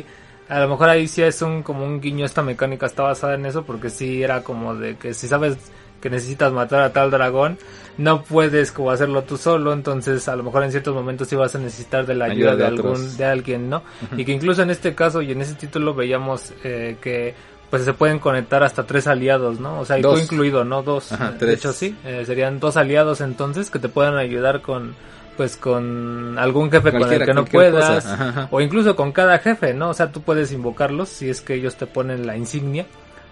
a 0.50 0.60
lo 0.60 0.68
mejor 0.68 0.90
ahí 0.90 1.08
sí 1.08 1.22
es 1.22 1.40
un 1.40 1.62
como 1.62 1.82
un 1.84 1.98
guiño 2.02 2.26
esta 2.26 2.42
mecánica 2.42 2.84
está 2.84 3.04
basada 3.04 3.34
en 3.36 3.46
eso 3.46 3.64
porque 3.64 3.88
sí 3.88 4.22
era 4.22 4.42
como 4.44 4.74
de 4.74 4.96
que 4.96 5.14
si 5.14 5.28
sabes 5.28 5.56
que 6.02 6.10
necesitas 6.10 6.52
matar 6.52 6.82
a 6.82 6.92
tal 6.92 7.10
dragón, 7.10 7.56
no 7.96 8.22
puedes 8.22 8.70
como 8.72 8.90
hacerlo 8.90 9.22
tú 9.22 9.36
solo, 9.38 9.72
entonces 9.72 10.28
a 10.28 10.36
lo 10.36 10.42
mejor 10.42 10.64
en 10.64 10.72
ciertos 10.72 10.94
momentos 10.94 11.28
sí 11.28 11.36
vas 11.36 11.54
a 11.54 11.58
necesitar 11.58 12.04
de 12.04 12.14
la 12.16 12.24
ayuda, 12.26 12.50
Ayuda 12.50 12.52
de 12.52 12.58
de, 12.58 12.66
algún 12.66 13.16
de 13.16 13.24
alguien, 13.24 13.70
¿no? 13.70 13.82
Y 14.16 14.24
que 14.24 14.32
incluso 14.32 14.62
en 14.62 14.70
este 14.70 14.94
caso 14.94 15.22
y 15.22 15.30
en 15.32 15.40
ese 15.40 15.54
título 15.54 15.94
veíamos 15.94 16.52
eh, 16.64 16.96
que 17.00 17.34
pues 17.72 17.86
se 17.86 17.94
pueden 17.94 18.18
conectar 18.18 18.62
hasta 18.62 18.84
tres 18.84 19.06
aliados, 19.06 19.58
¿no? 19.58 19.80
O 19.80 19.86
sea, 19.86 19.98
y 19.98 20.02
tú 20.02 20.14
incluido, 20.18 20.62
¿no? 20.62 20.82
Dos. 20.82 21.10
Ajá, 21.10 21.30
de 21.30 21.54
hecho, 21.54 21.72
sí. 21.72 21.96
Eh, 22.04 22.24
serían 22.26 22.60
dos 22.60 22.76
aliados 22.76 23.22
entonces 23.22 23.70
que 23.70 23.78
te 23.78 23.88
puedan 23.88 24.18
ayudar 24.18 24.60
con 24.60 24.94
pues 25.38 25.56
con 25.56 26.38
algún 26.38 26.70
jefe 26.70 26.92
con 26.92 27.10
el 27.10 27.24
que 27.24 27.32
no 27.32 27.46
puedas 27.46 28.04
cosa, 28.04 28.12
ajá, 28.12 28.28
ajá. 28.28 28.48
o 28.50 28.60
incluso 28.60 28.94
con 28.94 29.12
cada 29.12 29.38
jefe, 29.38 29.72
¿no? 29.72 29.88
O 29.88 29.94
sea, 29.94 30.12
tú 30.12 30.20
puedes 30.20 30.52
invocarlos 30.52 31.08
si 31.08 31.30
es 31.30 31.40
que 31.40 31.54
ellos 31.54 31.76
te 31.76 31.86
ponen 31.86 32.26
la 32.26 32.36
insignia 32.36 32.84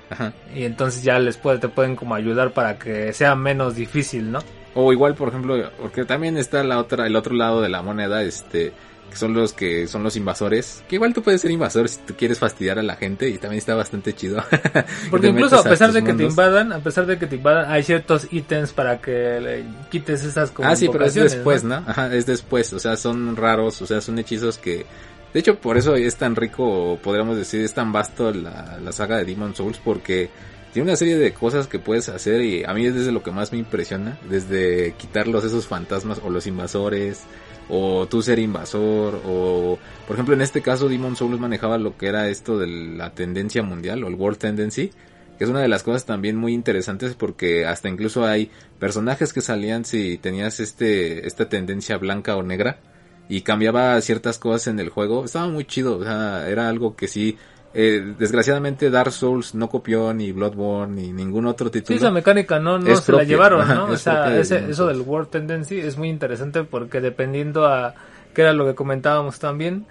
Ajá. 0.08 0.32
y 0.54 0.64
entonces 0.64 1.02
ya 1.02 1.18
les 1.18 1.36
puede, 1.36 1.58
te 1.58 1.68
pueden 1.68 1.94
como 1.94 2.14
ayudar 2.14 2.52
para 2.52 2.78
que 2.78 3.12
sea 3.12 3.34
menos 3.34 3.74
difícil, 3.74 4.32
¿no? 4.32 4.38
O 4.74 4.90
igual, 4.90 5.16
por 5.16 5.28
ejemplo, 5.28 5.70
porque 5.78 6.06
también 6.06 6.38
está 6.38 6.64
la 6.64 6.78
otra, 6.78 7.06
el 7.06 7.14
otro 7.14 7.34
lado 7.34 7.60
de 7.60 7.68
la 7.68 7.82
moneda, 7.82 8.22
este, 8.22 8.72
que 9.10 9.16
son 9.16 9.34
los 9.34 9.52
que 9.52 9.88
son 9.88 10.02
los 10.02 10.16
invasores. 10.16 10.82
Que 10.88 10.94
igual 10.94 11.12
tú 11.12 11.22
puedes 11.22 11.40
ser 11.40 11.50
invasor 11.50 11.88
si 11.88 11.98
tú 11.98 12.14
quieres 12.16 12.38
fastidiar 12.38 12.78
a 12.78 12.82
la 12.82 12.96
gente 12.96 13.28
y 13.28 13.38
también 13.38 13.58
está 13.58 13.74
bastante 13.74 14.14
chido. 14.14 14.42
Porque 15.10 15.28
incluso 15.28 15.56
a 15.58 15.64
pesar 15.64 15.92
de 15.92 16.02
que 16.02 16.14
te 16.14 16.24
invadan, 16.24 16.72
a 16.72 16.78
pesar 16.78 17.06
de 17.06 17.18
que 17.18 17.26
te 17.26 17.36
invadan, 17.36 17.70
hay 17.70 17.82
ciertos 17.82 18.28
ítems 18.30 18.72
para 18.72 19.00
que 19.00 19.40
le 19.40 19.64
quites 19.90 20.24
esas 20.24 20.50
como 20.50 20.68
Ah, 20.68 20.76
sí, 20.76 20.88
pero 20.90 21.04
es 21.04 21.14
después, 21.14 21.64
¿no? 21.64 21.76
Ajá, 21.86 22.14
es 22.14 22.24
después. 22.24 22.72
O 22.72 22.78
sea, 22.78 22.96
son 22.96 23.36
raros, 23.36 23.82
o 23.82 23.86
sea, 23.86 24.00
son 24.00 24.18
hechizos 24.18 24.58
que... 24.58 24.86
De 25.34 25.38
hecho, 25.38 25.58
por 25.60 25.76
eso 25.76 25.94
es 25.94 26.16
tan 26.16 26.34
rico, 26.34 26.98
podríamos 27.02 27.36
decir, 27.36 27.60
es 27.60 27.72
tan 27.72 27.92
vasto 27.92 28.32
la, 28.32 28.78
la 28.82 28.90
saga 28.90 29.16
de 29.18 29.24
Demon 29.24 29.54
Souls, 29.54 29.78
porque 29.78 30.28
tiene 30.72 30.88
una 30.88 30.96
serie 30.96 31.16
de 31.16 31.32
cosas 31.32 31.66
que 31.66 31.78
puedes 31.78 32.08
hacer 32.08 32.42
y 32.42 32.64
a 32.64 32.72
mí 32.74 32.86
es 32.86 32.94
desde 32.94 33.12
lo 33.12 33.22
que 33.22 33.30
más 33.30 33.52
me 33.52 33.58
impresiona, 33.58 34.18
desde 34.28 34.94
quitarlos 34.98 35.44
esos 35.44 35.66
fantasmas 35.66 36.20
o 36.24 36.30
los 36.30 36.46
invasores, 36.46 37.22
o 37.70 38.06
tú 38.08 38.22
ser 38.22 38.38
invasor, 38.38 39.20
o 39.24 39.78
por 40.06 40.16
ejemplo 40.16 40.34
en 40.34 40.42
este 40.42 40.60
caso 40.60 40.88
Demon 40.88 41.16
Souls 41.16 41.40
manejaba 41.40 41.78
lo 41.78 41.96
que 41.96 42.08
era 42.08 42.28
esto 42.28 42.58
de 42.58 42.66
la 42.66 43.14
tendencia 43.14 43.62
mundial 43.62 44.02
o 44.04 44.08
el 44.08 44.14
World 44.14 44.38
Tendency, 44.38 44.90
que 45.38 45.44
es 45.44 45.50
una 45.50 45.60
de 45.60 45.68
las 45.68 45.82
cosas 45.82 46.04
también 46.04 46.36
muy 46.36 46.52
interesantes 46.52 47.14
porque 47.14 47.66
hasta 47.66 47.88
incluso 47.88 48.26
hay 48.26 48.50
personajes 48.78 49.32
que 49.32 49.40
salían 49.40 49.84
si 49.84 50.18
tenías 50.18 50.60
este 50.60 51.26
esta 51.26 51.48
tendencia 51.48 51.96
blanca 51.96 52.36
o 52.36 52.42
negra 52.42 52.80
y 53.28 53.42
cambiaba 53.42 54.00
ciertas 54.00 54.38
cosas 54.38 54.66
en 54.66 54.80
el 54.80 54.88
juego, 54.88 55.24
estaba 55.24 55.46
muy 55.48 55.64
chido, 55.64 55.98
o 55.98 56.02
sea, 56.02 56.48
era 56.48 56.68
algo 56.68 56.96
que 56.96 57.06
sí 57.06 57.38
eh, 57.72 58.14
desgraciadamente 58.18 58.90
Dark 58.90 59.12
Souls 59.12 59.54
no 59.54 59.68
copió 59.68 60.12
ni 60.12 60.32
Bloodborne 60.32 61.02
ni 61.02 61.12
ningún 61.12 61.46
otro 61.46 61.70
título. 61.70 61.98
Sí, 61.98 62.04
esa 62.04 62.10
mecánica 62.10 62.58
no, 62.58 62.78
no 62.78 62.96
se 62.96 63.12
la 63.12 63.22
llevaron, 63.22 63.66
¿no? 63.68 63.84
o 63.86 63.96
sea, 63.96 64.36
eso 64.38 64.86
del 64.86 65.00
World 65.02 65.28
Tendency 65.30 65.78
es 65.78 65.96
muy 65.96 66.08
interesante 66.08 66.64
porque 66.64 67.00
dependiendo 67.00 67.66
a 67.66 67.94
qué 68.34 68.42
era 68.42 68.52
lo 68.52 68.66
que 68.66 68.74
comentábamos 68.74 69.38
también, 69.38 69.86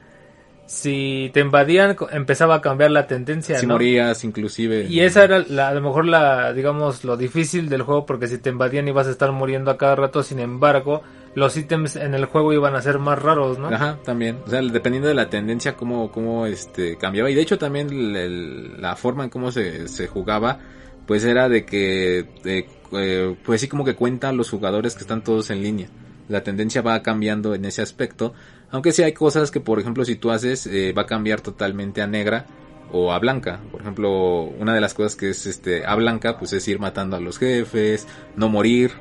si 0.65 1.31
te 1.33 1.39
invadían 1.39 1.95
empezaba 2.11 2.55
a 2.55 2.61
cambiar 2.61 2.91
la 2.91 3.07
tendencia, 3.07 3.57
si 3.57 3.65
morías 3.65 4.23
inclusive. 4.23 4.85
Y 4.89 4.99
esa 4.99 5.23
era 5.23 5.39
la, 5.39 5.69
a 5.69 5.73
lo 5.73 5.81
mejor 5.81 6.05
la, 6.05 6.53
digamos, 6.53 7.03
lo 7.05 7.17
difícil 7.17 7.69
del 7.69 7.81
juego 7.83 8.05
porque 8.05 8.27
si 8.27 8.37
te 8.37 8.49
invadían 8.49 8.87
ibas 8.87 9.07
a 9.07 9.11
estar 9.11 9.31
muriendo 9.31 9.71
a 9.71 9.77
cada 9.77 9.95
rato, 9.95 10.21
sin 10.21 10.39
embargo, 10.39 11.01
los 11.35 11.55
ítems 11.57 11.95
en 11.95 12.13
el 12.13 12.25
juego 12.25 12.53
iban 12.53 12.75
a 12.75 12.81
ser 12.81 12.99
más 12.99 13.21
raros, 13.21 13.59
¿no? 13.59 13.67
Ajá, 13.67 13.97
también. 14.03 14.39
O 14.45 14.49
sea, 14.49 14.61
dependiendo 14.61 15.07
de 15.07 15.13
la 15.13 15.29
tendencia, 15.29 15.75
cómo, 15.75 16.11
cómo 16.11 16.45
este, 16.45 16.97
cambiaba. 16.97 17.29
Y 17.29 17.35
de 17.35 17.41
hecho 17.41 17.57
también 17.57 18.81
la 18.81 18.95
forma 18.95 19.23
en 19.23 19.29
cómo 19.29 19.51
se, 19.51 19.87
se 19.87 20.07
jugaba, 20.07 20.59
pues 21.05 21.23
era 21.25 21.49
de 21.49 21.65
que, 21.65 22.27
eh, 22.45 23.35
pues 23.43 23.61
sí 23.61 23.67
como 23.67 23.85
que 23.85 23.95
cuenta 23.95 24.31
los 24.31 24.49
jugadores 24.49 24.95
que 24.95 25.01
están 25.01 25.23
todos 25.23 25.49
en 25.49 25.61
línea. 25.61 25.89
La 26.27 26.43
tendencia 26.43 26.81
va 26.81 27.01
cambiando 27.01 27.55
en 27.55 27.65
ese 27.65 27.81
aspecto 27.81 28.33
aunque 28.71 28.91
sí 28.91 29.03
hay 29.03 29.13
cosas 29.13 29.51
que, 29.51 29.59
por 29.59 29.79
ejemplo, 29.79 30.05
si 30.05 30.15
tú 30.15 30.31
haces, 30.31 30.67
eh, 30.67 30.93
va 30.93 31.03
a 31.03 31.05
cambiar 31.05 31.41
totalmente 31.41 32.01
a 32.01 32.07
negra 32.07 32.45
o 32.91 33.11
a 33.11 33.19
blanca. 33.19 33.59
Por 33.71 33.81
ejemplo, 33.81 34.43
una 34.43 34.73
de 34.73 34.81
las 34.81 34.93
cosas 34.93 35.15
que 35.15 35.29
es 35.29 35.45
este 35.45 35.85
a 35.85 35.95
blanca, 35.95 36.37
pues 36.37 36.53
es 36.53 36.67
ir 36.67 36.79
matando 36.79 37.15
a 37.15 37.19
los 37.19 37.37
jefes, 37.37 38.07
no 38.35 38.49
morir. 38.49 38.91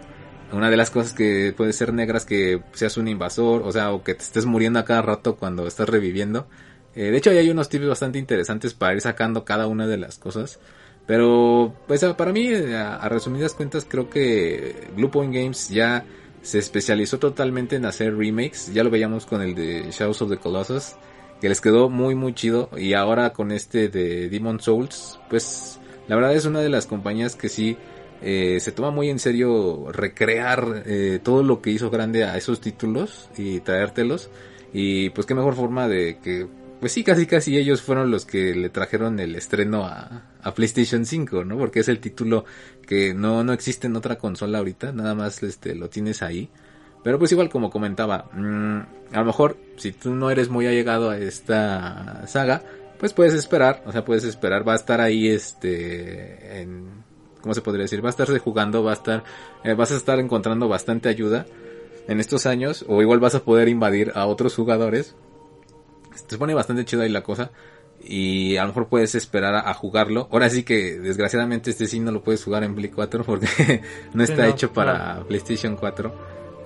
Una 0.53 0.71
de 0.71 0.77
las 0.77 0.91
cosas 0.91 1.13
que 1.13 1.53
puede 1.57 1.73
ser 1.73 1.93
negras 1.93 2.25
que 2.25 2.63
seas 2.73 2.97
un 2.97 3.07
invasor, 3.09 3.63
o 3.63 3.73
sea, 3.73 3.93
o 3.93 4.03
que 4.03 4.15
te 4.15 4.23
estés 4.23 4.47
muriendo 4.47 4.79
a 4.79 4.85
cada 4.85 5.03
rato 5.03 5.37
cuando 5.37 5.67
estás 5.67 5.89
reviviendo. 5.89 6.47
Eh, 6.95 7.11
de 7.11 7.17
hecho, 7.19 7.31
hay 7.31 7.51
unos 7.51 7.69
tips 7.69 7.87
bastante 7.87 8.19
interesantes 8.19 8.73
para 8.75 8.95
ir 8.95 9.01
sacando 9.01 9.45
cada 9.45 9.67
una 9.67 9.87
de 9.87 9.99
las 9.99 10.19
cosas. 10.19 10.59
Pero, 11.07 11.75
pues 11.87 12.05
para 12.05 12.33
mí, 12.33 12.53
a, 12.55 12.97
a 12.97 13.09
resumidas 13.09 13.55
cuentas, 13.55 13.87
creo 13.89 14.09
que 14.09 14.89
Blue 14.97 15.11
Point 15.11 15.35
Games 15.35 15.69
ya 15.69 16.05
se 16.43 16.59
especializó 16.59 17.19
totalmente 17.19 17.77
en 17.77 17.85
hacer 17.85 18.17
remakes. 18.17 18.73
Ya 18.73 18.85
lo 18.85 18.91
veíamos 18.91 19.27
con 19.27 19.43
el 19.43 19.55
de 19.55 19.91
Shadows 19.91 20.23
of 20.23 20.31
the 20.31 20.39
Colossus, 20.39 20.95
que 21.41 21.49
les 21.49 21.61
quedó 21.61 21.89
muy 21.89 22.15
muy 22.15 22.35
chido. 22.35 22.71
Y 22.77 22.95
ahora 22.95 23.33
con 23.33 23.53
este 23.53 23.89
de 23.89 24.29
Demon 24.29 24.61
Souls, 24.61 25.19
pues 25.29 25.79
la 26.09 26.17
verdad 26.17 26.35
es 26.35 26.47
una 26.47 26.61
de 26.61 26.71
las 26.71 26.87
compañías 26.87 27.37
que 27.37 27.49
sí 27.49 27.77
eh, 28.23 28.59
se 28.61 28.73
toma 28.73 28.91
muy 28.91 29.11
en 29.11 29.19
serio 29.19 29.87
recrear 29.93 30.83
eh, 30.87 31.21
todo 31.23 31.43
lo 31.43 31.61
que 31.63 31.71
hizo 31.71 31.91
grande 31.91 32.25
a 32.25 32.37
esos 32.37 32.61
títulos 32.61 33.29
y 33.37 33.61
traértelos. 33.61 34.31
Y 34.73 35.11
pues 35.11 35.27
qué 35.27 35.35
mejor 35.35 35.55
forma 35.55 35.89
de 35.89 36.19
que 36.19 36.47
pues 36.81 36.93
sí, 36.93 37.03
casi 37.03 37.27
casi 37.27 37.57
ellos 37.57 37.83
fueron 37.83 38.11
los 38.11 38.25
que 38.25 38.55
le 38.55 38.69
trajeron 38.69 39.19
el 39.19 39.35
estreno 39.35 39.85
a, 39.85 40.25
PlayStation 40.55 41.05
5, 41.05 41.45
¿no? 41.45 41.59
Porque 41.59 41.81
es 41.81 41.89
el 41.89 41.99
título 41.99 42.45
que 42.87 43.13
no, 43.13 43.45
no 43.45 43.53
existe 43.53 43.87
en 43.87 43.97
otra 43.97 44.17
consola 44.17 44.59
ahorita, 44.59 44.93
nada 44.93 45.15
más 45.15 45.43
este, 45.43 45.75
lo 45.75 45.91
tienes 45.91 46.23
ahí. 46.23 46.49
Pero 47.03 47.19
pues 47.19 47.33
igual 47.33 47.49
como 47.51 47.71
comentaba, 47.71 48.31
mm, 48.33 48.79
a 49.13 49.19
lo 49.19 49.25
mejor 49.25 49.59
si 49.77 49.93
tú 49.93 50.15
no 50.15 50.31
eres 50.31 50.49
muy 50.49 50.67
allegado 50.67 51.11
a 51.11 51.19
esta 51.19 52.27
saga, 52.27 52.63
pues 52.99 53.13
puedes 53.13 53.35
esperar, 53.35 53.83
o 53.87 53.93
sea, 53.93 54.05
puedes 54.05 54.25
esperar, 54.25 54.67
va 54.67 54.73
a 54.73 54.77
estar 54.77 55.01
ahí 55.01 55.29
este, 55.29 56.61
en, 56.61 57.05
¿cómo 57.41 57.55
se 57.55 57.61
podría 57.61 57.83
decir? 57.83 58.03
Va 58.05 58.09
a 58.09 58.11
estarse 58.11 58.39
jugando, 58.39 58.83
va 58.83 58.91
a 58.91 58.95
estar, 58.95 59.25
eh, 59.65 59.75
vas 59.75 59.93
a 59.93 59.97
estar 59.97 60.19
encontrando 60.19 60.69
bastante 60.69 61.09
ayuda 61.09 61.47
en 62.09 62.21
estos 62.21 62.47
años, 62.47 62.85
o 62.89 63.03
igual 63.03 63.21
vas 63.21 63.35
a 63.35 63.45
poder 63.45 63.69
invadir 63.69 64.13
a 64.15 64.27
otros 64.27 64.55
jugadores 64.55 65.15
se 66.27 66.39
pone 66.39 66.55
bastante 66.55 66.85
chido 66.85 67.03
ahí 67.03 67.09
la 67.09 67.23
cosa. 67.23 67.51
Y 68.01 68.57
a 68.57 68.63
lo 68.63 68.69
mejor 68.69 68.89
puedes 68.89 69.15
esperar 69.15 69.55
a, 69.55 69.75
jugarlo. 69.75 70.29
Ahora 70.31 70.49
sí 70.49 70.63
que 70.63 70.99
desgraciadamente 70.99 71.71
este 71.71 71.87
sí 71.87 71.99
no 71.99 72.13
lo 72.13 72.23
puedes 72.23 72.45
jugar 72.45 72.63
en 72.63 72.75
Play 72.75 72.91
4 72.91 73.25
porque 73.25 73.83
no 74.15 74.23
está 74.23 74.47
hecho 74.47 74.73
para 74.73 75.25
PlayStation 75.27 75.77
4. 75.77 76.15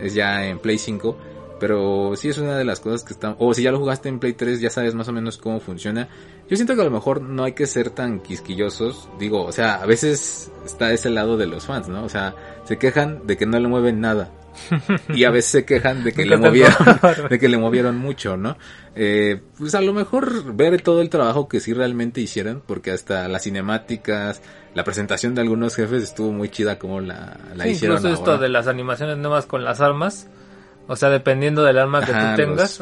Es 0.00 0.14
ya 0.14 0.46
en 0.46 0.58
Play 0.58 0.78
5. 0.78 1.16
Pero 1.62 2.14
sí 2.16 2.28
es 2.28 2.38
una 2.38 2.58
de 2.58 2.64
las 2.64 2.80
cosas 2.80 3.04
que 3.04 3.12
están... 3.12 3.36
O 3.38 3.54
si 3.54 3.62
ya 3.62 3.70
lo 3.70 3.78
jugaste 3.78 4.08
en 4.08 4.18
Play 4.18 4.32
3 4.32 4.60
ya 4.60 4.68
sabes 4.68 4.96
más 4.96 5.06
o 5.06 5.12
menos 5.12 5.38
cómo 5.38 5.60
funciona. 5.60 6.08
Yo 6.50 6.56
siento 6.56 6.74
que 6.74 6.80
a 6.80 6.84
lo 6.84 6.90
mejor 6.90 7.22
no 7.22 7.44
hay 7.44 7.52
que 7.52 7.68
ser 7.68 7.90
tan 7.90 8.18
quisquillosos. 8.18 9.08
Digo, 9.20 9.44
o 9.44 9.52
sea, 9.52 9.74
a 9.74 9.86
veces 9.86 10.50
está 10.66 10.92
ese 10.92 11.08
lado 11.08 11.36
de 11.36 11.46
los 11.46 11.64
fans, 11.64 11.86
¿no? 11.86 12.02
O 12.02 12.08
sea, 12.08 12.34
se 12.64 12.78
quejan 12.78 13.28
de 13.28 13.36
que 13.36 13.46
no 13.46 13.60
le 13.60 13.68
mueven 13.68 14.00
nada. 14.00 14.32
y 15.14 15.22
a 15.22 15.30
veces 15.30 15.52
se 15.52 15.64
quejan 15.64 16.02
de 16.02 16.12
que 16.12 16.26
le 16.26 16.36
movieron, 16.36 16.74
de 17.30 17.38
que 17.38 17.48
le 17.48 17.58
movieron 17.58 17.96
mucho, 17.96 18.36
¿no? 18.36 18.56
Eh, 18.96 19.40
pues 19.56 19.76
a 19.76 19.82
lo 19.82 19.92
mejor 19.92 20.52
ver 20.56 20.82
todo 20.82 21.00
el 21.00 21.10
trabajo 21.10 21.46
que 21.46 21.60
sí 21.60 21.74
realmente 21.74 22.20
hicieron, 22.20 22.60
porque 22.66 22.90
hasta 22.90 23.28
las 23.28 23.44
cinemáticas, 23.44 24.42
la 24.74 24.82
presentación 24.82 25.36
de 25.36 25.42
algunos 25.42 25.76
jefes 25.76 26.02
estuvo 26.02 26.32
muy 26.32 26.48
chida 26.48 26.80
como 26.80 27.00
la, 27.00 27.38
la 27.54 27.68
hicieron. 27.68 27.98
Incluso 27.98 28.14
esto 28.14 28.38
de 28.38 28.48
las 28.48 28.66
animaciones 28.66 29.16
nuevas 29.16 29.46
con 29.46 29.62
las 29.62 29.80
armas, 29.80 30.28
o 30.88 30.96
sea, 30.96 31.10
dependiendo 31.10 31.62
del 31.62 31.78
arma 31.78 32.00
que 32.00 32.12
tú 32.12 32.36
tengas, 32.36 32.80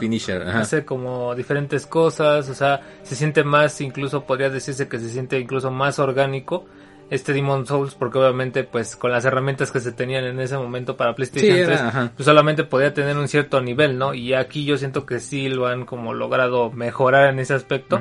hace 0.55 0.85
como 0.85 1.35
diferentes 1.35 1.87
cosas, 1.87 2.49
o 2.49 2.55
sea, 2.55 2.81
se 3.03 3.15
siente 3.15 3.45
más, 3.45 3.81
incluso 3.81 4.25
podría 4.25 4.51
decirse 4.51 4.89
que 4.89 4.99
se 4.99 5.09
siente 5.11 5.39
incluso 5.39 5.71
más 5.71 5.99
orgánico 5.99 6.67
este 7.11 7.33
Demon 7.33 7.67
Souls 7.67 7.95
porque 7.95 8.19
obviamente 8.19 8.63
pues 8.65 8.95
con 8.95 9.11
las 9.11 9.25
herramientas 9.25 9.73
que 9.73 9.81
se 9.81 9.91
tenían 9.93 10.25
en 10.25 10.41
ese 10.41 10.57
momento 10.57 10.97
para 10.97 11.15
PlayStation 11.15 11.67
3 11.67 12.11
pues 12.17 12.25
solamente 12.25 12.65
podía 12.65 12.95
tener 12.95 13.19
un 13.19 13.27
cierto 13.27 13.61
nivel, 13.61 13.99
¿no? 13.99 14.15
Y 14.15 14.33
aquí 14.33 14.65
yo 14.65 14.79
siento 14.79 15.05
que 15.05 15.19
sí 15.19 15.49
lo 15.49 15.67
han 15.67 15.85
como 15.85 16.15
logrado 16.15 16.71
mejorar 16.71 17.29
en 17.29 17.41
ese 17.41 17.55
aspecto. 17.55 18.01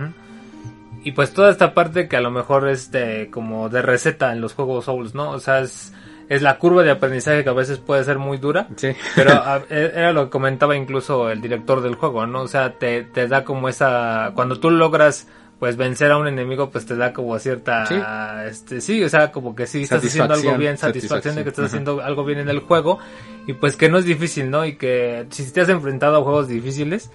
Y 1.04 1.14
pues 1.14 1.34
toda 1.34 1.50
esta 1.50 1.74
parte 1.74 2.08
que 2.08 2.18
a 2.18 2.22
lo 2.22 2.30
mejor 2.30 2.68
es 2.68 2.92
de, 2.92 3.30
como 3.32 3.70
de 3.70 3.82
receta 3.82 4.32
en 4.32 4.42
los 4.42 4.54
juegos 4.54 4.86
Souls, 4.86 5.16
¿no? 5.16 5.32
O 5.32 5.40
sea, 5.40 5.62
es, 5.62 5.94
es 6.30 6.44
la 6.44 6.60
curva 6.60 6.84
de 6.84 6.92
aprendizaje 6.92 7.44
que 7.44 7.50
a 7.50 7.54
veces 7.54 7.80
puede 7.80 8.04
ser 8.04 8.20
muy 8.20 8.38
dura. 8.38 8.68
Sí. 8.76 8.90
Pero 9.16 9.32
e, 9.70 9.92
era 9.96 10.14
lo 10.14 10.26
que 10.26 10.30
comentaba 10.30 10.78
incluso 10.78 11.30
el 11.30 11.42
director 11.42 11.82
del 11.82 11.96
juego, 11.96 12.26
¿no? 12.28 12.44
O 12.44 12.48
sea, 12.48 12.74
te, 12.78 13.04
te 13.04 13.28
da 13.28 13.44
como 13.44 13.68
esa... 13.68 14.32
Cuando 14.36 14.60
tú 14.60 14.70
logras 14.70 15.28
pues 15.60 15.76
vencer 15.76 16.10
a 16.12 16.18
un 16.18 16.26
enemigo 16.26 16.70
pues 16.70 16.86
te 16.86 16.96
da 16.96 17.12
como 17.12 17.38
cierta 17.38 17.86
¿Sí? 17.86 17.96
este 18.48 18.80
sí 18.80 19.04
o 19.04 19.10
sea 19.10 19.30
como 19.32 19.54
que 19.56 19.68
sí 19.68 19.82
estás 19.82 20.04
haciendo 20.04 20.34
algo 20.34 20.58
bien 20.58 20.78
satisfacción, 20.78 21.36
de 21.36 21.44
que 21.44 21.50
estás 21.50 21.66
haciendo 21.66 22.02
algo 22.02 22.24
bien 22.24 22.40
en 22.40 22.48
el 22.48 22.62
juego 22.62 22.98
y 23.46 23.52
pues 23.52 23.76
que 23.76 23.90
no 23.90 23.98
es 23.98 24.06
difícil 24.06 24.50
no 24.50 24.66
y 24.66 24.78
que 24.78 25.28
si 25.32 25.52
te 25.52 25.60
has 25.60 25.68
enfrentado 25.68 26.16
a 26.16 26.24
juegos 26.24 26.48
difíciles 26.48 27.12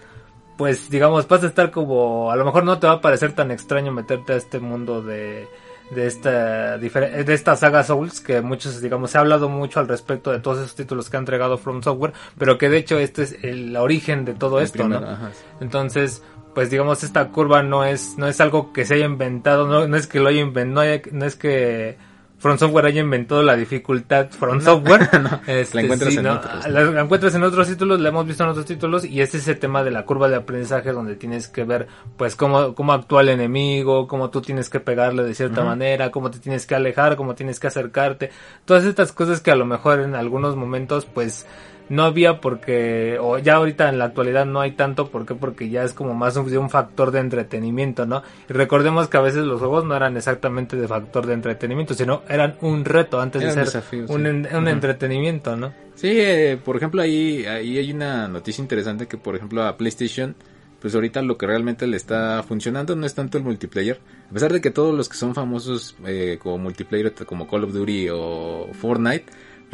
pues 0.58 0.90
digamos 0.90 1.26
vas 1.26 1.42
a 1.42 1.46
estar 1.46 1.70
como 1.70 2.30
a 2.30 2.36
lo 2.36 2.44
mejor 2.44 2.64
no 2.64 2.78
te 2.78 2.86
va 2.86 2.94
a 2.94 3.00
parecer 3.00 3.32
tan 3.32 3.50
extraño 3.50 3.92
meterte 3.92 4.34
a 4.34 4.36
este 4.36 4.60
mundo 4.60 5.00
de 5.00 5.48
de 5.90 6.06
esta 6.06 6.78
de 6.78 7.34
esta 7.34 7.56
saga 7.56 7.84
Souls 7.84 8.20
que 8.20 8.40
muchos 8.40 8.80
digamos 8.80 9.10
se 9.10 9.18
ha 9.18 9.20
hablado 9.20 9.48
mucho 9.48 9.80
al 9.80 9.88
respecto 9.88 10.32
de 10.32 10.40
todos 10.40 10.58
esos 10.58 10.74
títulos 10.74 11.10
que 11.10 11.16
ha 11.16 11.20
entregado 11.20 11.58
From 11.58 11.82
Software 11.82 12.14
pero 12.38 12.56
que 12.56 12.68
de 12.68 12.78
hecho 12.78 12.98
este 12.98 13.24
es 13.24 13.36
el 13.42 13.76
origen 13.76 14.24
de 14.24 14.34
todo 14.34 14.60
esto 14.60 14.88
no 14.88 15.00
entonces 15.60 16.22
pues 16.54 16.70
digamos 16.70 17.02
esta 17.02 17.28
curva 17.28 17.62
no 17.62 17.84
es 17.84 18.16
no 18.16 18.28
es 18.28 18.40
algo 18.40 18.72
que 18.72 18.84
se 18.84 18.94
haya 18.94 19.06
inventado 19.06 19.66
no, 19.66 19.86
no 19.86 19.96
es 19.96 20.06
que 20.06 20.20
lo 20.20 20.28
haya 20.28 20.40
inventado 20.40 21.00
no, 21.12 21.24
es 21.26 21.36
que 21.36 21.96
Front 22.44 22.60
Software 22.60 22.84
haya 22.84 23.00
inventado 23.00 23.42
la 23.42 23.56
dificultad 23.56 24.28
Front 24.28 24.60
Software. 24.60 25.08
este, 25.46 25.76
la 25.76 25.80
encuentras 25.80 26.14
en 26.14 26.26
otros 26.26 26.68
la, 26.68 27.00
encuentras 27.00 27.34
en 27.36 27.42
otros 27.42 27.66
títulos 27.68 27.98
la 28.00 28.10
hemos 28.10 28.26
visto 28.26 28.44
en 28.44 28.50
otros 28.50 28.66
títulos 28.66 29.06
y 29.06 29.22
es 29.22 29.34
ese 29.34 29.54
tema 29.54 29.82
de 29.82 29.90
la 29.90 30.04
curva 30.04 30.28
de 30.28 30.36
aprendizaje 30.36 30.92
donde 30.92 31.16
tienes 31.16 31.48
que 31.48 31.64
ver 31.64 31.86
pues 32.18 32.36
cómo 32.36 32.74
cómo 32.74 32.92
actúa 32.92 33.22
el 33.22 33.30
enemigo 33.30 34.06
cómo 34.06 34.28
tú 34.28 34.42
tienes 34.42 34.68
que 34.68 34.78
pegarle 34.78 35.22
de 35.22 35.34
cierta 35.34 35.64
manera 35.64 36.10
cómo 36.10 36.30
te 36.30 36.38
tienes 36.38 36.66
que 36.66 36.74
alejar 36.74 37.16
cómo 37.16 37.34
tienes 37.34 37.58
que 37.58 37.68
acercarte. 37.68 38.30
Todas 38.66 38.84
estas 38.84 39.12
cosas 39.12 39.40
que 39.40 39.50
a 39.50 39.56
lo 39.56 39.64
mejor 39.64 40.00
en 40.00 40.14
algunos 40.14 40.54
momentos 40.54 41.06
pues 41.06 41.46
no 41.88 42.04
había 42.04 42.40
porque, 42.40 43.18
o 43.20 43.38
ya 43.38 43.56
ahorita 43.56 43.88
en 43.88 43.98
la 43.98 44.06
actualidad 44.06 44.46
no 44.46 44.60
hay 44.60 44.72
tanto, 44.72 45.10
¿por 45.10 45.26
qué? 45.26 45.34
Porque 45.34 45.68
ya 45.68 45.84
es 45.84 45.92
como 45.92 46.14
más 46.14 46.36
un, 46.36 46.54
un 46.56 46.70
factor 46.70 47.10
de 47.10 47.20
entretenimiento, 47.20 48.06
¿no? 48.06 48.22
Y 48.48 48.52
recordemos 48.52 49.08
que 49.08 49.16
a 49.16 49.20
veces 49.20 49.44
los 49.44 49.60
juegos 49.60 49.84
no 49.84 49.94
eran 49.96 50.16
exactamente 50.16 50.76
de 50.76 50.88
factor 50.88 51.26
de 51.26 51.34
entretenimiento, 51.34 51.94
sino 51.94 52.22
eran 52.28 52.56
un 52.60 52.84
reto 52.84 53.20
antes 53.20 53.42
de 53.42 53.66
ser 53.66 53.82
un, 54.08 54.26
un 54.26 54.68
entretenimiento, 54.68 55.56
¿no? 55.56 55.72
Sí, 55.94 56.10
eh, 56.10 56.58
por 56.62 56.76
ejemplo, 56.76 57.02
ahí, 57.02 57.44
ahí 57.46 57.78
hay 57.78 57.92
una 57.92 58.28
noticia 58.28 58.62
interesante 58.62 59.06
que, 59.06 59.16
por 59.16 59.36
ejemplo, 59.36 59.62
a 59.62 59.76
PlayStation 59.76 60.34
pues 60.84 60.94
ahorita 60.94 61.22
lo 61.22 61.38
que 61.38 61.46
realmente 61.46 61.86
le 61.86 61.96
está 61.96 62.42
funcionando 62.42 62.94
no 62.94 63.06
es 63.06 63.14
tanto 63.14 63.38
el 63.38 63.44
multiplayer. 63.44 63.98
A 64.28 64.34
pesar 64.34 64.52
de 64.52 64.60
que 64.60 64.70
todos 64.70 64.94
los 64.94 65.08
que 65.08 65.16
son 65.16 65.34
famosos 65.34 65.96
eh, 66.06 66.38
como 66.38 66.58
multiplayer, 66.58 67.14
como 67.24 67.48
Call 67.48 67.64
of 67.64 67.72
Duty 67.72 68.08
o 68.12 68.68
Fortnite, 68.74 69.24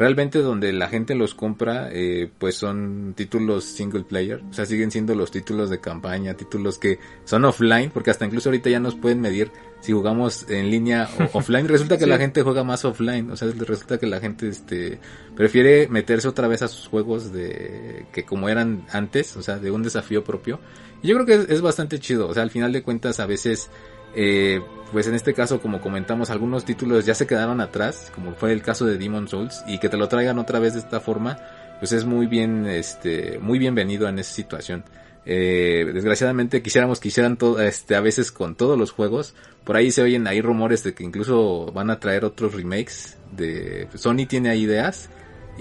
realmente 0.01 0.39
donde 0.39 0.73
la 0.73 0.89
gente 0.89 1.13
los 1.13 1.35
compra, 1.35 1.89
eh, 1.91 2.27
pues 2.39 2.55
son 2.55 3.13
títulos 3.15 3.65
single 3.65 4.03
player, 4.03 4.41
o 4.49 4.51
sea, 4.51 4.65
siguen 4.65 4.89
siendo 4.89 5.13
los 5.13 5.29
títulos 5.29 5.69
de 5.69 5.79
campaña, 5.79 6.33
títulos 6.33 6.79
que 6.79 6.97
son 7.23 7.45
offline, 7.45 7.91
porque 7.91 8.09
hasta 8.09 8.25
incluso 8.25 8.49
ahorita 8.49 8.71
ya 8.71 8.79
nos 8.79 8.95
pueden 8.95 9.21
medir 9.21 9.51
si 9.79 9.91
jugamos 9.91 10.49
en 10.49 10.71
línea 10.71 11.07
o 11.19 11.37
offline. 11.37 11.67
Resulta 11.67 11.99
que 11.99 12.07
la 12.07 12.17
gente 12.17 12.41
juega 12.41 12.63
más 12.63 12.83
offline, 12.83 13.29
o 13.29 13.37
sea, 13.37 13.47
resulta 13.55 13.99
que 13.99 14.07
la 14.07 14.19
gente 14.19 14.49
este 14.49 14.99
prefiere 15.35 15.87
meterse 15.87 16.27
otra 16.27 16.47
vez 16.47 16.63
a 16.63 16.67
sus 16.67 16.87
juegos 16.87 17.31
de 17.31 18.07
que 18.11 18.23
como 18.23 18.49
eran 18.49 18.87
antes, 18.91 19.37
o 19.37 19.43
sea, 19.43 19.59
de 19.59 19.69
un 19.69 19.83
desafío 19.83 20.23
propio. 20.23 20.59
Y 21.03 21.09
yo 21.09 21.15
creo 21.15 21.45
que 21.45 21.53
es 21.53 21.61
bastante 21.61 21.99
chido, 21.99 22.27
o 22.27 22.33
sea, 22.33 22.41
al 22.41 22.49
final 22.49 22.73
de 22.73 22.81
cuentas 22.81 23.19
a 23.19 23.27
veces 23.27 23.69
eh, 24.15 24.61
pues 24.91 25.07
en 25.07 25.15
este 25.15 25.33
caso, 25.33 25.61
como 25.61 25.81
comentamos, 25.81 26.29
algunos 26.29 26.65
títulos 26.65 27.05
ya 27.05 27.15
se 27.15 27.27
quedaron 27.27 27.61
atrás, 27.61 28.11
como 28.13 28.33
fue 28.33 28.51
el 28.51 28.61
caso 28.61 28.85
de 28.85 28.97
Demon 28.97 29.27
Souls, 29.27 29.63
y 29.67 29.79
que 29.79 29.89
te 29.89 29.97
lo 29.97 30.07
traigan 30.07 30.39
otra 30.39 30.59
vez 30.59 30.73
de 30.73 30.79
esta 30.79 30.99
forma, 30.99 31.37
pues 31.79 31.93
es 31.93 32.05
muy 32.05 32.27
bien, 32.27 32.65
este, 32.65 33.39
muy 33.39 33.57
bienvenido 33.57 34.07
en 34.07 34.19
esa 34.19 34.33
situación. 34.33 34.83
Eh, 35.25 35.89
desgraciadamente 35.93 36.63
quisiéramos 36.63 36.99
que 36.99 37.09
hicieran 37.09 37.37
todo, 37.37 37.61
este, 37.61 37.95
a 37.95 38.01
veces 38.01 38.31
con 38.31 38.55
todos 38.55 38.77
los 38.77 38.91
juegos. 38.91 39.33
Por 39.63 39.75
ahí 39.75 39.91
se 39.91 40.01
oyen 40.01 40.27
ahí 40.27 40.41
rumores 40.41 40.83
de 40.83 40.93
que 40.93 41.03
incluso 41.03 41.71
van 41.73 41.89
a 41.89 41.99
traer 41.99 42.25
otros 42.25 42.53
remakes 42.53 43.17
de 43.31 43.87
Sony 43.95 44.25
tiene 44.27 44.55
ideas 44.57 45.09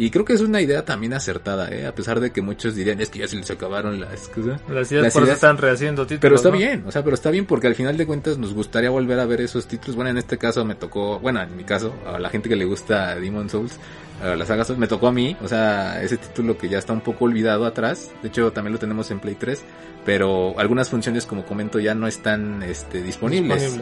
y 0.00 0.10
creo 0.10 0.24
que 0.24 0.32
es 0.32 0.40
una 0.40 0.62
idea 0.62 0.82
también 0.82 1.12
acertada, 1.12 1.68
¿eh? 1.68 1.86
A 1.86 1.94
pesar 1.94 2.20
de 2.20 2.30
que 2.30 2.40
muchos 2.40 2.74
dirían, 2.74 2.98
es 3.02 3.10
que 3.10 3.18
ya 3.18 3.28
se 3.28 3.36
les 3.36 3.50
acabaron 3.50 4.00
las, 4.00 4.30
las 4.70 4.90
ideas. 4.90 5.12
por 5.12 5.28
están 5.28 5.58
rehaciendo 5.58 6.06
títulos. 6.06 6.20
Pero 6.22 6.34
está 6.36 6.48
bien, 6.48 6.84
o 6.86 6.90
sea, 6.90 7.04
pero 7.04 7.12
está 7.12 7.30
bien 7.30 7.44
porque 7.44 7.66
al 7.66 7.74
final 7.74 7.98
de 7.98 8.06
cuentas 8.06 8.38
nos 8.38 8.54
gustaría 8.54 8.88
volver 8.88 9.20
a 9.20 9.26
ver 9.26 9.42
esos 9.42 9.66
títulos. 9.66 9.96
Bueno, 9.96 10.10
en 10.10 10.16
este 10.16 10.38
caso 10.38 10.64
me 10.64 10.74
tocó, 10.74 11.18
bueno, 11.20 11.42
en 11.42 11.54
mi 11.54 11.64
caso, 11.64 11.94
a 12.06 12.18
la 12.18 12.30
gente 12.30 12.48
que 12.48 12.56
le 12.56 12.64
gusta 12.64 13.14
Demon 13.16 13.50
Souls, 13.50 13.78
la 14.22 14.46
saga 14.46 14.64
Souls, 14.64 14.78
me 14.78 14.86
tocó 14.86 15.08
a 15.08 15.12
mí, 15.12 15.36
o 15.42 15.48
sea, 15.48 16.02
ese 16.02 16.16
título 16.16 16.58
que 16.58 16.68
ya 16.68 16.78
está 16.78 16.92
un 16.92 17.00
poco 17.00 17.24
olvidado 17.24 17.64
atrás. 17.64 18.10
De 18.22 18.28
hecho, 18.28 18.52
también 18.52 18.72
lo 18.72 18.78
tenemos 18.78 19.10
en 19.10 19.20
Play 19.20 19.34
3 19.34 19.64
pero 20.04 20.58
algunas 20.58 20.88
funciones 20.88 21.26
como 21.26 21.44
comento 21.44 21.78
ya 21.78 21.94
no 21.94 22.06
están 22.06 22.62
este, 22.62 23.02
disponibles. 23.02 23.78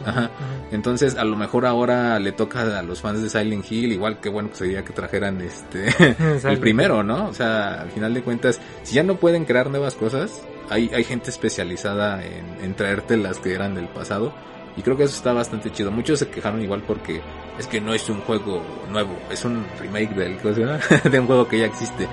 Entonces 0.71 1.15
a 1.15 1.23
lo 1.23 1.35
mejor 1.35 1.65
ahora 1.65 2.19
le 2.19 2.31
toca 2.31 2.77
a 2.77 2.83
los 2.83 3.01
fans 3.01 3.21
de 3.21 3.29
Silent 3.29 3.69
Hill, 3.71 3.91
igual 3.91 4.19
que 4.19 4.29
bueno 4.29 4.49
que 4.49 4.55
sería 4.55 4.83
que 4.83 4.93
trajeran 4.93 5.41
este 5.41 5.89
el 6.47 6.59
primero, 6.59 7.03
¿no? 7.03 7.27
O 7.27 7.33
sea, 7.33 7.81
al 7.81 7.91
final 7.91 8.13
de 8.13 8.21
cuentas, 8.21 8.59
si 8.83 8.95
ya 8.95 9.03
no 9.03 9.15
pueden 9.15 9.45
crear 9.45 9.69
nuevas 9.69 9.95
cosas, 9.95 10.43
hay, 10.69 10.89
hay 10.93 11.03
gente 11.03 11.29
especializada 11.29 12.23
en, 12.23 12.63
en 12.63 12.73
traerte 12.75 13.17
las 13.17 13.39
que 13.39 13.53
eran 13.53 13.75
del 13.75 13.87
pasado. 13.87 14.33
Y 14.77 14.81
creo 14.81 14.95
que 14.95 15.03
eso 15.03 15.15
está 15.15 15.33
bastante 15.33 15.71
chido. 15.71 15.91
Muchos 15.91 16.19
se 16.19 16.29
quejaron 16.29 16.61
igual 16.61 16.83
porque 16.85 17.21
es 17.59 17.67
que 17.67 17.81
no 17.81 17.93
es 17.93 18.09
un 18.09 18.21
juego 18.21 18.63
nuevo, 18.89 19.17
es 19.29 19.43
un 19.43 19.65
remake 19.79 20.15
del, 20.15 20.37
de 21.11 21.19
un 21.19 21.27
juego 21.27 21.47
que 21.47 21.59
ya 21.59 21.65
existe. 21.65 22.07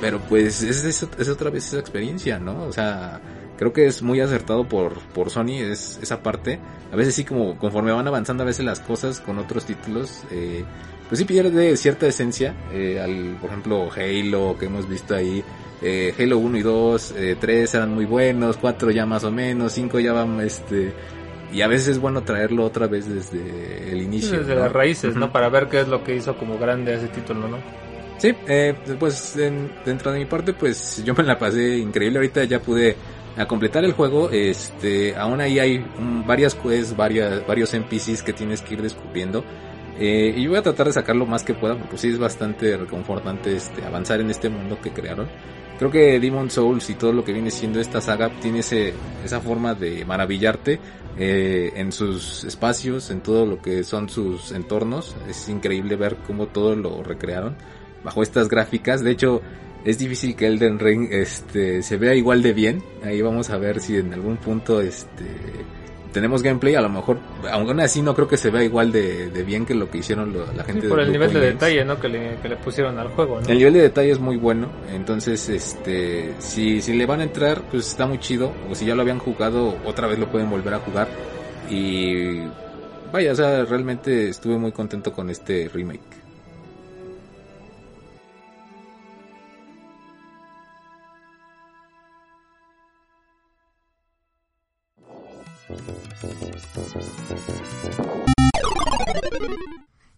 Pero 0.00 0.20
pues 0.20 0.62
es, 0.62 1.28
otra 1.28 1.50
vez 1.50 1.66
esa 1.68 1.78
experiencia, 1.78 2.38
¿no? 2.38 2.64
O 2.64 2.72
sea, 2.72 3.20
creo 3.56 3.72
que 3.72 3.86
es 3.86 4.02
muy 4.02 4.20
acertado 4.20 4.68
por, 4.68 5.00
por 5.08 5.30
Sony 5.30 5.58
es, 5.60 5.98
esa 6.02 6.22
parte. 6.22 6.60
A 6.92 6.96
veces 6.96 7.14
sí 7.14 7.24
como 7.24 7.58
conforme 7.58 7.92
van 7.92 8.06
avanzando 8.06 8.42
a 8.42 8.46
veces 8.46 8.64
las 8.64 8.80
cosas 8.80 9.20
con 9.20 9.38
otros 9.38 9.64
títulos, 9.64 10.22
eh, 10.30 10.64
pues 11.08 11.18
sí 11.18 11.24
pierde 11.24 11.76
cierta 11.76 12.06
esencia. 12.06 12.54
Eh, 12.72 13.00
al, 13.00 13.38
por 13.40 13.50
ejemplo, 13.50 13.88
Halo 13.90 14.56
que 14.58 14.66
hemos 14.66 14.88
visto 14.88 15.14
ahí. 15.14 15.42
Eh, 15.82 16.14
Halo 16.18 16.38
1 16.38 16.58
y 16.58 16.62
2, 16.62 17.14
eh, 17.16 17.36
3 17.38 17.74
eran 17.74 17.94
muy 17.94 18.06
buenos, 18.06 18.56
4 18.56 18.90
ya 18.90 19.04
más 19.04 19.24
o 19.24 19.30
menos, 19.30 19.72
5 19.72 20.00
ya 20.00 20.12
van 20.12 20.40
este... 20.40 20.92
Y 21.52 21.62
a 21.62 21.68
veces 21.68 21.88
es 21.88 21.98
bueno 21.98 22.22
traerlo 22.22 22.64
otra 22.64 22.86
vez 22.86 23.08
desde 23.08 23.92
el 23.92 24.02
inicio. 24.02 24.38
desde 24.38 24.54
las 24.54 24.72
raíces, 24.72 25.14
¿no? 25.14 25.32
Para 25.32 25.48
ver 25.48 25.68
qué 25.68 25.80
es 25.80 25.88
lo 25.88 26.02
que 26.02 26.16
hizo 26.16 26.36
como 26.36 26.58
grande 26.58 26.94
ese 26.94 27.08
título, 27.08 27.48
¿no? 27.48 27.58
Sí, 28.18 28.34
eh, 28.48 28.74
pues 28.98 29.36
dentro 29.84 30.10
de 30.10 30.18
mi 30.18 30.24
parte, 30.24 30.54
pues 30.54 31.02
yo 31.04 31.14
me 31.14 31.22
la 31.22 31.38
pasé 31.38 31.78
increíble. 31.78 32.18
Ahorita 32.18 32.44
ya 32.44 32.60
pude 32.60 32.96
a 33.36 33.46
completar 33.46 33.84
el 33.84 33.92
juego. 33.92 34.30
Este, 34.30 35.14
aún 35.16 35.40
ahí 35.40 35.58
hay 35.58 35.84
varias 36.26 36.54
quests, 36.54 36.96
varias, 36.96 37.46
varios 37.46 37.72
NPCs 37.74 38.22
que 38.22 38.32
tienes 38.32 38.62
que 38.62 38.74
ir 38.74 38.82
descubriendo. 38.82 39.44
Eh, 39.98 40.34
y 40.36 40.46
voy 40.46 40.56
a 40.58 40.62
tratar 40.62 40.86
de 40.86 40.92
sacar 40.92 41.16
lo 41.16 41.26
más 41.26 41.42
que 41.42 41.54
pueda, 41.54 41.76
porque 41.76 41.96
sí 41.98 42.08
es 42.08 42.18
bastante 42.18 42.76
reconfortante 42.76 43.56
este, 43.56 43.84
avanzar 43.84 44.20
en 44.20 44.30
este 44.30 44.48
mundo 44.48 44.78
que 44.82 44.90
crearon. 44.90 45.28
Creo 45.78 45.90
que 45.90 46.18
Demon 46.18 46.50
Souls 46.50 46.88
y 46.88 46.94
todo 46.94 47.12
lo 47.12 47.24
que 47.24 47.32
viene 47.32 47.50
siendo 47.50 47.80
esta 47.80 48.00
saga 48.00 48.30
tiene 48.40 48.60
ese, 48.60 48.94
esa 49.24 49.40
forma 49.40 49.74
de 49.74 50.04
maravillarte 50.04 50.80
eh, 51.18 51.72
en 51.76 51.92
sus 51.92 52.44
espacios, 52.44 53.10
en 53.10 53.20
todo 53.20 53.44
lo 53.44 53.60
que 53.60 53.84
son 53.84 54.08
sus 54.08 54.52
entornos. 54.52 55.14
Es 55.28 55.48
increíble 55.48 55.96
ver 55.96 56.16
cómo 56.26 56.46
todo 56.46 56.74
lo 56.74 57.02
recrearon 57.02 57.56
bajo 58.02 58.22
estas 58.22 58.48
gráficas. 58.48 59.02
De 59.02 59.10
hecho, 59.10 59.42
es 59.84 59.98
difícil 59.98 60.34
que 60.34 60.46
Elden 60.46 60.78
Ring 60.78 61.08
este, 61.10 61.82
se 61.82 61.96
vea 61.96 62.14
igual 62.14 62.42
de 62.42 62.52
bien. 62.52 62.82
Ahí 63.04 63.20
vamos 63.20 63.50
a 63.50 63.58
ver 63.58 63.80
si 63.80 63.96
en 63.96 64.12
algún 64.14 64.36
punto 64.36 64.80
este, 64.80 65.26
tenemos 66.16 66.42
gameplay. 66.42 66.74
A 66.74 66.80
lo 66.80 66.88
mejor, 66.88 67.18
aún 67.50 67.78
así 67.78 68.00
no 68.00 68.14
creo 68.14 68.26
que 68.26 68.38
se 68.38 68.48
vea 68.48 68.64
igual 68.64 68.90
de, 68.90 69.28
bien 69.46 69.66
que 69.66 69.74
lo 69.74 69.90
que 69.90 69.98
hicieron 69.98 70.34
la 70.56 70.64
gente. 70.64 70.80
Sí, 70.80 70.88
por 70.88 70.98
el 70.98 71.12
nivel 71.12 71.30
de 71.30 71.40
detalle 71.40 71.84
¿no? 71.84 72.00
que, 72.00 72.08
le, 72.08 72.36
que 72.36 72.48
le 72.48 72.56
pusieron 72.56 72.98
al 72.98 73.08
juego. 73.08 73.38
¿no? 73.38 73.46
El 73.46 73.58
nivel 73.58 73.74
de 73.74 73.82
detalle 73.82 74.12
es 74.12 74.18
muy 74.18 74.38
bueno. 74.38 74.70
Entonces, 74.90 75.46
este, 75.50 76.32
si, 76.38 76.80
si 76.80 76.94
le 76.94 77.04
van 77.04 77.20
a 77.20 77.24
entrar, 77.24 77.60
pues 77.70 77.88
está 77.88 78.06
muy 78.06 78.18
chido. 78.18 78.50
O 78.70 78.74
si 78.74 78.86
ya 78.86 78.94
lo 78.94 79.02
habían 79.02 79.18
jugado, 79.18 79.76
otra 79.84 80.06
vez 80.06 80.18
lo 80.18 80.30
pueden 80.30 80.48
volver 80.48 80.72
a 80.72 80.78
jugar. 80.78 81.06
Y 81.68 82.44
vaya, 83.12 83.32
o 83.32 83.34
sea, 83.34 83.66
realmente 83.66 84.30
estuve 84.30 84.56
muy 84.56 84.72
contento 84.72 85.12
con 85.12 85.28
este 85.28 85.68
remake. 85.68 86.25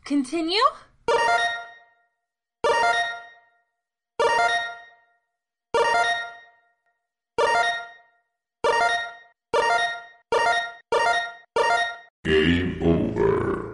Continue? 0.04 0.58
Game 12.24 12.82
over. 12.82 13.67